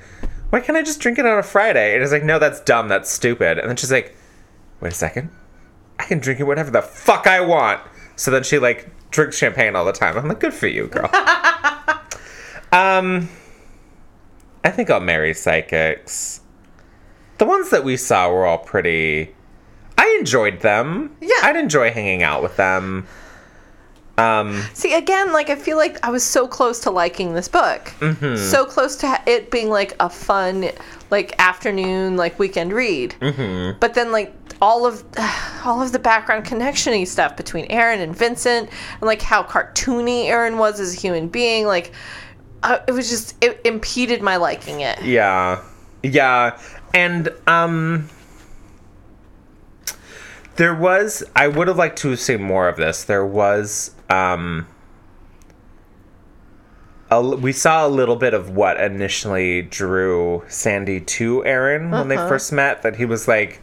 why 0.49 0.60
can't 0.60 0.77
I 0.77 0.84
just 0.84 0.99
drink 0.99 1.18
it 1.19 1.26
on 1.26 1.38
a 1.38 1.44
Friday? 1.44 1.94
And 1.94 2.03
it's 2.03 2.11
like, 2.11 2.23
no, 2.23 2.40
that's 2.40 2.60
dumb. 2.61 2.88
That's 2.88 3.10
stupid. 3.10 3.60
And 3.60 3.69
then 3.69 3.76
she's 3.76 3.91
like, 3.91 4.15
wait 4.81 4.91
a 4.91 4.95
second. 4.95 5.30
I 5.99 6.03
can 6.06 6.19
drink 6.19 6.40
it 6.40 6.44
whatever 6.44 6.72
the 6.72 6.81
fuck 6.81 7.27
I 7.27 7.41
want. 7.41 7.81
So 8.15 8.31
then 8.31 8.44
she 8.44 8.60
like 8.60 8.90
drinks 9.11 9.38
champagne 9.38 9.76
all 9.76 9.85
the 9.85 9.94
time. 9.94 10.18
I'm 10.18 10.27
like, 10.27 10.40
good 10.40 10.53
for 10.53 10.68
you, 10.68 10.88
girl. 10.88 11.10
um, 12.72 13.30
I 14.64 14.72
think 14.72 14.90
I'll 14.90 14.99
marry 14.99 15.34
psychics. 15.34 16.41
The 17.38 17.45
ones 17.45 17.69
that 17.72 17.84
we 17.84 17.98
saw 17.98 18.31
were 18.31 18.45
all 18.45 18.60
pretty. 18.60 19.34
I 19.98 20.15
enjoyed 20.19 20.61
them. 20.61 21.15
Yeah. 21.22 21.30
I'd 21.44 21.56
enjoy 21.56 21.91
hanging 21.91 22.23
out 22.23 22.41
with 22.41 22.56
them. 22.56 23.07
Um, 24.18 24.64
See, 24.73 24.94
again, 24.94 25.34
like 25.34 25.49
I 25.49 25.56
feel 25.56 25.77
like 25.77 26.03
I 26.06 26.11
was 26.11 26.23
so 26.23 26.48
close 26.48 26.80
to 26.81 26.91
liking 26.91 27.34
this 27.34 27.48
book. 27.48 27.91
Mm-hmm. 27.99 28.38
So 28.38 28.64
close 28.65 28.95
to 28.98 29.19
it 29.26 29.49
being 29.49 29.69
like 29.69 29.95
a 29.99 30.10
fun, 30.10 30.69
like 31.10 31.34
afternoon, 31.40 32.15
like 32.15 32.38
weekend 32.38 32.73
read. 32.73 33.15
Mm-hmm. 33.19 33.80
But 33.80 33.95
then, 33.95 34.11
like 34.11 34.34
all 34.61 34.85
of 34.85 35.03
all 35.65 35.81
of 35.81 35.91
the 35.91 35.99
background 35.99 36.45
connectiony 36.45 37.07
stuff 37.07 37.35
between 37.35 37.65
Aaron 37.65 38.02
and 38.02 38.15
Vincent, 38.15 38.69
and 38.69 39.02
like 39.02 39.22
how 39.22 39.41
cartoony 39.41 40.26
Aaron 40.26 40.60
was 40.60 40.80
as 40.80 40.94
a 40.95 40.99
human 40.99 41.27
being, 41.27 41.65
like 41.65 41.91
uh, 42.64 42.80
it 42.88 42.91
was 42.94 43.10
just 43.10 43.35
it 43.44 43.61
impeded 43.65 44.22
my 44.22 44.38
liking 44.38 44.80
it. 44.80 45.02
yeah, 45.03 45.61
yeah, 46.02 46.60
and 46.94 47.30
um, 47.45 48.10
there 50.56 50.73
was. 50.73 51.23
I 51.35 51.48
would 51.48 51.68
have 51.68 51.77
liked 51.77 51.98
to 51.99 52.10
have 52.10 52.19
seen 52.19 52.41
more 52.41 52.68
of 52.68 52.77
this. 52.77 53.03
There 53.03 53.26
was 53.26 53.91
um, 54.10 54.68
a 57.11 57.22
we 57.22 57.52
saw 57.52 57.85
a 57.85 57.90
little 57.90 58.15
bit 58.15 58.34
of 58.34 58.52
what 58.52 58.80
initially 58.80 59.64
drew 59.64 60.44
Sandy 60.48 61.02
to 61.02 61.45
Aaron 61.45 61.91
when 61.91 62.07
they 62.07 62.18
first 62.18 62.52
met. 62.52 62.81
That 62.84 62.95
he 62.95 63.06
was 63.06 63.27
like, 63.27 63.61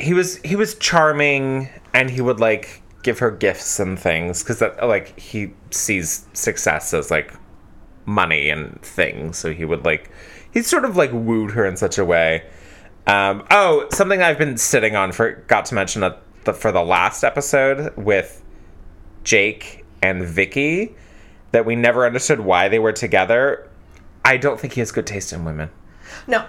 he 0.00 0.14
was 0.14 0.36
he 0.38 0.56
was 0.56 0.74
charming, 0.76 1.68
and 1.92 2.10
he 2.10 2.20
would 2.20 2.40
like 2.40 2.82
give 3.02 3.18
her 3.20 3.30
gifts 3.30 3.78
and 3.78 3.98
things 3.98 4.42
because 4.42 4.58
that 4.58 4.84
like 4.84 5.18
he 5.18 5.52
sees 5.70 6.26
success 6.32 6.92
as 6.92 7.10
like 7.10 7.32
money 8.06 8.48
and 8.48 8.80
things. 8.82 9.36
So 9.36 9.52
he 9.52 9.64
would 9.64 9.84
like 9.84 10.10
he 10.52 10.62
sort 10.62 10.84
of 10.84 10.96
like 10.96 11.10
wooed 11.12 11.52
her 11.52 11.66
in 11.66 11.76
such 11.76 11.98
a 11.98 12.04
way. 12.04 12.44
Um, 13.06 13.44
oh, 13.50 13.86
something 13.92 14.22
I've 14.22 14.38
been 14.38 14.56
sitting 14.56 14.96
on 14.96 15.12
forgot 15.12 15.66
to 15.66 15.74
mention 15.74 16.00
that 16.00 16.22
the, 16.44 16.52
for 16.52 16.72
the 16.72 16.82
last 16.82 17.22
episode 17.22 17.96
with 17.96 18.42
Jake 19.22 19.84
and 20.02 20.24
Vicky 20.24 20.94
that 21.52 21.64
we 21.64 21.76
never 21.76 22.04
understood 22.06 22.40
why 22.40 22.68
they 22.68 22.78
were 22.78 22.92
together. 22.92 23.68
I 24.24 24.36
don't 24.36 24.58
think 24.58 24.74
he 24.74 24.80
has 24.80 24.92
good 24.92 25.06
taste 25.06 25.32
in 25.32 25.44
women. 25.44 25.70
No. 26.26 26.44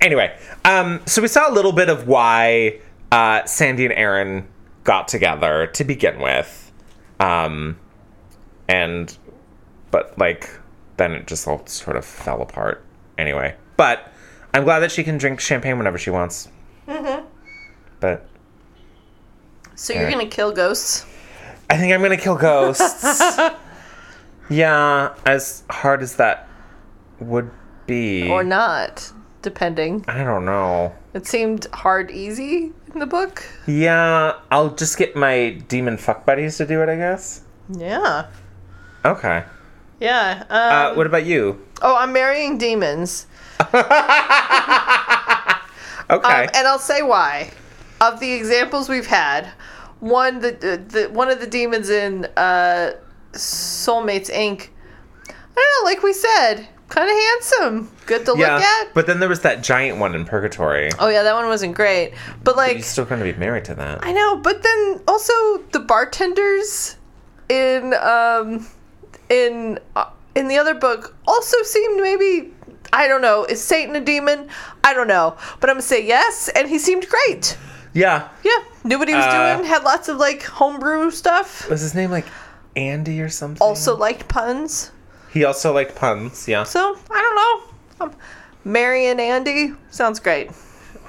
Anyway, 0.00 0.36
um, 0.64 1.00
so 1.06 1.22
we 1.22 1.28
saw 1.28 1.50
a 1.50 1.52
little 1.52 1.72
bit 1.72 1.88
of 1.88 2.08
why 2.08 2.80
uh, 3.12 3.44
Sandy 3.44 3.84
and 3.84 3.94
Aaron 3.94 4.48
got 4.84 5.08
together 5.08 5.66
to 5.68 5.84
begin 5.84 6.20
with, 6.20 6.72
um, 7.20 7.78
and 8.68 9.16
but 9.90 10.18
like 10.18 10.59
then 11.00 11.12
it 11.12 11.26
just 11.26 11.48
all 11.48 11.66
sort 11.66 11.96
of 11.96 12.04
fell 12.04 12.42
apart. 12.42 12.84
Anyway, 13.16 13.56
but 13.78 14.12
I'm 14.52 14.64
glad 14.64 14.80
that 14.80 14.92
she 14.92 15.02
can 15.02 15.16
drink 15.18 15.40
champagne 15.40 15.78
whenever 15.78 15.96
she 15.98 16.10
wants. 16.10 16.48
Mm-hmm. 16.86 17.24
But 18.00 18.26
So 19.74 19.94
you're 19.94 20.04
Yeah. 20.04 20.10
gonna 20.12 20.26
kill 20.26 20.52
ghosts? 20.52 21.06
I 21.70 21.76
think 21.78 21.92
I'm 21.94 22.02
gonna 22.02 22.16
kill 22.18 22.36
ghosts. 22.36 23.22
yeah, 24.50 25.14
as 25.24 25.62
hard 25.70 26.02
as 26.02 26.16
that 26.16 26.46
would 27.18 27.50
be, 27.86 28.28
Or 28.28 28.44
not, 28.44 29.10
depending. 29.42 30.04
I 30.08 30.22
don't 30.24 30.44
know. 30.44 30.92
It 31.14 31.26
seemed 31.26 31.66
hard 31.72 32.10
easy 32.10 32.72
in 32.92 32.98
the 33.00 33.06
book. 33.06 33.44
Yeah, 33.66 34.34
I'll 34.50 34.70
just 34.70 34.98
get 34.98 35.16
my 35.16 35.50
demon 35.68 35.96
fuck 35.96 36.24
buddies 36.26 36.56
to 36.58 36.66
do 36.66 36.82
it, 36.82 36.88
I 36.88 36.96
guess. 36.96 37.42
Yeah. 37.70 38.26
Okay. 39.04 39.44
Yeah. 40.00 40.44
Um, 40.48 40.92
Uh, 40.92 40.94
what 40.96 41.06
about 41.06 41.24
you? 41.26 41.60
oh, 41.82 41.96
I'm 41.96 42.12
marrying 42.12 42.58
demons. 42.58 43.26
Okay. 46.10 46.26
Um, 46.44 46.48
and 46.54 46.66
I'll 46.66 46.80
say 46.80 47.02
why. 47.02 47.52
Of 48.00 48.18
the 48.18 48.32
examples 48.32 48.88
we've 48.88 49.06
had, 49.06 49.46
one 50.00 50.40
the, 50.40 50.50
the, 50.52 50.76
the 51.02 51.08
one 51.10 51.28
of 51.30 51.38
the 51.38 51.46
demons 51.46 51.88
in 51.88 52.24
uh, 52.36 52.94
Soulmates 53.32 54.28
Inc. 54.28 54.70
I 55.28 55.32
don't 55.54 55.54
know, 55.54 55.84
like 55.84 56.02
we 56.02 56.12
said, 56.12 56.66
kind 56.88 57.08
of 57.08 57.16
handsome, 57.16 57.92
good 58.06 58.24
to 58.26 58.34
yeah, 58.36 58.54
look 58.56 58.62
at. 58.64 58.94
but 58.94 59.06
then 59.06 59.20
there 59.20 59.28
was 59.28 59.42
that 59.42 59.62
giant 59.62 59.98
one 59.98 60.16
in 60.16 60.24
Purgatory. 60.24 60.90
oh 60.98 61.08
yeah, 61.10 61.22
that 61.22 61.34
one 61.34 61.46
wasn't 61.46 61.76
great, 61.76 62.14
but 62.42 62.56
like 62.56 62.72
you're 62.78 62.82
still 62.82 63.04
going 63.04 63.20
to 63.24 63.32
be 63.32 63.38
married 63.38 63.66
to 63.66 63.74
that. 63.76 64.04
I 64.04 64.10
know, 64.12 64.36
but 64.38 64.62
then 64.64 65.00
also 65.06 65.32
the 65.70 65.78
bartenders 65.80 66.96
in 67.48 67.94
um 67.94 68.66
in 69.30 69.78
uh, 69.96 70.10
in 70.34 70.48
the 70.48 70.58
other 70.58 70.74
book 70.74 71.16
also 71.26 71.62
seemed 71.62 72.00
maybe 72.02 72.52
I 72.92 73.06
don't 73.08 73.22
know, 73.22 73.44
is 73.44 73.62
Satan 73.62 73.94
a 73.96 74.00
demon? 74.00 74.48
I 74.84 74.92
don't 74.94 75.06
know, 75.08 75.36
but 75.60 75.70
I'm 75.70 75.74
gonna 75.76 75.82
say 75.82 76.04
yes, 76.04 76.48
and 76.54 76.68
he 76.68 76.78
seemed 76.78 77.06
great. 77.08 77.56
Yeah. 77.92 78.28
Yeah, 78.44 78.58
knew 78.84 78.98
what 78.98 79.08
he 79.08 79.14
was 79.14 79.24
Uh, 79.24 79.56
doing. 79.56 79.66
Had 79.68 79.82
lots 79.84 80.08
of 80.08 80.16
like 80.18 80.42
homebrew 80.42 81.10
stuff. 81.10 81.68
Was 81.70 81.80
his 81.80 81.94
name 81.94 82.10
like 82.10 82.26
Andy 82.76 83.20
or 83.20 83.28
something? 83.28 83.60
Also 83.66 83.96
liked 83.96 84.28
puns. 84.28 84.90
he 85.32 85.44
also 85.44 85.72
liked 85.72 85.94
puns. 85.94 86.46
Yeah. 86.48 86.64
So 86.64 86.96
I 87.10 87.20
don't 87.22 87.34
know. 87.36 88.06
Um, 88.06 88.14
Mary 88.64 89.06
and 89.06 89.20
Andy 89.20 89.72
sounds 89.90 90.18
great. 90.20 90.50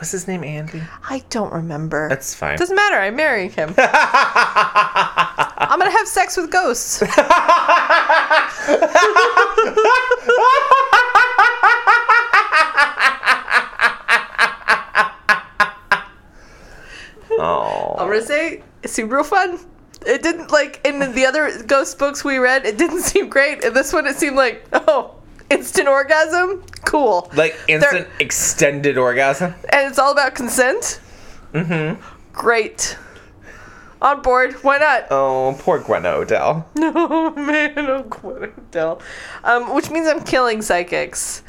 Was 0.01 0.09
his 0.09 0.27
name 0.27 0.43
Andy? 0.43 0.81
I 1.07 1.23
don't 1.29 1.53
remember. 1.53 2.09
That's 2.09 2.33
fine. 2.33 2.57
Doesn't 2.57 2.75
matter. 2.75 2.95
I'm 2.95 3.15
marrying 3.15 3.51
him. 3.51 3.75
I'm 3.77 5.77
gonna 5.79 5.91
have 5.91 6.07
sex 6.07 6.37
with 6.37 6.51
ghosts. 6.51 7.03
Oh. 17.43 17.95
I'm 17.97 18.07
gonna 18.07 18.21
say 18.21 18.61
it 18.83 18.89
seemed 18.89 19.11
real 19.11 19.23
fun. 19.23 19.59
It 20.05 20.21
didn't 20.21 20.51
like 20.51 20.81
in 20.85 20.99
the 21.13 21.25
other 21.25 21.63
ghost 21.63 21.97
books 21.97 22.23
we 22.23 22.37
read. 22.37 22.65
It 22.65 22.77
didn't 22.77 23.01
seem 23.01 23.29
great. 23.29 23.63
In 23.63 23.73
this 23.73 23.93
one, 23.93 24.05
it 24.05 24.17
seemed 24.17 24.35
like 24.35 24.63
oh, 24.73 25.15
instant 25.51 25.87
orgasm, 25.87 26.63
cool. 26.85 27.29
Like 27.35 27.55
instant 27.67 28.07
They're- 28.07 28.17
extended 28.19 28.97
orgasm. 28.97 29.53
and 29.69 29.87
it's 29.89 29.99
all 29.99 30.11
about 30.11 30.33
consent. 30.35 30.99
Mm-hmm. 31.53 32.01
Great. 32.33 32.97
On 34.01 34.21
board. 34.23 34.53
Why 34.63 34.77
not? 34.79 35.05
Oh, 35.11 35.55
poor 35.59 35.79
Gwenna 35.79 36.09
Odell. 36.09 36.67
Oh 36.77 37.29
man, 37.35 37.77
oh 37.77 38.03
Gwenadel. 38.03 39.01
Um, 39.43 39.75
which 39.75 39.91
means 39.91 40.07
I'm 40.07 40.23
killing 40.23 40.61
psychics. 40.63 41.43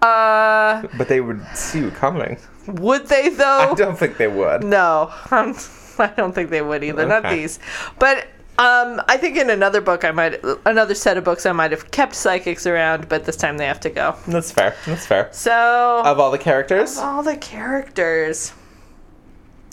Uh, 0.00 0.82
But 0.96 1.08
they 1.08 1.20
would 1.20 1.44
see 1.54 1.80
you 1.80 1.90
coming. 1.90 2.38
would 2.66 3.06
they 3.08 3.28
though? 3.28 3.70
I 3.72 3.74
don't 3.74 3.98
think 3.98 4.16
they 4.16 4.26
would. 4.28 4.64
No, 4.64 5.12
um, 5.30 5.54
I 5.98 6.06
don't 6.16 6.32
think 6.34 6.48
they 6.50 6.62
would 6.62 6.82
either. 6.82 7.06
Not 7.06 7.24
these. 7.28 7.58
But 7.98 8.26
um, 8.58 9.00
I 9.08 9.16
think 9.16 9.36
in 9.36 9.50
another 9.50 9.80
book, 9.80 10.04
I 10.04 10.10
might 10.10 10.40
another 10.66 10.94
set 10.94 11.16
of 11.16 11.24
books 11.24 11.46
I 11.46 11.52
might 11.52 11.70
have 11.70 11.90
kept 11.90 12.14
psychics 12.14 12.66
around, 12.66 13.08
but 13.08 13.24
this 13.24 13.36
time 13.36 13.56
they 13.56 13.66
have 13.66 13.80
to 13.80 13.90
go. 13.90 14.16
That's 14.28 14.52
fair. 14.52 14.76
That's 14.86 15.06
fair. 15.06 15.28
So 15.32 16.02
Of 16.04 16.20
all 16.20 16.30
the 16.30 16.38
characters, 16.38 16.98
all 16.98 17.22
the 17.22 17.36
characters. 17.36 18.52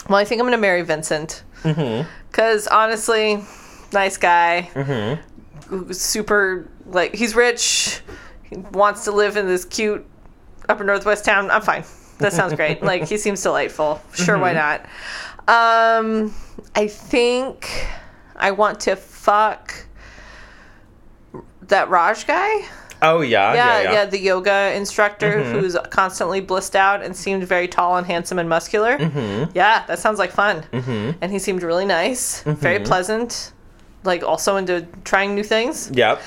Well, 0.07 0.17
I 0.17 0.25
think 0.25 0.39
I'm 0.39 0.47
gonna 0.47 0.57
marry 0.57 0.81
Vincent. 0.81 1.43
Because 1.63 2.67
honestly, 2.67 3.43
nice 3.91 4.17
guy. 4.17 4.69
Mm-hmm. 4.73 5.91
Super 5.91 6.69
like 6.85 7.13
he's 7.13 7.35
rich. 7.35 8.01
He 8.43 8.57
wants 8.57 9.03
to 9.03 9.11
live 9.11 9.35
in 9.37 9.45
this 9.45 9.65
cute 9.65 10.05
upper 10.69 10.83
northwest 10.83 11.25
town. 11.25 11.51
I'm 11.51 11.61
fine. 11.61 11.83
That 12.19 12.33
sounds 12.33 12.53
great. 12.53 12.81
like 12.91 13.07
he 13.07 13.17
seems 13.17 13.43
delightful. 13.43 14.01
Sure, 14.13 14.37
why 14.37 14.53
not? 14.53 14.85
Um, 15.47 16.33
I 16.75 16.87
think 16.87 17.87
I 18.39 18.51
want 18.51 18.79
to 18.81 18.95
fuck 18.95 19.73
that 21.63 21.89
Raj 21.89 22.25
guy. 22.25 22.65
oh 23.01 23.21
yeah, 23.21 23.53
Yeah, 23.53 23.55
yeah, 23.55 23.81
yeah, 23.83 23.91
yeah. 23.91 24.05
the 24.05 24.19
yoga 24.19 24.73
instructor 24.75 25.43
who's 25.43 25.77
constantly 25.89 26.41
blissed 26.41 26.75
out 26.75 27.03
and 27.03 27.15
seemed 27.15 27.43
very 27.43 27.67
tall 27.67 27.97
and 27.97 28.05
handsome 28.07 28.39
and 28.39 28.49
muscular. 28.49 28.97
Mm-hmm. 28.97 29.51
Yeah, 29.55 29.85
that 29.85 29.99
sounds 29.99 30.19
like 30.19 30.31
fun. 30.31 30.63
Mm-hmm. 30.73 31.17
And 31.21 31.31
he 31.31 31.39
seemed 31.39 31.63
really 31.63 31.85
nice, 31.85 32.41
very 32.43 32.79
pleasant, 32.79 33.53
like 34.03 34.23
also 34.23 34.55
into 34.57 34.87
trying 35.03 35.35
new 35.35 35.43
things. 35.43 35.91
Yep. 35.93 36.21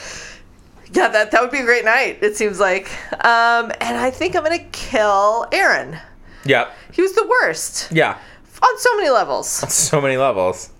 Yeah, 0.94 1.08
that 1.08 1.30
that 1.30 1.40
would 1.40 1.50
be 1.50 1.58
a 1.60 1.64
great 1.64 1.84
night. 1.86 2.18
It 2.22 2.36
seems 2.36 2.60
like. 2.60 2.90
Um, 3.24 3.72
and 3.80 3.96
I 3.96 4.10
think 4.10 4.36
I'm 4.36 4.42
gonna 4.44 4.58
kill 4.72 5.46
Aaron. 5.50 5.96
Yep. 6.44 6.70
He 6.92 7.00
was 7.02 7.14
the 7.14 7.26
worst 7.26 7.90
Yeah. 7.92 8.18
on 8.62 8.78
so 8.78 8.96
many 8.96 9.08
levels. 9.08 9.62
On 9.62 9.70
so 9.70 10.00
many 10.02 10.16
levels. 10.18 10.70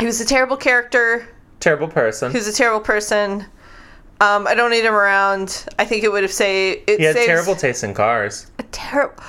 He 0.00 0.06
was 0.06 0.20
a 0.20 0.24
terrible 0.24 0.56
character. 0.56 1.28
Terrible 1.60 1.88
person. 1.88 2.30
He 2.30 2.38
was 2.38 2.46
a 2.48 2.52
terrible 2.52 2.80
person. 2.80 3.46
Um, 4.20 4.46
I 4.46 4.54
don't 4.54 4.70
need 4.70 4.84
him 4.84 4.94
around. 4.94 5.64
I 5.78 5.84
think 5.84 6.02
it 6.04 6.10
would 6.10 6.22
have 6.22 6.32
saved. 6.32 6.88
it 6.90 6.98
he 6.98 7.04
had 7.04 7.14
terrible 7.16 7.54
taste 7.54 7.84
in 7.84 7.94
cars. 7.94 8.50
A 8.58 8.62
terrible 8.64 9.22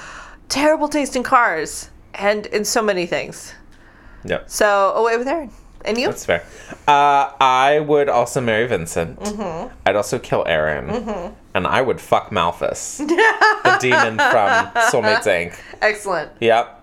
terrible 0.48 0.88
taste 0.88 1.16
in 1.16 1.22
cars 1.24 1.90
and 2.16 2.48
in 2.48 2.66
so 2.66 2.82
many 2.82 3.06
things. 3.06 3.54
Yep. 4.26 4.50
So 4.50 4.94
away 4.96 5.16
with 5.18 5.28
Aaron. 5.28 5.52
And 5.86 5.98
you? 5.98 6.08
That's 6.08 6.26
fair. 6.26 6.44
Uh, 6.88 7.32
I 7.40 7.80
would 7.80 8.10
also 8.10 8.42
marry 8.42 8.68
Vincent. 8.68 9.18
I'd 9.86 9.96
also 9.96 10.20
kill 10.20 10.44
Aaron. 10.46 11.34
And 11.54 11.66
I 11.66 11.82
would 11.82 12.02
fuck 12.02 12.32
Malthus, 12.32 12.98
the 12.98 13.78
demon 13.80 14.18
from 14.18 14.68
Soulmates 14.92 15.24
Inc. 15.26 15.58
Excellent. 15.82 16.32
Yep. 16.42 16.79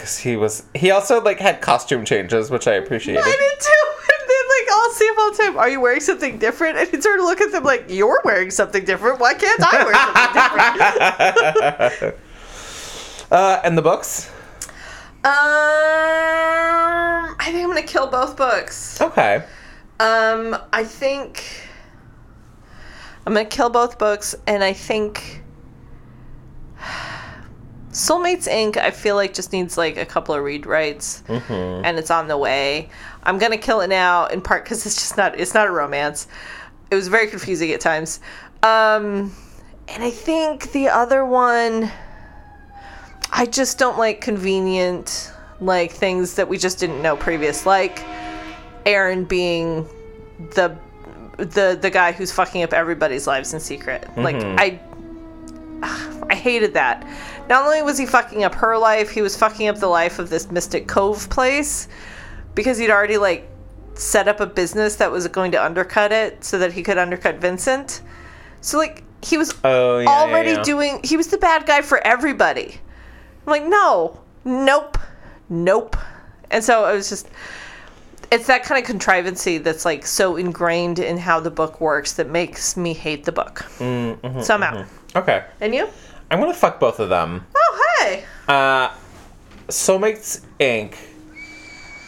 Because 0.00 0.16
he 0.16 0.34
was. 0.36 0.62
He 0.74 0.90
also, 0.90 1.20
like, 1.20 1.38
had 1.40 1.60
costume 1.60 2.06
changes, 2.06 2.50
which 2.50 2.66
I 2.66 2.72
appreciated. 2.72 3.22
I 3.22 3.30
did 3.30 3.60
too. 3.60 3.70
And 4.20 4.28
then 4.28 4.44
like 4.48 4.68
I'll 4.72 4.90
see 4.92 5.06
him 5.06 5.14
all 5.18 5.30
the 5.30 5.36
time. 5.36 5.56
Are 5.58 5.68
you 5.68 5.80
wearing 5.80 6.00
something 6.00 6.38
different? 6.38 6.78
And 6.78 6.88
he'd 6.88 7.02
sort 7.02 7.18
of 7.20 7.24
look 7.26 7.40
at 7.40 7.52
them 7.52 7.64
like, 7.64 7.84
You're 7.88 8.20
wearing 8.24 8.50
something 8.50 8.84
different. 8.84 9.18
Why 9.20 9.34
can't 9.34 9.60
I 9.62 9.84
wear 9.84 9.94
something 11.90 11.90
different? 12.00 12.16
Uh, 13.30 13.60
and 13.64 13.76
the 13.78 13.82
books? 13.82 14.30
um 15.22 15.32
I 17.38 17.44
think 17.52 17.58
I'm 17.62 17.68
gonna 17.68 17.82
kill 17.82 18.06
both 18.06 18.36
books. 18.36 19.00
Okay. 19.00 19.44
Um 20.00 20.56
I 20.72 20.82
think 20.84 21.44
I'm 23.26 23.34
gonna 23.34 23.44
kill 23.44 23.68
both 23.70 23.98
books 23.98 24.34
and 24.46 24.64
I 24.64 24.72
think 24.72 25.42
Soulmates 27.92 28.48
Inc. 28.48 28.76
I 28.76 28.90
feel 28.90 29.16
like 29.16 29.34
just 29.34 29.52
needs 29.52 29.76
like 29.76 29.96
a 29.96 30.06
couple 30.06 30.34
of 30.34 30.44
read 30.44 30.64
rights, 30.64 31.24
and 31.28 31.98
it's 31.98 32.10
on 32.10 32.28
the 32.28 32.38
way. 32.38 32.88
I'm 33.24 33.38
gonna 33.38 33.58
kill 33.58 33.80
it 33.80 33.88
now 33.88 34.26
in 34.26 34.40
part 34.40 34.64
because 34.64 34.86
it's 34.86 34.94
just 34.94 35.16
not 35.16 35.38
it's 35.38 35.54
not 35.54 35.66
a 35.66 35.70
romance. 35.70 36.28
It 36.90 36.94
was 36.94 37.08
very 37.08 37.26
confusing 37.26 37.72
at 37.72 37.80
times, 37.80 38.20
um, 38.62 39.32
and 39.88 40.02
I 40.02 40.10
think 40.10 40.72
the 40.72 40.88
other 40.88 41.24
one. 41.24 41.90
I 43.32 43.46
just 43.46 43.78
don't 43.78 43.96
like 43.96 44.20
convenient 44.20 45.32
like 45.60 45.92
things 45.92 46.34
that 46.34 46.48
we 46.48 46.58
just 46.58 46.78
didn't 46.78 47.00
know 47.00 47.16
previous, 47.16 47.64
like 47.64 48.02
Aaron 48.86 49.24
being 49.24 49.86
the 50.54 50.76
the 51.36 51.78
the 51.80 51.90
guy 51.90 52.12
who's 52.12 52.32
fucking 52.32 52.62
up 52.62 52.72
everybody's 52.72 53.26
lives 53.26 53.54
in 53.54 53.60
secret. 53.60 54.08
Like 54.16 54.36
I 54.36 54.80
I 55.82 56.34
hated 56.34 56.74
that. 56.74 57.06
Not 57.48 57.64
only 57.64 57.82
was 57.82 57.98
he 57.98 58.06
fucking 58.06 58.44
up 58.44 58.54
her 58.54 58.76
life, 58.78 59.10
he 59.10 59.22
was 59.22 59.36
fucking 59.36 59.68
up 59.68 59.76
the 59.78 59.88
life 59.88 60.18
of 60.18 60.30
this 60.30 60.50
Mystic 60.50 60.86
Cove 60.86 61.28
place 61.30 61.88
because 62.54 62.78
he'd 62.78 62.90
already 62.90 63.18
like 63.18 63.48
set 63.94 64.28
up 64.28 64.40
a 64.40 64.46
business 64.46 64.96
that 64.96 65.10
was 65.10 65.26
going 65.28 65.52
to 65.52 65.62
undercut 65.62 66.12
it 66.12 66.42
so 66.44 66.58
that 66.58 66.72
he 66.72 66.82
could 66.82 66.96
undercut 66.98 67.36
Vincent. 67.36 68.02
So 68.60 68.78
like 68.78 69.02
he 69.22 69.36
was 69.36 69.54
Oh, 69.64 69.98
yeah, 69.98 70.08
already 70.08 70.50
yeah, 70.50 70.56
yeah. 70.58 70.62
doing 70.62 71.00
he 71.04 71.16
was 71.16 71.26
the 71.28 71.38
bad 71.38 71.66
guy 71.66 71.82
for 71.82 71.98
everybody. 72.06 72.80
I'm 73.46 73.50
like, 73.50 73.66
no, 73.66 74.20
nope, 74.44 74.96
nope. 75.48 75.96
And 76.50 76.62
so 76.62 76.86
it 76.88 76.94
was 76.94 77.08
just 77.08 77.28
it's 78.30 78.46
that 78.46 78.62
kind 78.62 78.80
of 78.80 78.86
contrivancy 78.86 79.58
that's 79.58 79.84
like 79.84 80.06
so 80.06 80.36
ingrained 80.36 81.00
in 81.00 81.18
how 81.18 81.40
the 81.40 81.50
book 81.50 81.80
works 81.80 82.12
that 82.14 82.30
makes 82.30 82.76
me 82.76 82.92
hate 82.94 83.24
the 83.24 83.32
book. 83.32 83.64
Mm-hmm, 83.78 84.40
so 84.40 84.54
I'm 84.54 84.62
out. 84.62 84.86
Okay. 85.16 85.44
And 85.60 85.74
you? 85.74 85.88
I'm 86.30 86.38
gonna 86.40 86.54
fuck 86.54 86.78
both 86.78 87.00
of 87.00 87.08
them. 87.08 87.46
Oh 87.56 87.96
hey. 88.00 88.24
Uh, 88.48 88.94
Soulmates 89.68 90.42
Inc. 90.58 90.96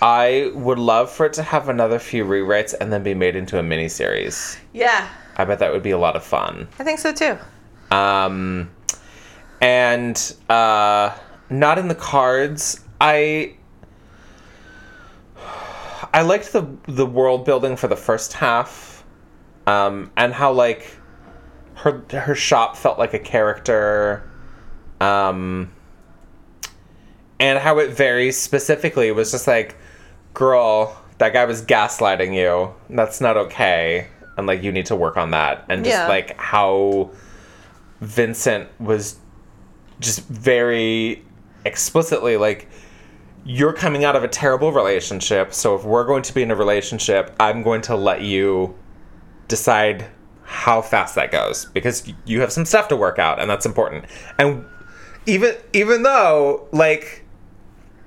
I 0.00 0.50
would 0.54 0.78
love 0.78 1.10
for 1.10 1.26
it 1.26 1.32
to 1.34 1.42
have 1.42 1.68
another 1.68 1.98
few 1.98 2.24
rewrites 2.24 2.74
and 2.80 2.92
then 2.92 3.04
be 3.04 3.14
made 3.14 3.36
into 3.36 3.58
a 3.58 3.62
miniseries. 3.62 4.58
Yeah, 4.72 5.08
I 5.36 5.44
bet 5.44 5.60
that 5.60 5.72
would 5.72 5.82
be 5.82 5.92
a 5.92 5.98
lot 5.98 6.16
of 6.16 6.24
fun. 6.24 6.68
I 6.78 6.84
think 6.84 6.98
so 6.98 7.12
too. 7.12 7.38
Um, 7.92 8.70
and 9.60 10.34
uh, 10.48 11.16
not 11.50 11.78
in 11.78 11.88
the 11.88 11.94
cards. 11.94 12.80
I 13.00 13.54
I 16.14 16.22
liked 16.22 16.52
the 16.52 16.66
the 16.86 17.06
world 17.06 17.44
building 17.44 17.76
for 17.76 17.88
the 17.88 17.96
first 17.96 18.32
half, 18.32 19.04
um, 19.66 20.10
and 20.16 20.32
how 20.32 20.52
like 20.52 20.96
her 21.82 22.04
her 22.12 22.34
shop 22.34 22.76
felt 22.76 22.98
like 22.98 23.12
a 23.14 23.18
character, 23.18 24.28
um, 25.00 25.72
and 27.40 27.58
how 27.58 27.78
it 27.78 27.90
very 27.90 28.30
specifically 28.32 29.10
was 29.10 29.32
just 29.32 29.46
like, 29.46 29.76
girl, 30.34 30.96
that 31.18 31.32
guy 31.32 31.44
was 31.44 31.62
gaslighting 31.62 32.34
you. 32.34 32.72
That's 32.88 33.20
not 33.20 33.36
okay, 33.36 34.06
and 34.36 34.46
like 34.46 34.62
you 34.62 34.70
need 34.72 34.86
to 34.86 34.96
work 34.96 35.16
on 35.16 35.30
that, 35.32 35.64
and 35.68 35.84
just 35.84 35.96
Yeah. 35.96 36.08
like 36.08 36.36
how 36.38 37.10
Vincent 38.00 38.68
was 38.80 39.16
just 40.00 40.26
very 40.28 41.24
explicitly 41.64 42.36
like 42.36 42.68
you're 43.44 43.72
coming 43.72 44.04
out 44.04 44.16
of 44.16 44.24
a 44.24 44.28
terrible 44.28 44.72
relationship 44.72 45.54
so 45.54 45.76
if 45.76 45.84
we're 45.84 46.04
going 46.04 46.22
to 46.24 46.34
be 46.34 46.42
in 46.42 46.50
a 46.50 46.56
relationship 46.56 47.32
i'm 47.38 47.62
going 47.62 47.80
to 47.80 47.94
let 47.94 48.20
you 48.20 48.74
decide 49.46 50.04
how 50.52 50.82
fast 50.82 51.14
that 51.14 51.32
goes 51.32 51.64
because 51.66 52.06
you 52.26 52.40
have 52.40 52.52
some 52.52 52.66
stuff 52.66 52.88
to 52.88 52.96
work 52.96 53.18
out 53.18 53.40
and 53.40 53.50
that's 53.50 53.64
important. 53.64 54.04
And 54.38 54.64
even 55.26 55.56
even 55.72 56.02
though 56.02 56.68
like 56.72 57.24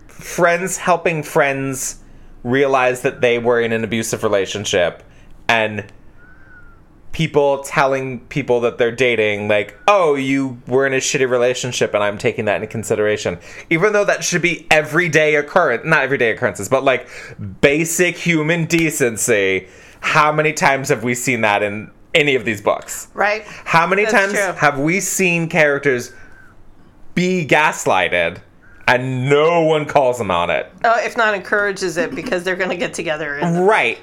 friends 0.08 0.78
helping 0.78 1.24
friends 1.24 2.02
realize 2.44 3.02
that 3.02 3.22
they 3.22 3.40
were 3.40 3.60
in 3.60 3.72
an 3.72 3.84
abusive 3.84 4.24
relationship 4.24 5.04
and 5.48 5.92
people 7.12 7.64
telling 7.64 8.20
people 8.28 8.60
that 8.60 8.78
they're 8.78 8.92
dating 8.92 9.48
like 9.48 9.78
oh 9.88 10.16
you 10.16 10.62
were 10.68 10.86
in 10.86 10.94
a 10.94 10.98
shitty 10.98 11.28
relationship 11.30 11.94
and 11.94 12.04
i'm 12.04 12.18
taking 12.18 12.44
that 12.46 12.56
into 12.56 12.68
consideration 12.68 13.40
even 13.70 13.94
though 13.94 14.04
that 14.04 14.22
should 14.24 14.42
be 14.42 14.68
everyday 14.70 15.36
occurrence 15.36 15.84
not 15.86 16.04
everyday 16.04 16.32
occurrences 16.32 16.68
but 16.68 16.84
like 16.84 17.08
basic 17.62 18.18
human 18.18 18.66
decency 18.66 19.66
how 20.02 20.32
many 20.32 20.52
times 20.52 20.90
have 20.90 21.04
we 21.04 21.16
seen 21.16 21.42
that 21.42 21.64
in 21.64 21.90
any 22.16 22.36
of 22.36 22.46
these 22.46 22.62
books 22.62 23.08
Right? 23.14 23.44
how 23.46 23.86
many 23.86 24.04
That's 24.06 24.14
times 24.16 24.34
true. 24.34 24.54
have 24.54 24.80
we 24.80 25.00
seen 25.00 25.48
characters 25.50 26.14
be 27.14 27.46
gaslighted 27.46 28.40
and 28.88 29.30
no 29.30 29.62
one 29.62 29.86
calls 29.86 30.18
them 30.18 30.32
on 30.32 30.50
it 30.50 30.72
Oh, 30.84 31.00
if 31.04 31.16
not 31.18 31.34
encourages 31.36 31.98
it 31.98 32.14
because 32.16 32.44
they're 32.44 32.56
going 32.56 32.70
to 32.72 32.78
get 32.78 32.94
together. 32.94 33.40
Right 33.44 34.00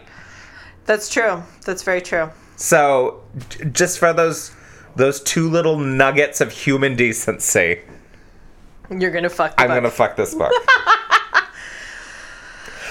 that's 0.85 1.09
true. 1.09 1.43
That's 1.65 1.85
very 1.85 2.01
true. 2.01 2.29
So, 2.57 3.23
j- 3.51 3.67
just 3.67 3.99
for 4.01 4.13
those 4.13 4.51
those 4.97 5.21
two 5.23 5.49
little 5.49 5.79
nuggets 5.79 6.41
of 6.41 6.51
human 6.51 6.97
decency, 6.97 7.81
You're 8.91 9.13
going 9.13 9.23
to 9.23 9.31
fuck. 9.31 9.55
I'm 9.59 9.69
book. 9.69 9.77
gonna 9.77 9.91
fuck 9.93 10.17
this 10.17 10.35
book. 10.35 10.51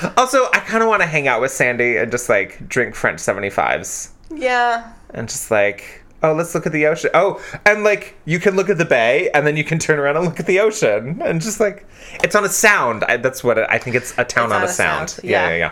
also, 0.18 0.46
I 0.54 0.60
kind 0.60 0.82
of 0.82 0.90
want 0.90 1.02
to 1.02 1.06
hang 1.08 1.28
out 1.28 1.42
with 1.42 1.52
Sandy 1.52 1.98
and 1.98 2.10
just 2.12 2.30
like 2.30 2.68
drink 2.68 2.96
French 2.96 3.20
75s 3.20 4.10
Yeah. 4.34 4.94
And 5.14 5.28
just 5.30 5.52
like, 5.52 6.04
oh, 6.24 6.34
let's 6.34 6.54
look 6.56 6.66
at 6.66 6.72
the 6.72 6.86
ocean. 6.88 7.10
Oh, 7.14 7.42
and 7.66 7.84
like 7.84 8.16
you 8.26 8.40
can 8.40 8.56
look 8.56 8.70
at 8.70 8.78
the 8.78 8.86
bay 8.86 9.30
and 9.34 9.46
then 9.46 9.58
you 9.58 9.64
can 9.64 9.80
turn 9.80 10.00
around 10.00 10.18
and 10.18 10.26
look 10.26 10.40
at 10.40 10.46
the 10.46 10.60
ocean 10.60 11.22
and 11.24 11.42
just 11.42 11.60
like 11.60 11.86
it's 12.24 12.36
on 12.36 12.44
a 12.46 12.50
sound. 12.50 13.04
I, 13.06 13.18
that's 13.18 13.44
what 13.44 13.58
it, 13.58 13.68
I 13.70 13.78
think. 13.78 13.96
It's 13.96 14.12
a 14.18 14.24
town 14.24 14.46
It's 14.46 14.54
on, 14.54 14.62
on 14.62 14.64
a 14.64 14.68
sound. 14.68 15.10
sound, 15.10 15.24
Yeah, 15.24 15.50
yeah. 15.50 15.56
yeah, 15.56 15.72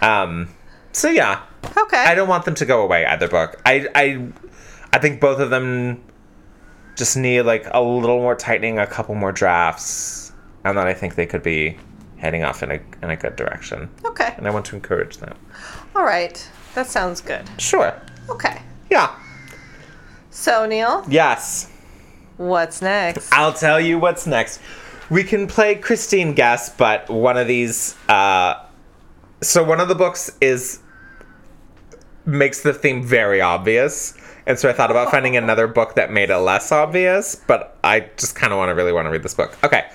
yeah. 0.00 0.22
Um, 0.22 0.48
so 0.92 1.08
yeah, 1.10 1.42
Okay. 1.76 1.96
I 2.04 2.14
don't 2.14 2.28
want 2.28 2.44
them 2.44 2.54
to 2.56 2.64
go 2.66 2.82
away 2.82 3.06
either 3.06 3.28
book. 3.28 3.60
I 3.64 3.88
I 3.94 4.28
I 4.92 4.98
think 4.98 5.20
both 5.20 5.40
of 5.40 5.50
them 5.50 6.02
just 6.96 7.16
need 7.16 7.42
like 7.42 7.66
a 7.70 7.80
little 7.80 8.18
more 8.18 8.34
tightening, 8.34 8.78
a 8.78 8.86
couple 8.86 9.14
more 9.14 9.32
drafts, 9.32 10.32
and 10.64 10.76
then 10.76 10.86
I 10.86 10.92
think 10.92 11.14
they 11.14 11.24
could 11.26 11.42
be 11.42 11.78
heading 12.18 12.44
off 12.44 12.62
in 12.62 12.70
a 12.70 12.80
in 13.02 13.10
a 13.10 13.16
good 13.16 13.36
direction. 13.36 13.88
Okay. 14.04 14.34
And 14.36 14.46
I 14.46 14.50
want 14.50 14.66
to 14.66 14.76
encourage 14.76 15.16
them. 15.18 15.34
All 15.96 16.04
right. 16.04 16.46
That 16.74 16.86
sounds 16.86 17.20
good. 17.20 17.48
Sure. 17.58 17.94
Okay. 18.28 18.60
Yeah. 18.92 19.14
So 20.30 20.66
Neil, 20.66 21.02
Yes. 21.08 21.70
what's 22.36 22.82
next? 22.82 23.32
I'll 23.32 23.54
tell 23.54 23.80
you 23.80 23.98
what's 23.98 24.26
next. 24.26 24.60
We 25.08 25.24
can 25.24 25.46
play 25.46 25.76
Christine 25.76 26.34
Guess, 26.34 26.70
but 26.76 27.08
one 27.08 27.38
of 27.38 27.46
these 27.48 27.96
uh 28.10 28.54
so 29.40 29.64
one 29.64 29.80
of 29.80 29.88
the 29.88 29.94
books 29.94 30.30
is 30.42 30.80
makes 32.26 32.62
the 32.62 32.74
theme 32.74 33.02
very 33.02 33.40
obvious. 33.40 34.12
And 34.46 34.58
so 34.58 34.68
I 34.68 34.74
thought 34.74 34.90
about 34.90 35.10
finding 35.10 35.38
another 35.38 35.66
book 35.66 35.94
that 35.94 36.10
made 36.12 36.28
it 36.28 36.36
less 36.36 36.70
obvious, 36.70 37.34
but 37.34 37.78
I 37.82 38.10
just 38.18 38.34
kind 38.34 38.52
of 38.52 38.58
want 38.58 38.68
to 38.68 38.74
really 38.74 38.92
want 38.92 39.06
to 39.06 39.10
read 39.10 39.22
this 39.22 39.34
book. 39.34 39.56
Okay. 39.64 39.88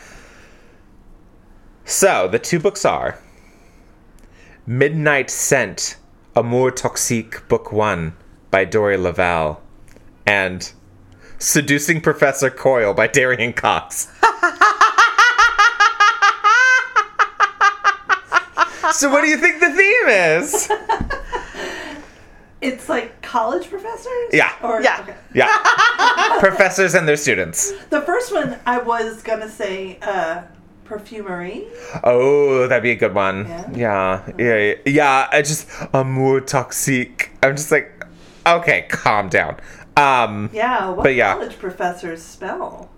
So, 1.86 2.28
the 2.28 2.40
two 2.40 2.60
books 2.60 2.84
are 2.84 3.18
Midnight 4.66 5.30
Scent, 5.30 5.98
Amour 6.36 6.72
Toxique, 6.72 7.48
Book 7.48 7.72
1 7.72 8.14
by 8.52 8.66
Dori 8.66 8.98
Lavelle, 8.98 9.62
and 10.26 10.72
Seducing 11.40 12.02
Professor 12.02 12.50
Coyle 12.50 12.94
by 12.94 13.08
Darian 13.08 13.54
Cox. 13.54 14.08
so, 18.94 19.10
what 19.12 19.22
do 19.22 19.28
you 19.28 19.38
think 19.38 19.60
the 19.60 19.70
theme 19.72 20.08
is? 20.08 20.72
It's 22.60 22.90
like 22.90 23.22
college 23.22 23.70
professors? 23.70 24.30
Yeah. 24.34 24.52
Or, 24.64 24.82
Yeah. 24.82 24.98
okay. 25.02 25.16
Yeah. 25.34 26.40
Professors 26.40 26.96
and 26.96 27.08
their 27.08 27.16
students. 27.18 27.72
The 27.90 28.02
first 28.02 28.34
one 28.34 28.58
I 28.66 28.80
was 28.80 29.22
going 29.22 29.42
to 29.42 29.50
say 29.50 30.00
uh, 30.02 30.42
perfumery. 30.86 31.68
Oh, 32.04 32.68
that'd 32.68 32.82
be 32.82 32.92
a 32.92 32.96
good 32.96 33.14
one. 33.14 33.46
Yeah? 33.48 33.70
Yeah. 33.76 34.32
Yeah. 34.40 34.56
Yeah. 34.58 34.74
yeah 34.86 35.28
I 35.32 35.42
just, 35.44 35.68
Amour 35.94 36.42
Toxique. 36.42 37.30
I'm 37.44 37.56
just 37.56 37.72
like, 37.72 37.97
okay, 38.56 38.86
calm 38.90 39.30
down. 39.30 39.58
Um, 39.96 40.50
Yeah, 40.54 40.90
what 40.90 41.04
But 41.04 41.16
yeah. 41.16 41.34
college 41.34 41.58
professors 41.60 42.24
spell? 42.24 42.90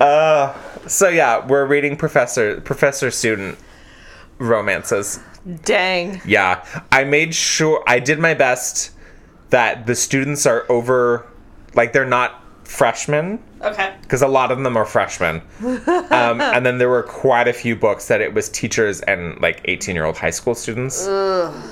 uh, 0.00 0.54
so 0.86 1.08
yeah, 1.08 1.44
we're 1.46 1.66
reading 1.66 1.96
professor, 1.96 2.60
professor 2.60 3.10
student 3.10 3.58
romances. 4.38 5.20
Dang. 5.64 6.20
Yeah, 6.24 6.64
I 6.90 7.04
made 7.04 7.34
sure 7.34 7.82
I 7.86 7.98
did 8.00 8.18
my 8.18 8.34
best 8.34 8.92
that 9.50 9.86
the 9.86 9.94
students 9.94 10.46
are 10.46 10.64
over, 10.68 11.26
like 11.74 11.92
they're 11.92 12.04
not 12.06 12.43
freshmen 12.74 13.38
Okay. 13.62 13.94
because 14.02 14.20
a 14.22 14.28
lot 14.28 14.50
of 14.50 14.58
them 14.58 14.76
are 14.76 14.84
freshmen. 14.84 15.40
Um, 15.62 16.40
and 16.40 16.66
then 16.66 16.78
there 16.78 16.88
were 16.90 17.02
quite 17.02 17.48
a 17.48 17.52
few 17.52 17.76
books 17.76 18.08
that 18.08 18.20
it 18.20 18.34
was 18.34 18.48
teachers 18.48 19.00
and 19.02 19.40
like 19.40 19.60
18 19.66 19.94
year 19.94 20.04
old 20.04 20.16
high 20.18 20.30
school 20.30 20.54
students. 20.54 21.06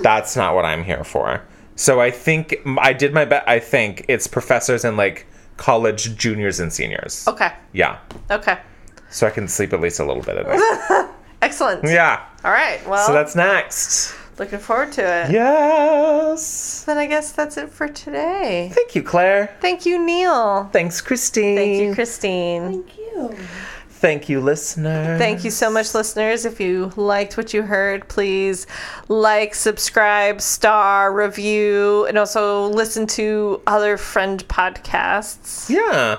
That's 0.03 0.37
not 0.37 0.55
what 0.55 0.65
I'm 0.65 0.85
here 0.85 1.05
for. 1.05 1.43
So 1.77 2.01
I 2.01 2.11
think 2.11 2.57
I 2.79 2.93
did 2.93 3.13
my 3.13 3.25
best. 3.25 3.47
I 3.49 3.59
think 3.59 4.05
it's 4.09 4.27
professors 4.27 4.85
and 4.85 4.97
like 4.97 5.27
college 5.57 6.17
juniors 6.17 6.61
and 6.61 6.73
seniors. 6.73 7.27
Okay. 7.29 7.53
Yeah. 7.73 7.99
Okay. 8.31 8.59
So 9.11 9.27
I 9.27 9.31
can 9.31 9.49
sleep 9.49 9.73
at 9.73 9.81
least 9.81 10.01
a 10.01 10.05
little 10.05 10.23
bit 10.23 10.37
at 10.37 10.47
night. 10.47 11.11
Excellent. 11.43 11.85
yeah. 11.85 12.25
All 12.45 12.53
right. 12.53 12.81
Well, 12.89 13.05
So 13.07 13.13
that's 13.13 13.35
next. 13.35 14.15
Looking 14.39 14.59
forward 14.59 14.93
to 14.93 15.03
it. 15.03 15.31
Yes. 15.31 16.85
Then 16.85 16.99
I 16.99 17.07
guess 17.07 17.33
that's 17.33 17.57
it 17.57 17.71
for 17.71 17.89
today. 17.89 18.71
Thank 18.73 18.95
you, 18.95 19.03
Claire. 19.03 19.57
Thank 19.61 19.87
you, 19.87 20.05
Neil. 20.05 20.65
Thanks, 20.73 21.01
Christine. 21.01 21.57
Thank 21.57 21.83
you, 21.83 21.95
Christine. 21.95 22.63
Thank 22.71 22.99
you. 22.99 23.37
Thank 23.89 24.29
you, 24.29 24.41
listener. 24.41 25.17
Thank 25.17 25.45
you 25.45 25.51
so 25.53 25.71
much, 25.71 25.95
listeners. 25.95 26.45
If 26.45 26.59
you 26.59 26.91
liked 26.97 27.37
what 27.37 27.55
you 27.55 27.63
heard, 27.63 28.09
please 28.09 28.67
like, 29.07 29.55
subscribe, 29.55 30.41
star, 30.41 31.13
review, 31.13 32.07
and 32.07 32.19
also 32.19 32.67
listen 32.67 33.07
to 33.09 33.63
other 33.69 33.97
friend 33.97 34.43
podcasts. 34.49 35.71
Yeah. 35.71 36.19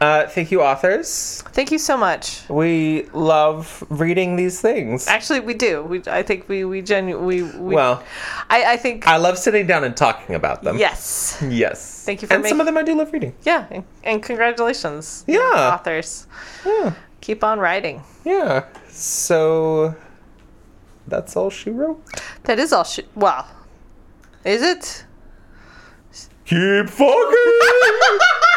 Uh, 0.00 0.26
thank 0.26 0.50
you, 0.50 0.60
authors. 0.62 1.42
Thank 1.52 1.72
you 1.72 1.78
so 1.78 1.96
much. 1.96 2.42
We 2.50 3.08
love 3.14 3.82
reading 3.88 4.36
these 4.36 4.60
things. 4.60 5.08
Actually, 5.08 5.40
we 5.40 5.54
do. 5.54 5.82
We, 5.82 6.02
I 6.06 6.22
think 6.22 6.48
we 6.48 6.64
we 6.66 6.82
genu- 6.82 7.18
we, 7.18 7.42
we 7.44 7.74
Well, 7.74 8.02
I, 8.50 8.74
I 8.74 8.76
think 8.76 9.08
I 9.08 9.16
love 9.16 9.38
sitting 9.38 9.66
down 9.66 9.84
and 9.84 9.96
talking 9.96 10.34
about 10.34 10.62
them. 10.62 10.76
yes. 10.76 11.42
Yes. 11.48 12.04
Thank 12.04 12.20
you 12.20 12.28
for 12.28 12.34
And 12.34 12.44
some 12.46 12.60
of 12.60 12.66
them 12.66 12.76
I 12.76 12.82
do 12.82 12.94
love 12.94 13.10
reading. 13.12 13.34
Yeah, 13.42 13.66
and, 13.70 13.84
and 14.04 14.22
congratulations, 14.22 15.24
Yeah. 15.26 15.40
authors. 15.72 16.26
Yeah. 16.66 16.92
Keep 17.22 17.42
on 17.42 17.58
writing. 17.58 18.02
Yeah. 18.24 18.66
So 18.90 19.94
that's 21.08 21.36
all 21.36 21.48
she 21.50 21.70
wrote. 21.70 22.02
That 22.44 22.58
is 22.58 22.72
all. 22.72 22.84
Sh- 22.84 23.00
well, 23.14 23.46
is 24.44 24.60
it? 24.62 25.04
Keep 26.44 26.90
fucking. 26.90 27.60